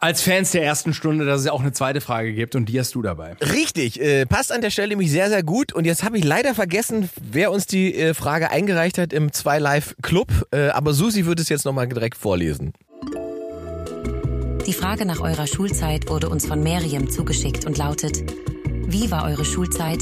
als 0.00 0.22
Fans 0.22 0.52
der 0.52 0.64
ersten 0.64 0.94
Stunde, 0.94 1.26
dass 1.26 1.42
es 1.42 1.46
auch 1.48 1.60
eine 1.60 1.72
zweite 1.72 2.00
Frage 2.00 2.32
gibt 2.32 2.54
und 2.54 2.66
die 2.70 2.80
hast 2.80 2.94
du 2.94 3.02
dabei. 3.02 3.34
Richtig, 3.52 4.00
äh, 4.00 4.24
passt 4.24 4.50
an 4.50 4.62
der 4.62 4.70
Stelle 4.70 4.88
nämlich 4.88 5.10
sehr, 5.10 5.28
sehr 5.28 5.42
gut. 5.42 5.74
Und 5.74 5.84
jetzt 5.84 6.02
habe 6.04 6.16
ich 6.16 6.24
leider 6.24 6.54
vergessen, 6.54 7.10
wer 7.20 7.52
uns 7.52 7.66
die 7.66 7.94
äh, 7.94 8.14
Frage 8.14 8.50
eingereicht 8.50 8.96
hat 8.96 9.12
im 9.12 9.30
2 9.30 9.58
Live 9.58 9.94
Club. 10.00 10.28
Äh, 10.52 10.68
aber 10.68 10.94
Susi 10.94 11.26
wird 11.26 11.38
es 11.38 11.50
jetzt 11.50 11.66
nochmal 11.66 11.86
direkt 11.86 12.16
vorlesen. 12.16 12.72
Die 14.66 14.72
Frage 14.72 15.04
nach 15.04 15.20
eurer 15.20 15.46
Schulzeit 15.46 16.08
wurde 16.08 16.28
uns 16.28 16.46
von 16.46 16.62
Miriam 16.62 17.10
zugeschickt 17.10 17.66
und 17.66 17.76
lautet, 17.76 18.22
wie 18.86 19.10
war 19.10 19.24
eure 19.24 19.44
Schulzeit? 19.44 19.98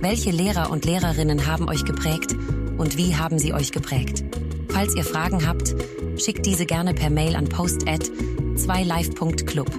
Welche 0.00 0.30
Lehrer 0.30 0.70
und 0.70 0.84
Lehrerinnen 0.84 1.46
haben 1.46 1.68
euch 1.68 1.84
geprägt 1.84 2.32
und 2.78 2.96
wie 2.96 3.16
haben 3.16 3.38
sie 3.38 3.52
euch 3.52 3.72
geprägt? 3.72 4.24
Falls 4.72 4.96
ihr 4.96 5.04
Fragen 5.04 5.46
habt, 5.46 5.74
schickt 6.16 6.46
diese 6.46 6.64
gerne 6.64 6.94
per 6.94 7.10
Mail 7.10 7.36
an 7.36 7.48
post@ 7.48 7.84
2live.club. 7.86 9.70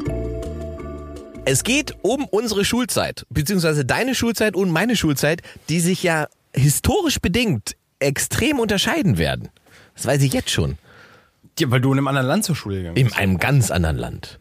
Es 1.45 1.63
geht 1.63 1.95
um 2.03 2.25
unsere 2.25 2.63
Schulzeit, 2.63 3.25
beziehungsweise 3.29 3.85
deine 3.85 4.13
Schulzeit 4.13 4.55
und 4.55 4.69
meine 4.69 4.95
Schulzeit, 4.95 5.41
die 5.67 5.79
sich 5.79 6.03
ja 6.03 6.27
historisch 6.53 7.19
bedingt 7.19 7.75
extrem 7.99 8.59
unterscheiden 8.59 9.17
werden. 9.17 9.49
Das 9.95 10.05
weiß 10.05 10.21
ich 10.21 10.31
jetzt 10.31 10.51
schon. 10.51 10.77
Ja, 11.59 11.71
weil 11.71 11.81
du 11.81 11.91
in 11.91 11.97
einem 11.97 12.07
anderen 12.07 12.27
Land 12.27 12.45
zur 12.45 12.55
Schule 12.55 12.77
gegangen 12.77 12.97
In 12.97 13.13
einem 13.13 13.37
ganz 13.39 13.71
anderen 13.71 13.97
Land. 13.97 14.39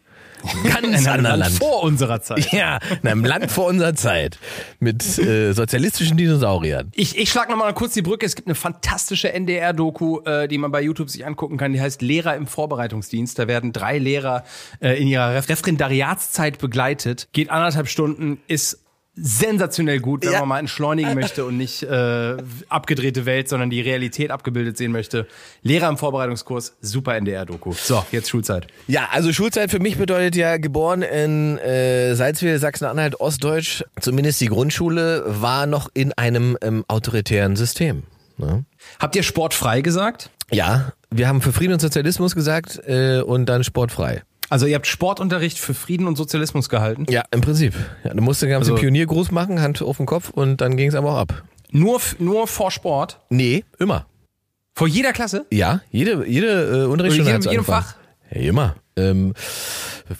Ganz 0.63 0.83
In 0.87 0.93
einem 0.93 1.07
anderen 1.07 1.39
Land. 1.39 1.53
vor 1.57 1.83
unserer 1.83 2.21
Zeit. 2.21 2.47
Ja, 2.53 2.79
in 3.01 3.07
einem 3.07 3.25
Land 3.25 3.49
vor 3.51 3.65
unserer 3.67 3.95
Zeit. 3.95 4.37
Mit 4.79 5.17
äh, 5.17 5.53
sozialistischen 5.53 6.17
Dinosauriern. 6.17 6.91
Ich, 6.93 7.17
ich 7.17 7.29
schlag 7.29 7.49
nochmal 7.49 7.73
kurz 7.73 7.93
die 7.93 8.01
Brücke. 8.01 8.25
Es 8.25 8.35
gibt 8.35 8.47
eine 8.47 8.55
fantastische 8.55 9.31
NDR-Doku, 9.33 10.19
äh, 10.25 10.47
die 10.47 10.57
man 10.57 10.71
bei 10.71 10.81
YouTube 10.81 11.09
sich 11.09 11.25
angucken 11.25 11.57
kann. 11.57 11.73
Die 11.73 11.81
heißt 11.81 12.01
Lehrer 12.01 12.35
im 12.35 12.47
Vorbereitungsdienst. 12.47 13.39
Da 13.39 13.47
werden 13.47 13.71
drei 13.73 13.97
Lehrer 13.97 14.43
äh, 14.81 15.01
in 15.01 15.07
ihrer 15.07 15.33
Ref 15.33 15.47
Referendariatszeit 15.49 16.57
begleitet. 16.59 17.27
Geht 17.31 17.49
anderthalb 17.49 17.87
Stunden, 17.87 18.39
ist 18.47 18.82
sensationell 19.15 19.99
gut, 19.99 20.25
wenn 20.25 20.33
Ja. 20.33 20.39
man 20.39 20.49
mal 20.49 20.59
entschleunigen 20.59 21.13
möchte 21.13 21.45
und 21.45 21.57
nicht 21.57 21.83
äh, 21.83 22.37
abgedrehte 22.69 23.25
Welt, 23.25 23.47
sondern 23.47 23.69
die 23.69 23.81
Realität 23.81 24.31
abgebildet 24.31 24.77
sehen 24.77 24.91
möchte. 24.91 25.27
Lehrer 25.61 25.87
im 25.89 25.97
Vorbereitungskurs, 25.97 26.75
super 26.81 27.15
NDR-Doku. 27.15 27.73
So, 27.73 28.03
jetzt 28.11 28.29
Schulzeit. 28.29 28.67
Ja, 28.87 29.09
also 29.11 29.31
Schulzeit 29.31 29.69
für 29.69 29.79
mich 29.79 29.97
bedeutet 29.97 30.35
ja 30.35 30.57
geboren 30.57 31.03
in 31.03 31.59
äh, 31.59 32.15
Salzwedel, 32.15 32.57
Sachsen-Anhalt, 32.59 33.19
Ostdeutsch. 33.19 33.83
Zumindest 33.99 34.41
die 34.41 34.47
Grundschule 34.47 35.23
war 35.27 35.67
noch 35.67 35.89
in 35.93 36.11
einem 36.13 36.57
ähm, 36.61 36.83
autoritären 36.87 37.55
System. 37.55 38.03
Ne? 38.37 38.65
Habt 38.99 39.15
ihr 39.15 39.23
sportfrei 39.23 39.81
gesagt? 39.81 40.31
Ja, 40.51 40.91
wir 41.11 41.27
haben 41.27 41.41
für 41.41 41.53
Frieden 41.53 41.73
und 41.73 41.79
Sozialismus 41.81 42.33
gesagt 42.33 42.79
äh, 42.87 43.21
und 43.21 43.45
dann 43.45 43.63
sportfrei. 43.63 44.23
Also 44.49 44.65
ihr 44.65 44.75
habt 44.75 44.87
Sportunterricht 44.87 45.57
für 45.57 45.73
Frieden 45.73 46.07
und 46.07 46.15
Sozialismus 46.15 46.69
gehalten? 46.69 47.05
Ja, 47.09 47.23
im 47.31 47.41
Prinzip. 47.41 47.73
Ja, 48.03 48.13
du 48.13 48.21
musst 48.21 48.41
ganz 48.41 48.53
Also- 48.63 48.75
den 48.75 48.81
Pioniergruß 48.81 49.31
machen, 49.31 49.61
Hand 49.61 49.81
auf 49.81 49.97
den 49.97 50.05
Kopf 50.05 50.29
und 50.29 50.61
dann 50.61 50.77
ging 50.77 50.89
es 50.89 50.95
aber 50.95 51.13
auch 51.13 51.17
ab. 51.17 51.43
Nur, 51.71 51.99
nur 52.19 52.47
vor 52.47 52.69
Sport? 52.69 53.19
Nee, 53.29 53.63
immer. 53.79 54.05
Vor 54.75 54.87
jeder 54.87 55.11
Klasse? 55.13 55.45
Ja, 55.51 55.81
jede, 55.91 56.25
jede 56.27 56.83
äh, 56.83 56.85
Unterrichtsstunde 56.85 57.31
jedem- 57.31 57.51
jedem. 57.51 57.65
Fach? 57.65 57.95
Ja, 58.31 58.41
immer. 58.41 58.75
Ähm, 58.95 59.33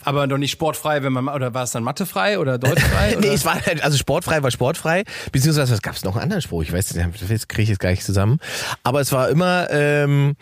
Aber 0.04 0.26
doch 0.26 0.38
nicht 0.38 0.50
sportfrei, 0.50 1.02
wenn 1.02 1.12
man 1.12 1.28
oder 1.28 1.54
war 1.54 1.64
es 1.64 1.70
dann 1.70 1.82
mathefrei 1.82 2.38
oder 2.38 2.58
deutschfrei? 2.58 3.16
nee, 3.20 3.28
es 3.28 3.44
war 3.44 3.64
halt, 3.64 3.82
also 3.82 3.96
sportfrei 3.96 4.42
war 4.42 4.50
sportfrei, 4.50 5.04
beziehungsweise 5.32 5.72
was 5.72 5.82
gab 5.82 5.94
es 5.94 6.04
noch 6.04 6.14
einen 6.14 6.24
anderen 6.24 6.42
Spruch, 6.42 6.62
ich 6.62 6.72
weiß 6.72 6.94
nicht, 6.94 7.30
das 7.30 7.48
kriege 7.48 7.62
ich 7.62 7.68
jetzt 7.68 7.80
gar 7.80 7.90
nicht 7.90 8.04
zusammen. 8.04 8.38
Aber 8.82 9.00
es 9.00 9.12
war 9.12 9.28
immer, 9.28 9.68
ähm, 9.70 10.34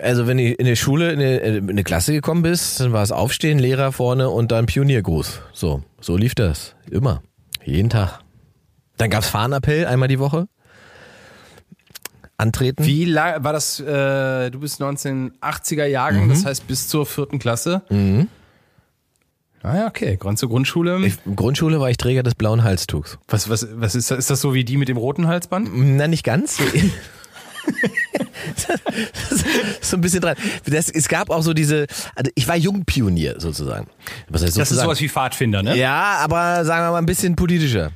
also 0.00 0.26
wenn 0.26 0.38
du 0.38 0.44
in 0.44 0.66
der 0.66 0.76
Schule 0.76 1.12
in 1.12 1.20
eine, 1.20 1.36
in 1.38 1.70
eine 1.70 1.84
Klasse 1.84 2.12
gekommen 2.12 2.42
bist, 2.42 2.80
dann 2.80 2.92
war 2.92 3.02
es 3.02 3.12
Aufstehen, 3.12 3.58
Lehrer 3.58 3.92
vorne 3.92 4.30
und 4.30 4.52
dann 4.52 4.66
Pioniergruß. 4.66 5.40
So, 5.52 5.82
so 6.00 6.16
lief 6.16 6.34
das. 6.34 6.74
Immer. 6.90 7.22
Jeden 7.64 7.90
Tag. 7.90 8.20
Dann 8.96 9.10
gab's 9.10 9.28
Fahnenappell 9.28 9.86
einmal 9.86 10.08
die 10.08 10.18
Woche. 10.18 10.46
Antreten. 12.36 12.84
Wie 12.84 13.04
lang 13.04 13.44
war 13.44 13.52
das? 13.52 13.78
Äh, 13.80 14.50
du 14.50 14.58
bist 14.60 14.80
1980er 14.82 15.84
Jahrgang, 15.86 16.24
Mhm. 16.26 16.30
das 16.30 16.44
heißt 16.44 16.66
bis 16.66 16.88
zur 16.88 17.06
vierten 17.06 17.38
Klasse. 17.38 17.82
Ah 19.62 19.76
ja, 19.76 19.86
okay. 19.86 20.16
Grund 20.18 20.38
zur 20.38 20.48
Grundschule. 20.50 20.98
Ich, 21.06 21.16
Grundschule 21.36 21.80
war 21.80 21.88
ich 21.90 21.96
Träger 21.96 22.22
des 22.22 22.34
blauen 22.34 22.64
Halstuchs. 22.64 23.18
was, 23.28 23.48
was, 23.48 23.66
was 23.76 23.94
ist 23.94 24.10
das? 24.10 24.18
Ist 24.18 24.30
das 24.30 24.40
so 24.40 24.52
wie 24.52 24.64
die 24.64 24.76
mit 24.76 24.88
dem 24.88 24.96
roten 24.98 25.26
Halsband? 25.26 25.70
Na, 25.72 26.06
nicht 26.06 26.24
ganz. 26.24 26.58
so 29.80 29.96
ein 29.96 30.00
bisschen 30.00 30.20
dran. 30.20 30.36
Das, 30.66 30.90
es 30.90 31.08
gab 31.08 31.30
auch 31.30 31.42
so 31.42 31.54
diese, 31.54 31.86
also 32.14 32.30
ich 32.34 32.46
war 32.48 32.56
Jungpionier 32.56 33.40
sozusagen. 33.40 33.86
Was 34.28 34.42
heißt 34.42 34.56
Das 34.56 34.62
ist 34.64 34.68
sozusagen? 34.68 34.86
sowas 34.86 35.00
wie 35.00 35.08
Pfadfinder, 35.08 35.62
ne? 35.62 35.76
Ja, 35.76 36.18
aber 36.22 36.64
sagen 36.64 36.84
wir 36.86 36.90
mal 36.92 36.98
ein 36.98 37.06
bisschen 37.06 37.36
politischer. 37.36 37.92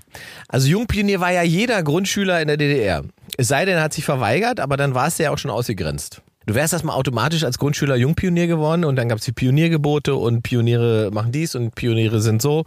Also 0.49 0.69
Jungpionier 0.69 1.21
war 1.21 1.33
ja 1.33 1.43
jeder 1.43 1.83
Grundschüler 1.83 2.41
in 2.41 2.49
der 2.49 2.57
DDR. 2.57 3.05
Es 3.39 3.47
sei 3.47 3.65
denn, 3.65 3.77
er 3.77 3.85
hat 3.85 3.93
sich 3.93 4.05
verweigert, 4.05 4.59
aber 4.59 4.77
dann 4.77 4.95
war 4.95 5.07
es 5.07 5.17
ja 5.19 5.31
auch 5.31 5.39
schon 5.39 5.53
ausgegrenzt. 5.53 6.23
Du 6.45 6.55
wärst 6.55 6.73
erstmal 6.73 6.97
automatisch 6.97 7.45
als 7.45 7.59
Grundschüler 7.59 7.95
Jungpionier 7.95 8.49
geworden 8.49 8.85
und 8.85 8.97
dann 8.97 9.09
gab 9.09 9.19
es 9.19 9.25
die 9.27 9.33
Pioniergebote 9.33 10.15
und 10.15 10.43
Pioniere 10.43 11.11
machen 11.13 11.31
dies 11.31 11.55
und 11.55 11.75
Pioniere 11.75 12.21
sind 12.21 12.43
so. 12.43 12.65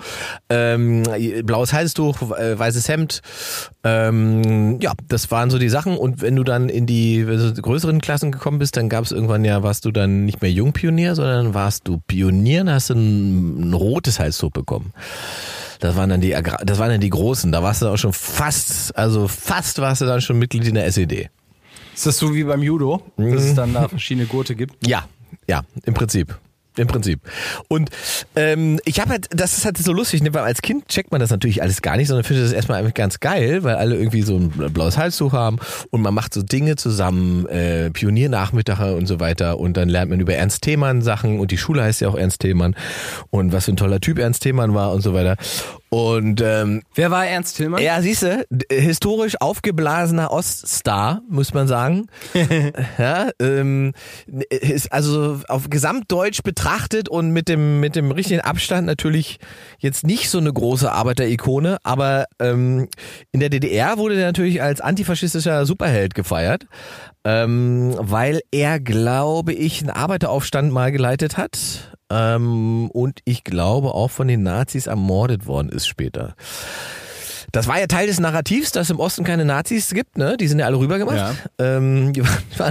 Ähm, 0.49 1.03
blaues 1.43 1.73
Halstuch, 1.73 2.21
äh, 2.31 2.57
weißes 2.57 2.87
Hemd. 2.87 3.21
Ähm, 3.83 4.79
ja, 4.79 4.93
das 5.09 5.29
waren 5.29 5.49
so 5.49 5.57
die 5.57 5.67
Sachen. 5.67 5.97
Und 5.97 6.21
wenn 6.21 6.37
du 6.37 6.43
dann 6.43 6.69
in 6.69 6.85
die 6.85 7.25
größeren 7.25 7.99
Klassen 7.99 8.31
gekommen 8.31 8.59
bist, 8.59 8.77
dann 8.77 8.87
gab 8.87 9.03
es 9.03 9.11
irgendwann 9.11 9.43
ja, 9.43 9.61
warst 9.61 9.83
du 9.83 9.91
dann 9.91 10.23
nicht 10.23 10.41
mehr 10.41 10.51
Jungpionier, 10.51 11.15
sondern 11.15 11.53
warst 11.53 11.87
du 11.87 11.99
Pionier 12.05 12.61
und 12.61 12.69
hast 12.69 12.91
ein, 12.91 13.71
ein 13.71 13.73
rotes 13.73 14.19
Halstuch 14.19 14.51
bekommen. 14.51 14.93
Das 15.81 15.95
waren 15.95 16.09
dann 16.09 16.21
die, 16.21 16.29
das 16.31 16.79
waren 16.79 16.89
dann 16.91 17.01
die 17.01 17.09
Großen. 17.09 17.51
Da 17.51 17.61
warst 17.63 17.81
du 17.81 17.87
auch 17.87 17.97
schon 17.97 18.13
fast, 18.13 18.95
also 18.95 19.27
fast 19.27 19.79
warst 19.79 20.01
du 20.01 20.05
dann 20.05 20.21
schon 20.21 20.37
Mitglied 20.39 20.65
in 20.67 20.75
der 20.75 20.85
SED. 20.85 21.29
Ist 21.93 22.05
das 22.05 22.17
so 22.17 22.33
wie 22.33 22.43
beim 22.43 22.61
Judo, 22.63 23.01
dass 23.17 23.25
Mhm. 23.25 23.33
es 23.37 23.53
dann 23.55 23.73
da 23.73 23.87
verschiedene 23.89 24.27
Gurte 24.27 24.55
gibt? 24.55 24.87
Ja, 24.87 25.05
ja, 25.47 25.63
im 25.83 25.93
Prinzip. 25.93 26.37
Im 26.77 26.87
Prinzip. 26.87 27.19
Und 27.67 27.89
ähm, 28.37 28.79
ich 28.85 29.01
habe 29.01 29.11
halt, 29.11 29.27
das 29.29 29.57
ist 29.57 29.65
halt 29.65 29.77
so 29.77 29.91
lustig, 29.91 30.23
ne? 30.23 30.33
weil 30.33 30.43
als 30.43 30.61
Kind 30.61 30.87
checkt 30.87 31.11
man 31.11 31.19
das 31.19 31.29
natürlich 31.29 31.61
alles 31.61 31.81
gar 31.81 31.97
nicht, 31.97 32.07
sondern 32.07 32.23
findet 32.23 32.45
das 32.45 32.53
erstmal 32.53 32.79
einfach 32.79 32.93
ganz 32.93 33.19
geil, 33.19 33.63
weil 33.63 33.75
alle 33.75 33.97
irgendwie 33.97 34.21
so 34.21 34.37
ein 34.37 34.49
blaues 34.49 34.97
Halstuch 34.97 35.33
haben 35.33 35.59
und 35.89 36.01
man 36.01 36.13
macht 36.13 36.33
so 36.33 36.41
Dinge 36.41 36.77
zusammen, 36.77 37.45
äh, 37.47 37.91
Pioniernachmittage 37.91 38.95
und 38.95 39.05
so 39.05 39.19
weiter 39.19 39.59
und 39.59 39.75
dann 39.75 39.89
lernt 39.89 40.11
man 40.11 40.21
über 40.21 40.33
Ernst 40.33 40.61
Thiemann 40.61 41.01
Sachen 41.01 41.41
und 41.41 41.51
die 41.51 41.57
Schule 41.57 41.83
heißt 41.83 41.99
ja 41.99 42.07
auch 42.07 42.15
Ernst 42.15 42.39
Thiemann 42.39 42.73
und 43.31 43.51
was 43.51 43.65
für 43.65 43.73
ein 43.73 43.77
toller 43.77 43.99
Typ 43.99 44.17
Ernst 44.17 44.43
Thiemann 44.43 44.73
war 44.73 44.93
und 44.93 45.01
so 45.01 45.13
weiter. 45.13 45.35
Und 45.93 46.39
ähm, 46.39 46.83
Wer 46.95 47.11
war 47.11 47.27
Ernst 47.27 47.57
Tillmann? 47.57 47.81
ja, 47.83 48.01
siehst 48.01 48.23
du, 48.23 48.45
historisch 48.71 49.35
aufgeblasener 49.41 50.31
Oststar, 50.31 51.21
muss 51.29 51.53
man 51.53 51.67
sagen. 51.67 52.07
ja, 52.97 53.29
ähm, 53.41 53.91
ist 54.49 54.93
also 54.93 55.41
auf 55.49 55.69
Gesamtdeutsch 55.69 56.43
betrachtet 56.43 57.09
und 57.09 57.31
mit 57.31 57.49
dem, 57.49 57.81
mit 57.81 57.97
dem 57.97 58.09
richtigen 58.11 58.39
Abstand 58.39 58.87
natürlich 58.87 59.39
jetzt 59.79 60.07
nicht 60.07 60.29
so 60.29 60.37
eine 60.37 60.53
große 60.53 60.89
Arbeiterikone, 60.89 61.77
aber 61.83 62.23
ähm, 62.39 62.87
in 63.33 63.41
der 63.41 63.49
DDR 63.49 63.97
wurde 63.97 64.15
der 64.15 64.27
natürlich 64.27 64.61
als 64.61 64.79
antifaschistischer 64.79 65.65
Superheld 65.65 66.15
gefeiert, 66.15 66.67
ähm, 67.25 67.95
weil 67.99 68.39
er, 68.51 68.79
glaube 68.79 69.51
ich, 69.51 69.81
einen 69.81 69.89
Arbeiteraufstand 69.89 70.71
mal 70.71 70.93
geleitet 70.93 71.35
hat. 71.35 71.90
Ähm, 72.11 72.89
und 72.91 73.19
ich 73.23 73.43
glaube 73.45 73.93
auch 73.93 74.11
von 74.11 74.27
den 74.27 74.43
Nazis 74.43 74.87
ermordet 74.87 75.45
worden 75.47 75.69
ist 75.69 75.87
später. 75.87 76.35
Das 77.53 77.67
war 77.67 77.77
ja 77.79 77.87
Teil 77.87 78.07
des 78.07 78.19
Narrativs, 78.19 78.71
dass 78.71 78.83
es 78.87 78.91
im 78.91 78.99
Osten 78.99 79.25
keine 79.25 79.43
Nazis 79.43 79.89
gibt, 79.89 80.17
ne? 80.17 80.37
Die 80.37 80.47
sind 80.47 80.59
ja 80.59 80.67
alle 80.67 80.79
rübergemacht. 80.79 81.17
Ja. 81.17 81.35
Ähm, 81.59 82.13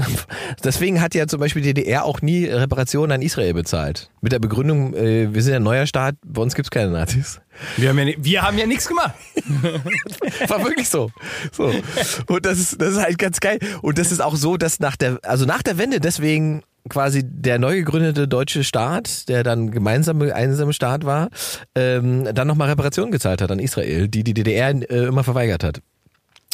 deswegen 0.65 1.03
hat 1.03 1.15
ja 1.15 1.27
zum 1.27 1.39
Beispiel 1.39 1.61
die 1.61 1.75
DDR 1.75 2.05
auch 2.07 2.23
nie 2.23 2.47
Reparationen 2.47 3.13
an 3.13 3.21
Israel 3.23 3.53
bezahlt. 3.53 4.11
Mit 4.23 4.33
der 4.33 4.39
Begründung, 4.39 4.95
äh, 4.95 5.35
wir 5.35 5.43
sind 5.43 5.53
ein 5.55 5.63
neuer 5.63 5.87
Staat, 5.87 6.15
bei 6.25 6.41
uns 6.41 6.55
gibt's 6.55 6.71
keine 6.71 6.91
Nazis. 6.91 7.43
Wir 7.77 7.91
haben 7.91 7.99
ja, 7.99 8.05
ni- 8.07 8.17
wir 8.21 8.41
haben 8.43 8.57
ja 8.57 8.67
nichts 8.67 8.89
gemacht. 8.89 9.13
War 10.49 10.65
wirklich 10.65 10.89
so. 10.89 11.11
so. 11.53 11.71
Und 12.29 12.47
das 12.47 12.59
ist, 12.59 12.81
das 12.81 12.93
ist 12.93 13.03
halt 13.03 13.19
ganz 13.19 13.41
geil. 13.41 13.59
Und 13.83 13.99
das 13.99 14.13
ist 14.13 14.21
auch 14.23 14.37
so, 14.37 14.57
dass 14.57 14.81
nach 14.81 14.97
der, 14.97 15.19
also 15.25 15.45
nach 15.45 15.63
der 15.63 15.77
Wende 15.77 16.01
deswegen 16.01 16.63
quasi 16.89 17.23
der 17.25 17.59
neu 17.59 17.77
gegründete 17.77 18.27
deutsche 18.27 18.65
Staat, 18.65 19.29
der 19.29 19.43
dann 19.43 19.71
gemeinsame 19.71 20.35
einsame 20.35 20.73
Staat 20.73 21.05
war, 21.05 21.29
ähm, 21.75 22.29
dann 22.33 22.49
nochmal 22.49 22.69
Reparationen 22.71 23.13
gezahlt 23.13 23.43
hat 23.43 23.51
an 23.51 23.59
Israel, 23.59 24.09
die 24.09 24.25
die 24.25 24.35
DDR 24.35 24.71
äh, 24.71 25.07
immer 25.07 25.25
verweigert 25.25 25.63
hat. 25.65 25.81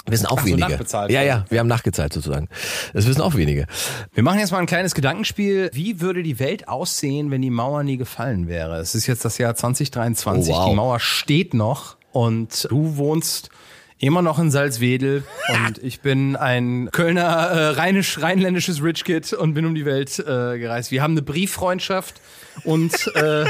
Wissen 0.09 0.27
auch 0.27 0.39
Ach 0.39 0.43
so, 0.43 0.47
wenige. 0.47 0.69
nachbezahlt. 0.69 1.11
ja, 1.11 1.23
ja, 1.23 1.45
wir 1.49 1.59
haben 1.59 1.67
nachgezahlt 1.67 2.13
sozusagen. 2.13 2.49
Das 2.93 3.09
wissen 3.09 3.21
auch 3.21 3.35
wenige. 3.35 3.67
Wir 4.15 4.23
machen 4.23 4.39
jetzt 4.39 4.53
mal 4.53 4.59
ein 4.59 4.67
kleines 4.67 4.95
Gedankenspiel. 4.95 5.71
Wie 5.73 6.01
würde 6.01 6.23
die 6.23 6.39
Welt 6.39 6.69
aussehen, 6.69 7.33
wenn 7.33 7.43
die 7.43 7.51
Mauer 7.51 7.83
nie 7.83 7.97
gefallen 7.97 8.47
wäre? 8.47 8.77
Es 8.77 8.95
ist 8.95 9.07
jetzt 9.09 9.25
das 9.25 9.39
Jahr 9.39 9.57
2023. 9.57 10.55
Oh, 10.55 10.57
wow. 10.57 10.71
Die 10.71 10.77
Mauer 10.77 11.01
steht 11.01 11.55
noch 11.55 11.97
und 12.13 12.69
du 12.71 12.97
wohnst 12.97 13.51
Immer 13.99 14.21
noch 14.21 14.39
in 14.39 14.51
Salzwedel 14.51 15.25
und 15.49 15.79
ich 15.83 16.01
bin 16.01 16.37
ein 16.37 16.91
Kölner 16.93 17.23
äh, 17.23 17.69
rheinisch, 17.71 18.21
rheinländisches 18.21 18.83
Rich 18.83 19.05
Kid 19.05 19.33
und 19.33 19.55
bin 19.55 19.65
um 19.65 19.75
die 19.75 19.87
Welt 19.87 20.19
äh, 20.19 20.59
gereist. 20.59 20.91
Wir 20.91 21.03
haben 21.03 21.13
eine 21.13 21.23
Brieffreundschaft 21.23 22.21
und 22.65 22.93
äh, 23.15 23.47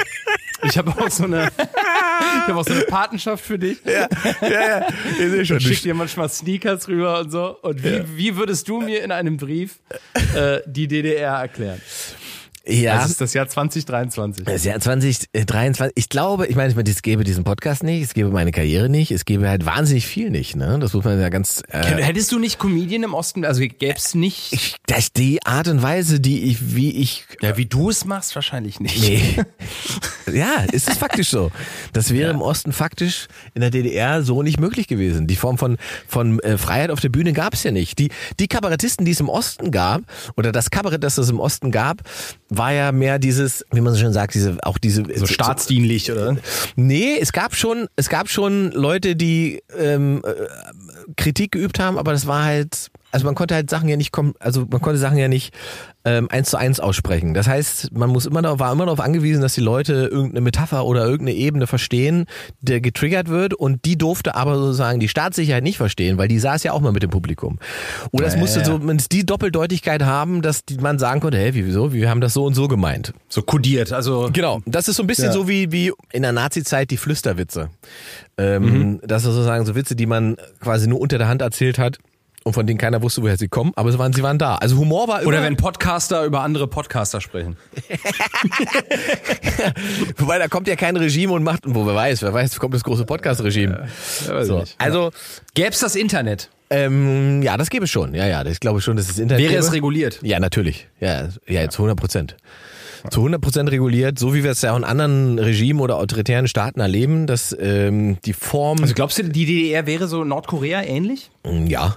ich 0.63 0.79
habe 0.79 0.91
auch 0.93 1.11
so 1.11 1.25
eine 1.25 1.51
ich 1.59 2.49
habe 2.49 2.61
auch 2.61 2.65
so 2.65 2.75
eine 2.75 2.83
Patenschaft 2.83 3.45
für 3.45 3.59
dich. 3.59 3.79
Ja, 3.85 4.09
ja, 4.41 4.49
ja. 4.51 4.89
Ich 5.19 5.31
sehe 5.31 5.47
schon. 5.47 5.57
Ich 5.59 5.67
schick 5.67 5.83
dir 5.83 5.95
manchmal 5.95 6.29
Sneakers 6.29 6.87
rüber 6.89 7.21
und 7.21 7.31
so. 7.31 7.57
Und 7.63 7.83
wie, 7.83 8.05
wie 8.17 8.37
würdest 8.37 8.69
du 8.69 8.81
mir 8.81 9.03
in 9.03 9.11
einem 9.11 9.37
Brief 9.37 9.81
äh, 10.35 10.61
die 10.67 10.87
DDR 10.87 11.35
erklären? 11.41 11.81
Ja. 12.69 12.97
Das 12.97 13.11
ist 13.11 13.21
das 13.21 13.33
Jahr 13.33 13.49
2023. 13.49 14.45
Das 14.45 14.65
Jahr 14.65 14.81
2023. 14.81 15.93
Ich 15.95 16.09
glaube, 16.09 16.47
ich 16.47 16.57
meine, 16.57 16.71
ich 16.71 16.77
meine, 16.77 16.91
es 16.91 17.03
gäbe 17.03 17.23
diesen 17.23 17.45
Podcast 17.45 17.85
nicht, 17.85 18.03
es 18.03 18.15
gäbe 18.15 18.31
meine 18.31 18.51
Karriere 18.51 18.89
nicht, 18.89 19.13
es 19.13 19.25
gäbe 19.25 19.49
halt 19.49 19.65
wahnsinnig 19.67 20.07
viel 20.07 20.31
nicht, 20.31 20.57
ne? 20.57 20.79
Das 20.81 20.93
muss 20.93 21.05
man 21.05 21.21
ja 21.21 21.29
ganz. 21.29 21.63
Äh, 21.69 22.03
Hättest 22.03 22.33
du 22.33 22.39
nicht 22.39 22.59
Comedian 22.59 23.05
im 23.05 23.15
Osten? 23.15 23.45
Also 23.45 23.63
gäb's 23.67 24.15
nicht. 24.15 24.53
ich, 24.53 24.77
das, 24.87 25.13
die 25.13 25.45
Art 25.45 25.69
und 25.69 25.83
Weise, 25.83 26.19
die 26.19 26.45
ich, 26.45 26.75
wie 26.75 26.91
ich 26.91 27.25
Ja, 27.41 27.57
wie 27.57 27.67
du 27.67 27.91
es 27.91 28.05
machst, 28.05 28.35
wahrscheinlich 28.35 28.81
nicht. 28.81 29.01
Nee. 29.01 29.45
ja, 30.33 30.65
ist 30.73 30.89
es 30.89 30.99
faktisch 30.99 31.29
so. 31.29 31.53
Das 31.93 32.13
wäre 32.13 32.33
im 32.33 32.43
Osten 32.43 32.73
faktisch 32.73 33.29
in 33.55 33.61
der 33.61 33.71
DDR 33.71 34.23
so 34.23 34.43
nicht 34.43 34.59
möglich 34.59 34.89
gewesen. 34.89 35.29
Die 35.29 35.37
Form 35.37 35.57
von, 35.59 35.77
von 36.09 36.41
äh, 36.41 36.59
Freiheit 36.59 36.91
auf 36.91 37.01
der 37.01 37.11
Bühne 37.11 37.33
gab 37.33 37.55
es 37.55 37.63
ja 37.63 37.71
nicht. 37.71 37.99
Die, 38.01 38.11
die 38.41 38.49
Kabarettisten, 38.49 39.05
die 39.05 39.13
es 39.13 39.21
im 39.21 39.29
Osten 39.29 39.71
gab, 39.71 40.03
oder 40.37 40.51
das 40.51 40.71
Kabarett, 40.71 41.05
das 41.05 41.17
es 41.19 41.31
im 41.31 41.39
Osten 41.39 41.71
gab, 41.71 42.03
war 42.59 42.73
ja 42.73 42.93
mehr 42.93 43.19
dieses, 43.19 43.65
wie 43.73 43.81
man 43.81 43.93
so 43.93 44.01
schön 44.01 44.13
sagt, 44.13 44.35
diese, 44.35 44.57
auch 44.63 44.79
diese 44.79 45.05
So 45.17 45.27
staatsdienlich, 45.27 46.11
oder? 46.11 46.37
Nee, 46.77 47.19
es 47.21 47.33
gab 47.33 47.55
schon, 47.55 47.89
es 47.97 48.09
gab 48.09 48.29
schon 48.29 48.73
Leute, 48.73 49.17
die 49.17 49.63
ähm, 49.77 50.23
äh, 50.25 51.13
Kritik 51.17 51.53
geübt 51.53 51.79
haben, 51.79 51.99
aber 51.99 52.13
das 52.13 52.27
war 52.27 52.45
halt, 52.45 52.91
also 53.13 53.25
man 53.27 53.35
konnte 53.35 53.55
halt 53.55 53.71
Sachen 53.71 53.89
ja 53.89 53.97
nicht 53.97 54.13
kommen, 54.13 54.35
also 54.41 54.67
man 54.71 54.81
konnte 54.81 54.99
Sachen 54.99 55.17
ja 55.19 55.29
nicht 55.29 55.55
ähm, 56.05 56.29
eins 56.31 56.51
zu 56.51 56.57
eins 56.57 56.81
aussprechen. 56.81 57.35
Das 57.35 57.49
heißt, 57.49 57.93
man 57.93 58.11
muss 58.11 58.27
immer 58.27 58.43
noch, 58.43 58.59
war 58.59 58.73
immer 58.73 58.85
darauf 58.85 59.01
angewiesen, 59.01 59.41
dass 59.43 59.55
die 59.55 59.61
Leute 59.61 60.09
irgendeine 60.13 60.41
Metapher 60.43 60.85
oder 60.85 61.05
irgendeine 61.05 61.37
Ebene 61.37 61.67
verstehen, 61.67 62.27
der 62.61 62.81
getriggert 62.81 63.29
wird 63.29 63.55
und 63.55 63.85
die 63.85 63.97
durfte 63.99 64.35
aber 64.35 64.57
sozusagen 64.57 65.01
die 65.01 65.09
Staatssicherheit 65.09 65.65
nicht 65.65 65.79
verstehen, 65.79 66.19
weil 66.19 66.29
die 66.29 66.39
saß 66.39 66.63
ja 66.63 66.73
auch 66.73 66.81
mal 66.81 66.93
mit 66.93 67.03
dem 67.03 67.11
Publikum. 67.11 67.59
Oder 68.13 68.27
es 68.27 68.37
musste 68.37 68.65
so 68.65 68.79
die 68.79 69.27
Doppeldeutigkeit 69.27 70.03
haben, 70.05 70.43
dass 70.43 70.65
die, 70.65 70.77
man 70.77 70.99
sagen 70.99 71.21
konnte, 71.21 71.55
wie, 71.55 71.67
wieso, 71.67 71.93
wir 71.93 72.09
haben 72.11 72.21
das 72.21 72.35
so 72.35 72.45
und 72.45 72.55
so 72.55 72.69
gemeint. 72.69 73.13
So 73.29 73.43
kodiert. 73.43 73.93
Also 73.93 74.31
Genau, 74.33 74.61
das 74.67 74.89
ist 74.89 74.97
so 74.97 75.03
ein 75.03 75.07
bisschen 75.07 75.27
Ja. 75.27 75.33
so 75.33 75.49
wie, 75.49 75.73
wie 75.73 75.93
in 76.13 76.23
der 76.23 76.33
Nazi-Zeit 76.33 76.91
die 76.91 76.97
Flüsterwitze. 76.97 77.71
Ähm, 78.39 79.01
Das 79.03 79.25
ist 79.25 79.33
sozusagen 79.33 79.65
so 79.67 79.75
Witze, 79.75 79.97
die 79.97 80.07
man 80.07 80.37
quasi 80.61 80.87
nur 80.87 81.01
unter 81.01 81.19
der 81.19 81.29
Hand 81.29 81.43
erzählt 81.43 81.79
hat 81.79 81.99
und 82.47 82.53
von 82.53 82.65
denen 82.65 82.79
keiner 82.79 83.03
wusste, 83.03 83.23
woher 83.23 83.37
sie 83.37 83.49
kommen, 83.49 83.73
aber 83.75 83.91
sie 83.91 83.99
waren, 83.99 84.13
sie 84.13 84.23
waren 84.23 84.39
da. 84.39 84.55
Also 84.55 84.77
Humor 84.77 85.09
war 85.09 85.19
immer, 85.21 85.29
Oder 85.31 85.43
wenn 85.43 85.57
Podcaster 85.57 86.25
über 86.25 86.43
andere 86.43 86.69
Podcaster 86.69 87.21
sprechen. 87.21 87.57
wobei 90.17 90.39
da 90.39 90.47
kommt 90.47 90.69
ja 90.69 90.77
kein 90.77 90.97
Regime 90.97 91.33
und 91.33 91.43
macht, 91.43 91.63
wo 91.67 91.85
wer 91.85 91.97
weiß, 91.97 92.23
wer 92.23 92.33
weiß, 92.33 92.61
kommt 92.61 92.73
das 92.75 92.85
große 92.85 93.05
Podcast-Regime. 93.05 93.89
weiß 94.29 94.47
so. 94.47 94.63
Also, 94.79 95.11
Gäb's 95.55 95.81
das 95.81 95.97
Internet? 95.97 96.49
ähm, 96.71 97.43
ja, 97.43 97.57
das 97.57 97.69
gäbe 97.69 97.87
es 97.87 97.91
schon. 97.91 98.15
Ja, 98.15 98.27
ja, 98.29 98.45
ich 98.47 98.61
glaube 98.61 98.81
schon, 98.81 98.97
dass 98.97 99.11
es 99.11 99.19
Internet 99.19 99.43
Wäre 99.43 99.59
es 99.59 99.67
gäbe. 99.67 99.77
reguliert? 99.79 100.21
Ja, 100.23 100.39
natürlich. 100.39 100.87
Ja, 101.01 101.29
ja, 101.49 101.69
zu 101.69 101.83
100 101.83 101.99
Prozent. 101.99 102.37
Zu 103.11 103.21
100 103.21 103.41
Prozent 103.41 103.71
reguliert, 103.73 104.21
so 104.21 104.35
wie 104.35 104.45
wir 104.45 104.53
es 104.53 104.63
ja 104.63 104.73
auch 104.73 104.77
in 104.77 104.85
anderen 104.85 105.41
Regimen 105.41 105.81
oder 105.81 105.97
autoritären 105.97 106.47
Staaten 106.47 106.79
erleben, 106.79 107.27
dass 107.27 107.57
ähm, 107.59 108.19
die 108.25 108.33
Form... 108.33 108.79
Also 108.83 108.95
glaubst 108.95 109.19
du, 109.19 109.25
die 109.25 109.47
DDR 109.47 109.87
wäre 109.87 110.07
so 110.07 110.23
Nordkorea 110.23 110.83
ähnlich? 110.85 111.31
Ja. 111.67 111.97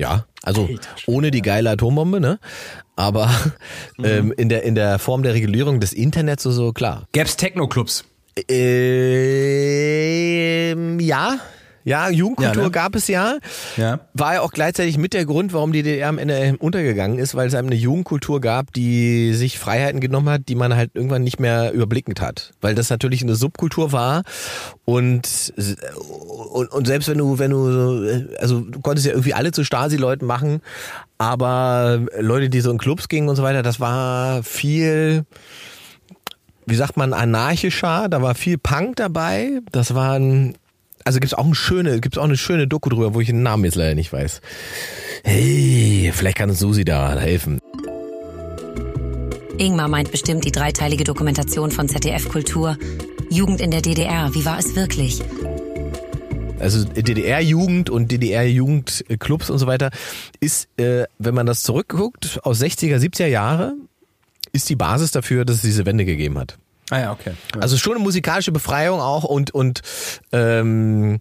Ja, 0.00 0.24
also 0.42 0.68
ohne 1.06 1.30
die 1.30 1.42
geile 1.42 1.68
Atombombe, 1.68 2.20
ne? 2.20 2.38
Aber 2.96 3.30
ähm, 4.02 4.32
in, 4.34 4.48
der, 4.48 4.62
in 4.62 4.74
der 4.74 4.98
Form 4.98 5.22
der 5.22 5.34
Regulierung 5.34 5.78
des 5.78 5.92
Internets 5.92 6.42
so, 6.42 6.50
so 6.52 6.72
klar. 6.72 7.06
Gäb's 7.12 7.36
Techno-Clubs? 7.36 8.06
Ähm, 8.48 9.10
ja. 11.00 11.38
Ja, 11.84 12.10
Jugendkultur 12.10 12.54
Ja, 12.62 12.68
ne? 12.68 12.70
gab 12.70 12.94
es 12.94 13.08
ja. 13.08 13.38
Ja. 13.76 14.00
War 14.14 14.34
ja 14.34 14.40
auch 14.42 14.52
gleichzeitig 14.52 14.98
mit 14.98 15.14
der 15.14 15.24
Grund, 15.24 15.52
warum 15.52 15.72
die 15.72 15.82
DDR 15.82 16.08
am 16.08 16.18
Ende 16.18 16.56
untergegangen 16.58 17.18
ist, 17.18 17.34
weil 17.34 17.48
es 17.48 17.54
einem 17.54 17.68
eine 17.68 17.76
Jugendkultur 17.76 18.40
gab, 18.40 18.72
die 18.74 19.32
sich 19.34 19.58
Freiheiten 19.58 20.00
genommen 20.00 20.28
hat, 20.28 20.42
die 20.48 20.54
man 20.54 20.74
halt 20.76 20.90
irgendwann 20.94 21.22
nicht 21.24 21.40
mehr 21.40 21.72
überblickend 21.72 22.20
hat. 22.20 22.52
Weil 22.60 22.74
das 22.74 22.90
natürlich 22.90 23.22
eine 23.22 23.34
Subkultur 23.34 23.92
war 23.92 24.22
und, 24.84 25.52
und, 26.52 26.70
und 26.70 26.86
selbst 26.86 27.08
wenn 27.08 27.18
du, 27.18 27.38
wenn 27.38 27.50
du, 27.50 27.72
so- 27.72 28.26
also 28.38 28.60
du 28.60 28.80
konntest 28.80 29.06
ja 29.06 29.12
irgendwie 29.12 29.34
alle 29.34 29.52
zu 29.52 29.64
Stasi-Leuten 29.64 30.26
machen, 30.26 30.60
aber 31.18 32.00
Leute, 32.18 32.50
die 32.50 32.60
so 32.60 32.70
in 32.70 32.78
Clubs 32.78 33.08
gingen 33.08 33.28
und 33.28 33.36
so 33.36 33.42
weiter, 33.42 33.62
das 33.62 33.80
war 33.80 34.42
viel, 34.42 35.24
wie 36.66 36.74
sagt 36.74 36.96
man, 36.96 37.12
anarchischer, 37.12 38.08
da 38.08 38.22
war 38.22 38.34
viel 38.34 38.58
Punk 38.58 38.96
dabei, 38.96 39.60
das 39.72 39.94
waren, 39.94 40.54
also 41.04 41.20
gibt's 41.20 41.34
auch 41.34 41.44
eine 41.44 41.54
schöne, 41.54 42.00
gibt's 42.00 42.18
auch 42.18 42.24
eine 42.24 42.36
schöne 42.36 42.66
Doku 42.66 42.90
drüber, 42.90 43.14
wo 43.14 43.20
ich 43.20 43.26
den 43.26 43.42
Namen 43.42 43.64
jetzt 43.64 43.76
leider 43.76 43.94
nicht 43.94 44.12
weiß. 44.12 44.40
Hey, 45.24 46.12
vielleicht 46.14 46.38
kann 46.38 46.50
uns 46.50 46.58
Susi 46.58 46.84
da 46.84 47.18
helfen. 47.18 47.60
Ingmar 49.58 49.88
meint 49.88 50.10
bestimmt 50.10 50.44
die 50.44 50.52
dreiteilige 50.52 51.04
Dokumentation 51.04 51.70
von 51.70 51.88
ZDF 51.88 52.28
Kultur. 52.28 52.78
Jugend 53.30 53.60
in 53.60 53.70
der 53.70 53.82
DDR, 53.82 54.34
wie 54.34 54.44
war 54.44 54.58
es 54.58 54.74
wirklich? 54.74 55.22
Also 56.58 56.84
DDR-Jugend 56.84 57.90
und 57.90 58.10
DDR-Jugendclubs 58.12 59.50
und 59.50 59.58
so 59.58 59.66
weiter 59.66 59.90
ist, 60.40 60.68
äh, 60.78 61.04
wenn 61.18 61.34
man 61.34 61.46
das 61.46 61.62
zurückguckt, 61.62 62.40
aus 62.42 62.60
60er, 62.60 62.98
70er 62.98 63.26
Jahre, 63.26 63.74
ist 64.52 64.68
die 64.68 64.76
Basis 64.76 65.10
dafür, 65.10 65.44
dass 65.44 65.56
es 65.56 65.62
diese 65.62 65.86
Wende 65.86 66.04
gegeben 66.04 66.38
hat. 66.38 66.58
Ah 66.90 67.00
ja, 67.00 67.12
okay. 67.12 67.32
Also 67.60 67.76
schon 67.76 67.94
eine 67.94 68.02
musikalische 68.02 68.52
Befreiung 68.52 69.00
auch 69.00 69.24
und 69.24 69.52
und 69.52 69.80
ähm, 70.32 71.20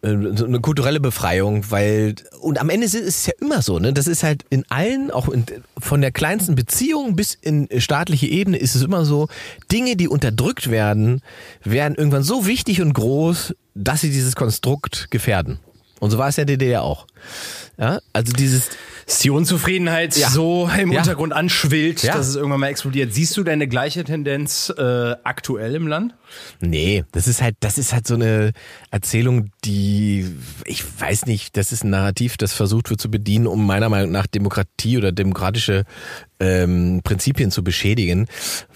äh, 0.00 0.08
eine 0.08 0.60
kulturelle 0.60 1.00
Befreiung, 1.00 1.70
weil 1.70 2.14
und 2.40 2.60
am 2.60 2.70
Ende 2.70 2.86
ist 2.86 2.94
es 2.94 3.26
ja 3.26 3.32
immer 3.40 3.62
so, 3.62 3.80
ne? 3.80 3.92
Das 3.92 4.06
ist 4.06 4.22
halt 4.22 4.44
in 4.48 4.64
allen, 4.70 5.10
auch 5.10 5.28
in, 5.28 5.44
von 5.76 6.00
der 6.00 6.12
kleinsten 6.12 6.54
Beziehung 6.54 7.16
bis 7.16 7.34
in 7.34 7.68
staatliche 7.78 8.28
Ebene 8.28 8.58
ist 8.58 8.76
es 8.76 8.82
immer 8.82 9.04
so, 9.04 9.28
Dinge, 9.72 9.96
die 9.96 10.06
unterdrückt 10.06 10.70
werden, 10.70 11.20
werden 11.64 11.96
irgendwann 11.96 12.22
so 12.22 12.46
wichtig 12.46 12.80
und 12.80 12.92
groß, 12.94 13.54
dass 13.74 14.02
sie 14.02 14.10
dieses 14.10 14.36
Konstrukt 14.36 15.10
gefährden. 15.10 15.58
Und 15.98 16.12
so 16.12 16.18
war 16.18 16.28
es 16.28 16.36
ja 16.36 16.44
DDR 16.44 16.82
auch. 16.82 17.06
Ja, 17.76 18.00
also 18.12 18.32
dieses 18.32 18.70
Ist 19.08 19.24
die 19.24 19.30
Unzufriedenheit 19.30 20.14
Ja. 20.16 20.28
so 20.28 20.68
im 20.78 20.92
Ja. 20.92 21.00
Untergrund 21.00 21.32
anschwillt, 21.32 22.02
Ja. 22.02 22.14
dass 22.14 22.28
es 22.28 22.36
irgendwann 22.36 22.60
mal 22.60 22.66
explodiert. 22.68 23.12
Siehst 23.14 23.36
du 23.38 23.42
deine 23.42 23.66
gleiche 23.66 24.04
Tendenz 24.04 24.70
äh, 24.76 24.82
aktuell 25.24 25.74
im 25.74 25.86
Land? 25.86 26.14
Nee, 26.60 27.04
das 27.12 27.28
ist 27.28 27.42
halt, 27.42 27.56
das 27.60 27.78
ist 27.78 27.92
halt 27.92 28.06
so 28.06 28.14
eine 28.14 28.52
Erzählung, 28.90 29.50
die, 29.64 30.26
ich 30.64 30.84
weiß 31.00 31.26
nicht, 31.26 31.56
das 31.56 31.72
ist 31.72 31.84
ein 31.84 31.90
Narrativ, 31.90 32.36
das 32.36 32.52
versucht 32.52 32.90
wird 32.90 33.00
zu 33.00 33.10
bedienen, 33.10 33.46
um 33.46 33.66
meiner 33.66 33.88
Meinung 33.88 34.12
nach 34.12 34.26
Demokratie 34.26 34.98
oder 34.98 35.12
demokratische 35.12 35.84
ähm, 36.40 37.00
Prinzipien 37.02 37.50
zu 37.50 37.64
beschädigen, 37.64 38.28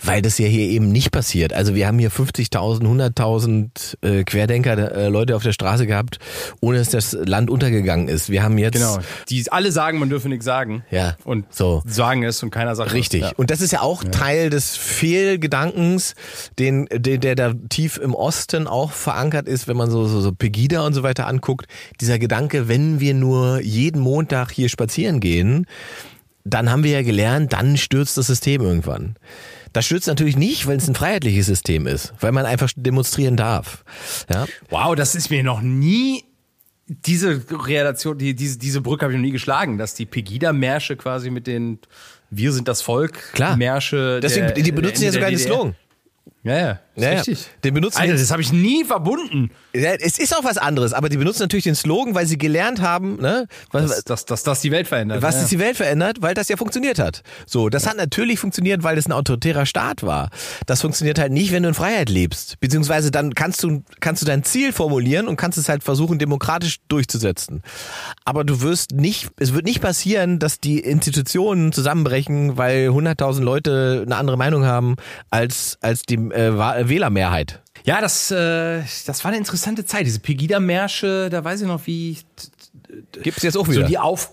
weil 0.02 0.20
das 0.22 0.38
ja 0.38 0.46
hier 0.46 0.68
eben 0.68 0.90
nicht 0.90 1.12
passiert. 1.12 1.52
Also 1.52 1.74
wir 1.74 1.86
haben 1.86 1.98
hier 1.98 2.10
50.000, 2.10 2.82
100.000 2.82 3.96
äh, 4.02 4.24
Querdenker, 4.24 4.92
äh, 4.92 5.08
Leute 5.08 5.36
auf 5.36 5.42
der 5.42 5.52
Straße 5.52 5.86
gehabt, 5.86 6.18
ohne 6.60 6.78
dass 6.78 6.90
das 6.90 7.12
Land 7.12 7.50
untergegangen 7.50 8.08
ist. 8.08 8.30
Wir 8.30 8.42
haben 8.42 8.58
jetzt 8.58 8.74
Genau. 8.74 8.98
Die 9.28 9.44
alle 9.52 9.70
sagen, 9.70 9.98
man 9.98 10.08
dürfe 10.08 10.28
nichts 10.28 10.44
sagen. 10.44 10.84
Ja, 10.90 11.16
Und 11.24 11.52
so. 11.54 11.82
sagen 11.86 12.24
es 12.24 12.42
und 12.42 12.50
keiner 12.50 12.74
sagt 12.74 12.92
Richtig. 12.92 13.22
Ja. 13.22 13.32
Und 13.36 13.50
das 13.50 13.60
ist 13.60 13.72
ja 13.72 13.80
auch 13.80 14.02
Teil 14.04 14.50
des 14.50 14.76
Fehlgedankens, 14.76 16.14
den, 16.58 16.88
der, 16.90 17.18
der 17.18 17.41
da 17.42 17.54
tief 17.68 17.98
im 17.98 18.14
Osten 18.14 18.66
auch 18.66 18.92
verankert 18.92 19.48
ist, 19.48 19.68
wenn 19.68 19.76
man 19.76 19.90
so, 19.90 20.06
so, 20.06 20.20
so 20.20 20.32
Pegida 20.32 20.86
und 20.86 20.94
so 20.94 21.02
weiter 21.02 21.26
anguckt. 21.26 21.66
Dieser 22.00 22.18
Gedanke, 22.18 22.68
wenn 22.68 23.00
wir 23.00 23.14
nur 23.14 23.60
jeden 23.60 24.00
Montag 24.00 24.50
hier 24.50 24.68
spazieren 24.68 25.20
gehen, 25.20 25.66
dann 26.44 26.70
haben 26.70 26.84
wir 26.84 26.92
ja 26.92 27.02
gelernt, 27.02 27.52
dann 27.52 27.76
stürzt 27.76 28.16
das 28.16 28.26
System 28.26 28.62
irgendwann. 28.62 29.16
Das 29.72 29.86
stürzt 29.86 30.06
natürlich 30.06 30.36
nicht, 30.36 30.66
weil 30.66 30.76
es 30.76 30.88
ein 30.88 30.94
freiheitliches 30.94 31.46
System 31.46 31.86
ist, 31.86 32.12
weil 32.20 32.32
man 32.32 32.44
einfach 32.44 32.70
demonstrieren 32.76 33.36
darf. 33.36 33.84
Ja, 34.32 34.46
Wow, 34.68 34.94
das 34.94 35.14
ist 35.14 35.30
mir 35.30 35.42
noch 35.42 35.62
nie 35.62 36.24
diese 36.86 37.42
Relation, 37.50 38.18
die, 38.18 38.34
diese, 38.34 38.58
diese 38.58 38.80
Brücke 38.80 39.04
habe 39.04 39.12
ich 39.14 39.18
noch 39.18 39.24
nie 39.24 39.30
geschlagen, 39.30 39.78
dass 39.78 39.94
die 39.94 40.04
Pegida-Märsche 40.04 40.96
quasi 40.96 41.30
mit 41.30 41.46
den 41.46 41.78
Wir 42.30 42.52
sind 42.52 42.68
das 42.68 42.82
Volk 42.82 43.32
Klar. 43.32 43.56
Märsche. 43.56 44.20
Deswegen, 44.20 44.48
der, 44.48 44.62
die 44.62 44.72
benutzen 44.72 45.04
ja 45.04 45.12
sogar 45.12 45.30
den 45.30 45.38
Slogan. 45.38 45.74
Ja, 46.44 46.56
ja. 46.58 46.78
Ist 46.94 47.04
Ja, 47.04 47.10
richtig. 47.10 47.46
Den 47.64 47.74
benutzen 47.74 47.98
Alter, 48.00 48.14
das 48.14 48.30
habe 48.30 48.42
ich 48.42 48.52
nie 48.52 48.84
verbunden. 48.84 49.50
Ja, 49.74 49.92
es 49.94 50.18
ist 50.18 50.36
auch 50.36 50.44
was 50.44 50.58
anderes, 50.58 50.92
aber 50.92 51.08
die 51.08 51.16
benutzen 51.16 51.42
natürlich 51.42 51.64
den 51.64 51.74
Slogan, 51.74 52.14
weil 52.14 52.26
sie 52.26 52.36
gelernt 52.36 52.82
haben, 52.82 53.16
ne, 53.16 53.46
was, 53.70 53.88
Dass, 53.90 54.04
dass, 54.04 54.24
dass 54.26 54.42
das 54.42 54.60
die 54.60 54.70
Welt 54.70 54.88
verändert. 54.88 55.22
was 55.22 55.36
ja. 55.36 55.42
ist 55.42 55.52
die 55.52 55.58
Welt 55.58 55.76
verändert, 55.76 56.18
weil 56.20 56.34
das 56.34 56.48
ja 56.48 56.56
funktioniert 56.56 56.98
hat. 56.98 57.22
So, 57.46 57.68
das 57.68 57.86
hat 57.86 57.96
natürlich 57.96 58.40
funktioniert, 58.40 58.82
weil 58.82 58.98
es 58.98 59.06
ein 59.06 59.12
autoritärer 59.12 59.64
Staat 59.64 60.02
war. 60.02 60.30
Das 60.66 60.82
funktioniert 60.82 61.18
halt 61.18 61.32
nicht, 61.32 61.52
wenn 61.52 61.62
du 61.62 61.70
in 61.70 61.74
Freiheit 61.74 62.10
lebst. 62.10 62.60
Beziehungsweise 62.60 63.10
dann 63.10 63.34
kannst 63.34 63.62
du, 63.62 63.82
kannst 64.00 64.20
du 64.20 64.26
dein 64.26 64.42
Ziel 64.42 64.72
formulieren 64.72 65.28
und 65.28 65.36
kannst 65.36 65.56
es 65.56 65.68
halt 65.68 65.84
versuchen, 65.84 66.18
demokratisch 66.18 66.78
durchzusetzen. 66.88 67.62
Aber 68.24 68.44
du 68.44 68.60
wirst 68.60 68.92
nicht, 68.92 69.30
es 69.38 69.54
wird 69.54 69.64
nicht 69.64 69.80
passieren, 69.80 70.38
dass 70.38 70.60
die 70.60 70.80
Institutionen 70.80 71.72
zusammenbrechen, 71.72 72.58
weil 72.58 72.88
100.000 72.88 73.40
Leute 73.40 74.02
eine 74.04 74.16
andere 74.16 74.36
Meinung 74.36 74.66
haben 74.66 74.96
als, 75.30 75.78
als 75.80 76.02
die 76.02 76.31
äh, 76.32 76.88
Wählermehrheit. 76.88 77.62
Ja, 77.84 78.00
das, 78.00 78.30
äh, 78.30 78.82
das 79.06 79.24
war 79.24 79.30
eine 79.30 79.38
interessante 79.38 79.84
Zeit. 79.84 80.06
Diese 80.06 80.20
Pegida-Märsche, 80.20 81.28
da 81.30 81.42
weiß 81.44 81.62
ich 81.62 81.66
noch, 81.66 81.86
wie 81.86 82.18
Gibt's 83.22 83.42
jetzt 83.42 83.56
auch 83.56 83.66
so 83.66 83.72
wieder. 83.72 83.84
die 83.84 83.98
auf. 83.98 84.30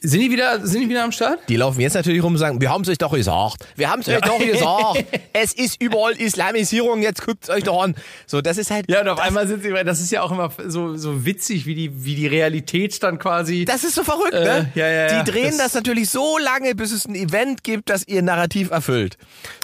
Sind 0.00 0.20
die 0.20 0.30
wieder, 0.30 0.64
sind 0.66 0.80
die 0.82 0.88
wieder 0.88 1.02
am 1.04 1.12
Start? 1.12 1.40
Die 1.48 1.56
laufen 1.56 1.80
jetzt 1.80 1.94
natürlich 1.94 2.22
rum 2.22 2.32
und 2.32 2.38
sagen, 2.38 2.60
wir 2.60 2.70
haben 2.70 2.82
es 2.82 2.88
euch 2.88 2.98
doch 2.98 3.12
gesagt. 3.12 3.66
Wir 3.76 3.90
haben 3.90 4.00
es 4.00 4.08
euch 4.08 4.20
doch 4.20 4.38
gesagt. 4.38 5.04
Es 5.34 5.54
ist 5.54 5.80
überall 5.82 6.12
Islamisierung, 6.12 7.00
jetzt 7.02 7.24
guckt's 7.24 7.48
euch 7.48 7.64
doch 7.64 7.82
an. 7.82 7.94
So, 8.26 8.42
das 8.42 8.58
ist 8.58 8.70
halt. 8.70 8.84
Ja, 8.90 9.00
und 9.00 9.08
auf 9.08 9.18
einmal 9.18 9.48
sind 9.48 9.62
sie, 9.62 9.70
das 9.84 10.00
ist 10.00 10.12
ja 10.12 10.22
auch 10.22 10.30
immer 10.30 10.50
so, 10.66 10.94
so 10.96 11.24
witzig, 11.24 11.64
wie 11.66 11.74
die, 11.74 12.04
wie 12.04 12.14
die 12.14 12.26
Realität 12.26 13.02
dann 13.02 13.18
quasi. 13.18 13.64
Das 13.64 13.82
ist 13.82 13.94
so 13.94 14.04
verrückt, 14.04 14.34
Äh, 14.34 14.44
ne? 14.44 14.72
ja, 14.74 14.86
ja, 14.88 15.08
ja. 15.08 15.22
Die 15.22 15.30
drehen 15.30 15.48
das, 15.52 15.58
Das- 15.58 15.74
natürlich 15.74 16.10
so 16.10 16.36
lange, 16.38 16.74
bis 16.74 16.92
es 16.92 17.06
ein 17.06 17.14
Event 17.14 17.64
gibt, 17.64 17.88
das 17.88 18.06
ihr 18.06 18.20
Narrativ 18.22 18.70
erfüllt. 18.70 19.16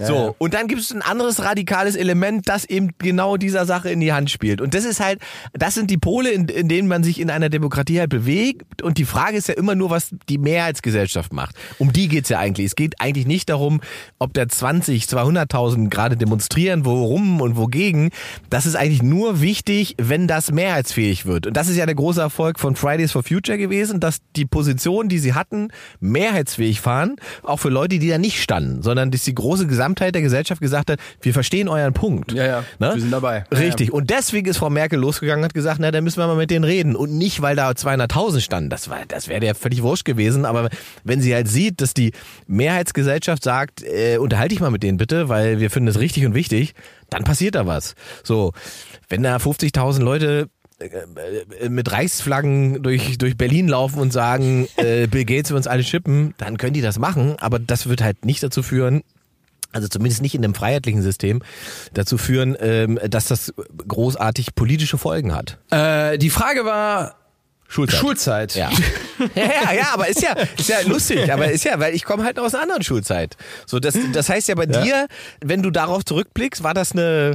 so, 0.03 0.15
ja. 0.15 0.35
und 0.39 0.55
dann 0.55 0.69
gibt 0.69 0.81
es 0.81 0.91
ein 0.91 1.03
anderes 1.03 1.43
radikales 1.45 1.95
Element, 1.97 2.49
das 2.49 2.65
eben 2.65 2.91
genau 2.99 3.37
dieser 3.37 3.67
Sache 3.67 3.91
in 3.91 4.01
die 4.01 4.13
Hand 4.15 4.31
spielt. 4.31 4.61
Und 4.63 4.73
das 4.75 4.85
ist 4.85 5.01
halt, 5.01 5.21
das 5.53 5.75
sind 5.75 5.91
die 5.91 5.99
Pole, 5.99 6.31
in, 6.31 6.49
in 6.49 6.69
denen 6.69 6.89
man 6.89 7.05
sich 7.05 7.21
in 7.21 7.31
einer 7.31 7.51
Demokratie 7.51 8.01
halt 8.01 8.11
bewegt. 8.11 8.81
Und 8.83 8.97
die 8.99 9.05
Frage 9.05 9.37
ist 9.37 9.49
ja 9.49 9.55
immer 9.55 9.75
nur, 9.75 9.91
was 9.91 10.11
die 10.29 10.39
Mehrheitsgesellschaft 10.39 11.33
macht. 11.33 11.55
Um 11.79 11.93
die 11.93 12.09
geht's 12.09 12.29
ja 12.29 12.39
eigentlich. 12.39 12.67
Es 12.67 12.77
geht 12.77 13.01
eigentlich 13.01 13.27
nicht 13.27 13.49
darum, 13.49 13.81
ob 14.19 14.33
da 14.35 14.49
20, 14.49 15.05
200.000 15.05 15.89
gerade 15.89 16.17
demonstrieren, 16.17 16.85
worum 16.85 17.41
und 17.41 17.57
wogegen. 17.57 18.11
Das 18.51 18.67
ist 18.67 18.77
eigentlich 18.77 19.03
nur 19.03 19.41
wichtig, 19.41 19.95
wenn 19.99 20.27
das 20.29 20.51
mehrheitsfähig 20.53 21.27
wird. 21.27 21.47
Und 21.47 21.57
das 21.57 21.69
ist 21.69 21.77
ja 21.77 21.87
der 21.87 21.95
große 21.95 22.21
Erfolg 22.21 22.59
von 22.59 22.77
Fridays 22.77 23.13
for 23.13 23.23
Future 23.23 23.59
gewesen, 23.59 24.01
dass 24.01 24.19
die 24.37 24.45
Position, 24.47 25.09
die 25.09 25.19
sie 25.19 25.35
hatten, 25.35 25.69
mehrheitsfähig 26.01 26.85
waren, 26.85 27.17
auch 27.43 27.59
für 27.59 27.69
Leute, 27.69 27.99
die 27.99 28.09
da 28.09 28.19
nicht 28.19 28.43
standen, 28.43 28.83
sondern 28.83 29.11
dass 29.11 29.23
die 29.25 29.35
große 29.35 29.67
Gesamtheit 29.67 30.15
der 30.15 30.23
Gesellschaft 30.23 30.61
gesagt 30.61 30.91
hat, 30.91 30.99
wir 31.21 31.33
verstehen 31.33 31.69
euren 31.69 31.93
Punkt. 31.95 32.33
Ja, 32.33 32.47
ja, 32.47 32.65
Ne? 32.79 32.93
wir 32.95 33.01
sind 33.01 33.11
dabei. 33.11 33.45
Ja, 33.51 33.59
Richtig. 33.59 33.93
Und 33.93 34.11
deswegen 34.11 34.49
ist 34.49 34.59
Frau 34.59 34.71
Merkel 34.71 34.99
losgegangen 34.99 35.41
und 35.41 35.45
hat 35.47 35.55
gesagt, 35.55 35.79
na, 35.81 35.91
dann 35.91 36.05
müssen 36.05 36.19
wir 36.19 36.27
mal 36.27 36.37
mit 36.37 36.51
denen 36.51 36.65
reden. 36.65 36.97
Und 36.97 37.13
nicht, 37.17 37.43
weil 37.43 37.57
da 37.57 37.71
200.000 37.71 38.41
standen. 38.41 38.71
Das 38.71 38.89
war, 38.89 38.99
das 39.07 39.29
wäre 39.29 39.45
ja 39.45 39.55
völlig 39.55 39.83
wurscht 39.83 39.98
gewesen. 40.05 40.45
Aber 40.45 40.69
wenn 41.05 41.21
sie 41.21 41.35
halt 41.35 41.49
sieht, 41.49 41.81
dass 41.81 41.95
die 41.95 42.13
Mehrheitsgesellschaft 42.47 43.43
sagt, 43.43 43.83
äh, 43.83 44.19
unterhalte 44.19 44.51
dich 44.51 44.61
mal 44.61 44.71
mit 44.71 44.83
denen 44.83 44.99
bitte, 44.99 45.29
weil 45.29 45.61
wir 45.61 45.71
finden 45.71 45.89
es 45.89 45.99
richtig 45.99 46.27
und 46.27 46.35
wichtig, 46.35 46.75
dann 47.11 47.25
passiert 47.25 47.55
da 47.55 47.67
was. 47.67 47.95
So. 48.23 48.53
Wenn 49.09 49.23
da 49.23 49.37
50.000 49.37 50.01
Leute 50.01 50.49
äh, 50.79 51.69
mit 51.69 51.91
Reichsflaggen 51.91 52.83
durch, 52.83 53.19
durch 53.19 53.37
Berlin 53.37 53.67
laufen 53.67 53.99
und 53.99 54.13
sagen, 54.13 54.69
äh, 54.77 55.09
Bill 55.09 55.25
Gates 55.25 55.51
will 55.51 55.57
uns 55.57 55.67
alle 55.67 55.83
chippen, 55.83 56.35
dann 56.39 56.57
können 56.57 56.73
die 56.73 56.83
das 56.83 57.01
machen, 57.01 57.37
aber 57.41 57.59
das 57.59 57.89
wird 57.89 58.01
halt 58.01 58.25
nicht 58.25 58.43
dazu 58.45 58.63
führen, 58.63 59.03
also 59.73 59.89
zumindest 59.89 60.23
nicht 60.23 60.37
in 60.37 60.45
einem 60.45 60.55
freiheitlichen 60.55 61.03
System, 61.03 61.43
dazu 61.95 62.17
führen, 62.17 62.57
ähm, 62.61 62.99
dass 63.09 63.27
das 63.27 63.53
großartig 63.89 64.55
politische 64.55 64.99
Folgen 64.99 65.35
hat. 65.35 65.59
Äh, 65.71 66.17
die 66.19 66.31
Frage 66.31 66.65
war 66.65 67.17
Schulzeit. 67.71 68.01
Schulzeit. 68.01 68.55
Ja. 68.55 68.71
ja, 69.35 69.45
ja, 69.45 69.73
ja, 69.73 69.87
aber 69.93 70.09
ist 70.09 70.23
ja, 70.23 70.33
ist 70.33 70.69
ja 70.71 70.81
lustig, 70.87 71.31
aber 71.31 71.51
ist 71.51 71.65
ja, 71.65 71.79
weil 71.79 71.95
ich 71.95 72.05
komme 72.05 72.25
halt 72.25 72.39
aus 72.39 72.55
einer 72.55 72.63
anderen 72.63 72.83
Schulzeit. 72.83 73.37
So, 73.67 73.79
das, 73.79 73.97
das 74.13 74.31
heißt 74.31 74.49
ja 74.49 74.55
bei 74.55 74.65
dir, 74.65 75.07
wenn 75.45 75.63
du 75.63 75.71
darauf 75.71 76.03
zurückblickst, 76.05 76.63
war 76.63 76.73
das 76.73 76.93
eine, 76.93 77.35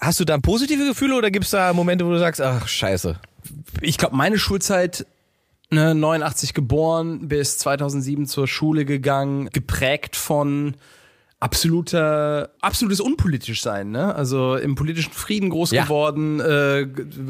hast 0.00 0.20
du 0.20 0.24
da 0.24 0.38
positive 0.38 0.86
Gefühle 0.86 1.16
oder 1.16 1.32
gibt's 1.32 1.50
da 1.50 1.72
Momente, 1.72 2.06
wo 2.06 2.10
du 2.10 2.18
sagst, 2.20 2.40
ach, 2.40 2.68
scheiße. 2.68 3.18
Ich 3.80 3.98
glaube, 3.98 4.14
meine 4.14 4.38
Schulzeit, 4.38 5.06
ne, 5.70 5.96
89 5.96 6.54
geboren, 6.54 7.26
bis 7.26 7.58
2007 7.58 8.26
zur 8.26 8.46
Schule 8.46 8.84
gegangen, 8.84 9.50
geprägt 9.52 10.14
von 10.14 10.76
absoluter, 11.40 12.50
absolutes 12.60 13.00
unpolitisch 13.00 13.62
sein, 13.62 13.90
ne? 13.90 14.14
Also 14.14 14.56
im 14.56 14.74
politischen 14.74 15.12
Frieden 15.12 15.50
groß 15.50 15.70
Ja. 15.72 15.84
geworden, 15.84 16.40
äh, 16.40 16.86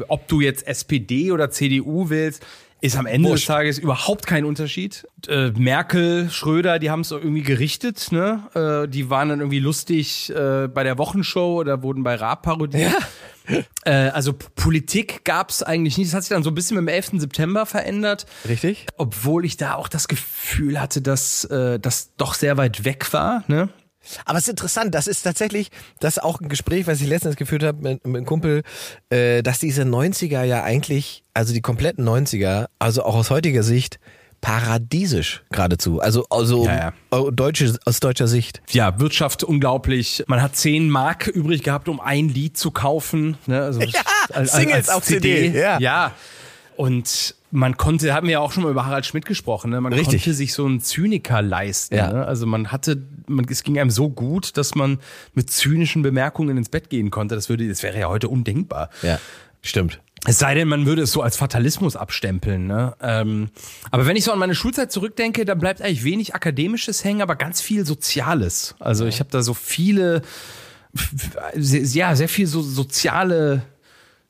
ob 0.07 0.27
du 0.27 0.41
jetzt 0.41 0.65
SPD 0.67 1.31
oder 1.31 1.49
CDU 1.49 2.09
willst, 2.09 2.45
ist 2.79 2.95
am 2.95 3.07
Ende 3.07 3.29
Wurscht. 3.29 3.43
des 3.45 3.47
Tages 3.55 3.79
überhaupt 3.79 4.27
kein 4.27 4.45
Unterschied. 4.45 5.07
Äh, 5.27 5.49
Merkel, 5.57 6.29
Schröder, 6.29 6.77
die 6.77 6.91
haben 6.91 7.01
es 7.01 7.09
irgendwie 7.09 7.41
gerichtet, 7.41 8.11
ne? 8.11 8.83
Äh, 8.85 8.87
die 8.87 9.09
waren 9.09 9.29
dann 9.29 9.39
irgendwie 9.39 9.59
lustig 9.59 10.29
äh, 10.29 10.67
bei 10.67 10.83
der 10.83 10.97
Wochenshow 10.99 11.59
oder 11.59 11.81
wurden 11.81 12.03
bei 12.03 12.15
Raab 12.15 12.43
parodiert. 12.43 12.93
Äh, 13.85 14.09
also 14.09 14.33
Politik 14.33 15.23
gab's 15.23 15.63
eigentlich 15.63 15.97
nicht. 15.97 16.09
Das 16.09 16.15
hat 16.15 16.23
sich 16.23 16.31
dann 16.31 16.43
so 16.43 16.51
ein 16.51 16.53
bisschen 16.53 16.75
mit 16.75 16.81
dem 16.85 16.93
11. 16.93 17.11
September 17.21 17.65
verändert. 17.65 18.25
Richtig? 18.45 18.87
Obwohl 18.97 19.45
ich 19.45 19.55
da 19.55 19.75
auch 19.75 19.87
das 19.87 20.09
Gefühl 20.09 20.81
hatte, 20.81 21.01
dass 21.01 21.45
äh, 21.45 21.79
das 21.79 22.11
doch 22.17 22.33
sehr 22.33 22.57
weit 22.57 22.83
weg 22.83 23.13
war. 23.13 23.45
Ne? 23.47 23.69
Aber 24.25 24.37
es 24.37 24.45
ist 24.45 24.49
interessant, 24.49 24.93
das 24.93 25.07
ist 25.07 25.23
tatsächlich, 25.23 25.69
das 25.99 26.17
ist 26.17 26.23
auch 26.23 26.39
ein 26.41 26.49
Gespräch, 26.49 26.87
was 26.87 27.01
ich 27.01 27.07
letztens 27.07 27.35
geführt 27.35 27.63
habe 27.63 27.81
mit, 27.81 28.05
mit 28.05 28.15
einem 28.15 28.25
Kumpel, 28.25 28.63
äh, 29.09 29.43
dass 29.43 29.59
diese 29.59 29.83
90er 29.83 30.43
ja 30.43 30.63
eigentlich, 30.63 31.23
also 31.33 31.53
die 31.53 31.61
kompletten 31.61 32.07
90er, 32.07 32.67
also 32.79 33.03
auch 33.03 33.15
aus 33.15 33.29
heutiger 33.29 33.63
Sicht, 33.63 33.99
paradiesisch 34.41 35.43
geradezu. 35.51 35.99
Also, 35.99 36.25
also 36.29 36.65
Ja, 36.65 36.93
äh, 37.11 37.31
Deutsche, 37.31 37.77
aus 37.85 37.99
deutscher 37.99 38.27
Sicht. 38.27 38.61
Ja, 38.69 38.99
Wirtschaft 38.99 39.43
unglaublich. 39.43 40.23
Man 40.27 40.41
hat 40.41 40.55
10 40.55 40.89
Mark 40.89 41.27
übrig 41.27 41.63
gehabt, 41.63 41.89
um 41.89 41.99
ein 41.99 42.29
Lied 42.29 42.57
zu 42.57 42.71
kaufen. 42.71 43.37
Ne? 43.45 43.61
Also 43.61 43.81
ja, 43.81 44.45
Singles 44.45 44.89
auf 44.89 45.03
CD, 45.03 45.49
ja. 45.49 45.79
ja. 45.79 46.11
Und 46.75 47.35
man 47.51 47.77
konnte, 47.77 48.13
haben 48.13 48.27
wir 48.27 48.33
ja 48.33 48.39
auch 48.39 48.51
schon 48.51 48.63
mal 48.63 48.71
über 48.71 48.85
Harald 48.85 49.05
Schmidt 49.05 49.25
gesprochen, 49.25 49.71
ne? 49.71 49.79
man 49.79 49.93
Richtig. 49.93 50.23
konnte 50.23 50.33
sich 50.33 50.53
so 50.53 50.65
einen 50.65 50.81
Zyniker 50.81 51.41
leisten. 51.41 51.95
Ja. 51.95 52.11
Ne? 52.11 52.25
Also 52.25 52.45
man 52.45 52.71
hatte, 52.71 53.01
man, 53.27 53.45
es 53.49 53.63
ging 53.63 53.79
einem 53.79 53.89
so 53.89 54.09
gut, 54.09 54.57
dass 54.57 54.75
man 54.75 54.99
mit 55.33 55.49
zynischen 55.49 56.01
Bemerkungen 56.01 56.57
ins 56.57 56.69
Bett 56.69 56.89
gehen 56.89 57.09
konnte. 57.09 57.35
Das 57.35 57.47
würde, 57.47 57.67
das 57.67 57.83
wäre 57.83 57.97
ja 57.97 58.09
heute 58.09 58.27
undenkbar. 58.27 58.89
Ja, 59.01 59.19
stimmt. 59.61 60.01
Es 60.25 60.39
sei 60.39 60.55
denn, 60.55 60.67
man 60.67 60.85
würde 60.85 61.03
es 61.03 61.11
so 61.11 61.21
als 61.21 61.37
Fatalismus 61.37 61.95
abstempeln. 61.95 62.67
Ne? 62.67 62.95
Ähm, 63.01 63.49
aber 63.91 64.07
wenn 64.07 64.17
ich 64.17 64.25
so 64.25 64.33
an 64.33 64.39
meine 64.39 64.55
Schulzeit 64.55 64.91
zurückdenke, 64.91 65.45
da 65.45 65.55
bleibt 65.55 65.81
eigentlich 65.81 66.03
wenig 66.03 66.35
Akademisches 66.35 67.03
hängen, 67.03 67.21
aber 67.21 67.35
ganz 67.35 67.61
viel 67.61 67.85
Soziales. 67.85 68.75
Also 68.79 69.05
ich 69.05 69.19
habe 69.19 69.29
da 69.31 69.41
so 69.41 69.53
viele, 69.53 70.21
ja, 71.55 72.15
sehr 72.15 72.27
viel 72.27 72.47
so 72.47 72.61
soziale 72.61 73.61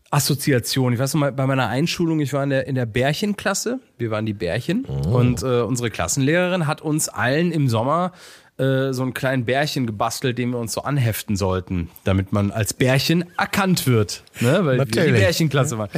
Assoziationen. 0.09 0.93
Ich 0.93 0.99
weiß 0.99 1.13
noch 1.13 1.21
mal, 1.21 1.31
bei 1.31 1.45
meiner 1.45 1.67
Einschulung, 1.67 2.19
ich 2.19 2.33
war 2.33 2.43
in 2.43 2.49
der, 2.49 2.67
in 2.67 2.75
der 2.75 2.85
Bärchenklasse. 2.85 3.79
Wir 3.97 4.11
waren 4.11 4.25
die 4.25 4.33
Bärchen. 4.33 4.85
Und 4.85 5.43
äh, 5.43 5.61
unsere 5.61 5.89
Klassenlehrerin 5.89 6.67
hat 6.67 6.81
uns 6.81 7.09
allen 7.09 7.51
im 7.51 7.67
Sommer 7.67 8.13
äh, 8.57 8.91
so 8.91 9.03
einen 9.03 9.13
kleinen 9.13 9.45
Bärchen 9.45 9.85
gebastelt, 9.85 10.37
den 10.37 10.51
wir 10.51 10.57
uns 10.57 10.73
so 10.73 10.81
anheften 10.81 11.35
sollten, 11.35 11.89
damit 12.03 12.33
man 12.33 12.51
als 12.51 12.73
Bärchen 12.73 13.25
erkannt 13.37 13.85
wird. 13.85 14.23
Ne? 14.39 14.65
Weil 14.65 14.79
wir 14.79 14.85
die 14.85 14.97
Natürlich. 14.97 15.21
Bärchenklasse 15.21 15.77
waren. 15.77 15.89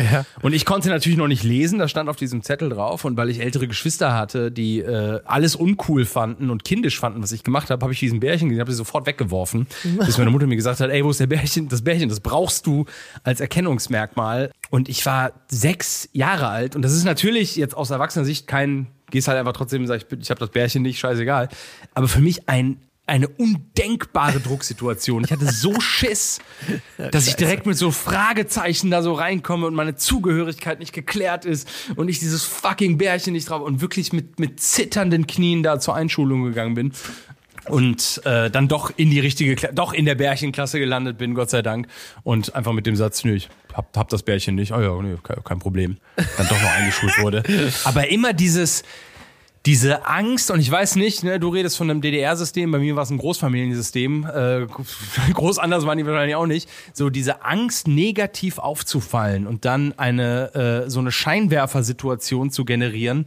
Und 0.41 0.53
ich 0.53 0.65
konnte 0.65 0.89
natürlich 0.89 1.17
noch 1.17 1.27
nicht 1.27 1.43
lesen, 1.43 1.79
da 1.79 1.87
stand 1.87 2.09
auf 2.09 2.17
diesem 2.17 2.43
Zettel 2.43 2.69
drauf. 2.69 3.05
Und 3.05 3.15
weil 3.17 3.29
ich 3.29 3.39
ältere 3.39 3.67
Geschwister 3.67 4.13
hatte, 4.13 4.51
die 4.51 4.79
äh, 4.79 5.21
alles 5.25 5.55
uncool 5.55 6.05
fanden 6.05 6.49
und 6.49 6.63
kindisch 6.63 6.99
fanden, 6.99 7.23
was 7.23 7.31
ich 7.31 7.43
gemacht 7.43 7.69
habe, 7.69 7.81
habe 7.81 7.93
ich 7.93 7.99
diesen 7.99 8.19
Bärchen 8.19 8.49
gesehen, 8.49 8.61
habe 8.61 8.71
sie 8.71 8.77
sofort 8.77 9.05
weggeworfen. 9.05 9.67
bis 10.05 10.17
meine 10.17 10.31
Mutter 10.31 10.47
mir 10.47 10.55
gesagt 10.55 10.79
hat, 10.79 10.89
ey, 10.89 11.03
wo 11.03 11.11
ist 11.11 11.19
der 11.19 11.27
Bärchen? 11.27 11.69
Das 11.69 11.81
Bärchen, 11.81 12.09
das 12.09 12.19
brauchst 12.19 12.65
du 12.65 12.85
als 13.23 13.39
Erkennungsmerkmal. 13.39 14.51
Und 14.69 14.89
ich 14.89 15.05
war 15.05 15.31
sechs 15.47 16.09
Jahre 16.13 16.49
alt. 16.49 16.75
Und 16.75 16.81
das 16.83 16.93
ist 16.93 17.05
natürlich 17.05 17.55
jetzt 17.55 17.75
aus 17.75 17.89
erwachsener 17.89 18.25
Sicht 18.25 18.47
kein, 18.47 18.87
gehst 19.11 19.27
halt 19.27 19.37
einfach 19.37 19.53
trotzdem 19.53 19.81
und 19.81 19.87
sagst, 19.87 20.07
ich, 20.11 20.19
ich 20.19 20.29
habe 20.29 20.39
das 20.39 20.49
Bärchen 20.49 20.81
nicht, 20.81 20.99
scheißegal. 20.99 21.49
Aber 21.93 22.07
für 22.07 22.21
mich 22.21 22.47
ein 22.49 22.77
eine 23.09 23.27
undenkbare 23.27 24.39
Drucksituation. 24.39 25.23
Ich 25.23 25.31
hatte 25.31 25.51
so 25.51 25.79
Schiss, 25.81 26.39
dass 27.11 27.27
ich 27.27 27.35
direkt 27.35 27.65
mit 27.65 27.75
so 27.75 27.91
Fragezeichen 27.91 28.91
da 28.91 29.01
so 29.01 29.13
reinkomme 29.13 29.65
und 29.65 29.73
meine 29.73 29.95
Zugehörigkeit 29.95 30.79
nicht 30.79 30.93
geklärt 30.93 31.43
ist 31.43 31.67
und 31.95 32.07
ich 32.07 32.19
dieses 32.19 32.43
fucking 32.43 32.97
Bärchen 32.97 33.33
nicht 33.33 33.49
drauf 33.49 33.61
und 33.61 33.81
wirklich 33.81 34.13
mit, 34.13 34.39
mit 34.39 34.59
zitternden 34.59 35.27
Knien 35.27 35.63
da 35.63 35.79
zur 35.79 35.95
Einschulung 35.95 36.43
gegangen 36.43 36.75
bin 36.75 36.93
und 37.69 38.21
äh, 38.25 38.49
dann 38.49 38.67
doch 38.67 38.91
in 38.95 39.09
die 39.09 39.19
richtige, 39.19 39.55
Kla 39.55 39.71
doch 39.71 39.93
in 39.93 40.05
der 40.05 40.15
Bärchenklasse 40.15 40.79
gelandet 40.79 41.17
bin, 41.17 41.33
Gott 41.33 41.49
sei 41.49 41.61
Dank. 41.61 41.87
Und 42.23 42.55
einfach 42.55 42.73
mit 42.73 42.85
dem 42.85 42.95
Satz, 42.95 43.23
nö, 43.23 43.33
ich 43.33 43.49
hab, 43.73 43.95
hab 43.95 44.09
das 44.09 44.23
Bärchen 44.23 44.55
nicht. 44.55 44.71
Oh 44.71 44.81
ja, 44.81 45.01
nö, 45.01 45.17
kein, 45.21 45.43
kein 45.43 45.59
Problem. 45.59 45.97
Dann 46.15 46.47
doch 46.47 46.61
noch 46.61 46.71
eingeschult 46.71 47.13
wurde. 47.21 47.43
Aber 47.83 48.09
immer 48.09 48.33
dieses, 48.33 48.83
diese 49.65 50.05
Angst, 50.05 50.51
und 50.51 50.59
ich 50.61 50.71
weiß 50.71 50.95
nicht, 50.95 51.23
ne, 51.23 51.39
du 51.39 51.49
redest 51.49 51.75
von 51.77 51.89
einem 51.89 52.01
DDR-System, 52.01 52.71
bei 52.71 52.79
mir 52.79 52.95
war 52.95 53.03
es 53.03 53.09
ein 53.09 53.17
Großfamiliensystem, 53.17 54.25
äh, 54.25 54.67
groß 55.33 55.59
anders 55.59 55.85
waren 55.85 55.97
die 55.97 56.05
wahrscheinlich 56.05 56.35
auch 56.35 56.45
nicht, 56.45 56.69
so 56.93 57.09
diese 57.09 57.43
Angst, 57.43 57.87
negativ 57.87 58.57
aufzufallen 58.57 59.47
und 59.47 59.65
dann 59.65 59.93
eine, 59.97 60.85
äh, 60.85 60.89
so 60.89 60.99
eine 60.99 61.11
Scheinwerfersituation 61.11 62.51
zu 62.51 62.63
generieren, 62.63 63.25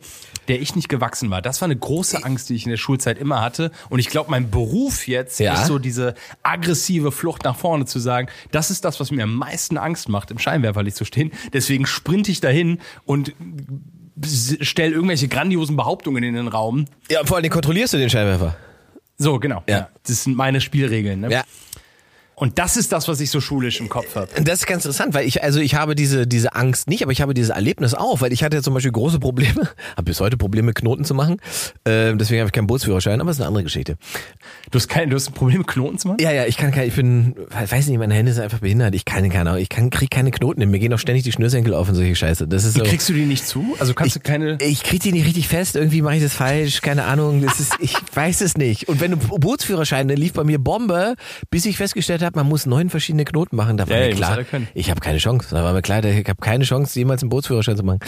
der 0.49 0.61
ich 0.61 0.75
nicht 0.75 0.89
gewachsen 0.89 1.31
war. 1.31 1.43
Das 1.43 1.61
war 1.61 1.67
eine 1.67 1.77
große 1.77 2.25
Angst, 2.25 2.49
die 2.49 2.55
ich 2.55 2.65
in 2.65 2.71
der 2.71 2.77
Schulzeit 2.79 3.19
immer 3.19 3.43
hatte. 3.43 3.71
Und 3.91 3.99
ich 3.99 4.09
glaube, 4.09 4.31
mein 4.31 4.51
Beruf 4.51 5.07
jetzt 5.07 5.39
Ja. 5.39 5.55
ist 5.55 5.67
so 5.67 5.79
diese 5.79 6.15
aggressive 6.43 7.13
Flucht 7.13 7.45
nach 7.45 7.57
vorne 7.57 7.85
zu 7.85 7.99
sagen, 7.99 8.29
das 8.51 8.71
ist 8.71 8.85
das, 8.85 8.99
was 9.01 9.11
mir 9.11 9.25
am 9.25 9.35
meisten 9.37 9.77
Angst 9.77 10.09
macht, 10.09 10.31
im 10.31 10.39
Scheinwerferlicht 10.39 10.97
zu 10.97 11.05
stehen. 11.05 11.31
Deswegen 11.53 11.87
sprinte 11.87 12.31
ich 12.31 12.41
dahin 12.41 12.79
und 13.05 13.35
stell 14.25 14.93
irgendwelche 14.93 15.29
grandiosen 15.29 15.77
Behauptungen 15.77 16.23
in 16.23 16.35
den 16.35 16.49
Raum. 16.49 16.87
Ja, 17.11 17.25
vor 17.25 17.37
allem 17.37 17.51
kontrollierst 17.51 17.95
du 17.95 17.99
den 17.99 18.11
Scheinwerfer. 18.11 18.57
So, 19.19 19.39
genau. 19.39 19.63
Ja. 19.69 19.89
Das 20.07 20.25
sind 20.25 20.37
meine 20.37 20.61
Spielregeln. 20.61 21.21
Ne? 21.21 21.31
Ja. 21.31 21.45
Und 22.35 22.59
das 22.59 22.77
ist 22.77 22.93
das, 22.93 23.09
was 23.09 23.21
ich 23.21 23.31
so 23.31 23.41
schulisch 23.41 23.81
im 23.81 23.89
Kopf 23.89 24.17
habe. 24.17 24.29
Das 24.43 24.61
ist 24.61 24.67
ganz 24.67 24.85
interessant, 24.85 25.15
weil 25.15 25.27
ich, 25.27 25.43
also 25.43 25.61
ich 25.61 25.75
habe 25.75 25.95
diese, 25.95 26.27
diese 26.27 26.55
Angst 26.55 26.89
nicht, 26.89 27.03
aber 27.03 27.13
ich 27.13 27.21
habe 27.21 27.35
dieses 27.35 27.51
Erlebnis 27.51 27.95
auch, 27.95 28.21
weil 28.21 28.33
ich 28.33 28.43
hatte 28.43 28.57
ja 28.57 28.63
zum 28.63 28.75
Beispiel 28.75 28.93
große 28.93 29.21
Probleme, 29.21 29.69
habe 29.97 30.05
bis 30.05 30.21
heute 30.21 30.37
Probleme, 30.37 30.73
Knoten 30.73 31.05
zu 31.05 31.15
machen. 31.15 31.37
Ähm, 31.85 32.19
deswegen 32.19 32.41
habe 32.41 32.49
ich 32.49 32.53
keinen 32.53 32.67
Bootsführerschein, 32.67 33.21
aber 33.21 33.29
das 33.29 33.37
ist 33.37 33.41
eine 33.43 33.49
andere 33.49 33.65
Geschichte. 33.65 33.97
Du 34.71 34.79
hast, 34.79 34.89
kein, 34.89 35.11
du 35.11 35.17
hast 35.17 35.29
ein 35.29 35.35
Problem 35.35 35.67
Knoten 35.67 35.99
zu 35.99 36.09
machen? 36.09 36.19
Ja, 36.21 36.33
ja, 36.33 36.47
ich 36.47 36.57
kann 36.57 36.73
kein, 36.73 36.89
ich 36.89 36.95
bin, 36.95 37.35
weiß 37.51 37.87
nicht, 37.89 37.99
meine 37.99 38.15
Hände 38.15 38.33
sind 38.33 38.43
einfach 38.43 38.61
behindert. 38.61 38.95
Ich 38.95 39.05
kann 39.05 39.29
keine 39.29 39.61
ich 39.61 39.69
kann, 39.69 39.91
krieg 39.91 40.11
keine 40.11 40.31
Knoten 40.31 40.61
hin. 40.63 40.71
Mir 40.71 40.79
gehen 40.79 40.93
auch 40.95 40.99
ständig 40.99 41.25
die 41.25 41.33
Schnürsenkel 41.33 41.75
auf 41.75 41.89
und 41.89 41.95
solche 41.95 42.17
Scheiße. 42.17 42.49
Das 42.49 42.65
ist 42.65 42.75
so. 42.75 42.83
Kriegst 42.83 43.09
du 43.09 43.13
die 43.13 43.27
nicht 43.27 43.47
zu? 43.47 43.77
Also 43.79 43.93
kannst 43.93 44.17
ich, 44.17 44.23
du 44.23 44.29
keine. 44.29 44.57
Ich 44.61 44.83
krieg 44.83 45.03
die 45.03 45.13
nicht 45.13 45.27
richtig 45.27 45.49
fest, 45.49 45.77
irgendwie 45.77 46.01
mache 46.01 46.17
ich 46.17 46.23
das 46.23 46.33
falsch, 46.33 46.81
keine 46.81 47.05
Ahnung, 47.05 47.43
das 47.43 47.61
ist, 47.61 47.75
ich 47.81 47.95
weiß 48.15 48.41
es 48.41 48.57
nicht. 48.57 48.89
Und 48.89 49.01
wenn 49.01 49.11
du 49.13 49.17
Bootsführerschein, 49.17 50.09
dann 50.09 50.17
lief 50.17 50.33
bei 50.33 50.45
mir 50.45 50.59
Bombe, 50.59 51.15
bis 51.51 51.67
ich 51.67 51.77
festgestellt 51.77 52.22
habe, 52.25 52.39
man 52.39 52.49
muss 52.49 52.67
neun 52.67 52.91
verschiedene 52.91 53.25
Knoten 53.25 53.57
machen. 53.57 53.77
Da 53.77 53.89
war 53.89 53.97
Ja, 53.97 54.07
mir 54.09 54.15
klar, 54.15 54.39
ich 54.75 54.91
habe 54.91 55.01
keine 55.01 55.19
Chance. 55.19 55.49
Da 55.51 55.63
war 55.65 55.73
mir 55.73 55.83
klar, 55.83 56.05
ich 56.05 56.29
habe 56.29 56.41
keine 56.41 56.65
Chance, 56.65 56.99
jemals 56.99 57.23
einen 57.23 57.31
Bootsführerschein 57.31 57.77
zu 57.77 57.83
machen. 57.83 58.01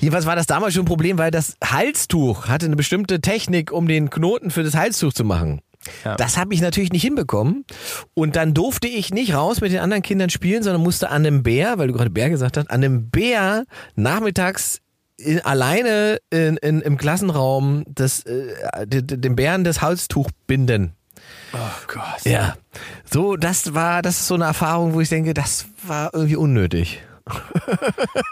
Jedenfalls 0.00 0.26
war 0.26 0.36
das 0.36 0.46
damals 0.46 0.74
schon 0.74 0.82
ein 0.82 0.86
Problem, 0.88 1.18
weil 1.18 1.30
das 1.30 1.56
Halstuch 1.64 2.48
hatte 2.48 2.66
eine 2.66 2.76
bestimmte 2.76 3.20
Technik, 3.20 3.72
um 3.72 3.88
den 3.88 4.10
Knoten 4.10 4.50
für 4.50 4.62
das 4.62 4.74
Halstuch 4.74 5.12
zu 5.12 5.24
machen. 5.24 5.60
Ja. 6.04 6.16
Das 6.16 6.36
habe 6.36 6.52
ich 6.52 6.60
natürlich 6.60 6.90
nicht 6.92 7.02
hinbekommen. 7.02 7.64
Und 8.14 8.34
dann 8.34 8.54
durfte 8.54 8.88
ich 8.88 9.14
nicht 9.14 9.34
raus 9.34 9.60
mit 9.60 9.70
den 9.72 9.78
anderen 9.78 10.02
Kindern 10.02 10.30
spielen, 10.30 10.62
sondern 10.64 10.82
musste 10.82 11.10
an 11.10 11.24
einem 11.24 11.42
Bär, 11.44 11.78
weil 11.78 11.86
du 11.86 11.92
gerade 11.94 12.10
Bär 12.10 12.28
gesagt 12.28 12.56
hast, 12.56 12.70
an 12.70 12.82
einem 12.82 13.08
Bär 13.10 13.64
nachmittags 13.94 14.80
in, 15.18 15.40
alleine 15.40 16.18
in, 16.30 16.56
in, 16.58 16.80
im 16.80 16.96
Klassenraum 16.98 17.84
das, 17.88 18.20
äh, 18.24 18.86
de- 18.86 19.02
de- 19.02 19.16
dem 19.18 19.36
Bären 19.36 19.62
das 19.64 19.80
Halstuch 19.80 20.28
binden. 20.46 20.92
Oh 21.56 21.92
Gott. 21.92 22.24
Ja. 22.24 22.56
So, 23.10 23.36
das 23.36 23.74
war, 23.74 24.02
das 24.02 24.20
ist 24.20 24.26
so 24.26 24.34
eine 24.34 24.44
Erfahrung, 24.44 24.94
wo 24.94 25.00
ich 25.00 25.08
denke, 25.08 25.32
das 25.32 25.66
war 25.86 26.12
irgendwie 26.12 26.36
unnötig. 26.36 27.00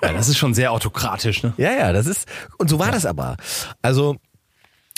Ja, 0.02 0.12
das 0.12 0.28
ist 0.28 0.36
schon 0.36 0.54
sehr 0.54 0.72
autokratisch, 0.72 1.42
ne? 1.42 1.52
Ja, 1.56 1.72
ja, 1.72 1.92
das 1.92 2.06
ist, 2.06 2.28
und 2.58 2.68
so 2.68 2.78
war 2.78 2.92
das 2.92 3.06
aber. 3.06 3.36
Also, 3.82 4.16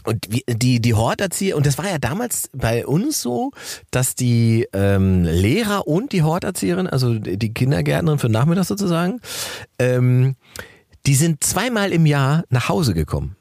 und 0.05 0.27
die, 0.49 0.81
die 0.81 0.95
Horterzieher, 0.95 1.57
und 1.57 1.67
das 1.67 1.79
war 1.79 1.89
ja 1.89 1.99
damals 1.99 2.51
bei 2.53 2.87
uns 2.87 3.23
so, 3.23 3.53
dass 3.91 4.15
die 4.15 4.69
ähm, 4.73 5.25
Lehrer 5.25 5.87
und 5.87 6.13
die 6.13 6.23
Horterzieherin, 6.23 6.87
also 6.87 7.15
die 7.15 7.55
Kindergärtnerin 7.55 8.19
für 8.19 8.29
den 8.29 8.33
Nachmittag 8.33 8.65
sozusagen, 8.65 9.21
ähm, 9.79 10.37
die 11.07 11.15
sind 11.15 11.43
zweimal 11.43 11.93
im 11.93 12.07
Jahr 12.07 12.45
nach 12.51 12.69
Hause 12.69 12.95
gekommen. 12.95 13.36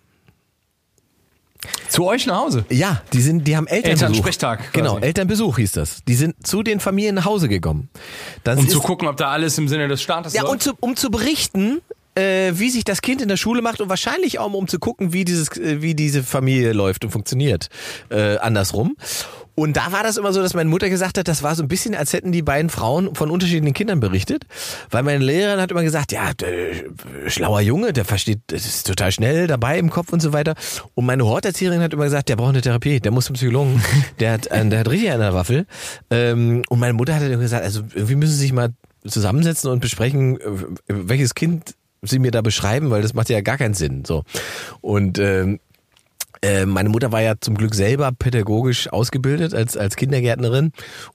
Zu 1.89 2.05
euch 2.05 2.25
nach 2.25 2.37
Hause. 2.39 2.65
Ja, 2.69 3.01
die 3.13 3.21
sind, 3.21 3.47
die 3.47 3.55
haben 3.55 3.67
Elternbesuch. 3.67 4.03
Elternsprechtag 4.07 4.59
quasi. 4.59 4.71
Genau, 4.73 4.97
Elternbesuch 4.99 5.57
hieß 5.57 5.73
das. 5.73 6.03
Die 6.07 6.15
sind 6.15 6.45
zu 6.45 6.63
den 6.63 6.79
Familien 6.79 7.15
nach 7.15 7.25
Hause 7.25 7.47
gekommen. 7.49 7.89
Das 8.43 8.57
Um 8.59 8.65
ist, 8.65 8.71
zu 8.71 8.79
gucken, 8.79 9.07
ob 9.07 9.17
da 9.17 9.29
alles 9.29 9.57
im 9.57 9.67
Sinne 9.67 9.87
des 9.87 10.01
Staates 10.01 10.33
Ja, 10.33 10.41
läuft. 10.41 10.51
und 10.53 10.63
zu, 10.63 10.73
um 10.79 10.95
zu 10.95 11.09
berichten, 11.11 11.81
äh, 12.15 12.51
wie 12.55 12.69
sich 12.69 12.83
das 12.85 13.01
Kind 13.01 13.21
in 13.21 13.27
der 13.27 13.37
Schule 13.37 13.61
macht 13.61 13.81
und 13.81 13.89
wahrscheinlich 13.89 14.39
auch 14.39 14.51
um 14.53 14.67
zu 14.67 14.79
gucken, 14.79 15.11
wie 15.13 15.25
dieses, 15.25 15.49
äh, 15.57 15.81
wie 15.81 15.95
diese 15.95 16.23
Familie 16.23 16.73
läuft 16.73 17.03
und 17.05 17.11
funktioniert. 17.11 17.69
Äh, 18.09 18.37
andersrum. 18.37 18.95
Und 19.55 19.77
da 19.77 19.91
war 19.91 20.03
das 20.03 20.17
immer 20.17 20.33
so, 20.33 20.41
dass 20.41 20.53
meine 20.53 20.69
Mutter 20.69 20.89
gesagt 20.89 21.17
hat, 21.17 21.27
das 21.27 21.41
war 21.41 21.55
so 21.55 21.63
ein 21.63 21.69
bisschen, 21.69 21.95
als 21.95 22.13
hätten 22.13 22.31
die 22.31 22.41
beiden 22.41 22.69
Frauen 22.69 23.15
von 23.15 23.31
unterschiedlichen 23.31 23.73
Kindern 23.73 24.01
berichtet. 24.01 24.45
Weil 24.91 25.03
meine 25.03 25.23
Lehrerin 25.23 25.61
hat 25.61 25.71
immer 25.71 25.83
gesagt, 25.83 26.11
ja, 26.11 26.33
der, 26.33 26.73
schlauer 27.27 27.61
Junge, 27.61 27.93
der 27.93 28.05
versteht, 28.05 28.39
das 28.47 28.65
ist 28.65 28.85
total 28.85 29.11
schnell 29.11 29.47
dabei 29.47 29.79
im 29.79 29.89
Kopf 29.89 30.11
und 30.11 30.21
so 30.21 30.33
weiter. 30.33 30.55
Und 30.93 31.05
meine 31.05 31.25
Horterzieherin 31.25 31.81
hat 31.81 31.93
immer 31.93 32.03
gesagt, 32.03 32.29
der 32.29 32.35
braucht 32.35 32.49
eine 32.49 32.61
Therapie, 32.61 32.99
der 32.99 33.11
muss 33.11 33.25
zum 33.25 33.35
Psychologen. 33.35 33.81
Der 34.19 34.33
hat, 34.33 34.47
äh, 34.47 34.65
der 34.65 34.79
hat 34.79 34.89
richtig 34.89 35.11
an 35.11 35.19
der 35.19 35.33
Waffel. 35.33 35.65
Ähm, 36.09 36.61
und 36.69 36.79
meine 36.79 36.93
Mutter 36.93 37.15
hat 37.15 37.21
dann 37.21 37.31
immer 37.31 37.41
gesagt, 37.41 37.63
also 37.63 37.81
irgendwie 37.93 38.15
müssen 38.15 38.33
sie 38.33 38.39
sich 38.39 38.53
mal 38.53 38.69
zusammensetzen 39.05 39.69
und 39.69 39.79
besprechen, 39.79 40.39
äh, 40.39 40.45
welches 40.87 41.35
Kind 41.35 41.75
sie 42.01 42.19
mir 42.19 42.31
da 42.31 42.41
beschreiben, 42.41 42.89
weil 42.89 43.01
das 43.01 43.13
macht 43.13 43.29
ja 43.29 43.41
gar 43.41 43.57
keinen 43.57 43.73
Sinn. 43.73 44.05
So. 44.05 44.23
Und 44.81 45.19
ähm, 45.19 45.59
äh, 46.45 46.65
meine 46.65 46.89
Mutter 46.89 47.11
war 47.11 47.21
ja 47.21 47.33
zum 47.39 47.55
Glück 47.55 47.73
selber 47.75 48.11
pädagogisch 48.11 48.91
ausgebildet 48.91 49.53
als, 49.53 49.75
als 49.77 49.95
Kindergärtnerin 49.95 50.71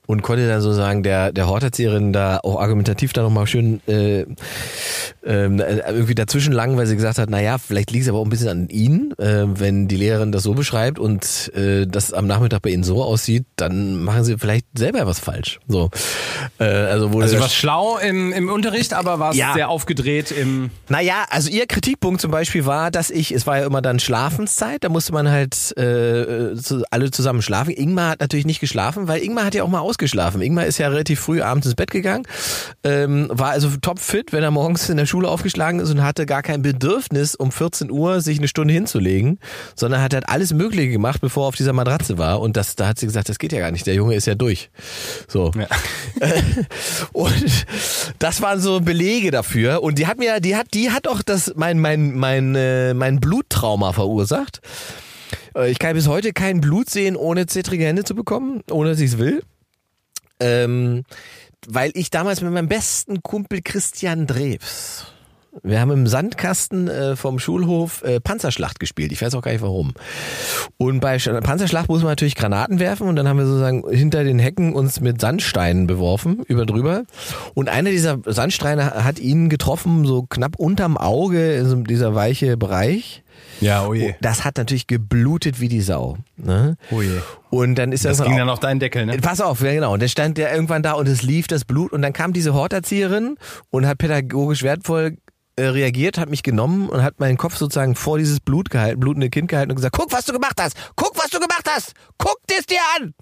und 0.07 0.21
konnte 0.23 0.47
dann 0.47 0.61
so 0.61 0.73
sagen, 0.73 1.03
der, 1.03 1.31
der 1.31 1.47
Horterzieherin 1.47 2.11
da 2.13 2.39
auch 2.43 2.59
argumentativ 2.59 3.13
da 3.13 3.21
nochmal 3.21 3.47
schön 3.47 3.79
äh, 3.87 4.25
ähm, 5.25 5.59
äh, 5.59 5.79
irgendwie 5.91 6.15
dazwischen 6.15 6.51
lang, 6.53 6.77
weil 6.77 6.85
sie 6.87 6.95
gesagt 6.95 7.17
hat, 7.17 7.29
naja, 7.29 7.57
vielleicht 7.57 7.91
liegt 7.91 8.03
es 8.03 8.09
aber 8.09 8.19
auch 8.19 8.25
ein 8.25 8.29
bisschen 8.29 8.49
an 8.49 8.69
Ihnen, 8.69 9.11
äh, 9.19 9.45
wenn 9.47 9.87
die 9.87 9.95
Lehrerin 9.97 10.31
das 10.31 10.43
so 10.43 10.53
beschreibt 10.53 10.99
und 10.99 11.51
äh, 11.55 11.85
das 11.87 12.11
am 12.13 12.27
Nachmittag 12.27 12.61
bei 12.61 12.69
Ihnen 12.71 12.83
so 12.83 13.03
aussieht, 13.03 13.45
dann 13.55 14.03
machen 14.03 14.23
Sie 14.23 14.37
vielleicht 14.37 14.65
selber 14.77 15.05
was 15.05 15.19
falsch. 15.19 15.59
So, 15.67 15.89
äh, 16.59 16.63
also 16.65 17.13
wurde 17.13 17.25
also 17.25 17.39
was 17.39 17.53
schlau 17.53 17.97
im, 17.97 18.33
im 18.33 18.49
Unterricht, 18.49 18.93
aber 18.93 19.19
war 19.19 19.33
Ja. 19.33 19.53
sehr 19.53 19.69
aufgedreht 19.69 20.31
im. 20.31 20.71
Naja, 20.89 21.25
also 21.29 21.49
ihr 21.49 21.67
Kritikpunkt 21.67 22.19
zum 22.21 22.31
Beispiel 22.31 22.65
war, 22.65 22.91
dass 22.91 23.09
ich, 23.09 23.31
es 23.31 23.47
war 23.47 23.59
ja 23.59 23.65
immer 23.65 23.81
dann 23.81 23.99
Schlafenszeit, 23.99 24.83
da 24.83 24.89
musste 24.89 25.13
man 25.13 25.20
halt 25.29 25.77
äh, 25.77 26.55
zu, 26.55 26.83
alle 26.89 27.11
zusammen 27.11 27.41
schlafen. 27.41 27.73
Ingmar 27.75 28.11
hat 28.11 28.21
natürlich 28.21 28.45
nicht 28.45 28.59
geschlafen, 28.59 29.07
weil 29.07 29.21
Ingmar 29.21 29.45
hat 29.45 29.55
ja 29.55 29.63
auch 29.63 29.69
mal 29.69 29.79
ausgeschlafen. 29.79 30.41
Ingmar 30.41 30.65
ist 30.65 30.77
ja 30.77 30.87
relativ 30.87 31.19
früh 31.19 31.41
abends 31.41 31.67
ins 31.67 31.75
Bett 31.75 31.91
gegangen, 31.91 32.25
ähm, 32.83 33.27
war 33.31 33.51
also 33.51 33.69
topfit, 33.81 34.33
wenn 34.33 34.43
er 34.43 34.51
morgens 34.51 34.89
in 34.89 34.97
der 34.97 35.05
Schule 35.05 35.27
aufgeschlagen 35.27 35.79
ist 35.79 35.91
und 35.91 36.03
hatte 36.03 36.25
gar 36.25 36.41
kein 36.41 36.61
Bedürfnis, 36.61 37.35
um 37.35 37.51
14 37.51 37.91
Uhr 37.91 38.21
sich 38.21 38.37
eine 38.37 38.47
Stunde 38.47 38.73
hinzulegen, 38.73 39.39
sondern 39.75 40.01
hat 40.01 40.13
halt 40.13 40.29
alles 40.29 40.53
Mögliche 40.53 40.89
gemacht, 40.89 41.21
bevor 41.21 41.45
er 41.45 41.47
auf 41.49 41.55
dieser 41.55 41.73
Matratze 41.73 42.17
war. 42.17 42.39
Und 42.41 42.57
das, 42.57 42.75
da 42.75 42.87
hat 42.87 42.99
sie 42.99 43.05
gesagt, 43.05 43.29
das 43.29 43.39
geht 43.39 43.51
ja 43.51 43.59
gar 43.59 43.71
nicht, 43.71 43.85
der 43.87 43.95
Junge 43.95 44.15
ist 44.15 44.27
ja 44.27 44.35
durch. 44.35 44.69
So. 45.27 45.51
Ja. 45.55 45.67
Und 47.13 47.65
das 48.19 48.41
waren 48.41 48.59
so 48.59 48.79
Belege 48.79 49.31
dafür. 49.31 49.83
Und 49.83 49.97
die 49.97 50.07
hat 50.07 50.17
mir, 50.17 50.39
die 50.39 50.55
hat, 50.55 50.67
die 50.73 50.91
hat 50.91 51.07
auch 51.07 51.21
das, 51.21 51.53
mein, 51.55 51.79
mein, 51.79 52.15
mein, 52.15 52.55
äh, 52.55 52.93
mein 52.93 53.19
Bluttrauma 53.19 53.93
verursacht. 53.93 54.61
Äh, 55.55 55.71
Ich 55.71 55.79
kann 55.79 55.93
bis 55.93 56.07
heute 56.07 56.33
kein 56.33 56.61
Blut 56.61 56.89
sehen, 56.89 57.15
ohne 57.15 57.45
zittrige 57.45 57.85
Hände 57.85 58.03
zu 58.03 58.15
bekommen, 58.15 58.61
ohne 58.69 58.89
dass 58.91 58.99
ich 58.99 59.13
es 59.13 59.17
will. 59.17 59.43
Ähm, 60.39 61.03
weil 61.67 61.91
ich 61.93 62.09
damals 62.09 62.41
mit 62.41 62.51
meinem 62.51 62.67
besten 62.67 63.21
Kumpel 63.21 63.61
Christian 63.63 64.25
Drews, 64.25 65.05
wir 65.63 65.81
haben 65.81 65.91
im 65.91 66.07
Sandkasten 66.07 66.87
äh, 66.87 67.15
vom 67.15 67.37
Schulhof 67.39 68.03
äh, 68.03 68.19
Panzerschlacht 68.19 68.79
gespielt. 68.79 69.11
Ich 69.11 69.21
weiß 69.21 69.35
auch 69.35 69.41
gar 69.41 69.51
nicht 69.51 69.61
warum. 69.61 69.93
Und 70.77 70.99
bei 71.01 71.17
Sch- 71.17 71.41
Panzerschlacht 71.41 71.89
muss 71.89 71.99
man 72.03 72.11
natürlich 72.13 72.35
Granaten 72.35 72.79
werfen 72.79 73.07
und 73.07 73.15
dann 73.17 73.27
haben 73.27 73.37
wir 73.37 73.45
sozusagen 73.45 73.83
hinter 73.89 74.23
den 74.23 74.39
Hecken 74.39 74.73
uns 74.73 75.01
mit 75.01 75.19
Sandsteinen 75.19 75.87
beworfen, 75.87 76.43
über 76.47 76.65
drüber. 76.65 77.03
Und 77.53 77.67
einer 77.69 77.89
dieser 77.89 78.19
Sandsteine 78.25 79.03
hat 79.03 79.19
ihn 79.19 79.49
getroffen, 79.49 80.05
so 80.05 80.23
knapp 80.23 80.55
unterm 80.55 80.97
Auge, 80.97 81.53
in 81.55 81.65
so 81.65 81.75
dieser 81.75 82.15
weiche 82.15 82.55
Bereich. 82.55 83.23
Ja, 83.59 83.85
oh 83.85 83.93
je. 83.93 84.15
Das 84.21 84.43
hat 84.45 84.57
natürlich 84.57 84.87
geblutet 84.87 85.59
wie 85.59 85.67
die 85.67 85.81
Sau. 85.81 86.17
Ne? 86.37 86.77
Oh 86.91 87.01
je. 87.01 87.09
Und 87.49 87.75
dann 87.75 87.91
ist 87.91 88.05
Das 88.05 88.17
das 88.17 88.27
ging 88.27 88.37
dann 88.37 88.49
auf 88.49 88.59
deinen 88.59 88.79
Deckel, 88.79 89.05
ne? 89.05 89.17
Pass 89.17 89.41
auf, 89.41 89.61
ja 89.61 89.73
genau. 89.73 89.93
Und 89.93 90.01
dann 90.01 90.09
stand 90.09 90.37
der 90.37 90.53
irgendwann 90.53 90.81
da 90.83 90.93
und 90.93 91.07
es 91.07 91.21
lief 91.23 91.47
das 91.47 91.65
Blut 91.65 91.91
und 91.91 92.01
dann 92.01 92.13
kam 92.13 92.33
diese 92.33 92.53
Horterzieherin 92.53 93.35
und 93.69 93.85
hat 93.85 93.97
pädagogisch 93.97 94.63
wertvoll 94.63 95.17
äh, 95.61 95.67
reagiert, 95.67 96.17
hat 96.17 96.29
mich 96.29 96.41
genommen 96.41 96.89
und 96.89 97.03
hat 97.03 97.19
meinen 97.19 97.37
Kopf 97.37 97.55
sozusagen 97.55 97.95
vor 97.95 98.17
dieses 98.17 98.39
Blut 98.39 98.71
gehalten, 98.71 98.99
blutende 98.99 99.29
Kind 99.29 99.47
gehalten 99.47 99.71
und 99.71 99.75
gesagt, 99.75 99.95
guck, 99.95 100.11
was 100.11 100.25
du 100.25 100.33
gemacht 100.33 100.59
hast, 100.59 100.75
guck, 100.95 101.15
was 101.17 101.29
du 101.29 101.39
gemacht 101.39 101.69
hast. 101.69 101.93
Guck 102.17 102.39
es 102.57 102.65
dir 102.65 102.79
an. 102.97 103.13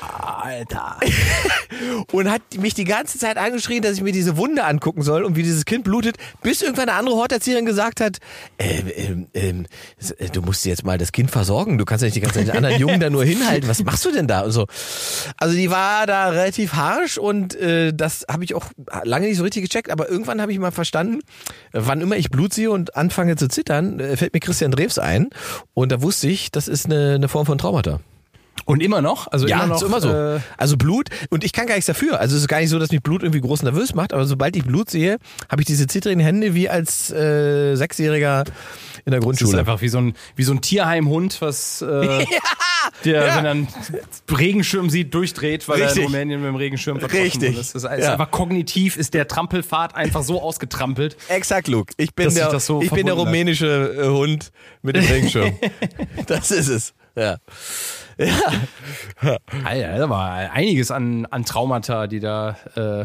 Alter. 0.00 0.98
und 2.12 2.30
hat 2.30 2.42
mich 2.58 2.74
die 2.74 2.84
ganze 2.84 3.18
Zeit 3.18 3.36
angeschrien, 3.36 3.82
dass 3.82 3.92
ich 3.94 4.02
mir 4.02 4.12
diese 4.12 4.36
Wunde 4.36 4.64
angucken 4.64 5.02
soll 5.02 5.24
und 5.24 5.36
wie 5.36 5.42
dieses 5.42 5.64
Kind 5.64 5.84
blutet, 5.84 6.16
bis 6.42 6.62
irgendwann 6.62 6.88
eine 6.88 6.98
andere 6.98 7.16
Horterzieherin 7.16 7.66
gesagt 7.66 8.00
hat, 8.00 8.18
ähm, 8.58 8.90
ähm, 8.94 9.26
ähm, 9.34 9.66
du 10.32 10.42
musst 10.42 10.64
jetzt 10.66 10.84
mal 10.84 10.98
das 10.98 11.12
Kind 11.12 11.30
versorgen, 11.30 11.78
du 11.78 11.84
kannst 11.84 12.02
ja 12.02 12.06
nicht 12.06 12.16
die 12.16 12.20
ganze 12.20 12.40
Zeit 12.40 12.48
den 12.48 12.56
anderen 12.56 12.80
Jungen 12.80 13.00
da 13.00 13.10
nur 13.10 13.24
hinhalten, 13.24 13.68
was 13.68 13.82
machst 13.84 14.04
du 14.04 14.10
denn 14.10 14.26
da? 14.26 14.42
Und 14.42 14.50
so. 14.50 14.66
Also 15.36 15.54
die 15.54 15.70
war 15.70 16.06
da 16.06 16.28
relativ 16.30 16.74
harsch 16.74 17.18
und 17.18 17.54
äh, 17.54 17.92
das 17.94 18.26
habe 18.28 18.44
ich 18.44 18.54
auch 18.54 18.66
lange 19.04 19.26
nicht 19.26 19.36
so 19.36 19.44
richtig 19.44 19.62
gecheckt, 19.62 19.90
aber 19.90 20.08
irgendwann 20.08 20.40
habe 20.40 20.52
ich 20.52 20.58
mal 20.58 20.72
verstanden, 20.72 21.20
wann 21.76 22.00
immer 22.00 22.16
ich 22.16 22.30
Blut 22.30 22.54
sehe 22.54 22.70
und 22.70 22.96
anfange 22.96 23.36
zu 23.36 23.48
zittern, 23.48 24.00
äh, 24.00 24.16
fällt 24.16 24.34
mir 24.34 24.40
Christian 24.40 24.70
Drews 24.70 24.98
ein 24.98 25.30
und 25.74 25.92
da 25.92 26.02
wusste 26.02 26.28
ich, 26.28 26.50
das 26.50 26.68
ist 26.68 26.86
eine, 26.86 27.14
eine 27.14 27.28
Form 27.28 27.46
von 27.46 27.58
Traumata. 27.58 28.00
Und 28.66 28.82
immer 28.82 29.00
noch? 29.00 29.28
Also 29.28 29.46
ja, 29.46 29.58
immer 29.58 29.66
noch, 29.68 29.76
ist 29.76 29.82
immer 29.82 30.00
so. 30.00 30.10
Äh, 30.10 30.40
also 30.56 30.76
Blut, 30.76 31.08
und 31.30 31.44
ich 31.44 31.52
kann 31.52 31.66
gar 31.66 31.76
nichts 31.76 31.86
dafür. 31.86 32.20
Also 32.20 32.34
es 32.34 32.42
ist 32.42 32.48
gar 32.48 32.58
nicht 32.60 32.68
so, 32.68 32.78
dass 32.80 32.90
mich 32.90 33.00
Blut 33.00 33.22
irgendwie 33.22 33.40
groß 33.40 33.62
nervös 33.62 33.94
macht, 33.94 34.12
aber 34.12 34.26
sobald 34.26 34.56
ich 34.56 34.64
Blut 34.64 34.90
sehe, 34.90 35.18
habe 35.48 35.62
ich 35.62 35.66
diese 35.66 35.86
zittrigen 35.86 36.20
Hände 36.20 36.54
wie 36.54 36.68
als 36.68 37.10
äh, 37.12 37.76
Sechsjähriger 37.76 38.44
in 39.04 39.12
der 39.12 39.20
das 39.20 39.30
ist 39.30 39.38
Grundschule. 39.38 39.60
einfach 39.60 39.80
wie 39.82 39.88
so 39.88 39.98
ein, 39.98 40.14
wie 40.34 40.42
so 40.42 40.52
ein 40.52 40.60
Tierheimhund, 40.60 41.40
was 41.40 41.80
äh, 41.80 41.86
der, 43.04 43.26
ja. 43.26 43.36
wenn 43.36 43.44
er 43.44 43.50
einen 43.52 43.68
Regenschirm 44.28 44.90
sieht, 44.90 45.14
durchdreht, 45.14 45.68
weil 45.68 45.80
er 45.80 45.86
Richtig. 45.86 46.02
in 46.02 46.08
Rumänien 46.08 46.40
mit 46.40 46.48
dem 46.48 46.56
Regenschirm 46.56 46.96
Richtig. 46.96 47.50
wurde. 47.50 47.58
Das 47.58 47.68
ist, 47.68 47.84
ist 47.84 47.84
Ja. 47.84 48.12
einfach 48.12 48.32
kognitiv 48.32 48.96
ist 48.96 49.14
der 49.14 49.28
Trampelpfad 49.28 49.94
einfach 49.94 50.24
so 50.24 50.42
ausgetrampelt. 50.42 51.16
Exakt, 51.28 51.68
Luke. 51.68 51.92
Ich 51.98 52.14
bin 52.16 52.34
der, 52.34 52.58
so 52.58 52.82
ich 52.82 52.90
bin 52.90 53.06
der 53.06 53.14
rumänische 53.14 53.94
äh, 53.96 54.08
Hund 54.08 54.50
mit 54.82 54.96
dem 54.96 55.04
Regenschirm. 55.04 55.56
das 56.26 56.50
ist 56.50 56.68
es. 56.68 56.94
Ja. 57.16 57.38
Alter, 59.64 59.98
da 59.98 60.10
war 60.10 60.30
einiges 60.52 60.90
an, 60.90 61.26
an 61.26 61.44
Traumata, 61.44 62.06
die 62.06 62.20
da 62.20 62.56
äh, 62.76 63.04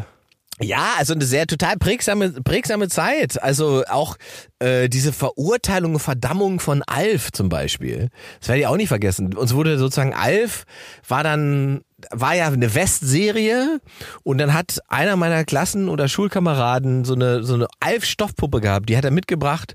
Ja, 0.64 0.94
also 0.98 1.14
eine 1.14 1.24
sehr 1.24 1.46
total 1.46 1.76
prägsame, 1.76 2.30
prägsame 2.30 2.88
Zeit. 2.88 3.42
Also 3.42 3.84
auch 3.88 4.16
äh, 4.58 4.88
diese 4.88 5.12
Verurteilung 5.12 5.94
und 5.94 6.00
Verdammung 6.00 6.60
von 6.60 6.82
Alf 6.86 7.32
zum 7.32 7.48
Beispiel. 7.48 8.08
Das 8.40 8.48
werde 8.48 8.60
ich 8.60 8.66
auch 8.66 8.76
nicht 8.76 8.88
vergessen. 8.88 9.34
Uns 9.34 9.54
wurde 9.54 9.78
sozusagen 9.78 10.14
Alf 10.14 10.64
war 11.08 11.24
dann 11.24 11.82
war 12.10 12.34
ja 12.34 12.48
eine 12.48 12.74
Westserie 12.74 13.80
und 14.24 14.38
dann 14.38 14.52
hat 14.54 14.80
einer 14.88 15.14
meiner 15.14 15.44
Klassen 15.44 15.88
oder 15.88 16.08
Schulkameraden 16.08 17.04
so 17.04 17.14
eine 17.14 17.44
so 17.44 17.54
eine 17.54 17.68
Alf 17.80 18.04
Stoffpuppe 18.04 18.60
gehabt. 18.60 18.88
Die 18.88 18.96
hat 18.96 19.04
er 19.04 19.12
mitgebracht 19.12 19.74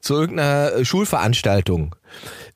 zu 0.00 0.14
irgendeiner 0.14 0.72
äh, 0.74 0.84
Schulveranstaltung. 0.84 1.94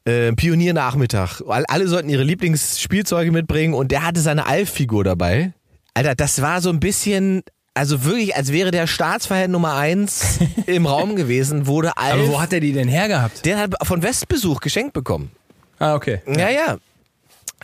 Äh, 0.07 0.33
Pioniernachmittag. 0.33 1.43
All- 1.49 1.65
Alle 1.67 1.89
sollten 1.89 2.09
ihre 2.09 2.23
Lieblingsspielzeuge 2.23 3.33
mitbringen 3.33 3.75
und 3.75 3.91
der 3.91 4.05
hatte 4.07 4.21
seine 4.21 4.47
Alf-Figur 4.47 5.05
dabei. 5.05 5.53
Alter, 5.95 6.15
das 6.15 6.41
war 6.43 6.61
so 6.61 6.71
ein 6.71 6.79
bisschen, 6.81 7.43
also 7.75 8.05
wirklich, 8.05 8.37
als 8.37 8.53
wäre 8.53 8.71
der 8.71 8.87
Staatsverhältnis 8.87 9.53
Nummer 9.53 9.75
eins 9.75 10.39
im 10.67 10.87
Raum 10.87 11.17
gewesen, 11.17 11.67
wurde 11.67 11.97
Alf. 11.97 12.15
Aber 12.15 12.29
wo 12.29 12.41
hat 12.41 12.53
er 12.53 12.61
die 12.61 12.73
denn 12.73 12.89
hergehabt? 12.89 13.45
der 13.45 13.59
hat 13.59 13.75
von 13.83 14.03
Westbesuch 14.03 14.61
geschenkt 14.61 14.93
bekommen. 14.93 15.31
Ah, 15.79 15.95
okay. 15.95 16.21
Ja, 16.27 16.49
ja. 16.51 16.77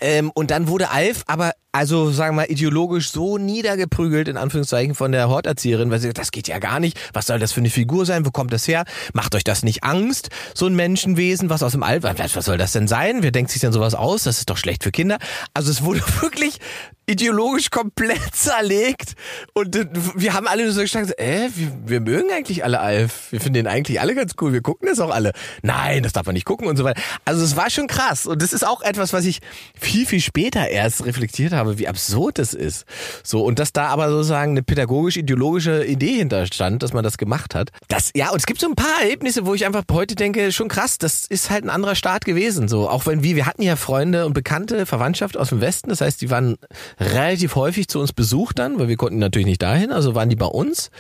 Ähm, 0.01 0.31
und 0.35 0.51
dann 0.51 0.67
wurde 0.69 0.91
Alf 0.91 1.23
aber, 1.27 1.53
also 1.73 2.11
sagen 2.11 2.37
wir 2.37 2.43
mal, 2.43 2.51
ideologisch 2.51 3.11
so 3.11 3.39
niedergeprügelt, 3.39 4.29
in 4.29 4.37
Anführungszeichen, 4.37 4.95
von 4.95 5.11
der 5.11 5.31
Horterzieherin, 5.31 5.91
weil 5.91 6.01
sie 6.01 6.09
sagt, 6.09 6.19
das 6.19 6.31
geht 6.31 6.47
ja 6.47 6.59
gar 6.59 6.81
nicht. 6.81 6.99
Was 7.15 7.27
soll 7.27 7.39
das 7.39 7.53
für 7.53 7.61
eine 7.61 7.71
Figur 7.71 8.05
sein? 8.05 8.27
Wo 8.27 8.31
kommt 8.31 8.53
das 8.53 8.69
her? 8.69 8.85
Macht 9.15 9.35
euch 9.35 9.45
das 9.45 9.63
nicht 9.63 9.83
Angst? 9.83 10.29
So 10.55 10.67
ein 10.67 10.75
Menschenwesen, 10.75 11.49
was 11.49 11.63
aus 11.63 11.73
dem 11.73 11.83
Alf, 11.83 12.03
was, 12.03 12.45
soll 12.45 12.59
das 12.59 12.73
denn 12.73 12.89
sein? 12.89 13.23
Wer 13.23 13.31
denkt 13.31 13.51
sich 13.51 13.63
denn 13.63 13.73
sowas 13.73 13.95
aus? 13.95 14.25
Das 14.25 14.39
ist 14.39 14.51
doch 14.51 14.59
schlecht 14.59 14.85
für 14.85 14.93
Kinder. 14.93 15.19
Also 15.55 15.71
es 15.71 15.83
wurde 15.83 16.01
wirklich 16.21 16.59
ideologisch 17.07 17.71
komplett 17.71 18.35
zerlegt. 18.35 19.15
Und 19.55 19.75
äh, 19.77 19.87
wir 20.15 20.35
haben 20.35 20.47
alle 20.47 20.65
nur 20.65 20.73
so 20.73 20.81
gestanden, 20.81 21.13
äh, 21.19 21.49
wir, 21.55 21.73
wir 21.85 22.01
mögen 22.01 22.31
eigentlich 22.31 22.65
alle 22.65 22.81
Alf. 22.81 23.33
Wir 23.33 23.41
finden 23.41 23.55
den 23.55 23.67
eigentlich 23.67 24.01
alle 24.01 24.15
ganz 24.15 24.35
cool. 24.41 24.53
Wir 24.53 24.63
gucken 24.63 24.89
das 24.89 25.01
auch 25.01 25.11
alle. 25.11 25.33
Nein, 25.63 26.03
das 26.03 26.13
darf 26.13 26.27
man 26.27 26.35
nicht 26.35 26.45
gucken 26.45 26.67
und 26.67 26.77
so 26.77 26.85
weiter. 26.85 27.01
Also 27.25 27.43
es 27.45 27.57
war 27.57 27.71
schon 27.71 27.87
krass. 27.87 28.27
Und 28.27 28.43
das 28.43 28.53
ist 28.53 28.67
auch 28.67 28.83
etwas, 28.83 29.13
was 29.13 29.25
ich 29.25 29.41
viel, 29.79 30.07
viel 30.07 30.21
später 30.21 30.69
erst 30.69 31.05
reflektiert 31.05 31.53
habe, 31.53 31.62
wie 31.79 31.89
absurd 31.89 32.39
das 32.39 32.55
ist. 32.55 32.85
So, 33.23 33.45
und 33.45 33.59
dass 33.59 33.73
da 33.73 33.89
aber 33.89 34.11
sozusagen 34.11 34.53
eine 34.53 34.63
pädagogisch-ideologische 34.63 35.85
Idee 35.85 36.19
hinterstand, 36.19 36.83
dass 36.83 36.93
man 36.93 37.05
das 37.05 37.19
gemacht 37.19 37.55
hat. 37.55 37.71
Das, 37.89 38.11
ja, 38.15 38.31
und 38.31 38.39
es 38.39 38.47
gibt 38.47 38.61
so 38.61 38.69
ein 38.69 38.75
paar 38.75 39.03
Erlebnisse, 39.03 39.47
wo 39.47 39.55
ich 39.55 39.67
einfach 39.67 39.85
heute 39.91 40.15
denke, 40.15 40.53
schon 40.53 40.69
krass, 40.69 40.99
das 40.99 41.27
ist 41.27 41.51
halt 41.51 41.65
ein 41.65 41.71
anderer 41.71 41.95
Staat 41.95 42.25
gewesen. 42.25 42.69
So, 42.69 42.89
auch 42.89 43.07
wenn 43.07 43.23
wir, 43.23 43.37
wir 43.37 43.47
hatten 43.47 43.63
ja 43.63 43.77
Freunde 43.77 44.27
und 44.27 44.33
Bekannte, 44.33 44.87
Verwandtschaft 44.87 45.37
aus 45.37 45.51
dem 45.51 45.61
Westen, 45.61 45.91
das 45.91 46.01
heißt, 46.01 46.21
die 46.21 46.31
waren 46.31 46.57
relativ 46.99 47.57
häufig 47.57 47.89
zu 47.89 48.01
uns 48.01 48.13
besucht 48.13 48.59
dann, 48.59 48.79
weil 48.79 48.89
wir 48.89 48.97
konnten 48.97 49.19
natürlich 49.19 49.47
nicht 49.47 49.63
dahin, 49.63 49.93
also 49.93 50.15
waren 50.15 50.29
die 50.29 50.37
bei 50.37 50.47
uns. 50.47 50.91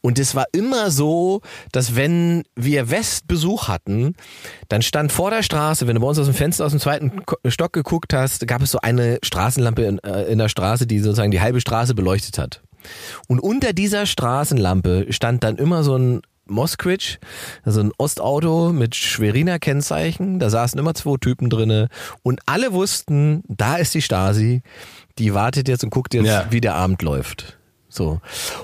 Und 0.00 0.18
es 0.18 0.34
war 0.34 0.46
immer 0.52 0.90
so, 0.90 1.40
dass 1.72 1.96
wenn 1.96 2.44
wir 2.54 2.90
Westbesuch 2.90 3.68
hatten, 3.68 4.14
dann 4.68 4.82
stand 4.82 5.12
vor 5.12 5.30
der 5.30 5.42
Straße, 5.42 5.86
wenn 5.86 5.94
du 5.94 6.00
bei 6.00 6.08
uns 6.08 6.18
aus 6.18 6.26
dem 6.26 6.34
Fenster 6.34 6.64
aus 6.64 6.72
dem 6.72 6.80
zweiten 6.80 7.22
Stock 7.46 7.72
geguckt 7.72 8.14
hast, 8.14 8.46
gab 8.46 8.62
es 8.62 8.70
so 8.70 8.78
eine 8.80 9.18
Straßenlampe 9.22 9.82
in, 9.82 9.98
äh, 10.04 10.30
in 10.32 10.38
der 10.38 10.48
Straße, 10.48 10.86
die 10.86 10.98
sozusagen 11.00 11.30
die 11.30 11.40
halbe 11.40 11.60
Straße 11.60 11.94
beleuchtet 11.94 12.38
hat. 12.38 12.62
Und 13.28 13.38
unter 13.40 13.72
dieser 13.72 14.06
Straßenlampe 14.06 15.06
stand 15.10 15.44
dann 15.44 15.56
immer 15.56 15.84
so 15.84 15.96
ein 15.96 16.22
Moskvich, 16.46 17.18
also 17.64 17.80
ein 17.80 17.92
Ostauto 17.98 18.72
mit 18.72 18.96
Schweriner 18.96 19.58
Kennzeichen. 19.60 20.38
Da 20.40 20.50
saßen 20.50 20.78
immer 20.78 20.94
zwei 20.94 21.16
Typen 21.18 21.48
drinne 21.48 21.88
und 22.22 22.40
alle 22.46 22.72
wussten, 22.72 23.44
da 23.48 23.76
ist 23.76 23.94
die 23.94 24.02
Stasi. 24.02 24.62
Die 25.18 25.34
wartet 25.34 25.68
jetzt 25.68 25.84
und 25.84 25.90
guckt 25.90 26.14
jetzt, 26.14 26.26
Ja. 26.26 26.46
wie 26.50 26.60
der 26.60 26.74
Abend 26.74 27.02
läuft. 27.02 27.58
So. 27.94 28.20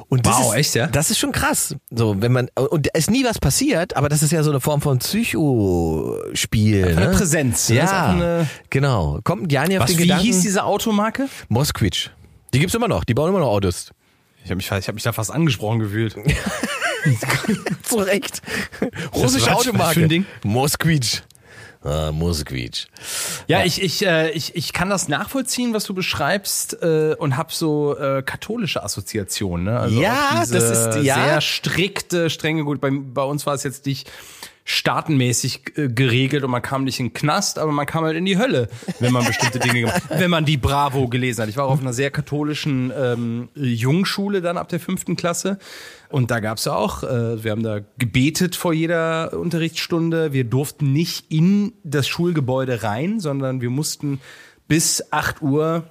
Und 0.08 0.24
das 0.26 0.38
Wow, 0.38 0.52
ist, 0.54 0.58
echt, 0.58 0.74
ja? 0.74 0.86
Das 0.86 1.10
ist 1.10 1.18
schon 1.18 1.32
krass. 1.32 1.76
So, 1.90 2.16
wenn 2.22 2.32
man, 2.32 2.48
und 2.56 2.86
da 2.86 2.90
ist 2.94 3.10
nie 3.10 3.24
was 3.24 3.38
passiert, 3.38 3.94
aber 3.94 4.08
das 4.08 4.22
ist 4.22 4.32
ja 4.32 4.42
so 4.42 4.48
eine 4.50 4.58
Form 4.60 4.80
von 4.80 5.00
Psychospiel. 5.00 6.84
Eine 6.86 6.94
ne? 6.94 7.10
Präsenz, 7.10 7.68
ne? 7.68 7.76
Ist 7.76 7.82
Ja, 7.90 8.06
eine- 8.08 8.48
genau. 8.70 9.20
Kommt 9.24 9.52
Jani 9.52 9.76
auf 9.76 9.84
Was, 9.84 9.90
den 9.90 9.98
wie 9.98 10.02
Gedanken? 10.04 10.24
hieß 10.24 10.40
diese 10.40 10.64
Automarke? 10.64 11.28
Moskvich. 11.48 12.10
Die 12.54 12.58
gibt's 12.60 12.74
immer 12.74 12.88
noch. 12.88 13.04
Die 13.04 13.12
bauen 13.12 13.28
immer 13.28 13.40
noch 13.40 13.48
Autos. 13.48 13.90
Ich 14.44 14.50
habe 14.50 14.56
mich, 14.56 14.70
ich 14.70 14.88
hab 14.88 14.94
mich 14.94 15.04
da 15.04 15.12
fast 15.12 15.30
angesprochen 15.30 15.78
gefühlt. 15.80 16.16
Zu 17.82 17.96
Recht. 17.98 18.40
Russische 19.14 19.54
Automarke. 19.54 20.24
Moskvich. 20.42 21.22
Ah, 21.84 22.10
Moskvich. 22.12 22.88
Ja, 23.46 23.64
ich, 23.64 23.80
ich, 23.80 24.04
äh, 24.04 24.30
ich, 24.32 24.56
ich 24.56 24.72
kann 24.72 24.90
das 24.90 25.06
nachvollziehen, 25.08 25.72
was 25.74 25.84
du 25.84 25.94
beschreibst, 25.94 26.82
äh, 26.82 27.14
und 27.18 27.36
habe 27.36 27.52
so 27.52 27.96
äh, 27.96 28.22
katholische 28.22 28.82
Assoziationen. 28.82 29.66
Ne? 29.66 29.78
Also 29.78 30.00
Ja, 30.00 30.40
das 30.40 30.50
ist- 30.50 31.04
ja. 31.04 31.14
sehr 31.24 31.40
strikte, 31.40 32.30
strenge. 32.30 32.64
Gut, 32.64 32.80
bei, 32.80 32.90
bei 32.90 33.22
uns 33.22 33.46
war 33.46 33.54
es 33.54 33.62
jetzt 33.62 33.86
nicht 33.86 34.10
staatenmäßig 34.68 35.62
äh, 35.76 35.88
geregelt 35.88 36.44
und 36.44 36.50
man 36.50 36.60
kam 36.60 36.84
nicht 36.84 37.00
in 37.00 37.06
den 37.06 37.14
Knast, 37.14 37.58
aber 37.58 37.72
man 37.72 37.86
kam 37.86 38.04
halt 38.04 38.16
in 38.16 38.26
die 38.26 38.36
Hölle, 38.36 38.68
wenn 39.00 39.12
man 39.12 39.24
bestimmte 39.24 39.58
Dinge 39.58 39.80
gemacht. 39.80 40.02
Wenn 40.10 40.30
man 40.30 40.44
die 40.44 40.58
Bravo 40.58 41.08
gelesen 41.08 41.42
hat. 41.42 41.48
Ich 41.48 41.56
war 41.56 41.64
auch 41.64 41.70
auf 41.70 41.80
einer 41.80 41.94
sehr 41.94 42.10
katholischen 42.10 42.92
ähm, 42.94 43.48
Jungschule 43.54 44.42
dann 44.42 44.58
ab 44.58 44.68
der 44.68 44.78
fünften 44.78 45.16
Klasse. 45.16 45.58
Und 46.10 46.30
da 46.30 46.40
gab's 46.40 46.66
ja 46.66 46.74
auch, 46.74 47.02
äh, 47.02 47.42
wir 47.42 47.50
haben 47.50 47.62
da 47.62 47.80
gebetet 47.98 48.56
vor 48.56 48.74
jeder 48.74 49.32
Unterrichtsstunde. 49.32 50.34
Wir 50.34 50.44
durften 50.44 50.92
nicht 50.92 51.32
in 51.32 51.72
das 51.82 52.06
Schulgebäude 52.06 52.82
rein, 52.82 53.20
sondern 53.20 53.62
wir 53.62 53.70
mussten 53.70 54.20
bis 54.68 55.12
8 55.12 55.40
Uhr 55.40 55.84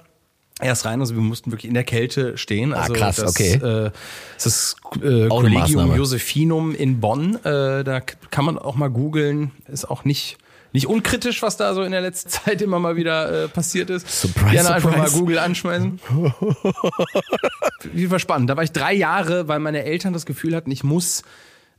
erst 0.60 0.84
rein. 0.84 1.00
Also 1.00 1.14
wir 1.14 1.22
mussten 1.22 1.50
wirklich 1.52 1.68
in 1.68 1.74
der 1.74 1.84
Kälte 1.84 2.36
stehen. 2.38 2.72
Also 2.72 2.94
Ah, 2.94 2.96
krass, 2.96 3.16
das, 3.16 3.30
okay. 3.30 3.54
Äh, 3.54 3.90
das 4.34 4.46
ist 4.46 4.76
äh, 5.02 5.28
Collegium. 5.28 5.94
Josephinum 5.96 6.74
in 6.74 7.00
Bonn. 7.00 7.36
Äh, 7.44 7.84
da 7.84 8.00
kann 8.00 8.44
man 8.44 8.58
auch 8.58 8.74
mal 8.76 8.88
googeln. 8.88 9.50
Ist 9.66 9.88
auch 9.90 10.04
nicht 10.04 10.38
nicht 10.74 10.86
unkritisch, 10.86 11.40
was 11.40 11.56
da 11.56 11.72
so 11.72 11.82
in 11.82 11.92
der 11.92 12.02
letzten 12.02 12.28
Zeit 12.30 12.60
immer 12.60 12.78
mal 12.78 12.94
wieder 12.96 13.44
äh, 13.44 13.48
passiert 13.48 13.88
ist. 13.88 14.06
Surprise, 14.08 14.50
Gerne 14.50 14.74
einfach 14.74 14.90
mal 14.90 14.98
surprise. 15.06 15.18
Google 15.18 15.38
anschmeißen. 15.38 15.98
Wie 17.92 18.10
war 18.10 18.18
spannend. 18.18 18.50
Da 18.50 18.56
war 18.56 18.64
ich 18.64 18.72
drei 18.72 18.92
Jahre, 18.92 19.48
weil 19.48 19.60
meine 19.60 19.84
Eltern 19.84 20.12
das 20.12 20.26
Gefühl 20.26 20.54
hatten, 20.54 20.70
ich 20.70 20.84
muss 20.84 21.22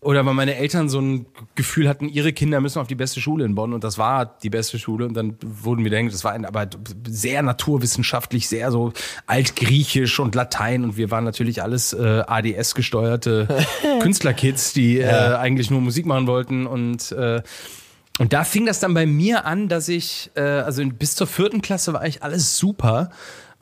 oder 0.01 0.25
weil 0.25 0.33
meine 0.33 0.55
Eltern 0.55 0.87
so 0.87 1.01
ein 1.01 1.25
Gefühl 1.55 1.89
hatten, 1.89 2.07
ihre 2.07 2.31
Kinder 2.31 2.61
müssen 2.61 2.79
auf 2.79 2.87
die 2.87 2.95
beste 2.95 3.19
Schule 3.19 3.43
in 3.43 3.55
Bonn 3.55 3.73
und 3.73 3.83
das 3.83 3.97
war 3.97 4.37
die 4.41 4.49
beste 4.49 4.79
Schule. 4.79 5.05
Und 5.05 5.13
dann 5.13 5.35
wurden 5.43 5.83
wir 5.83 5.91
denken, 5.91 6.11
das 6.11 6.23
war 6.23 6.31
ein, 6.31 6.45
aber 6.45 6.69
sehr 7.05 7.41
naturwissenschaftlich, 7.41 8.47
sehr 8.47 8.71
so 8.71 8.93
altgriechisch 9.27 10.19
und 10.21 10.35
Latein. 10.35 10.85
Und 10.85 10.95
wir 10.95 11.11
waren 11.11 11.25
natürlich 11.25 11.61
alles 11.61 11.91
äh, 11.91 12.23
ADS 12.25 12.75
gesteuerte 12.75 13.47
Künstlerkids, 14.01 14.71
die 14.71 14.99
äh, 14.99 15.35
eigentlich 15.35 15.69
nur 15.69 15.81
Musik 15.81 16.05
machen 16.05 16.27
wollten. 16.27 16.65
Und 16.65 17.11
äh, 17.11 17.41
und 18.19 18.33
da 18.33 18.43
fing 18.43 18.65
das 18.65 18.81
dann 18.81 18.93
bei 18.93 19.05
mir 19.05 19.45
an, 19.45 19.69
dass 19.69 19.87
ich, 19.87 20.29
äh, 20.35 20.41
also 20.41 20.83
bis 20.85 21.15
zur 21.15 21.25
vierten 21.25 21.61
Klasse 21.61 21.93
war 21.93 22.01
eigentlich 22.01 22.21
alles 22.21 22.57
super. 22.57 23.11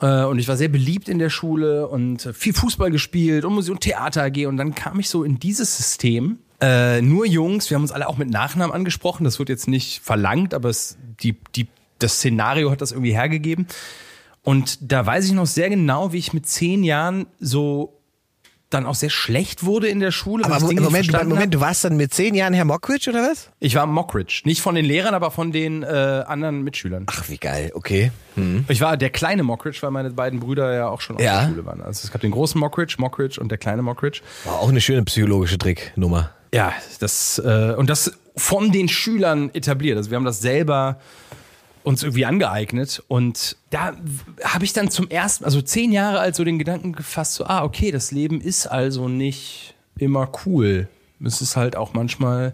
Äh, 0.00 0.24
und 0.24 0.38
ich 0.38 0.48
war 0.48 0.56
sehr 0.56 0.68
beliebt 0.68 1.08
in 1.08 1.18
der 1.18 1.30
Schule 1.30 1.88
und 1.88 2.30
viel 2.32 2.52
Fußball 2.52 2.90
gespielt 2.90 3.44
und 3.44 3.54
Musik 3.54 3.72
und 3.72 3.80
Theater 3.80 4.24
AG. 4.24 4.46
Und 4.46 4.56
dann 4.56 4.74
kam 4.74 5.00
ich 5.00 5.08
so 5.08 5.24
in 5.24 5.38
dieses 5.38 5.76
System. 5.76 6.38
Äh, 6.60 7.02
nur 7.02 7.26
Jungs, 7.26 7.70
wir 7.70 7.76
haben 7.76 7.82
uns 7.82 7.92
alle 7.92 8.08
auch 8.08 8.16
mit 8.16 8.30
Nachnamen 8.30 8.74
angesprochen. 8.74 9.24
Das 9.24 9.38
wird 9.38 9.48
jetzt 9.48 9.68
nicht 9.68 10.00
verlangt, 10.00 10.54
aber 10.54 10.68
es, 10.68 10.98
die, 11.22 11.36
die 11.54 11.68
das 11.98 12.14
Szenario 12.14 12.70
hat 12.70 12.80
das 12.80 12.92
irgendwie 12.92 13.12
hergegeben. 13.12 13.66
Und 14.42 14.92
da 14.92 15.04
weiß 15.04 15.26
ich 15.26 15.32
noch 15.32 15.46
sehr 15.46 15.68
genau, 15.68 16.12
wie 16.12 16.18
ich 16.18 16.32
mit 16.32 16.46
zehn 16.46 16.84
Jahren 16.84 17.26
so 17.38 17.97
dann 18.70 18.84
auch 18.84 18.94
sehr 18.94 19.10
schlecht 19.10 19.64
wurde 19.64 19.88
in 19.88 20.00
der 20.00 20.10
Schule. 20.10 20.44
Aber 20.44 20.60
Moment, 20.60 20.80
Moment, 20.80 21.28
Moment, 21.28 21.54
du 21.54 21.60
warst 21.60 21.84
dann 21.84 21.96
mit 21.96 22.12
zehn 22.12 22.34
Jahren 22.34 22.52
Herr 22.52 22.64
Mockridge 22.64 23.08
oder 23.10 23.22
was? 23.22 23.50
Ich 23.60 23.74
war 23.74 23.86
Mockridge. 23.86 24.42
Nicht 24.44 24.60
von 24.60 24.74
den 24.74 24.84
Lehrern, 24.84 25.14
aber 25.14 25.30
von 25.30 25.52
den 25.52 25.82
äh, 25.82 25.86
anderen 25.86 26.62
Mitschülern. 26.62 27.04
Ach, 27.06 27.28
wie 27.28 27.38
geil, 27.38 27.70
okay. 27.74 28.12
Hm. 28.34 28.66
Ich 28.68 28.80
war 28.80 28.96
der 28.96 29.10
kleine 29.10 29.42
Mockridge, 29.42 29.78
weil 29.80 29.90
meine 29.90 30.10
beiden 30.10 30.40
Brüder 30.40 30.74
ja 30.74 30.88
auch 30.88 31.00
schon 31.00 31.16
auf 31.16 31.22
ja. 31.22 31.40
der 31.40 31.48
Schule 31.48 31.66
waren. 31.66 31.80
Also 31.80 32.04
es 32.04 32.12
gab 32.12 32.20
den 32.20 32.30
großen 32.30 32.60
Mockridge, 32.60 32.96
Mockridge 32.98 33.40
und 33.40 33.50
der 33.50 33.58
kleine 33.58 33.82
Mockridge. 33.82 34.20
War 34.44 34.60
auch 34.60 34.68
eine 34.68 34.80
schöne 34.80 35.02
psychologische 35.04 35.56
Tricknummer. 35.56 36.30
Ja, 36.52 36.72
das 37.00 37.38
äh, 37.44 37.74
und 37.76 37.88
das 37.90 38.12
von 38.36 38.70
den 38.70 38.88
Schülern 38.88 39.50
etabliert. 39.54 39.96
Also 39.96 40.10
wir 40.10 40.16
haben 40.16 40.24
das 40.24 40.40
selber 40.40 40.98
uns 41.88 42.02
irgendwie 42.02 42.26
angeeignet. 42.26 43.02
Und 43.08 43.56
da 43.70 43.94
habe 44.44 44.64
ich 44.66 44.74
dann 44.74 44.90
zum 44.90 45.08
ersten, 45.08 45.44
also 45.46 45.62
zehn 45.62 45.90
Jahre 45.90 46.20
alt, 46.20 46.34
so 46.34 46.44
den 46.44 46.58
Gedanken 46.58 46.92
gefasst, 46.92 47.34
so, 47.34 47.46
ah, 47.46 47.64
okay, 47.64 47.90
das 47.90 48.12
Leben 48.12 48.42
ist 48.42 48.66
also 48.66 49.08
nicht 49.08 49.74
immer 49.96 50.30
cool. 50.44 50.88
Es 51.24 51.40
ist 51.40 51.56
halt 51.56 51.76
auch 51.76 51.94
manchmal 51.94 52.52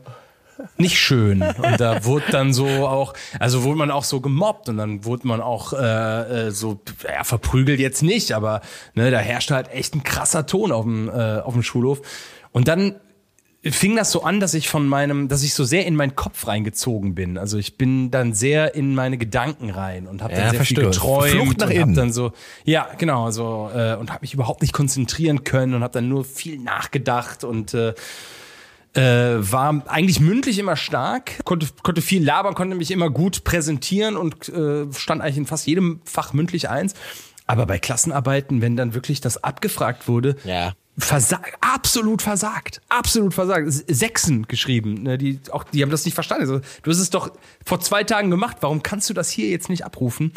nicht 0.76 1.00
schön. 1.00 1.42
Und 1.42 1.80
da 1.80 2.04
wurde 2.04 2.26
dann 2.30 2.52
so 2.52 2.68
auch, 2.68 3.12
also 3.40 3.64
wurde 3.64 3.76
man 3.76 3.90
auch 3.90 4.04
so 4.04 4.20
gemobbt 4.20 4.68
und 4.68 4.76
dann 4.76 5.04
wurde 5.04 5.26
man 5.26 5.40
auch 5.40 5.72
äh, 5.72 6.46
äh 6.46 6.50
so, 6.52 6.80
ja, 7.02 7.24
verprügelt 7.24 7.80
jetzt 7.80 8.04
nicht, 8.04 8.30
aber 8.32 8.60
ne, 8.94 9.10
da 9.10 9.18
herrschte 9.18 9.56
halt 9.56 9.68
echt 9.72 9.96
ein 9.96 10.04
krasser 10.04 10.46
Ton 10.46 10.70
auf 10.70 10.84
dem, 10.84 11.08
äh, 11.08 11.40
auf 11.40 11.54
dem 11.54 11.64
Schulhof. 11.64 12.02
Und 12.52 12.68
dann 12.68 12.94
fing 13.70 13.96
das 13.96 14.10
so 14.10 14.22
an, 14.22 14.40
dass 14.40 14.54
ich 14.54 14.68
von 14.68 14.86
meinem, 14.86 15.28
dass 15.28 15.42
ich 15.42 15.54
so 15.54 15.64
sehr 15.64 15.86
in 15.86 15.96
meinen 15.96 16.14
Kopf 16.14 16.46
reingezogen 16.46 17.14
bin. 17.14 17.38
Also 17.38 17.56
ich 17.56 17.78
bin 17.78 18.10
dann 18.10 18.34
sehr 18.34 18.74
in 18.74 18.94
meine 18.94 19.16
Gedanken 19.16 19.70
rein 19.70 20.06
und 20.06 20.22
habe 20.22 20.34
dann 20.34 20.50
sehr 20.50 20.64
viel 20.64 20.76
geträumt 20.80 21.30
Flucht 21.30 21.58
nach 21.58 21.66
und 21.66 21.72
innen. 21.72 21.88
hab 21.90 21.94
dann 21.94 22.12
so, 22.12 22.32
ja 22.64 22.88
genau, 22.98 23.30
so 23.30 23.70
äh, 23.74 23.94
und 23.94 24.10
habe 24.10 24.20
mich 24.22 24.34
überhaupt 24.34 24.60
nicht 24.60 24.72
konzentrieren 24.74 25.44
können 25.44 25.74
und 25.74 25.82
habe 25.82 25.92
dann 25.92 26.08
nur 26.08 26.24
viel 26.24 26.58
nachgedacht 26.58 27.44
und 27.44 27.72
äh, 27.74 27.94
äh, 28.94 29.36
war 29.40 29.82
eigentlich 29.86 30.20
mündlich 30.20 30.58
immer 30.58 30.76
stark, 30.76 31.44
konnte, 31.44 31.66
konnte 31.82 32.02
viel 32.02 32.22
labern, 32.22 32.54
konnte 32.54 32.76
mich 32.76 32.90
immer 32.90 33.10
gut 33.10 33.44
präsentieren 33.44 34.16
und 34.16 34.48
äh, 34.50 34.92
stand 34.92 35.22
eigentlich 35.22 35.38
in 35.38 35.46
fast 35.46 35.66
jedem 35.66 36.00
Fach 36.04 36.32
mündlich 36.32 36.68
eins. 36.68 36.94
Aber 37.46 37.66
bei 37.66 37.78
Klassenarbeiten, 37.78 38.62
wenn 38.62 38.76
dann 38.76 38.94
wirklich 38.94 39.20
das 39.20 39.42
abgefragt 39.42 40.06
wurde, 40.08 40.36
Ja. 40.44 40.74
Versagt, 40.96 41.56
absolut 41.60 42.22
versagt, 42.22 42.80
absolut 42.88 43.34
versagt. 43.34 43.66
Sechsen 43.70 44.46
geschrieben, 44.46 45.02
ne, 45.02 45.18
die 45.18 45.40
auch, 45.50 45.64
die 45.64 45.82
haben 45.82 45.90
das 45.90 46.04
nicht 46.04 46.14
verstanden. 46.14 46.42
Also, 46.42 46.60
du 46.82 46.90
hast 46.90 46.98
es 46.98 47.10
doch 47.10 47.32
vor 47.64 47.80
zwei 47.80 48.04
Tagen 48.04 48.30
gemacht. 48.30 48.58
Warum 48.60 48.82
kannst 48.82 49.10
du 49.10 49.14
das 49.14 49.30
hier 49.30 49.48
jetzt 49.48 49.68
nicht 49.68 49.84
abrufen? 49.84 50.32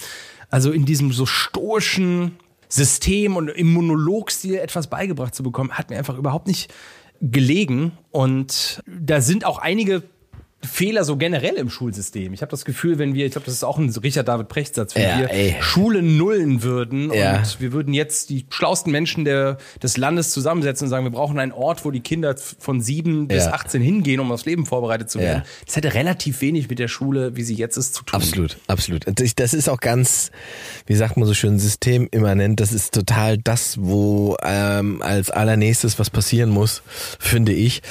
Also 0.50 0.72
in 0.72 0.86
diesem 0.86 1.12
so 1.12 1.26
stoischen 1.26 2.38
System 2.70 3.36
und 3.36 3.50
im 3.50 3.72
Monologstil 3.72 4.56
etwas 4.56 4.88
beigebracht 4.88 5.36
zu 5.36 5.44
bekommen, 5.44 5.72
hat 5.72 5.90
mir 5.90 5.98
einfach 5.98 6.18
überhaupt 6.18 6.48
nicht 6.48 6.74
gelegen. 7.22 7.92
Und 8.12 8.82
da 8.88 9.22
sind 9.22 9.46
auch 9.46 9.60
einige 9.60 10.04
Fehler 10.68 11.04
so 11.04 11.18
generell 11.18 11.56
im 11.56 11.70
Schulsystem. 11.70 12.34
Ich 12.34 12.42
habe 12.42 12.52
das 12.52 12.66
Gefühl, 12.66 13.00
wenn 13.00 13.14
wir, 13.16 13.26
ich 13.26 13.32
glaube, 13.32 13.46
das 13.46 13.56
ist 13.56 13.64
auch 13.64 13.78
ein 13.78 13.90
Richard 13.90 14.28
David 14.28 14.48
Precht 14.50 14.76
Satz, 14.76 14.94
wenn 14.96 15.04
Ja, 15.04 15.20
wir 15.20 15.32
ey. 15.32 15.56
Schule 15.62 16.02
nullen 16.02 16.62
würden 16.64 17.12
Ja. 17.14 17.38
und 17.40 17.60
wir 17.60 17.72
würden 17.72 17.94
jetzt 17.94 18.30
die 18.30 18.46
schlausten 18.50 18.92
Menschen 18.92 19.26
der, 19.26 19.58
des 19.82 19.98
Landes 19.98 20.32
zusammensetzen 20.32 20.86
und 20.86 20.90
sagen, 20.90 21.06
wir 21.06 21.12
brauchen 21.12 21.40
einen 21.40 21.52
Ort, 21.52 21.86
wo 21.86 21.92
die 21.92 22.02
Kinder 22.02 22.36
von 22.60 22.82
sieben 22.82 23.28
bis 23.28 23.46
Ja. 23.46 23.54
18 23.54 23.82
hingehen, 23.82 24.20
um 24.20 24.32
aufs 24.32 24.46
Leben 24.46 24.66
vorbereitet 24.66 25.10
zu 25.10 25.20
werden. 25.20 25.44
Das 25.66 25.76
hätte 25.76 25.94
relativ 25.94 26.42
wenig 26.42 26.70
mit 26.70 26.80
der 26.80 26.88
Schule, 26.88 27.36
wie 27.36 27.44
sie 27.44 27.56
jetzt 27.56 27.78
ist, 27.78 27.96
zu 27.96 28.04
tun. 28.04 28.16
Absolut, 28.20 28.58
absolut. 28.68 29.06
Das 29.38 29.54
ist 29.54 29.70
auch 29.70 29.80
ganz, 29.80 30.32
wie 30.86 30.96
sagt 30.96 31.18
man 31.18 31.28
so 31.28 31.34
schön, 31.34 31.58
systemimmanent. 31.60 32.60
Das 32.60 32.74
ist 32.74 32.94
total 32.94 33.38
das, 33.38 33.78
wo 33.80 34.36
ähm, 34.44 35.02
als 35.02 35.30
allernächstes 35.32 36.00
was 36.00 36.10
passieren 36.10 36.50
muss, 36.50 36.82
finde 37.20 37.54
ich. 37.54 37.82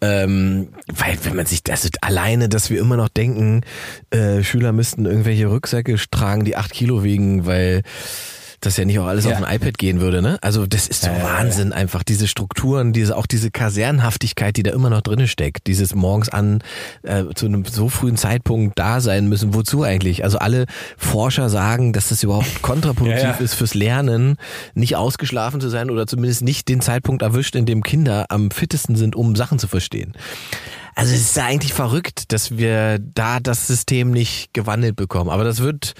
Ähm, 0.00 0.68
weil 0.94 1.16
wenn 1.24 1.36
man 1.36 1.46
sich 1.46 1.62
das 1.62 1.88
alleine, 2.02 2.48
dass 2.48 2.70
wir 2.70 2.80
immer 2.80 2.96
noch 2.96 3.08
denken, 3.08 3.62
äh, 4.10 4.42
Schüler 4.42 4.72
müssten 4.72 5.06
irgendwelche 5.06 5.46
Rucksäcke 5.46 5.96
tragen, 6.10 6.44
die 6.44 6.56
acht 6.56 6.72
Kilo 6.72 7.02
wiegen, 7.02 7.46
weil 7.46 7.82
das 8.60 8.76
ja 8.76 8.84
nicht 8.84 8.98
auch 8.98 9.06
alles 9.06 9.24
Ja. 9.24 9.32
auf 9.36 9.42
ein 9.44 9.54
iPad 9.56 9.78
gehen 9.78 10.00
würde, 10.00 10.22
ne? 10.22 10.38
Also 10.40 10.66
das 10.66 10.86
ist 10.88 11.02
so 11.02 11.08
Wahnsinn 11.10 11.72
einfach, 11.72 12.02
diese 12.02 12.26
Strukturen, 12.28 12.92
diese 12.92 13.16
auch 13.16 13.26
diese 13.26 13.50
Kasernhaftigkeit, 13.50 14.56
die 14.56 14.62
da 14.62 14.72
immer 14.72 14.90
noch 14.90 15.02
drinne 15.02 15.28
steckt, 15.28 15.66
dieses 15.66 15.94
morgens 15.94 16.28
an 16.28 16.62
äh, 17.02 17.24
zu 17.34 17.46
einem 17.46 17.64
so 17.64 17.88
frühen 17.88 18.16
Zeitpunkt 18.16 18.78
da 18.78 19.00
sein 19.00 19.28
müssen, 19.28 19.54
wozu 19.54 19.82
eigentlich? 19.82 20.24
Also 20.24 20.38
alle 20.38 20.66
Forscher 20.96 21.48
sagen, 21.50 21.92
dass 21.92 22.08
das 22.08 22.22
überhaupt 22.22 22.46
kontraproduktiv 22.62 23.22
Ja, 23.22 23.30
ja. 23.30 23.36
ist 23.36 23.54
fürs 23.54 23.74
Lernen, 23.74 24.36
nicht 24.74 24.96
ausgeschlafen 24.96 25.60
zu 25.60 25.68
sein 25.68 25.90
oder 25.90 26.06
zumindest 26.06 26.42
nicht 26.42 26.68
den 26.68 26.80
Zeitpunkt 26.80 27.22
erwischt, 27.22 27.54
in 27.56 27.66
dem 27.66 27.82
Kinder 27.82 28.26
am 28.30 28.50
fittesten 28.50 28.96
sind, 28.96 29.16
um 29.16 29.36
Sachen 29.36 29.58
zu 29.58 29.68
verstehen. 29.68 30.12
Also 30.96 31.12
es 31.12 31.20
ist 31.20 31.36
ja 31.36 31.44
eigentlich 31.44 31.74
verrückt, 31.74 32.32
dass 32.32 32.56
wir 32.56 32.98
da 32.98 33.38
das 33.38 33.66
System 33.66 34.12
nicht 34.12 34.54
gewandelt 34.54 34.96
bekommen. 34.96 35.28
Aber 35.28 35.44
das 35.44 35.60
wird, 35.60 35.92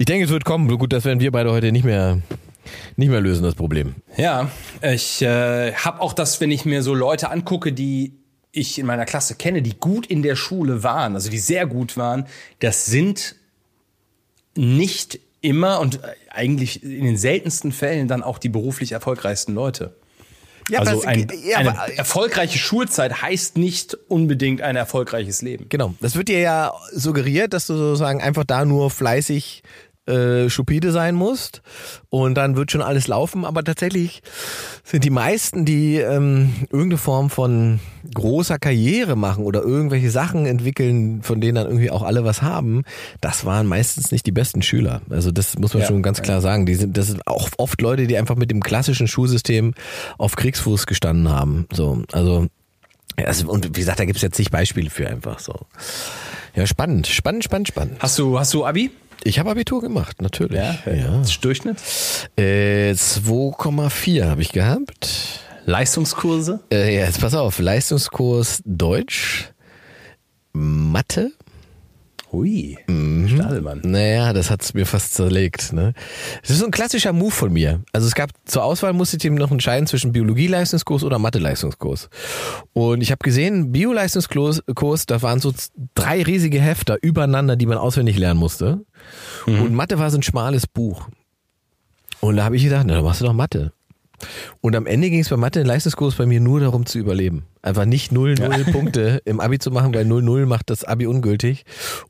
ich 0.00 0.04
denke, 0.04 0.24
es 0.24 0.30
wird 0.30 0.44
kommen. 0.44 0.66
Gut, 0.76 0.92
das 0.92 1.04
werden 1.04 1.20
wir 1.20 1.30
beide 1.30 1.52
heute 1.52 1.70
nicht 1.70 1.84
mehr, 1.84 2.18
nicht 2.96 3.08
mehr 3.08 3.20
lösen, 3.20 3.44
das 3.44 3.54
Problem. 3.54 3.94
Ja, 4.16 4.50
ich 4.82 5.22
äh, 5.22 5.72
habe 5.74 6.00
auch 6.00 6.12
das, 6.12 6.40
wenn 6.40 6.50
ich 6.50 6.64
mir 6.64 6.82
so 6.82 6.92
Leute 6.92 7.30
angucke, 7.30 7.72
die 7.72 8.18
ich 8.50 8.80
in 8.80 8.86
meiner 8.86 9.04
Klasse 9.04 9.36
kenne, 9.36 9.62
die 9.62 9.78
gut 9.78 10.06
in 10.06 10.24
der 10.24 10.34
Schule 10.34 10.82
waren, 10.82 11.14
also 11.14 11.30
die 11.30 11.38
sehr 11.38 11.66
gut 11.66 11.96
waren, 11.96 12.26
das 12.58 12.86
sind 12.86 13.36
nicht 14.56 15.20
immer 15.40 15.78
und 15.78 16.00
eigentlich 16.30 16.82
in 16.82 17.04
den 17.04 17.16
seltensten 17.16 17.70
Fällen 17.70 18.08
dann 18.08 18.24
auch 18.24 18.38
die 18.38 18.48
beruflich 18.48 18.90
erfolgreichsten 18.90 19.54
Leute. 19.54 19.94
Ja, 20.70 20.80
also 20.80 21.02
ein, 21.02 21.26
ja, 21.44 21.58
eine 21.58 21.78
aber- 21.78 21.92
erfolgreiche 21.94 22.58
Schulzeit 22.58 23.22
heißt 23.22 23.56
nicht 23.56 23.96
unbedingt 24.08 24.62
ein 24.62 24.76
erfolgreiches 24.76 25.42
Leben. 25.42 25.66
Genau. 25.68 25.94
Das 26.00 26.16
wird 26.16 26.28
dir 26.28 26.40
ja 26.40 26.72
suggeriert, 26.92 27.52
dass 27.52 27.66
du 27.66 27.74
sozusagen 27.76 28.20
einfach 28.22 28.44
da 28.44 28.64
nur 28.64 28.90
fleißig 28.90 29.62
äh, 30.06 30.50
stupide 30.50 30.90
sein 30.90 31.14
musst 31.14 31.62
und 32.10 32.34
dann 32.34 32.56
wird 32.56 32.72
schon 32.72 32.82
alles 32.82 33.06
laufen. 33.06 33.44
Aber 33.44 33.62
tatsächlich 33.62 34.22
sind 34.84 35.04
die 35.04 35.10
meisten, 35.10 35.64
die 35.64 35.96
ähm, 35.98 36.52
irgendeine 36.70 36.98
Form 36.98 37.30
von 37.30 37.78
großer 38.12 38.58
Karriere 38.58 39.14
machen 39.14 39.44
oder 39.44 39.62
irgendwelche 39.62 40.10
Sachen 40.10 40.44
entwickeln, 40.46 41.22
von 41.22 41.40
denen 41.40 41.54
dann 41.54 41.66
irgendwie 41.66 41.90
auch 41.90 42.02
alle 42.02 42.24
was 42.24 42.42
haben, 42.42 42.82
das 43.20 43.44
waren 43.44 43.66
meistens 43.66 44.10
nicht 44.10 44.26
die 44.26 44.32
besten 44.32 44.60
Schüler. 44.62 45.02
Also 45.08 45.30
das 45.30 45.56
muss 45.58 45.72
man 45.74 45.82
Ja. 45.82 45.88
schon 45.88 46.02
ganz 46.02 46.20
klar 46.20 46.40
sagen. 46.40 46.66
Die 46.66 46.74
sind, 46.74 46.96
das 46.96 47.06
sind 47.06 47.26
auch 47.26 47.48
oft 47.58 47.80
Leute, 47.80 48.06
die 48.08 48.16
einfach 48.18 48.36
mit 48.36 48.50
dem 48.50 48.60
klassischen 48.60 49.06
Schulsystem 49.06 49.74
auf 50.18 50.34
Kriegsfuß 50.36 50.86
gestanden 50.86 51.28
haben. 51.28 51.66
So, 51.72 52.02
also 52.12 52.46
also, 53.16 53.50
und 53.50 53.66
wie 53.76 53.80
gesagt, 53.80 54.00
da 54.00 54.06
gibt's 54.06 54.22
jetzt 54.22 54.38
nicht 54.38 54.50
Beispiele 54.50 54.88
für 54.88 55.06
einfach 55.06 55.38
so. 55.38 55.54
Ja, 56.54 56.66
spannend, 56.66 57.06
spannend, 57.06 57.44
spannend, 57.44 57.68
spannend. 57.68 57.96
Hast 57.98 58.18
du, 58.18 58.38
hast 58.38 58.54
du 58.54 58.64
Abi? 58.64 58.90
Ich 59.24 59.38
habe 59.38 59.50
Abitur 59.50 59.80
gemacht, 59.80 60.20
natürlich. 60.20 60.58
ja. 60.94 61.22
Durchschnitt? 61.40 61.76
Äh, 62.36 62.92
2,4 62.92 64.24
habe 64.24 64.42
ich 64.42 64.52
gehabt. 64.52 65.40
Leistungskurse? 65.64 66.60
Äh, 66.72 66.94
ja, 66.96 67.06
jetzt 67.06 67.20
pass 67.20 67.34
auf, 67.34 67.58
Leistungskurs 67.58 68.62
Deutsch, 68.64 69.50
Mathe. 70.52 71.32
Hui. 72.32 72.78
Mhm. 72.86 73.28
Stadelmann. 73.28 73.82
Naja, 73.84 74.32
das 74.32 74.50
hat's 74.50 74.74
mir 74.74 74.86
fast 74.86 75.14
zerlegt. 75.14 75.72
Ne? 75.72 75.92
Das 76.40 76.50
ist 76.50 76.58
so 76.58 76.64
ein 76.64 76.70
klassischer 76.70 77.12
Move 77.12 77.30
von 77.30 77.52
mir. 77.52 77.82
Also 77.92 78.06
es 78.06 78.14
gab 78.14 78.30
zur 78.44 78.64
Auswahl 78.64 78.92
musste 78.94 79.18
ich 79.18 79.24
eben 79.24 79.34
noch 79.34 79.50
entscheiden 79.50 79.86
zwischen 79.86 80.12
Biologie-Leistungskurs 80.12 81.04
oder 81.04 81.18
Mathe-Leistungskurs. 81.18 82.08
Und 82.72 83.02
ich 83.02 83.10
habe 83.10 83.22
gesehen, 83.22 83.72
Bio-Leistungskurs, 83.72 84.62
Kurs, 84.74 85.06
da 85.06 85.20
waren 85.22 85.40
so 85.40 85.52
drei 85.94 86.22
riesige 86.22 86.60
Hefter 86.60 86.96
übereinander, 87.02 87.56
die 87.56 87.66
man 87.66 87.78
auswendig 87.78 88.18
lernen 88.18 88.40
musste. 88.40 88.80
Und 89.46 89.74
Mathe 89.74 89.98
war 89.98 90.10
so 90.10 90.18
ein 90.18 90.22
schmales 90.22 90.66
Buch. 90.66 91.08
Und 92.20 92.36
da 92.36 92.44
habe 92.44 92.56
ich 92.56 92.62
gedacht, 92.62 92.84
na, 92.86 92.94
dann 92.94 93.04
machst 93.04 93.20
du 93.20 93.24
doch 93.24 93.32
Mathe. 93.32 93.72
Und 94.60 94.76
am 94.76 94.86
Ende 94.86 95.10
ging 95.10 95.20
es 95.20 95.28
bei 95.28 95.36
Mathe 95.36 95.60
im 95.60 95.66
Leistungskurs 95.66 96.14
bei 96.14 96.26
mir 96.26 96.40
nur 96.40 96.60
darum 96.60 96.86
zu 96.86 96.98
überleben. 96.98 97.44
Einfach 97.62 97.84
nicht 97.84 98.12
0, 98.12 98.34
0 98.34 98.64
Punkte 98.72 99.22
im 99.24 99.40
Abi 99.40 99.58
zu 99.58 99.70
machen, 99.70 99.94
weil 99.94 100.04
0, 100.04 100.22
0 100.22 100.46
macht 100.46 100.70
das 100.70 100.84
Abi 100.84 101.06
ungültig. 101.06 101.64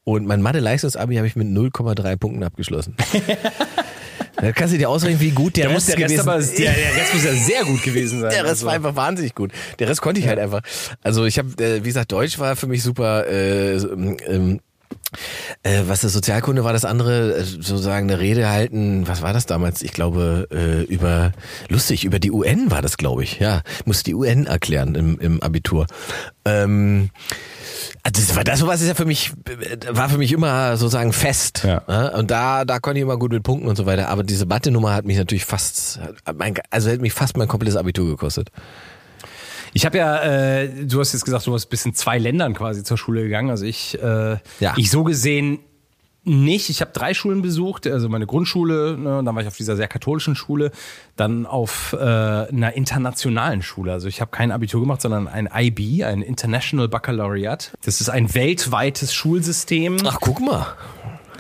Und 0.05 0.27
mein 0.27 0.43
Mathe-Leistungsabi 0.43 1.17
habe 1.17 1.27
ich 1.27 1.37
mit 1.37 1.49
0,3 1.49 2.17
Punkten 2.17 2.43
abgeschlossen. 2.43 2.97
da 4.37 4.53
kannst 4.53 4.75
du 4.75 4.79
dir 4.79 4.89
ausrechnen, 4.89 5.21
wie 5.21 5.31
gut 5.31 5.57
der 5.57 5.67
Da 5.67 5.73
muss 5.73 5.89
Rest 5.89 5.99
der 5.99 6.05
Rest 6.05 6.15
gewesen 6.15 6.29
aber, 6.29 6.43
der, 6.43 6.73
der 6.73 6.97
Rest 6.97 7.15
muss 7.15 7.25
ja 7.25 7.35
sehr 7.35 7.65
gut 7.65 7.83
gewesen 7.83 8.21
sein. 8.21 8.31
der 8.31 8.45
Rest 8.45 8.51
Also. 8.53 8.67
war 8.67 8.75
einfach 8.75 8.97
wahnsinnig 8.97 9.35
gut. 9.35 9.53
Der 9.79 9.89
Rest 9.89 10.01
konnte 10.01 10.21
ich 10.21 10.29
halt 10.29 10.39
einfach. 10.39 10.63
Also 11.03 11.25
ich 11.25 11.39
habe, 11.39 11.51
äh, 11.63 11.85
wie 11.85 11.89
gesagt, 11.89 12.13
Deutsch 12.13 12.39
war 12.39 12.57
für 12.57 12.67
mich 12.67 12.83
super. 12.83 13.27
Äh, 13.27 13.77
ähm, 13.77 14.61
äh, 15.63 15.83
was 15.87 16.01
das 16.01 16.13
Sozialkunde 16.13 16.65
war, 16.65 16.73
das 16.73 16.85
andere, 16.85 17.37
äh, 17.37 17.43
sozusagen 17.45 18.11
eine 18.11 18.21
Rede 18.21 18.49
halten, 18.49 19.07
was 19.09 19.23
war 19.23 19.33
das 19.33 19.47
damals? 19.47 19.83
Ich 19.83 19.93
glaube, 19.93 20.49
äh, 20.51 20.83
über, 20.85 21.33
lustig, 21.69 22.05
über 22.05 22.19
die 22.19 22.31
UN 22.31 22.71
war 22.71 22.83
das, 22.83 22.97
glaube 22.97 23.23
ich. 23.25 23.39
Ja, 23.41 23.63
musste 23.85 24.05
die 24.05 24.15
UN 24.15 24.47
erklären 24.47 24.95
im, 24.95 25.19
im 25.19 25.43
Abitur. 25.43 25.87
Ähm, 26.45 27.11
Also 28.05 28.21
das 28.21 28.35
war 28.37 28.43
das 28.43 28.59
sowas 28.59 28.81
ist 28.81 28.89
ja 28.89 28.95
für 28.95 29.05
mich 29.05 29.33
war 29.91 30.09
für 30.09 30.19
mich 30.19 30.33
immer 30.33 30.77
sozusagen 30.77 31.13
fest 31.13 31.63
Ja. 31.65 31.83
ne? 31.87 32.13
und 32.17 32.33
da 32.33 32.65
da 32.65 32.81
konnte 32.81 32.99
ich 32.99 33.03
immer 33.03 33.17
gut 33.17 33.31
mit 33.33 33.45
Punkten 33.45 33.69
und 33.69 33.77
so 33.77 33.87
weiter 33.87 34.09
aber 34.09 34.25
diese 34.25 34.45
Mathe 34.45 34.73
Nummer 34.73 34.93
hat 34.93 35.05
mich 35.05 35.17
natürlich 35.17 35.45
fast 35.45 36.01
also 36.71 36.91
hätte 36.91 37.01
mich 37.01 37.13
fast 37.13 37.37
mein 37.37 37.47
komplettes 37.47 37.77
Abitur 37.77 38.09
gekostet 38.09 38.51
Ich 39.73 39.87
habe 39.87 39.99
ja, 39.99 40.23
äh, 40.23 40.69
du 40.85 41.01
hast 41.01 41.13
jetzt 41.13 41.25
gesagt, 41.25 41.47
du 41.47 41.53
bist 41.53 41.71
bis 41.71 41.85
in 41.87 41.95
zwei 41.95 42.19
Ländern 42.19 42.55
quasi 42.55 42.83
zur 42.83 42.99
Schule 42.99 43.23
gegangen. 43.23 43.51
Also 43.51 43.65
ich, 43.65 44.01
äh, 44.03 44.37
Ja. 44.61 44.75
ich 44.77 44.91
so 44.91 45.05
gesehen 45.05 45.61
nicht. 46.25 46.71
Ich 46.71 46.81
habe 46.81 46.93
drei 46.93 47.15
Schulen 47.15 47.43
besucht, 47.43 47.85
also 47.87 48.09
meine 48.09 48.27
Grundschule, 48.27 48.97
ne, 48.97 49.19
und 49.19 49.25
dann 49.25 49.35
war 49.35 49.43
ich 49.43 49.49
auf 49.49 49.57
dieser 49.57 49.75
sehr 49.75 49.89
katholischen 49.89 50.37
Schule, 50.37 50.71
dann 51.17 51.47
auf 51.47 51.95
äh, 51.95 51.97
einer 52.05 52.75
internationalen 52.75 53.63
Schule. 53.63 53.93
Also 53.93 54.07
ich 54.07 54.21
habe 54.21 54.31
kein 54.31 54.53
Abitur 54.53 54.81
gemacht, 54.81 55.01
sondern 55.03 55.27
ein 55.27 55.49
IB, 55.53 56.05
ein 56.05 56.23
International 56.23 56.87
Baccalaureate. 56.89 57.71
Das 57.85 58.01
ist 58.01 58.09
ein 58.09 58.35
weltweites 58.35 59.13
Schulsystem 59.13 59.97
ach 60.07 60.19
guck 60.21 60.41
mal 60.41 60.67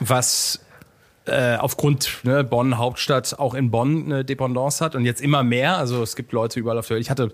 was 0.00 0.58
äh, 1.26 1.56
aufgrund 1.56 2.18
ne, 2.24 2.42
Bonn 2.42 2.76
Hauptstadt 2.78 3.38
auch 3.38 3.54
in 3.54 3.70
Bonn 3.70 4.06
eine 4.06 4.24
Dependance 4.24 4.84
hat 4.84 4.96
und 4.96 5.04
jetzt 5.04 5.20
immer 5.20 5.44
mehr. 5.44 5.76
Also 5.76 6.02
es 6.02 6.16
gibt 6.16 6.32
Leute 6.32 6.58
überall 6.58 6.78
auf 6.78 6.88
der 6.88 6.96
Welt. 6.96 7.04
Ich 7.04 7.10
hatte, 7.10 7.30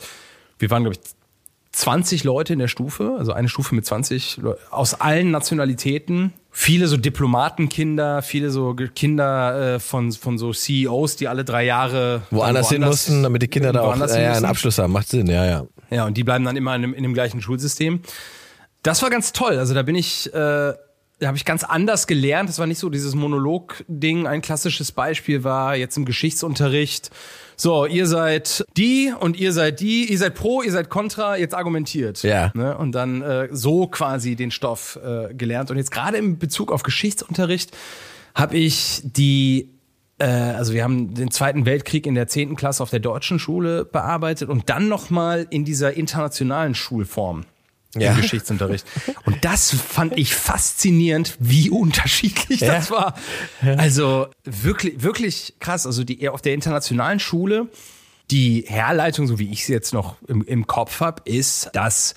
wir 0.59 0.71
waren 0.71 0.83
glaube 0.85 0.97
ich 1.01 1.11
20 1.73 2.25
Leute 2.25 2.55
in 2.55 2.59
der 2.59 2.69
Stufe, 2.69 3.17
also 3.19 3.33
eine 3.33 3.49
Stufe 3.49 3.75
mit 3.75 3.87
20 3.87 4.39
Leu- 4.39 4.55
aus 4.71 4.95
allen 5.01 5.31
Nationalitäten. 5.31 6.33
Viele 6.51 6.89
so 6.89 6.97
Diplomatenkinder, 6.97 8.23
viele 8.23 8.51
so 8.51 8.75
Kinder 8.75 9.75
äh, 9.75 9.79
von, 9.81 10.11
von 10.13 10.39
so 10.39 10.53
CEOs, 10.53 11.17
die 11.17 11.29
alle 11.29 11.45
drei 11.45 11.65
Jahre 11.65 12.23
woanders 12.31 12.71
hin 12.71 12.83
mussten 12.83 13.23
damit 13.23 13.43
die 13.43 13.49
Kinder 13.49 13.73
da 13.73 13.83
auch 13.83 13.89
woanders 13.89 14.13
äh, 14.13 14.25
ja, 14.25 14.33
einen. 14.33 14.45
Abschluss 14.47 14.79
haben 14.79 14.93
macht 14.93 15.09
Sinn 15.09 15.27
ja 15.29 15.45
ja 15.45 15.67
Ja, 15.91 16.07
und 16.07 16.17
die 16.17 16.25
bleiben 16.25 16.45
dann 16.45 16.57
immer 16.57 16.75
in 16.75 16.83
dem, 16.83 16.95
in 16.95 17.03
dem 17.03 17.15
gleichen 17.15 17.41
Schulsystem. 17.41 18.01
Das 18.83 19.03
war 19.03 19.11
ganz 19.11 19.33
toll. 19.33 19.59
Also 19.59 19.75
da 19.75 19.83
bin 19.83 19.95
ich, 19.95 20.33
äh, 20.35 20.73
habe 21.25 21.37
ich 21.37 21.45
ganz 21.45 21.65
anders 21.65 22.07
gelernt. 22.07 22.49
Das 22.49 22.59
war 22.59 22.67
nicht 22.67 22.79
so 22.79 22.91
dieses 22.91 23.15
Monolog-Ding. 23.15 24.27
Ein 24.27 24.41
klassisches 24.41 24.93
Beispiel 24.93 25.45
war 25.45 25.75
jetzt 25.77 25.97
im 25.97 26.05
Geschichtsunterricht. 26.05 27.11
So, 27.57 27.87
ihr 27.87 28.07
seid 28.07 28.65
die 28.77 29.13
und 29.19 29.37
ihr 29.37 29.53
seid 29.53 29.81
die, 29.81 30.05
ihr 30.05 30.19
seid 30.19 30.37
pro, 30.37 30.63
ihr 30.63 30.71
seid 30.71 30.91
kontra, 30.91 31.37
jetzt 31.37 31.55
argumentiert. 31.55 32.23
Ja. 32.23 32.53
Ne? 32.55 32.79
Und 32.79 32.93
dann 32.93 33.21
äh, 33.23 33.49
so 33.51 33.89
quasi 33.89 34.37
den 34.37 34.53
Stoff 34.53 34.99
äh, 35.03 35.35
gelernt. 35.35 35.73
Und 35.73 35.77
jetzt 35.77 35.91
gerade 35.91 36.19
im 36.19 36.39
Bezug 36.39 36.71
auf 36.71 36.85
Geschichtsunterricht 36.85 37.77
habe 38.35 38.57
ich 38.57 39.01
die 39.03 39.71
äh, 40.19 40.25
also 40.25 40.73
wir 40.73 40.85
haben 40.85 41.15
den 41.15 41.33
Zweiten 41.33 41.67
Weltkrieg 41.67 42.07
in 42.07 42.15
der 42.15 42.29
10. 42.29 42.55
Klasse 42.55 42.83
auf 42.83 42.91
der 42.91 43.01
deutschen 43.01 43.41
Schule 43.41 43.85
bearbeitet 43.85 44.49
und 44.49 44.69
dann 44.69 44.89
nochmal 44.89 45.47
in 45.51 45.65
dieser 45.65 45.95
internationalen 45.95 46.77
Schulform. 46.77 47.45
Ja. 47.95 48.13
Im 48.13 48.21
Geschichtsunterricht. 48.21 48.87
Und 49.25 49.45
das 49.45 49.75
fand 49.75 50.19
ich 50.19 50.35
faszinierend, 50.35 51.37
wie 51.39 51.71
unterschiedlich 51.71 52.61
Ja. 52.61 52.75
das 52.75 52.91
war. 52.91 53.15
Also 53.63 54.29
wirklich, 54.45 55.03
wirklich 55.03 55.55
krass. 55.59 55.87
Also 55.87 56.05
die 56.05 56.29
auf 56.29 56.43
der 56.43 56.53
internationalen 56.55 57.19
Schule, 57.19 57.69
die 58.31 58.65
Herleitung, 58.69 59.27
so 59.27 59.39
wie 59.39 59.51
ich 59.51 59.65
sie 59.65 59.73
jetzt 59.73 59.95
noch 59.95 60.17
im, 60.29 60.43
im 60.45 60.67
Kopf 60.67 61.01
habe, 61.01 61.23
ist, 61.25 61.71
dass 61.73 62.15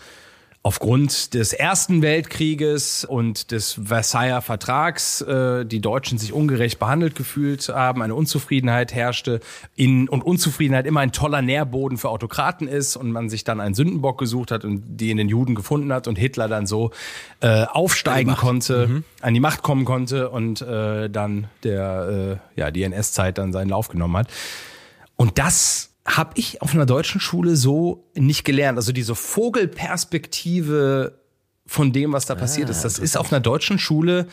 aufgrund 0.63 1.33
des 1.33 1.53
Ersten 1.53 2.03
Weltkrieges 2.03 3.03
und 3.03 3.49
des 3.49 3.79
Versailler 3.83 4.41
Vertrags 4.41 5.21
äh, 5.21 5.65
die 5.65 5.81
Deutschen 5.81 6.19
sich 6.19 6.33
ungerecht 6.33 6.77
behandelt 6.77 7.15
gefühlt 7.15 7.67
haben, 7.69 8.03
eine 8.03 8.13
Unzufriedenheit 8.13 8.93
herrschte 8.93 9.39
in, 9.75 10.07
und 10.07 10.23
Unzufriedenheit 10.23 10.85
immer 10.85 10.99
ein 10.99 11.11
toller 11.11 11.41
Nährboden 11.41 11.97
für 11.97 12.09
Autokraten 12.09 12.67
ist 12.67 12.95
und 12.95 13.11
man 13.11 13.27
sich 13.29 13.43
dann 13.43 13.59
einen 13.59 13.73
Sündenbock 13.73 14.19
gesucht 14.19 14.51
hat 14.51 14.63
und 14.63 14.83
die 14.87 15.09
in 15.09 15.17
den 15.17 15.29
Juden 15.29 15.55
gefunden 15.55 15.91
hat 15.91 16.07
und 16.07 16.17
Hitler 16.17 16.47
dann 16.47 16.67
so 16.67 16.91
äh, 17.39 17.63
aufsteigen 17.65 18.35
konnte, 18.35 19.03
an 19.21 19.33
die 19.33 19.39
Macht 19.39 19.63
kommen 19.63 19.83
konnte 19.85 20.29
und 20.29 20.61
äh, 20.61 21.09
dann 21.09 21.47
der 21.63 22.39
äh, 22.55 22.59
ja 22.59 22.69
die 22.69 22.83
NS-Zeit 22.83 23.39
dann 23.39 23.51
seinen 23.51 23.69
Lauf 23.69 23.87
genommen 23.87 24.17
hat. 24.17 24.27
Und 25.15 25.39
das 25.39 25.90
habe 26.05 26.33
ich 26.35 26.61
auf 26.61 26.73
einer 26.73 26.85
deutschen 26.85 27.21
Schule 27.21 27.55
so 27.55 28.09
nicht 28.15 28.43
gelernt. 28.43 28.77
Also 28.77 28.91
diese 28.91 29.15
Vogelperspektive 29.15 31.19
von 31.67 31.93
dem, 31.93 32.13
was 32.13 32.25
da 32.25 32.35
passiert 32.35 32.69
ist. 32.69 32.83
Das 32.83 32.99
ist 32.99 33.17
auf 33.17 33.31
einer 33.31 33.39
deutschen 33.39 33.79
Schule, 33.79 34.27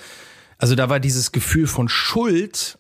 also 0.59 0.75
da 0.75 0.89
war 0.89 1.01
dieses 1.01 1.33
Gefühl 1.33 1.67
von 1.67 1.89
Schuld. 1.89 2.78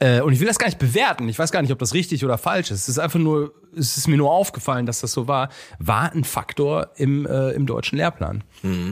Äh, 0.00 0.20
und 0.20 0.32
ich 0.32 0.40
will 0.40 0.46
das 0.46 0.58
gar 0.58 0.66
nicht 0.66 0.78
bewerten. 0.78 1.28
Ich 1.28 1.38
weiß 1.38 1.52
gar 1.52 1.62
nicht, 1.62 1.72
ob 1.72 1.78
das 1.78 1.94
richtig 1.94 2.24
oder 2.24 2.38
falsch 2.38 2.70
ist. 2.70 2.82
Es 2.82 2.88
ist 2.88 2.98
einfach 2.98 3.18
nur, 3.18 3.54
es 3.76 3.96
ist 3.96 4.08
mir 4.08 4.16
nur 4.16 4.30
aufgefallen, 4.30 4.86
dass 4.86 5.00
das 5.00 5.12
so 5.12 5.28
war. 5.28 5.48
War 5.78 6.12
ein 6.12 6.24
Faktor 6.24 6.90
im, 6.96 7.26
äh, 7.26 7.50
im 7.50 7.66
deutschen 7.66 7.96
Lehrplan. 7.98 8.44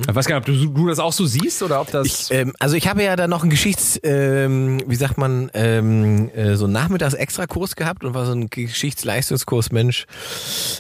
Ich 0.09 0.15
weiß 0.15 0.27
gar 0.27 0.41
nicht, 0.41 0.49
ob 0.49 0.55
du, 0.55 0.67
du 0.67 0.89
das 0.89 0.99
auch 0.99 1.13
so 1.13 1.27
siehst 1.27 1.63
oder 1.63 1.81
ob 1.81 1.91
das. 1.91 2.07
Ich, 2.07 2.31
ähm, 2.31 2.53
also 2.59 2.77
ich 2.77 2.89
habe 2.89 3.03
ja 3.03 3.17
da 3.17 3.29
noch 3.29 3.43
einen 3.43 3.51
Geschichts, 3.51 3.99
ähm, 4.03 4.83
wie 4.87 4.97
sagt 4.97 5.19
man, 5.19 5.51
ähm, 5.55 6.31
äh, 6.35 6.57
so 6.57 6.65
einen 6.65 6.75
Nachmittags-Extrakurs 6.75 7.77
gehabt 7.77 8.05
und 8.05 8.15
war 8.15 8.27
so 8.27 8.33
ein 8.33 8.49
Geschichtsleistungskurs-Mensch, 8.49 10.07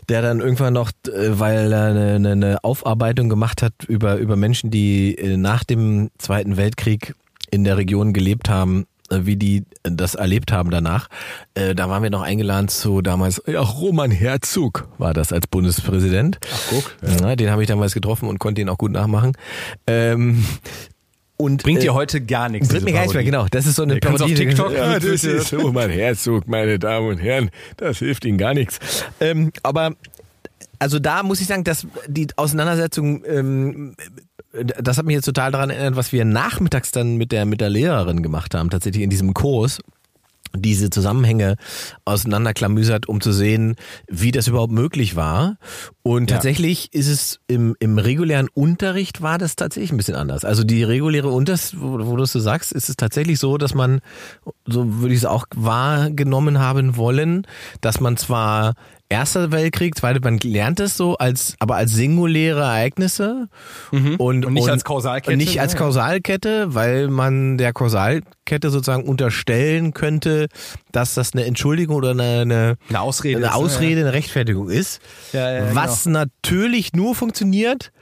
der 0.08 0.22
dann 0.22 0.40
irgendwann 0.40 0.74
noch, 0.74 0.90
äh, 1.06 1.38
weil 1.38 1.72
er 1.72 1.86
eine, 1.86 2.14
eine, 2.14 2.32
eine 2.32 2.64
Aufarbeitung 2.64 3.28
gemacht 3.28 3.62
hat 3.62 3.72
über, 3.86 4.16
über 4.16 4.36
Menschen, 4.36 4.70
die 4.70 5.16
äh, 5.16 5.36
nach 5.36 5.64
dem 5.64 6.10
Zweiten 6.18 6.56
Weltkrieg 6.56 7.14
in 7.50 7.64
der 7.64 7.76
Region 7.76 8.12
gelebt 8.12 8.48
haben, 8.48 8.86
wie 9.26 9.36
die 9.36 9.64
das 9.82 10.14
erlebt 10.14 10.52
haben 10.52 10.70
danach. 10.70 11.08
Äh, 11.54 11.74
da 11.74 11.88
waren 11.88 12.02
wir 12.02 12.10
noch 12.10 12.22
eingeladen 12.22 12.68
zu 12.68 13.02
damals, 13.02 13.42
ja, 13.46 13.60
Roman 13.60 14.10
Herzog 14.10 14.88
war 14.98 15.14
das 15.14 15.32
als 15.32 15.46
Bundespräsident. 15.46 16.38
Ach 16.52 16.62
guck. 16.70 16.96
Ja, 17.20 17.36
den 17.36 17.50
habe 17.50 17.62
ich 17.62 17.68
damals 17.68 17.94
getroffen 17.94 18.28
und 18.28 18.38
konnte 18.38 18.60
ihn 18.60 18.68
auch 18.68 18.78
gut 18.78 18.92
nachmachen. 18.92 19.32
Ähm, 19.86 20.44
und 21.36 21.62
bringt 21.62 21.80
äh, 21.80 21.82
dir 21.82 21.94
heute 21.94 22.20
gar 22.20 22.48
nichts. 22.48 22.68
Bringt 22.68 22.84
mir 22.84 22.92
gar 22.92 23.00
nichts 23.00 23.14
mehr, 23.14 23.22
Parodie. 23.22 23.30
genau. 23.30 23.46
Das 23.50 23.66
ist 23.66 23.76
so 23.76 23.82
eine 23.82 23.98
kann's 23.98 24.22
auf 24.22 24.32
TikTok 24.32 24.72
Ja, 24.72 24.98
das 24.98 25.24
ist 25.24 25.52
Roman 25.52 25.90
Herzog, 25.90 26.46
meine 26.46 26.78
Damen 26.78 27.08
und 27.08 27.18
Herren. 27.18 27.50
Das 27.76 27.98
hilft 27.98 28.24
Ihnen 28.24 28.38
gar 28.38 28.54
nichts. 28.54 28.78
Ähm, 29.20 29.50
aber 29.62 29.94
also 30.78 30.98
da 30.98 31.22
muss 31.22 31.40
ich 31.40 31.46
sagen, 31.46 31.64
dass 31.64 31.86
die 32.06 32.28
Auseinandersetzung, 32.36 33.24
ähm, 33.26 33.94
das 34.62 34.98
hat 34.98 35.06
mich 35.06 35.14
jetzt 35.14 35.24
total 35.24 35.50
daran 35.52 35.70
erinnert, 35.70 35.96
was 35.96 36.12
wir 36.12 36.24
nachmittags 36.24 36.90
dann 36.92 37.16
mit 37.16 37.32
der 37.32 37.44
mit 37.44 37.60
der 37.60 37.70
Lehrerin 37.70 38.22
gemacht 38.22 38.54
haben, 38.54 38.70
tatsächlich 38.70 39.02
in 39.02 39.10
diesem 39.10 39.34
Kurs 39.34 39.80
diese 40.56 40.88
Zusammenhänge 40.88 41.56
auseinanderklamüsert, 42.04 43.08
um 43.08 43.20
zu 43.20 43.32
sehen, 43.32 43.74
wie 44.06 44.30
das 44.30 44.46
überhaupt 44.46 44.72
möglich 44.72 45.16
war. 45.16 45.56
Und 46.04 46.30
Ja. 46.30 46.36
tatsächlich 46.36 46.94
ist 46.94 47.08
es 47.08 47.40
im, 47.48 47.74
im 47.80 47.98
regulären 47.98 48.48
Unterricht 48.54 49.20
war 49.20 49.38
das 49.38 49.56
tatsächlich 49.56 49.90
ein 49.90 49.96
bisschen 49.96 50.14
anders. 50.14 50.44
Also 50.44 50.62
die 50.62 50.84
reguläre 50.84 51.28
Unterricht, 51.28 51.74
wo, 51.80 52.06
wo 52.06 52.14
du 52.14 52.22
es 52.22 52.30
so 52.32 52.38
sagst, 52.38 52.70
ist 52.70 52.88
es 52.88 52.94
tatsächlich 52.94 53.40
so, 53.40 53.58
dass 53.58 53.74
man, 53.74 54.00
so 54.64 55.00
würde 55.00 55.14
ich 55.14 55.20
es 55.20 55.26
auch 55.26 55.46
wahrgenommen 55.56 56.60
haben 56.60 56.96
wollen, 56.96 57.48
dass 57.80 57.98
man 57.98 58.16
zwar 58.16 58.74
Erster 59.10 59.52
Weltkrieg, 59.52 59.94
Zweite, 59.96 60.20
man 60.20 60.38
lernt 60.38 60.80
es 60.80 60.96
so 60.96 61.16
als, 61.16 61.56
aber 61.58 61.76
als 61.76 61.92
singuläre 61.92 62.62
Ereignisse 62.62 63.48
und, 63.92 64.46
Und 64.46 64.52
nicht 64.54 64.68
als 64.68 64.82
Kausalkette, 64.82 65.32
Und 65.32 65.38
nicht 65.38 65.60
als 65.60 65.74
ne? 65.74 65.78
Kausalkette, 65.78 66.74
weil 66.74 67.08
man 67.08 67.58
der 67.58 67.72
Kausalkette 67.72 68.70
sozusagen 68.70 69.04
unterstellen 69.04 69.92
könnte, 69.92 70.48
dass 70.90 71.14
das 71.14 71.34
eine 71.34 71.44
Entschuldigung 71.44 71.96
oder 71.96 72.10
eine, 72.10 72.40
eine, 72.40 72.76
Eine 72.88 73.00
Ausrede 73.02 73.36
eine, 73.36 73.46
ist, 73.46 73.52
ne? 73.52 73.56
Ausrede, 73.56 74.00
eine 74.00 74.12
Rechtfertigung 74.14 74.70
ist. 74.70 75.00
Ja, 75.32 75.52
ja, 75.52 75.60
genau. 75.64 75.74
was 75.74 76.06
natürlich 76.06 76.94
nur 76.94 77.14
funktioniert, 77.14 77.92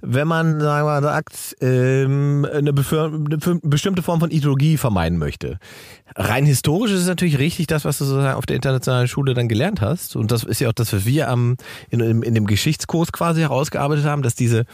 wenn 0.00 0.28
man 0.28 0.60
sagen 0.60 0.86
wir, 0.86 1.00
mal, 1.00 1.02
sagt, 1.02 1.56
ähm, 1.60 2.46
eine, 2.50 2.70
eine 2.70 2.72
bestimmte 2.72 4.02
Form 4.02 4.20
von 4.20 4.30
Ideologie 4.30 4.76
vermeiden 4.76 5.18
möchte. 5.18 5.58
Rein 6.16 6.46
historisch 6.46 6.92
ist 6.92 7.00
es 7.00 7.06
natürlich 7.06 7.38
richtig, 7.38 7.66
das, 7.66 7.84
was 7.84 7.98
du 7.98 8.04
sozusagen 8.04 8.36
auf 8.36 8.46
der 8.46 8.56
internationalen 8.56 9.08
Schule 9.08 9.34
dann 9.34 9.48
gelernt 9.48 9.80
hast. 9.80 10.16
Und 10.16 10.30
das 10.30 10.44
ist 10.44 10.60
ja 10.60 10.68
auch 10.68 10.72
das, 10.72 10.92
was 10.92 11.04
wir 11.04 11.28
am, 11.28 11.56
in, 11.90 12.00
in, 12.00 12.34
dem 12.34 12.46
Geschichtskurs 12.46 13.12
quasi 13.12 13.40
herausgearbeitet 13.40 14.04
haben, 14.04 14.22
dass 14.22 14.34
diese 14.34 14.64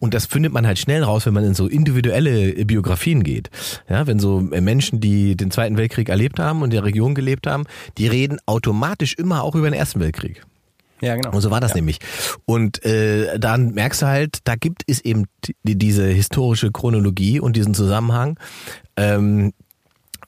und 0.00 0.14
das 0.14 0.26
findet 0.26 0.52
man 0.52 0.66
halt 0.66 0.78
schnell 0.78 1.02
raus, 1.02 1.26
wenn 1.26 1.34
man 1.34 1.44
in 1.44 1.54
so 1.54 1.66
individuelle 1.66 2.64
Biografien 2.64 3.24
geht. 3.24 3.50
Ja, 3.88 4.06
wenn 4.06 4.20
so 4.20 4.40
Menschen, 4.40 5.00
die 5.00 5.36
den 5.36 5.50
Zweiten 5.50 5.76
Weltkrieg 5.76 6.08
erlebt 6.08 6.38
haben 6.38 6.62
und 6.62 6.66
in 6.66 6.76
der 6.76 6.84
Region 6.84 7.14
gelebt 7.16 7.46
haben, 7.46 7.64
die 7.98 8.06
reden 8.06 8.38
automatisch 8.46 9.14
immer 9.14 9.42
auch 9.42 9.56
über 9.56 9.68
den 9.68 9.74
Ersten 9.74 9.98
Weltkrieg. 9.98 10.42
Ja, 11.00 11.14
genau. 11.16 11.32
Und 11.32 11.40
so 11.40 11.50
war 11.50 11.60
das 11.60 11.74
nämlich. 11.74 11.98
Und 12.44 12.84
äh, 12.84 13.38
dann 13.38 13.72
merkst 13.74 14.02
du 14.02 14.06
halt, 14.06 14.38
da 14.44 14.56
gibt 14.56 14.82
es 14.86 15.00
eben 15.00 15.26
die, 15.44 15.76
diese 15.76 16.06
historische 16.06 16.72
Chronologie 16.72 17.40
und 17.40 17.56
diesen 17.56 17.74
Zusammenhang. 17.74 18.38
Ähm, 18.96 19.52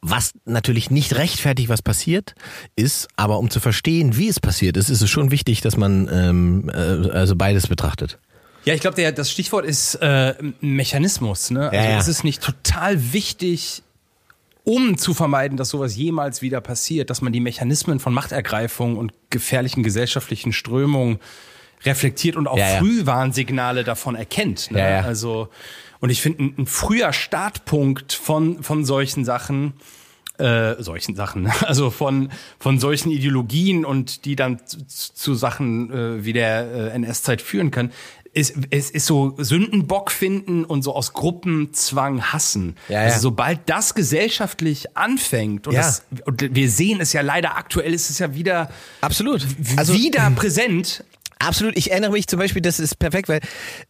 was 0.02 0.32
natürlich 0.47 0.90
nicht 0.90 1.16
rechtfertigt, 1.16 1.68
was 1.68 1.82
passiert 1.82 2.34
ist, 2.74 3.09
aber 3.16 3.38
um 3.38 3.51
zu 3.51 3.60
verstehen, 3.60 4.16
wie 4.16 4.28
es 4.28 4.40
passiert 4.40 4.76
ist, 4.76 4.88
ist 4.88 5.02
es 5.02 5.10
schon 5.10 5.30
wichtig, 5.30 5.60
dass 5.60 5.76
man 5.76 6.09
ähm, 6.10 6.70
äh, 6.72 7.10
also 7.10 7.36
beides 7.36 7.66
betrachtet. 7.66 8.18
Ja, 8.64 8.74
ich 8.74 8.80
glaube, 8.80 9.12
das 9.12 9.30
Stichwort 9.30 9.64
ist 9.64 9.97
äh, 9.97 10.34
Mechanismus. 10.60 11.51
Ne? 11.51 11.70
Also 11.70 11.76
Ja, 11.76 11.90
ja. 11.90 11.98
ist 11.98 12.09
es 12.09 12.24
nicht 12.24 12.42
total 12.42 13.12
wichtig, 13.12 13.82
um 14.65 14.99
zu 14.99 15.15
vermeiden, 15.15 15.57
dass 15.57 15.70
sowas 15.70 15.97
jemals 15.97 16.43
wieder 16.43 16.61
passiert, 16.61 17.11
dass 17.11 17.23
man 17.23 17.32
die 17.32 17.41
Mechanismen 17.41 18.01
von 18.01 18.12
Machtergreifung 18.12 18.97
und 18.97 19.12
gefährlichen 19.31 19.82
gesellschaftlichen 19.82 20.53
Strömungen 20.53 21.19
reflektiert 21.85 22.37
und 22.37 22.47
auch 22.47 22.59
Ja, 22.59 22.74
ja. 22.74 22.78
Frühwarnsignale 22.78 23.85
davon 23.85 24.15
erkennt. 24.15 24.70
Ne? 24.70 24.78
Ja. 24.78 25.01
Also, 25.01 25.49
und 26.01 26.11
ich 26.11 26.20
finde, 26.20 26.45
ein, 26.45 26.55
ein 26.59 26.66
früher 26.66 27.12
Startpunkt 27.12 28.12
von, 28.12 28.62
von 28.62 28.85
solchen 28.85 29.24
Sachen, 29.24 29.74
äh, 30.39 30.82
solchen 30.82 31.15
Sachen, 31.15 31.47
also 31.66 31.91
von, 31.91 32.31
von 32.59 32.78
solchen 32.78 33.11
Ideologien 33.11 33.85
und 33.85 34.24
die 34.24 34.37
dann 34.37 34.66
zu, 34.66 34.85
zu 34.87 35.35
Sachen 35.35 35.91
äh, 35.93 36.24
wie 36.24 36.32
der 36.32 36.70
äh, 36.70 36.97
NS-Zeit 36.97 37.41
führen 37.43 37.70
kann, 37.70 37.93
ist, 38.41 38.55
es 38.71 38.91
ist 38.91 39.07
so 39.07 39.35
Sündenbock 39.39 40.11
finden 40.11 40.65
und 40.65 40.83
so 40.83 40.95
aus 40.95 41.12
Gruppenzwang 41.12 42.23
hassen. 42.33 42.77
Ja, 42.89 43.01
ja. 43.01 43.07
Also 43.07 43.21
sobald 43.21 43.61
das 43.67 43.95
gesellschaftlich 43.95 44.97
anfängt 44.97 45.67
und, 45.67 45.75
Ja. 45.75 45.83
das, 45.83 46.03
und 46.25 46.55
wir 46.55 46.71
sehen 46.71 47.01
es 47.01 47.12
ja 47.12 47.21
leider 47.21 47.57
aktuell, 47.57 47.95
ist 47.95 48.11
es 48.11 48.19
ja 48.19 48.35
wieder, 48.35 48.71
Absolut. 49.01 49.47
also 49.77 49.95
wieder 49.95 50.31
präsent. 50.31 51.05
Absolut. 51.39 51.77
Ich 51.77 51.91
erinnere 51.91 52.12
mich 52.12 52.27
zum 52.27 52.39
Beispiel, 52.39 52.61
das 52.61 52.79
ist 52.81 52.99
perfekt, 52.99 53.29
weil, 53.29 53.41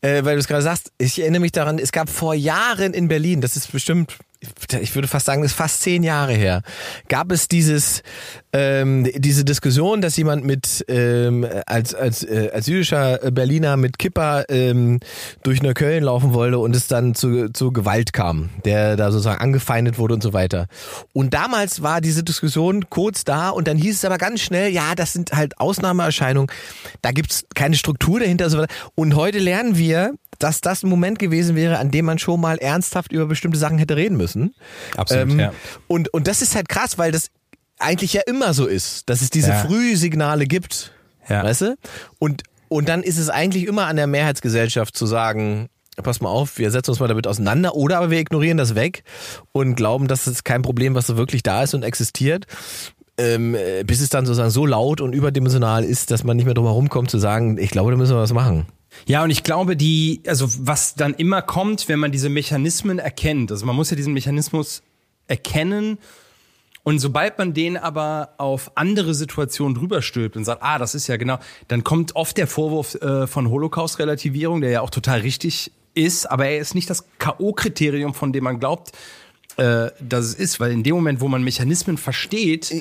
äh, 0.03 0.25
weil 0.25 0.35
du 0.35 0.41
es 0.41 0.47
gerade 0.47 0.63
sagst, 0.63 0.93
ich 0.99 1.19
erinnere 1.21 1.41
mich 1.41 1.53
daran, 1.53 1.79
es 1.79 1.91
gab 1.91 2.09
vor 2.09 2.35
Jahren 2.35 2.95
in 2.95 3.09
Berlin, 3.09 3.41
das 3.41 3.57
ist 3.57 3.73
bestimmt, 3.73 4.17
ich 4.81 4.95
würde 4.95 5.09
fast 5.09 5.27
sagen, 5.27 5.43
das 5.43 5.53
ist 5.53 5.57
fast 5.57 5.83
zehn 5.83 6.03
Jahre 6.03 6.33
her, 6.33 6.63
gab 7.09 7.31
es 7.31 7.47
dieses, 7.47 8.03
ähm, 8.53 9.07
diese 9.15 9.45
Diskussion, 9.45 10.01
dass 10.01 10.17
jemand 10.17 10.45
mit, 10.45 10.85
ähm, 10.89 11.47
als, 11.67 11.95
als, 11.95 12.23
äh, 12.23 12.51
als 12.53 12.67
jüdischer 12.67 13.19
Berliner 13.31 13.77
mit 13.77 13.99
Kipper 13.99 14.47
ähm, 14.49 15.01
durch 15.43 15.63
Neukölln 15.63 16.05
laufen 16.05 16.33
wollte 16.33 16.59
und 16.59 16.75
es 16.75 16.87
dann 16.87 17.15
zu, 17.15 17.51
zu 17.53 17.71
Gewalt 17.73 18.13
kam, 18.13 18.49
der 18.65 18.97
da 18.97 19.13
sozusagen 19.13 19.41
angefeindet 19.41 19.99
wurde 19.99 20.15
und 20.15 20.23
so 20.23 20.33
weiter. 20.33 20.67
Und 21.13 21.35
damals 21.35 21.83
war 21.83 22.01
diese 22.01 22.25
Diskussion 22.25 22.89
kurz 22.89 23.25
da 23.25 23.51
und 23.51 23.69
dann 23.69 23.77
hieß 23.77 23.97
es 23.97 24.05
aber 24.05 24.17
ganz 24.17 24.41
schnell, 24.41 24.73
ja, 24.73 24.95
das 24.95 25.13
sind 25.13 25.33
halt 25.33 25.61
Ausnahmeerscheinungen, 25.61 26.51
da 27.03 27.13
gibt's 27.13 27.45
keine 27.55 27.77
Struktur 27.77 28.21
dahinter 28.21 28.47
und 28.47 28.51
so 28.51 28.59
weiter. 28.59 28.73
Und 28.95 29.15
heute 29.15 29.39
lernen 29.39 29.77
wir, 29.77 30.15
dass 30.41 30.61
das 30.61 30.83
ein 30.83 30.89
Moment 30.89 31.19
gewesen 31.19 31.55
wäre, 31.55 31.79
an 31.79 31.91
dem 31.91 32.07
man 32.07 32.19
schon 32.19 32.41
mal 32.41 32.59
ernsthaft 32.59 33.13
über 33.13 33.27
bestimmte 33.27 33.59
Sachen 33.59 33.79
hätte 33.79 33.97
reden 33.97 34.17
müssen. 34.17 34.30
Absolut, 34.97 35.31
Ähm, 35.31 35.41
ja. 35.41 35.53
und, 35.89 36.13
und 36.13 36.27
das 36.27 36.43
ist 36.43 36.55
halt 36.55 36.69
krass, 36.69 36.99
weil 36.99 37.13
das 37.13 37.29
eigentlich 37.79 38.13
ja 38.13 38.23
immer 38.27 38.53
so 38.55 38.67
ist, 38.67 39.09
dass 39.09 39.23
es 39.23 39.31
diese 39.31 39.51
Ja. 39.51 39.65
Frühsignale 39.65 40.47
gibt. 40.47 40.93
Ja. 41.29 41.45
Weißt 41.45 41.63
du? 41.63 41.77
Und, 42.19 42.43
und 42.69 42.89
dann 42.89 43.03
ist 43.03 43.19
es 43.19 43.29
eigentlich 43.31 43.67
immer 43.67 43.87
an 43.87 43.97
der 43.97 44.07
Mehrheitsgesellschaft 44.07 44.97
zu 44.97 45.07
sagen, 45.07 45.69
pass 46.03 46.21
mal 46.21 46.29
auf, 46.31 46.59
wir 46.59 46.71
setzen 46.71 46.91
uns 46.91 47.01
mal 47.01 47.09
damit 47.09 47.27
auseinander 47.27 47.75
oder 47.75 47.99
aber 47.99 48.11
wir 48.11 48.19
ignorieren 48.19 48.57
das 48.59 48.75
weg 48.75 49.03
und 49.53 49.75
glauben, 49.77 50.09
dass 50.09 50.27
es 50.27 50.45
kein 50.45 50.63
Problem, 50.63 50.95
was 50.95 51.07
so 51.07 51.17
wirklich 51.17 51.43
da 51.43 51.63
ist 51.63 51.75
und 51.75 51.83
existiert. 51.83 52.47
Ähm, 53.19 53.55
äh, 53.55 53.83
bis 53.85 54.01
es 54.01 54.09
dann 54.09 54.25
sozusagen 54.25 54.51
so 54.51 54.65
laut 54.65 55.03
und 55.03 55.13
überdimensional 55.15 55.85
ist, 55.85 56.11
dass 56.11 56.25
man 56.25 56.37
nicht 56.39 56.47
mehr 56.47 56.55
drum 56.55 56.65
herum 56.65 56.89
kommt 56.89 57.11
zu 57.11 57.19
sagen, 57.19 57.59
ich 57.59 57.71
glaube, 57.71 57.91
da 57.91 57.97
müssen 57.99 58.15
wir 58.17 58.21
was 58.23 58.33
machen. 58.33 58.67
Ja, 59.07 59.23
und 59.23 59.31
ich 59.31 59.43
glaube, 59.43 59.77
die, 59.77 60.23
also 60.27 60.47
was 60.59 60.95
dann 60.95 61.15
immer 61.15 61.43
kommt, 61.43 61.89
wenn 61.89 61.99
man 61.99 62.13
diese 62.13 62.29
Mechanismen 62.29 62.99
erkennt, 62.99 63.51
also 63.51 63.67
man 63.67 63.77
muss 63.77 63.91
ja 63.91 63.97
diesen 63.97 64.13
Mechanismus 64.13 64.83
erkennen 65.27 65.99
und 66.83 66.99
sobald 66.99 67.39
man 67.39 67.53
den 67.53 67.77
aber 67.77 68.35
auf 68.39 68.73
andere 68.75 69.15
Situationen 69.15 69.75
drüber 69.75 70.03
stülpt 70.03 70.37
und 70.37 70.45
sagt, 70.45 70.63
ah, 70.63 70.79
das 70.79 70.95
ist 70.95 71.07
ja 71.07 71.17
genau, 71.17 71.39
dann 71.69 71.85
kommt 71.85 72.17
oft 72.17 72.37
der 72.37 72.47
Vorwurf 72.47 72.95
äh, 72.97 73.27
von 73.27 73.51
Holocaust-Relativierung, 73.51 74.61
der 74.61 74.71
ja 74.71 74.81
auch 74.81 74.91
total 74.91 75.21
richtig 75.21 75.73
ist, 75.95 76.31
aber 76.31 76.47
er 76.47 76.59
ist 76.59 76.75
nicht 76.75 76.89
das 76.89 77.05
K.O.-Kriterium, 77.19 78.15
von 78.15 78.33
dem 78.33 78.45
man 78.45 78.61
glaubt, 78.61 78.93
äh, 79.57 79.91
dass 80.01 80.25
es 80.25 80.35
ist, 80.35 80.61
weil 80.61 80.73
in 80.73 80.83
dem 80.83 80.95
Moment, 80.95 81.21
wo 81.21 81.29
man 81.29 81.43
Mechanismen 81.43 81.99
versteht, 81.99 82.73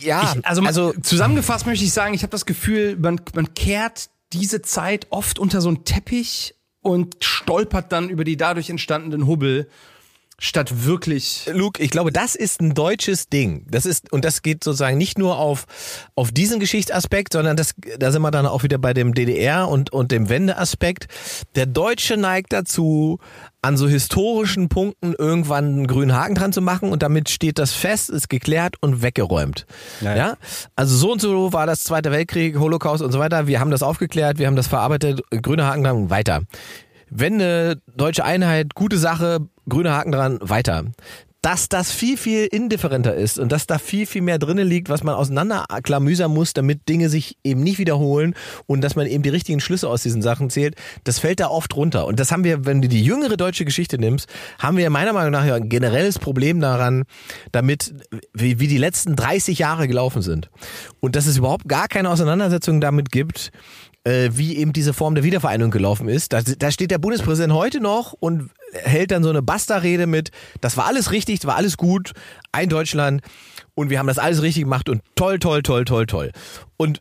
Ja, 0.00 0.34
ich, 0.36 0.46
also, 0.46 0.62
also 0.62 0.92
zusammengefasst 1.00 1.66
möchte 1.66 1.84
ich 1.84 1.92
sagen, 1.92 2.12
ich 2.14 2.22
habe 2.22 2.30
das 2.30 2.44
Gefühl, 2.44 2.96
man, 2.96 3.20
man 3.34 3.54
kehrt 3.54 4.10
diese 4.34 4.62
Zeit 4.62 5.06
oft 5.10 5.38
unter 5.38 5.60
so 5.60 5.68
einen 5.68 5.84
Teppich 5.84 6.54
und 6.80 7.16
stolpert 7.24 7.92
dann 7.92 8.08
über 8.10 8.24
die 8.24 8.36
dadurch 8.36 8.68
entstandenen 8.68 9.26
Hubbel, 9.26 9.68
statt 10.44 10.84
wirklich. 10.84 11.48
Luke, 11.52 11.82
ich 11.82 11.90
glaube, 11.90 12.12
das 12.12 12.34
ist 12.34 12.60
ein 12.60 12.74
deutsches 12.74 13.28
Ding. 13.28 13.66
Das 13.68 13.86
ist, 13.86 14.12
und 14.12 14.24
das 14.24 14.42
geht 14.42 14.62
sozusagen 14.62 14.98
nicht 14.98 15.18
nur 15.18 15.38
auf, 15.38 15.64
auf 16.14 16.32
diesen 16.32 16.60
Geschichtsaspekt, 16.60 17.32
sondern 17.32 17.56
das, 17.56 17.74
da 17.98 18.12
sind 18.12 18.22
wir 18.22 18.30
dann 18.30 18.46
auch 18.46 18.62
wieder 18.62 18.78
bei 18.78 18.92
dem 18.92 19.14
DDR 19.14 19.68
und, 19.68 19.92
und 19.92 20.12
dem 20.12 20.28
Wendeaspekt. 20.28 21.06
Der 21.54 21.66
Deutsche 21.66 22.16
neigt 22.16 22.52
dazu, 22.52 23.18
an 23.64 23.78
so 23.78 23.88
historischen 23.88 24.68
Punkten 24.68 25.14
irgendwann 25.18 25.64
einen 25.64 25.86
grünen 25.86 26.14
Haken 26.14 26.34
dran 26.34 26.52
zu 26.52 26.60
machen 26.60 26.92
und 26.92 27.02
damit 27.02 27.30
steht 27.30 27.58
das 27.58 27.72
fest, 27.72 28.10
ist 28.10 28.28
geklärt 28.28 28.76
und 28.80 29.00
weggeräumt. 29.00 29.66
Ja, 30.02 30.14
Ja. 30.14 30.36
Also 30.76 30.96
so 30.96 31.12
und 31.12 31.20
so 31.22 31.54
war 31.54 31.66
das 31.66 31.82
Zweite 31.84 32.10
Weltkrieg, 32.10 32.58
Holocaust 32.58 33.02
und 33.02 33.10
so 33.10 33.18
weiter. 33.18 33.46
Wir 33.46 33.60
haben 33.60 33.70
das 33.70 33.82
aufgeklärt, 33.82 34.38
wir 34.38 34.46
haben 34.46 34.56
das 34.56 34.66
verarbeitet, 34.66 35.22
grüner 35.30 35.66
Haken 35.66 35.84
dran, 35.84 36.10
weiter. 36.10 36.42
Wenn 37.10 37.34
eine 37.34 37.80
deutsche 37.96 38.24
Einheit, 38.24 38.74
gute 38.74 38.98
Sache, 38.98 39.40
grüner 39.68 39.96
Haken 39.96 40.12
dran, 40.12 40.38
weiter. 40.40 40.84
Dass 41.42 41.68
das 41.68 41.92
viel, 41.92 42.16
viel 42.16 42.46
indifferenter 42.46 43.14
ist 43.14 43.38
und 43.38 43.52
dass 43.52 43.66
da 43.66 43.76
viel, 43.76 44.06
viel 44.06 44.22
mehr 44.22 44.38
drinnen 44.38 44.66
liegt, 44.66 44.88
was 44.88 45.04
man 45.04 45.14
auseinanderklamüsern 45.14 46.32
muss, 46.32 46.54
damit 46.54 46.88
Dinge 46.88 47.10
sich 47.10 47.36
eben 47.44 47.62
nicht 47.62 47.78
wiederholen 47.78 48.34
und 48.64 48.80
dass 48.80 48.96
man 48.96 49.06
eben 49.06 49.22
die 49.22 49.28
richtigen 49.28 49.60
Schlüsse 49.60 49.90
aus 49.90 50.02
diesen 50.02 50.22
Sachen 50.22 50.48
zählt, 50.48 50.74
das 51.04 51.18
fällt 51.18 51.40
da 51.40 51.48
oft 51.48 51.76
runter. 51.76 52.06
Und 52.06 52.18
das 52.18 52.32
haben 52.32 52.44
wir, 52.44 52.64
wenn 52.64 52.80
du 52.80 52.88
die 52.88 53.04
jüngere 53.04 53.36
deutsche 53.36 53.66
Geschichte 53.66 53.98
nimmst, 53.98 54.26
haben 54.58 54.78
wir 54.78 54.88
meiner 54.88 55.12
Meinung 55.12 55.32
nach 55.32 55.44
ja 55.44 55.56
ein 55.56 55.68
generelles 55.68 56.18
Problem 56.18 56.60
daran, 56.60 57.04
damit, 57.52 57.94
wie, 58.32 58.58
wie 58.58 58.68
die 58.68 58.78
letzten 58.78 59.14
30 59.14 59.58
Jahre 59.58 59.86
gelaufen 59.86 60.22
sind. 60.22 60.48
Und 61.00 61.14
dass 61.14 61.26
es 61.26 61.36
überhaupt 61.36 61.68
gar 61.68 61.88
keine 61.88 62.08
Auseinandersetzung 62.08 62.80
damit 62.80 63.12
gibt, 63.12 63.52
äh, 64.04 64.30
wie 64.32 64.56
eben 64.56 64.72
diese 64.72 64.92
Form 64.92 65.14
der 65.14 65.24
Wiedervereinigung 65.24 65.70
gelaufen 65.70 66.08
ist. 66.08 66.32
Da, 66.32 66.42
da 66.42 66.70
steht 66.70 66.90
der 66.90 66.98
Bundespräsident 66.98 67.52
heute 67.52 67.80
noch 67.80 68.12
und 68.12 68.50
hält 68.72 69.10
dann 69.10 69.22
so 69.22 69.30
eine 69.30 69.42
Basta-Rede 69.42 70.06
mit, 70.06 70.30
das 70.60 70.76
war 70.76 70.86
alles 70.86 71.10
richtig, 71.10 71.40
das 71.40 71.46
war 71.46 71.56
alles 71.56 71.76
gut, 71.76 72.12
ein 72.52 72.68
Deutschland 72.68 73.22
und 73.74 73.90
wir 73.90 73.98
haben 73.98 74.06
das 74.06 74.18
alles 74.18 74.42
richtig 74.42 74.64
gemacht 74.64 74.88
und 74.88 75.02
toll, 75.16 75.38
toll, 75.38 75.62
toll, 75.62 75.84
toll, 75.84 76.06
toll. 76.06 76.30
Und 76.76 77.00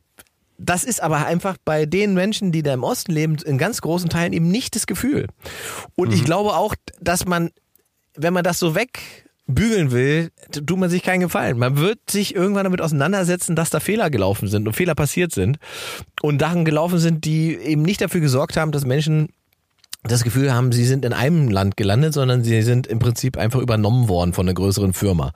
das 0.58 0.84
ist 0.84 1.02
aber 1.02 1.26
einfach 1.26 1.58
bei 1.66 1.86
den 1.86 2.14
Menschen, 2.14 2.52
die 2.52 2.64
da 2.64 2.74
im 2.74 2.84
Osten 2.84 3.12
leben, 3.12 3.38
in 3.44 3.58
ganz 3.58 3.82
großen 3.82 4.10
Teilen 4.10 4.34
eben 4.34 4.48
nicht 4.48 4.76
das 4.76 4.88
Gefühl. 4.88 5.28
Und 5.96 6.14
ich 6.14 6.24
glaube 6.24 6.56
auch, 6.56 6.76
dass 7.02 7.26
man, 7.26 7.50
wenn 8.16 8.34
man 8.34 8.44
das 8.44 8.60
so 8.60 8.76
wegbügeln 9.48 9.92
will, 9.92 10.32
tut 10.52 10.78
man 10.78 10.90
sich 10.90 11.04
keinen 11.04 11.22
Gefallen. 11.22 11.58
Man 11.58 11.78
wird 11.78 12.00
sich 12.10 12.36
irgendwann 12.36 12.66
damit 12.66 12.82
auseinandersetzen, 12.82 13.56
dass 13.56 13.70
da 13.70 13.80
Fehler 13.80 14.10
gelaufen 14.10 14.48
sind 14.48 14.68
und 14.68 14.74
Fehler 14.74 14.96
passiert 14.96 15.32
sind 15.32 15.58
und 16.22 16.40
Sachen 16.40 16.66
gelaufen 16.66 17.00
sind, 17.00 17.26
die 17.26 17.56
eben 17.56 17.82
nicht 17.82 18.02
dafür 18.02 18.22
gesorgt 18.22 18.58
haben, 18.58 18.72
dass 18.72 18.86
Menschen 18.86 19.30
das 20.04 20.24
Gefühl 20.24 20.54
haben, 20.54 20.72
sie 20.72 20.86
sind 20.86 21.06
in 21.06 21.14
einem 21.14 21.50
Land 21.50 21.78
gelandet, 21.78 22.14
sondern 22.14 22.44
sie 22.44 22.62
sind 22.62 22.88
im 22.88 23.00
Prinzip 23.00 23.38
einfach 23.38 23.62
übernommen 23.62 24.10
worden 24.10 24.34
von 24.34 24.46
einer 24.46 24.54
größeren 24.54 24.94
Firma. 24.94 25.32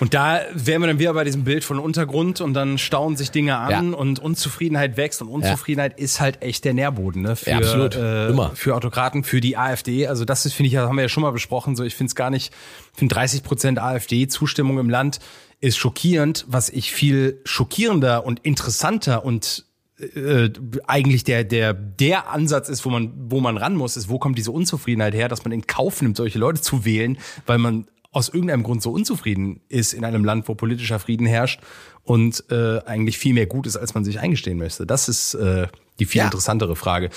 Und 0.00 0.14
da 0.14 0.40
wären 0.54 0.80
wir 0.82 0.86
dann 0.86 0.98
wieder 0.98 1.12
bei 1.14 1.24
diesem 1.24 1.44
Bild 1.44 1.64
von 1.64 1.78
Untergrund 1.78 2.40
und 2.40 2.54
dann 2.54 2.78
stauen 2.78 3.16
sich 3.16 3.30
Dinge 3.30 3.56
an 3.58 3.92
Ja. 3.92 3.98
und 3.98 4.18
Unzufriedenheit 4.18 4.96
wächst 4.96 5.20
und 5.22 5.28
Unzufriedenheit 5.28 5.98
ist 5.98 6.20
halt 6.20 6.42
echt 6.42 6.64
der 6.64 6.74
Nährboden 6.74 7.22
ne? 7.22 7.36
für, 7.36 7.50
Ja, 7.50 7.56
absolut. 7.58 7.96
Äh, 7.96 8.28
Immer. 8.28 8.50
für 8.54 8.76
Autokraten, 8.76 9.24
für 9.24 9.40
die 9.40 9.56
AfD. 9.56 10.06
Also 10.06 10.24
das 10.24 10.46
ist, 10.46 10.52
finde 10.52 10.68
ich, 10.68 10.74
das 10.74 10.88
haben 10.88 10.96
wir 10.96 11.02
ja 11.02 11.08
schon 11.08 11.22
mal 11.22 11.32
besprochen. 11.32 11.74
So, 11.76 11.82
ich 11.84 11.94
finde 11.96 12.10
es 12.10 12.14
gar 12.14 12.30
nicht, 12.30 12.52
ich 12.92 12.98
finde 12.98 13.14
30 13.14 13.42
Prozent 13.42 13.78
AfD-Zustimmung 13.78 14.78
im 14.78 14.90
Land 14.90 15.18
ist 15.60 15.76
schockierend. 15.76 16.44
Was 16.48 16.70
ich 16.70 16.92
viel 16.92 17.40
schockierender 17.44 18.24
und 18.24 18.40
interessanter 18.40 19.24
und 19.24 19.64
äh, 19.98 20.50
eigentlich 20.86 21.24
der 21.24 21.42
der 21.42 21.74
der 21.74 22.30
Ansatz 22.30 22.68
ist, 22.68 22.84
wo 22.84 22.90
man 22.90 23.12
wo 23.16 23.40
man 23.40 23.56
ran 23.56 23.74
muss, 23.74 23.96
ist, 23.96 24.08
wo 24.08 24.20
kommt 24.20 24.38
diese 24.38 24.52
Unzufriedenheit 24.52 25.14
her, 25.14 25.28
dass 25.28 25.42
man 25.44 25.50
in 25.50 25.66
Kauf 25.66 26.00
nimmt, 26.02 26.16
solche 26.16 26.38
Leute 26.38 26.60
zu 26.60 26.84
wählen, 26.84 27.18
weil 27.46 27.58
man 27.58 27.88
aus 28.10 28.28
irgendeinem 28.28 28.62
Grund 28.62 28.82
so 28.82 28.90
unzufrieden 28.90 29.60
ist 29.68 29.92
in 29.92 30.04
einem 30.04 30.24
Land, 30.24 30.48
wo 30.48 30.54
politischer 30.54 30.98
Frieden 30.98 31.26
herrscht 31.26 31.60
und 32.04 32.42
äh, 32.50 32.80
eigentlich 32.86 33.18
viel 33.18 33.34
mehr 33.34 33.46
gut 33.46 33.66
ist, 33.66 33.76
als 33.76 33.94
man 33.94 34.04
sich 34.04 34.18
eingestehen 34.18 34.58
möchte. 34.58 34.86
Das 34.86 35.08
ist 35.08 35.34
äh, 35.34 35.66
die 35.98 36.06
viel 36.06 36.20
Ja. 36.20 36.24
interessantere 36.24 36.74
Frage. 36.74 37.10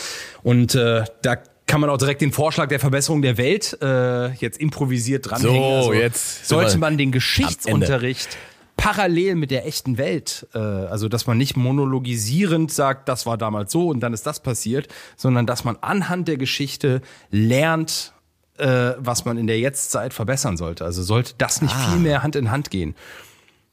Und 0.43 0.75
äh, 0.75 1.05
da 1.21 1.37
kann 1.67 1.79
man 1.79 1.89
auch 1.89 1.97
direkt 1.97 2.19
den 2.21 2.33
Vorschlag 2.33 2.67
der 2.67 2.81
Verbesserung 2.81 3.21
der 3.21 3.37
Welt 3.37 3.77
äh, 3.81 4.33
jetzt 4.33 4.59
improvisiert 4.59 5.29
dranhängen. 5.29 5.55
So, 5.61 5.77
Also 5.77 5.93
jetzt 5.93 6.45
sollte 6.45 6.77
man 6.77 6.97
den 6.97 7.11
Geschichtsunterricht 7.13 8.37
parallel 8.75 9.35
mit 9.35 9.51
der 9.51 9.65
echten 9.67 9.97
Welt, 9.97 10.47
äh, 10.53 10.57
also 10.57 11.07
dass 11.07 11.27
man 11.27 11.37
nicht 11.37 11.55
monologisierend 11.55 12.71
sagt, 12.71 13.07
das 13.07 13.25
war 13.25 13.37
damals 13.37 13.71
so 13.71 13.87
und 13.89 13.99
dann 14.01 14.13
ist 14.13 14.25
das 14.25 14.41
passiert, 14.41 14.87
sondern 15.15 15.45
dass 15.45 15.63
man 15.63 15.77
anhand 15.81 16.27
der 16.27 16.37
Geschichte 16.37 17.01
lernt, 17.29 18.13
äh, 18.61 18.95
was 18.99 19.25
man 19.25 19.37
in 19.37 19.47
der 19.47 19.59
Jetztzeit 19.59 20.13
verbessern 20.13 20.57
sollte. 20.57 20.85
Also 20.85 21.03
sollte 21.03 21.33
das 21.37 21.61
nicht 21.61 21.75
viel 21.75 21.99
mehr 21.99 22.23
Hand 22.23 22.35
in 22.35 22.51
Hand 22.51 22.69
gehen. 22.69 22.95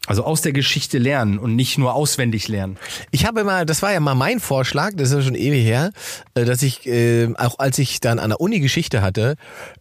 Also 0.06 0.24
aus 0.24 0.40
der 0.40 0.52
Geschichte 0.52 0.96
lernen 0.96 1.38
und 1.38 1.54
nicht 1.54 1.76
nur 1.76 1.94
auswendig 1.94 2.48
lernen. 2.48 2.78
Ich 3.10 3.26
habe 3.26 3.44
mal, 3.44 3.66
das 3.66 3.82
war 3.82 3.92
ja 3.92 4.00
mal 4.00 4.14
mein 4.14 4.40
Vorschlag, 4.40 4.92
das 4.94 5.10
ist 5.10 5.16
ja 5.16 5.22
schon 5.22 5.34
ewig 5.34 5.62
her, 5.62 5.90
äh, 6.34 6.46
dass 6.46 6.62
ich, 6.62 6.86
äh, 6.86 7.34
auch 7.36 7.58
als 7.58 7.78
ich 7.78 8.00
dann 8.00 8.18
an 8.18 8.30
der 8.30 8.40
Uni 8.40 8.60
Geschichte 8.60 9.02
hatte, 9.02 9.36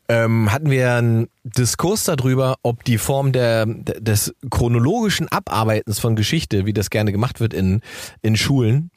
ähm, 0.10 0.52
hatten 0.52 0.70
wir 0.70 0.94
ein 0.94 1.28
Diskurs 1.44 2.06
darüber, 2.06 2.56
ob 2.64 2.84
die 2.84 2.98
Form 2.98 3.32
der, 3.32 3.66
des 3.66 4.34
chronologischen 4.50 5.28
Abarbeitens 5.30 6.00
von 6.00 6.16
Geschichte, 6.16 6.66
wie 6.66 6.74
das 6.74 6.90
gerne 6.90 7.12
gemacht 7.12 7.40
wird 7.40 7.54
in, 7.54 7.82
in 8.22 8.38
Schulen, 8.38 8.92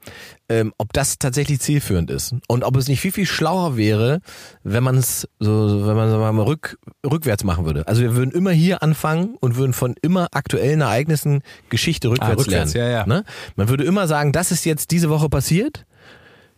ähm, 0.48 0.72
ob 0.78 0.92
das 0.92 1.18
tatsächlich 1.18 1.60
zielführend 1.60 2.10
ist. 2.10 2.34
Und 2.48 2.64
ob 2.64 2.76
es 2.76 2.88
nicht 2.88 3.00
viel, 3.00 3.12
viel 3.12 3.26
schlauer 3.26 3.76
wäre, 3.76 4.20
wenn 4.62 4.82
man 4.82 4.96
es 4.96 5.28
so, 5.38 5.86
wenn 5.86 5.96
man 5.96 6.34
mal 6.34 6.42
rück, 6.42 6.78
rückwärts 7.04 7.44
machen 7.44 7.64
würde. 7.64 7.86
Also 7.88 8.02
wir 8.02 8.14
würden 8.14 8.30
immer 8.30 8.52
hier 8.52 8.82
anfangen 8.82 9.36
und 9.40 9.56
würden 9.56 9.72
von 9.72 9.94
immer 10.02 10.28
aktuellen 10.32 10.80
Ereignissen 10.80 11.42
Geschichte 11.70 12.08
rückwärts, 12.08 12.32
ah, 12.32 12.42
rückwärts 12.42 12.74
lernen. 12.74 12.92
Ja, 12.92 12.98
ja. 13.00 13.06
Ne? 13.06 13.24
Man 13.56 13.68
würde 13.68 13.84
immer 13.84 14.06
sagen, 14.06 14.32
das 14.32 14.52
ist 14.52 14.64
jetzt 14.64 14.90
diese 14.90 15.08
Woche 15.10 15.28
passiert 15.28 15.86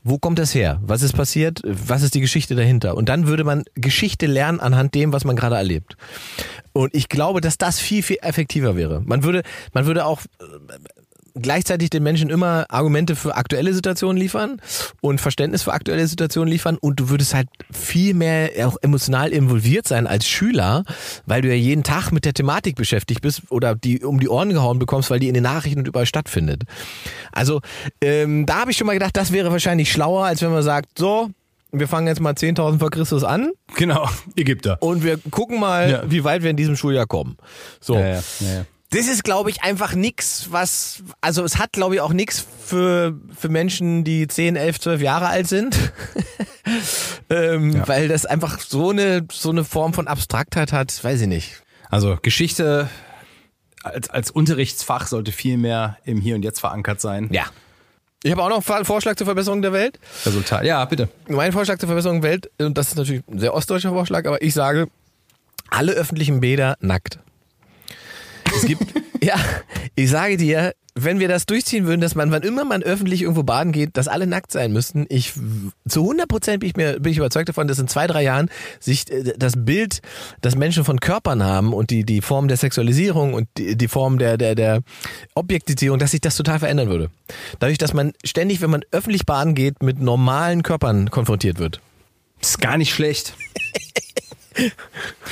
wo 0.05 0.19
kommt 0.19 0.39
das 0.39 0.55
her? 0.55 0.81
Was 0.83 1.03
ist 1.03 1.15
passiert? 1.15 1.61
Was 1.65 2.03
ist 2.03 2.15
die 2.15 2.21
Geschichte 2.21 2.55
dahinter? 2.55 2.97
Und 2.97 3.09
dann 3.09 3.27
würde 3.27 3.45
man 3.45 3.65
Geschichte 3.75 4.27
lernen 4.27 4.61
anhand 4.61 4.95
dem, 4.95 5.13
was 5.13 5.25
man 5.25 5.37
gerade 5.37 5.57
erlebt. 5.57 5.97
Und 6.73 6.95
ich 6.95 7.09
glaube, 7.09 7.41
dass 7.41 7.59
das 7.59 7.79
viel, 7.79 8.03
viel 8.03 8.19
effektiver 8.23 8.77
wäre. 8.77 9.03
Man 9.05 9.23
würde, 9.23 9.43
man 9.73 9.87
würde 9.87 10.05
auch 10.05 10.23
gleichzeitig 11.41 11.91
den 11.91 12.03
Menschen 12.03 12.31
immer 12.31 12.67
Argumente 12.69 13.17
für 13.17 13.37
aktuelle 13.37 13.73
Situationen 13.75 14.17
liefern 14.17 14.61
und 15.01 15.21
Verständnis 15.21 15.63
für 15.63 15.73
aktuelle 15.73 16.07
Situationen 16.07 16.51
liefern 16.51 16.77
und 16.77 17.01
du 17.01 17.09
würdest 17.09 17.35
halt 17.35 17.49
viel 17.73 18.15
mehr 18.15 18.51
auch 18.67 18.77
emotional 18.83 19.31
involviert 19.31 19.87
sein 19.89 20.07
als 20.07 20.27
Schüler, 20.27 20.85
weil 21.27 21.43
du 21.43 21.49
ja 21.49 21.55
jeden 21.55 21.83
Tag 21.83 22.11
mit 22.11 22.25
der 22.25 22.35
Thematik 22.35 22.77
beschäftigt 22.77 23.23
bist 23.23 23.43
oder 23.51 23.75
die 23.75 24.03
um 24.05 24.21
die 24.21 24.29
Ohren 24.29 24.51
gehauen 24.51 24.79
bekommst, 24.79 25.11
weil 25.11 25.21
die 25.21 25.29
in 25.29 25.35
den 25.35 25.43
Nachrichten 25.43 25.81
und 25.81 25.89
überall 25.89 26.07
stattfindet. 26.07 26.65
Also 27.33 27.61
ähm, 28.01 28.47
da 28.47 28.61
habe 28.61 28.71
ich 28.71 28.77
schon 28.77 28.87
mal 28.87 28.95
gedacht, 28.95 29.17
das 29.17 29.33
wäre 29.33 29.51
wahrscheinlich 29.51 29.91
schlauer, 29.91 30.27
als 30.27 30.43
wenn 30.43 30.53
man 30.53 30.63
sagt, 30.63 30.99
so, 30.99 31.31
wir 31.73 31.89
fangen 31.89 32.07
jetzt 32.07 32.21
mal 32.21 32.35
10.000 32.35 32.79
vor 32.79 32.91
Christus 32.91 33.25
an. 33.25 33.53
Genau, 33.77 34.09
Ägypter. 34.37 34.77
Und 34.81 35.03
wir 35.03 35.19
gucken 35.31 35.59
mal, 35.59 35.91
ja. 35.91 36.03
wie 36.11 36.23
weit 36.23 36.43
wir 36.43 36.51
in 36.51 36.57
diesem 36.57 36.77
Schuljahr 36.77 37.07
kommen. 37.07 37.37
So. 37.81 37.95
Ja, 37.95 38.17
ja, 38.17 38.67
das 38.93 39.09
ist, 39.09 39.25
glaube 39.25 39.49
ich, 39.49 39.63
einfach 39.63 39.95
nix, 39.95 40.49
was, 40.51 41.03
also 41.23 41.45
es 41.45 41.59
hat, 41.59 41.73
glaube 41.73 41.95
ich, 41.95 42.01
auch 42.03 42.13
nix 42.13 42.45
für, 42.65 43.19
für 43.35 43.49
Menschen, 43.49 44.05
die 44.05 44.29
10, 44.29 44.55
11, 44.55 44.81
12 44.81 45.01
Jahre 45.01 45.29
alt 45.29 45.49
sind. 45.49 45.77
ähm, 47.31 47.73
ja. 47.73 47.89
Weil 47.89 48.09
das 48.09 48.27
einfach 48.27 48.61
so 48.61 48.91
eine, 48.91 49.27
so 49.33 49.49
eine 49.49 49.65
Form 49.65 49.95
von 49.95 50.09
Abstraktheit 50.09 50.73
hat, 50.73 51.03
weiß 51.03 51.23
ich 51.23 51.27
nicht. 51.27 51.63
Also 51.89 52.19
Geschichte 52.21 52.91
als, 53.83 54.11
als 54.11 54.31
Unterrichtsfach 54.31 55.07
sollte 55.07 55.33
viel 55.33 55.57
mehr 55.57 55.97
im 56.05 56.21
Hier 56.21 56.37
und 56.37 56.43
Jetzt 56.43 56.61
verankert 56.61 57.01
sein. 57.01 57.29
Ja. 57.33 57.45
Ich 58.23 58.31
habe 58.31 58.43
auch 58.43 58.51
noch 58.51 58.69
einen 58.69 58.85
Vorschlag 58.85 59.17
zur 59.17 59.25
Verbesserung 59.25 59.63
der 59.63 59.73
Welt. 59.73 59.99
Resultat. 60.27 60.65
Ja, 60.65 60.85
bitte. 60.85 61.09
Mein 61.29 61.53
Vorschlag 61.53 61.79
zur 61.79 61.89
Verbesserung 61.89 62.21
der 62.21 62.31
Welt, 62.31 62.51
und 62.59 62.79
das 62.79 62.89
ist 62.89 62.97
natürlich 62.97 63.23
ein 63.27 63.39
sehr 63.39 63.55
ostdeutscher 63.55 63.91
Vorschlag, 63.91 64.27
aber 64.27 64.43
ich 64.43 64.55
sage, 64.55 64.89
alle 65.71 65.93
öffentlichen 65.93 66.41
Bäder 66.41 66.77
nackt. 66.81 67.19
Es 68.57 68.67
gibt, 68.67 68.85
ja, 69.23 69.37
ich 69.95 70.11
sage 70.11 70.37
dir, 70.37 70.75
wenn 70.95 71.21
wir 71.21 71.29
das 71.29 71.47
durchziehen 71.47 71.87
würden, 71.87 72.01
dass 72.03 72.15
man, 72.15 72.31
wann 72.33 72.43
immer 72.43 72.65
man 72.65 72.83
öffentlich 72.83 73.23
irgendwo 73.23 73.43
baden 73.43 73.73
geht, 73.73 73.97
dass 73.97 74.09
alle 74.09 74.27
nackt 74.27 74.53
sein 74.53 74.73
müssten, 74.73 75.07
ich, 75.09 75.33
zu 75.89 76.01
100 76.03 76.29
Prozent 76.29 76.61
bin 76.61 76.69
ich 76.69 76.77
mir, 76.77 77.01
bin 77.01 77.13
ich 77.13 77.19
überzeugt 77.19 77.49
davon, 77.49 77.67
dass 77.67 77.79
in 77.79 77.89
zwei, 77.89 78.07
drei 78.07 78.23
Jahren 78.23 78.51
sich 78.79 79.11
äh, 79.11 79.33
das 79.37 79.55
Bild, 79.57 80.03
das 80.43 80.55
Menschen 80.55 80.85
von 80.85 81.01
Körpern 81.01 81.43
haben 81.43 81.73
und 81.73 81.91
die, 81.91 82.05
die 82.05 82.21
Form 82.21 82.49
der 82.49 82.59
Sexualisierung 82.59 83.33
und 83.33 83.49
die, 83.57 83.77
die 83.77 83.89
Form 83.89 84.19
der, 84.19 84.37
der, 84.37 84.55
der 84.55 84.83
Objektisierung, 85.35 85.99
dass 85.99 86.11
sich 86.11 86.21
das 86.21 86.37
total 86.37 86.59
verändern 86.59 86.89
würde. 86.89 87.11
Dadurch, 87.59 87.79
dass 87.79 87.95
man 87.95 88.13
ständig, 88.25 88.61
wenn 88.61 88.71
man 88.71 88.85
öffentlich 88.91 89.25
baden 89.25 89.55
geht, 89.55 89.83
mit 89.83 90.01
normalen 90.01 90.63
Körpern 90.63 91.11
konfrontiert 91.11 91.59
wird. 91.59 91.81
Das 92.41 92.51
ist 92.51 92.61
gar 92.61 92.77
nicht 92.77 92.93
schlecht. 92.93 93.35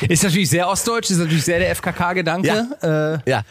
ist 0.09 0.23
natürlich 0.23 0.51
sehr 0.51 0.69
ostdeutsch, 0.69 1.11
ist 1.11 1.19
natürlich 1.19 1.45
sehr 1.45 1.59
der 1.59 1.75
FKK-Gedanke. 1.75 2.67
Ja. 2.83 3.15
Äh, 3.15 3.19
ja. 3.27 3.43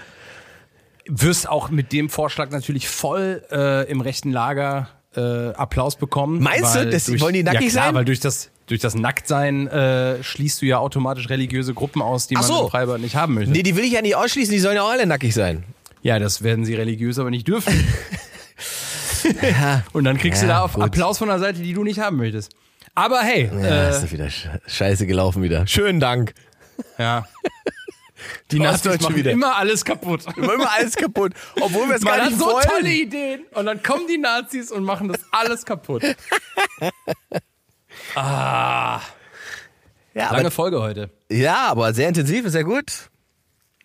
Wirst 1.07 1.49
auch 1.49 1.69
mit 1.69 1.91
dem 1.91 2.09
Vorschlag 2.09 2.51
natürlich 2.51 2.87
voll 2.87 3.43
äh, 3.51 3.89
im 3.89 4.01
rechten 4.01 4.31
Lager 4.31 4.89
äh, 5.15 5.49
Applaus 5.53 5.95
bekommen. 5.95 6.41
Meinst 6.41 6.75
du, 6.75 6.89
das, 6.89 7.05
durch, 7.05 7.21
wollen 7.21 7.33
die 7.33 7.43
nackig 7.43 7.61
ja, 7.61 7.69
klar, 7.69 7.85
sein? 7.85 7.95
weil 7.95 8.05
durch 8.05 8.19
das 8.19 8.51
durch 8.69 8.81
das 8.81 8.93
Nacktsein 8.93 9.67
äh, 9.67 10.23
schließt 10.23 10.61
du 10.61 10.67
ja 10.67 10.77
automatisch 10.77 11.29
religiöse 11.29 11.73
Gruppen 11.73 12.03
aus, 12.03 12.27
die 12.27 12.35
man 12.35 12.43
so. 12.43 12.65
im 12.65 12.69
Freibad 12.69 13.01
nicht 13.01 13.15
haben 13.15 13.33
möchte. 13.33 13.51
Nee, 13.51 13.63
die 13.63 13.75
will 13.75 13.83
ich 13.83 13.93
ja 13.93 14.03
nicht 14.03 14.15
ausschließen, 14.15 14.53
die 14.53 14.59
sollen 14.59 14.75
ja 14.75 14.83
auch 14.83 14.91
alle 14.91 15.07
nackig 15.07 15.33
sein. 15.33 15.63
Ja, 16.03 16.19
das 16.19 16.43
werden 16.43 16.65
sie 16.65 16.75
religiös 16.75 17.17
aber 17.17 17.31
nicht 17.31 17.47
dürfen. 17.47 17.73
ja. 19.41 19.83
Und 19.93 20.03
dann 20.03 20.19
kriegst 20.19 20.43
ja, 20.43 20.47
du 20.47 20.53
da 20.53 20.61
auf 20.61 20.79
Applaus 20.79 21.17
von 21.17 21.29
der 21.29 21.39
Seite, 21.39 21.61
die 21.61 21.73
du 21.73 21.83
nicht 21.83 21.99
haben 21.99 22.17
möchtest. 22.17 22.51
Aber 22.95 23.21
hey. 23.21 23.49
Ja, 23.53 23.89
äh, 23.89 23.91
ist 23.91 24.11
wieder 24.11 24.29
scheiße 24.67 25.05
gelaufen 25.05 25.43
wieder. 25.43 25.67
Schönen 25.67 25.99
Dank. 25.99 26.33
Ja. 26.97 27.25
Die 28.51 28.59
Nazis 28.59 29.01
machen 29.01 29.15
wieder. 29.15 29.31
immer 29.31 29.55
alles 29.55 29.85
kaputt. 29.85 30.25
Immer, 30.35 30.55
immer 30.55 30.71
alles 30.71 30.95
kaputt. 30.95 31.33
Obwohl 31.59 31.87
wir 31.87 31.95
es 31.95 32.03
gar 32.03 32.17
nicht 32.17 32.33
hat 32.33 32.39
so 32.39 32.45
wollen. 32.45 32.67
tolle 32.67 32.89
Ideen. 32.89 33.41
Und 33.53 33.65
dann 33.65 33.81
kommen 33.81 34.07
die 34.07 34.17
Nazis 34.17 34.71
und 34.71 34.83
machen 34.83 35.07
das 35.07 35.21
alles 35.31 35.65
kaputt. 35.65 36.03
ah. 38.15 38.99
Ja, 40.13 40.31
Lange 40.31 40.39
aber, 40.39 40.51
Folge 40.51 40.81
heute. 40.81 41.09
Ja, 41.31 41.67
aber 41.67 41.93
sehr 41.93 42.09
intensiv, 42.09 42.45
ist 42.45 42.55
ja 42.55 42.63
gut. 42.63 43.09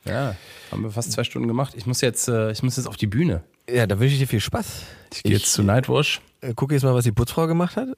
Ja, 0.05 0.35
haben 0.70 0.82
wir 0.82 0.90
fast 0.90 1.12
zwei 1.12 1.24
Stunden 1.24 1.48
gemacht. 1.48 1.74
Ich 1.76 1.86
muss 1.86 2.01
jetzt, 2.01 2.28
äh, 2.28 2.51
ich 2.51 2.62
muss 2.62 2.76
jetzt 2.76 2.86
auf 2.86 2.97
die 2.97 3.06
Bühne. 3.06 3.44
Ja, 3.68 3.86
da 3.86 3.98
wünsche 3.98 4.14
ich 4.14 4.20
dir 4.20 4.26
viel 4.26 4.40
Spaß. 4.40 4.66
Ich 5.14 5.22
gehe 5.22 5.32
jetzt 5.32 5.52
zu 5.52 5.62
Nightwash. 5.62 6.20
Äh, 6.40 6.52
guck 6.55 6.72
jetzt 6.72 6.82
mal, 6.82 6.94
was 6.94 7.05
die 7.05 7.12
Putzfrau 7.12 7.47
gemacht 7.47 7.76
hat. 7.76 7.89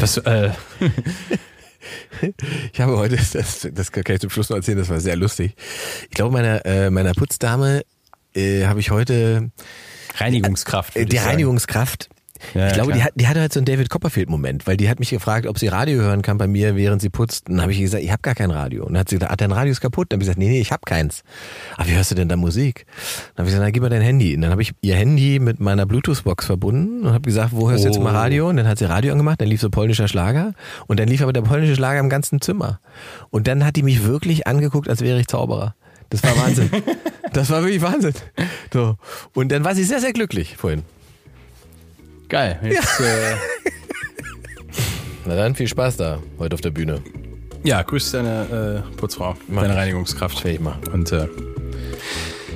Das, 0.00 0.16
äh. 0.18 0.50
ich 2.72 2.80
habe 2.80 2.96
heute, 2.96 3.16
das, 3.16 3.68
das 3.72 3.92
kann 3.92 4.04
ich 4.08 4.20
zum 4.20 4.30
Schluss 4.30 4.50
noch 4.50 4.56
erzählen, 4.56 4.78
das 4.78 4.88
war 4.88 5.00
sehr 5.00 5.16
lustig. 5.16 5.54
Ich 6.04 6.10
glaube, 6.10 6.32
meiner, 6.32 6.64
äh, 6.66 6.90
meiner 6.90 7.12
Putzdame 7.12 7.82
äh, 8.34 8.66
habe 8.66 8.80
ich 8.80 8.90
heute 8.90 9.50
Reinigungskraft. 10.16 10.96
Äh, 10.96 11.06
die 11.06 11.18
Reinigungskraft 11.18 12.08
ja, 12.54 12.68
ich 12.68 12.72
glaube, 12.72 12.92
die, 12.92 13.02
hat, 13.02 13.12
die 13.14 13.28
hatte 13.28 13.40
halt 13.40 13.52
so 13.52 13.60
einen 13.60 13.66
David 13.66 13.90
Copperfield-Moment, 13.90 14.66
weil 14.66 14.76
die 14.76 14.88
hat 14.88 15.00
mich 15.00 15.10
gefragt, 15.10 15.46
ob 15.46 15.58
sie 15.58 15.68
Radio 15.68 16.00
hören 16.00 16.22
kann 16.22 16.38
bei 16.38 16.46
mir, 16.46 16.76
während 16.76 17.02
sie 17.02 17.10
putzt. 17.10 17.48
Und 17.48 17.56
dann 17.56 17.62
habe 17.62 17.72
ich 17.72 17.80
gesagt, 17.80 18.02
ich 18.02 18.10
habe 18.10 18.22
gar 18.22 18.34
kein 18.34 18.50
Radio. 18.50 18.84
Und 18.84 18.94
dann 18.94 19.00
hat 19.00 19.08
sie 19.08 19.16
gesagt, 19.16 19.32
ah, 19.32 19.36
dein 19.36 19.52
Radio 19.52 19.72
ist 19.72 19.80
kaputt. 19.80 20.08
Dann 20.10 20.16
habe 20.16 20.24
ich 20.24 20.28
gesagt, 20.28 20.38
nee, 20.38 20.48
nee, 20.48 20.60
ich 20.60 20.72
habe 20.72 20.82
keins. 20.84 21.22
Aber 21.76 21.88
wie 21.88 21.94
hörst 21.94 22.10
du 22.10 22.14
denn 22.14 22.28
da 22.28 22.36
Musik? 22.36 22.86
Dann 23.34 23.44
habe 23.44 23.48
ich 23.48 23.54
gesagt, 23.54 23.64
na, 23.64 23.70
gib 23.70 23.82
mal 23.82 23.88
dein 23.88 24.02
Handy. 24.02 24.34
Und 24.34 24.42
dann 24.42 24.50
habe 24.50 24.62
ich 24.62 24.72
ihr 24.80 24.94
Handy 24.94 25.38
mit 25.38 25.60
meiner 25.60 25.86
Bluetooth-Box 25.86 26.46
verbunden 26.46 27.06
und 27.06 27.12
habe 27.12 27.22
gesagt, 27.22 27.50
wo 27.52 27.70
hörst 27.70 27.84
du 27.84 27.88
oh. 27.88 27.92
jetzt 27.92 28.02
mal 28.02 28.12
oh. 28.12 28.18
Radio? 28.18 28.48
Und 28.48 28.56
dann 28.56 28.68
hat 28.68 28.78
sie 28.78 28.86
Radio 28.86 29.12
angemacht, 29.12 29.40
dann 29.40 29.48
lief 29.48 29.60
so 29.60 29.70
polnischer 29.70 30.08
Schlager. 30.08 30.54
Und 30.86 31.00
dann 31.00 31.08
lief 31.08 31.22
aber 31.22 31.32
der 31.32 31.42
polnische 31.42 31.76
Schlager 31.76 32.00
im 32.00 32.08
ganzen 32.08 32.40
Zimmer. 32.40 32.80
Und 33.30 33.46
dann 33.46 33.64
hat 33.64 33.76
die 33.76 33.82
mich 33.82 34.04
wirklich 34.04 34.46
angeguckt, 34.46 34.88
als 34.88 35.00
wäre 35.00 35.20
ich 35.20 35.26
Zauberer. 35.26 35.74
Das 36.10 36.22
war 36.24 36.36
Wahnsinn. 36.36 36.70
das 37.32 37.50
war 37.50 37.62
wirklich 37.62 37.82
Wahnsinn. 37.82 38.14
So. 38.72 38.96
Und 39.34 39.52
dann 39.52 39.64
war 39.64 39.74
sie 39.74 39.84
sehr, 39.84 40.00
sehr 40.00 40.12
glücklich 40.12 40.56
vorhin. 40.56 40.82
Geil. 42.30 42.58
Jetzt, 42.62 43.00
ja. 43.00 43.06
äh, 43.06 43.36
Na 45.26 45.34
dann, 45.36 45.54
viel 45.54 45.68
Spaß 45.68 45.96
da 45.96 46.20
heute 46.38 46.54
auf 46.54 46.60
der 46.60 46.70
Bühne. 46.70 47.02
Ja, 47.64 47.82
grüß 47.82 48.12
deine 48.12 48.84
äh, 48.92 48.96
Putzfrau, 48.96 49.36
Mach 49.48 49.62
deine 49.62 49.76
Reinigungskraft. 49.76 50.40
Fähig 50.40 50.60
machen. 50.60 50.80
Und 50.92 51.12
äh, 51.12 51.28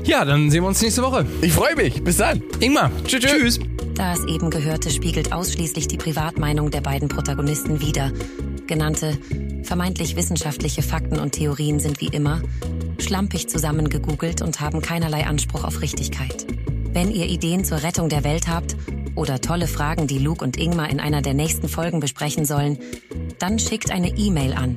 ja, 0.04 0.24
dann 0.24 0.50
sehen 0.50 0.62
wir 0.62 0.68
uns 0.68 0.80
nächste 0.80 1.02
Woche. 1.02 1.26
Ich 1.42 1.52
freue 1.52 1.76
mich. 1.76 2.02
Bis 2.02 2.18
dann. 2.18 2.42
Ingmar. 2.60 2.90
Tschüss. 3.04 3.24
Tschüss. 3.24 3.60
Das 3.96 4.24
eben 4.24 4.50
Gehörte 4.50 4.90
spiegelt 4.90 5.32
ausschließlich 5.32 5.88
die 5.88 5.98
Privatmeinung 5.98 6.70
der 6.70 6.80
beiden 6.80 7.08
Protagonisten 7.08 7.80
wider. 7.80 8.12
Genannte 8.66 9.18
vermeintlich 9.62 10.16
wissenschaftliche 10.16 10.82
Fakten 10.82 11.18
und 11.18 11.32
Theorien 11.32 11.80
sind 11.80 12.00
wie 12.00 12.08
immer 12.08 12.42
schlampig 12.98 13.48
zusammengegoogelt 13.48 14.40
und 14.40 14.60
haben 14.60 14.80
keinerlei 14.82 15.26
Anspruch 15.26 15.64
auf 15.64 15.80
Richtigkeit. 15.80 16.46
Wenn 16.94 17.10
ihr 17.10 17.26
Ideen 17.26 17.64
zur 17.64 17.82
Rettung 17.82 18.08
der 18.08 18.22
Welt 18.22 18.46
habt 18.46 18.76
oder 19.16 19.40
tolle 19.40 19.66
Fragen, 19.66 20.06
die 20.06 20.20
Luke 20.20 20.44
und 20.44 20.56
Ingmar 20.56 20.88
in 20.88 21.00
einer 21.00 21.22
der 21.22 21.34
nächsten 21.34 21.68
Folgen 21.68 21.98
besprechen 21.98 22.44
sollen, 22.44 22.78
dann 23.40 23.58
schickt 23.58 23.90
eine 23.90 24.16
E-Mail 24.16 24.52
an 24.54 24.76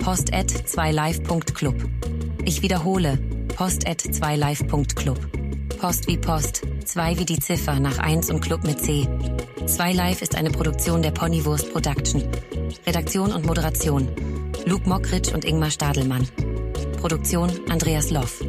post@2live.club. 0.00 1.76
Ich 2.44 2.62
wiederhole, 2.62 3.16
post@2live.club. 3.56 5.18
Post 5.78 6.08
wie 6.08 6.18
Post, 6.18 6.62
2 6.84 7.18
wie 7.18 7.24
die 7.24 7.38
Ziffer 7.38 7.78
nach 7.78 7.98
1 7.98 8.30
und 8.30 8.40
Club 8.40 8.64
mit 8.64 8.80
C. 8.80 9.08
2 9.64 9.92
Live 9.92 10.20
ist 10.20 10.34
eine 10.34 10.50
Produktion 10.50 11.00
der 11.02 11.12
Ponywurst 11.12 11.72
Production. 11.72 12.24
Redaktion 12.86 13.32
und 13.32 13.46
Moderation 13.46 14.08
Luke 14.66 14.88
Mockridge 14.88 15.32
und 15.32 15.44
Ingmar 15.44 15.70
Stadelmann. 15.70 16.26
Produktion 17.00 17.50
Andreas 17.68 18.10
Loff. 18.10 18.44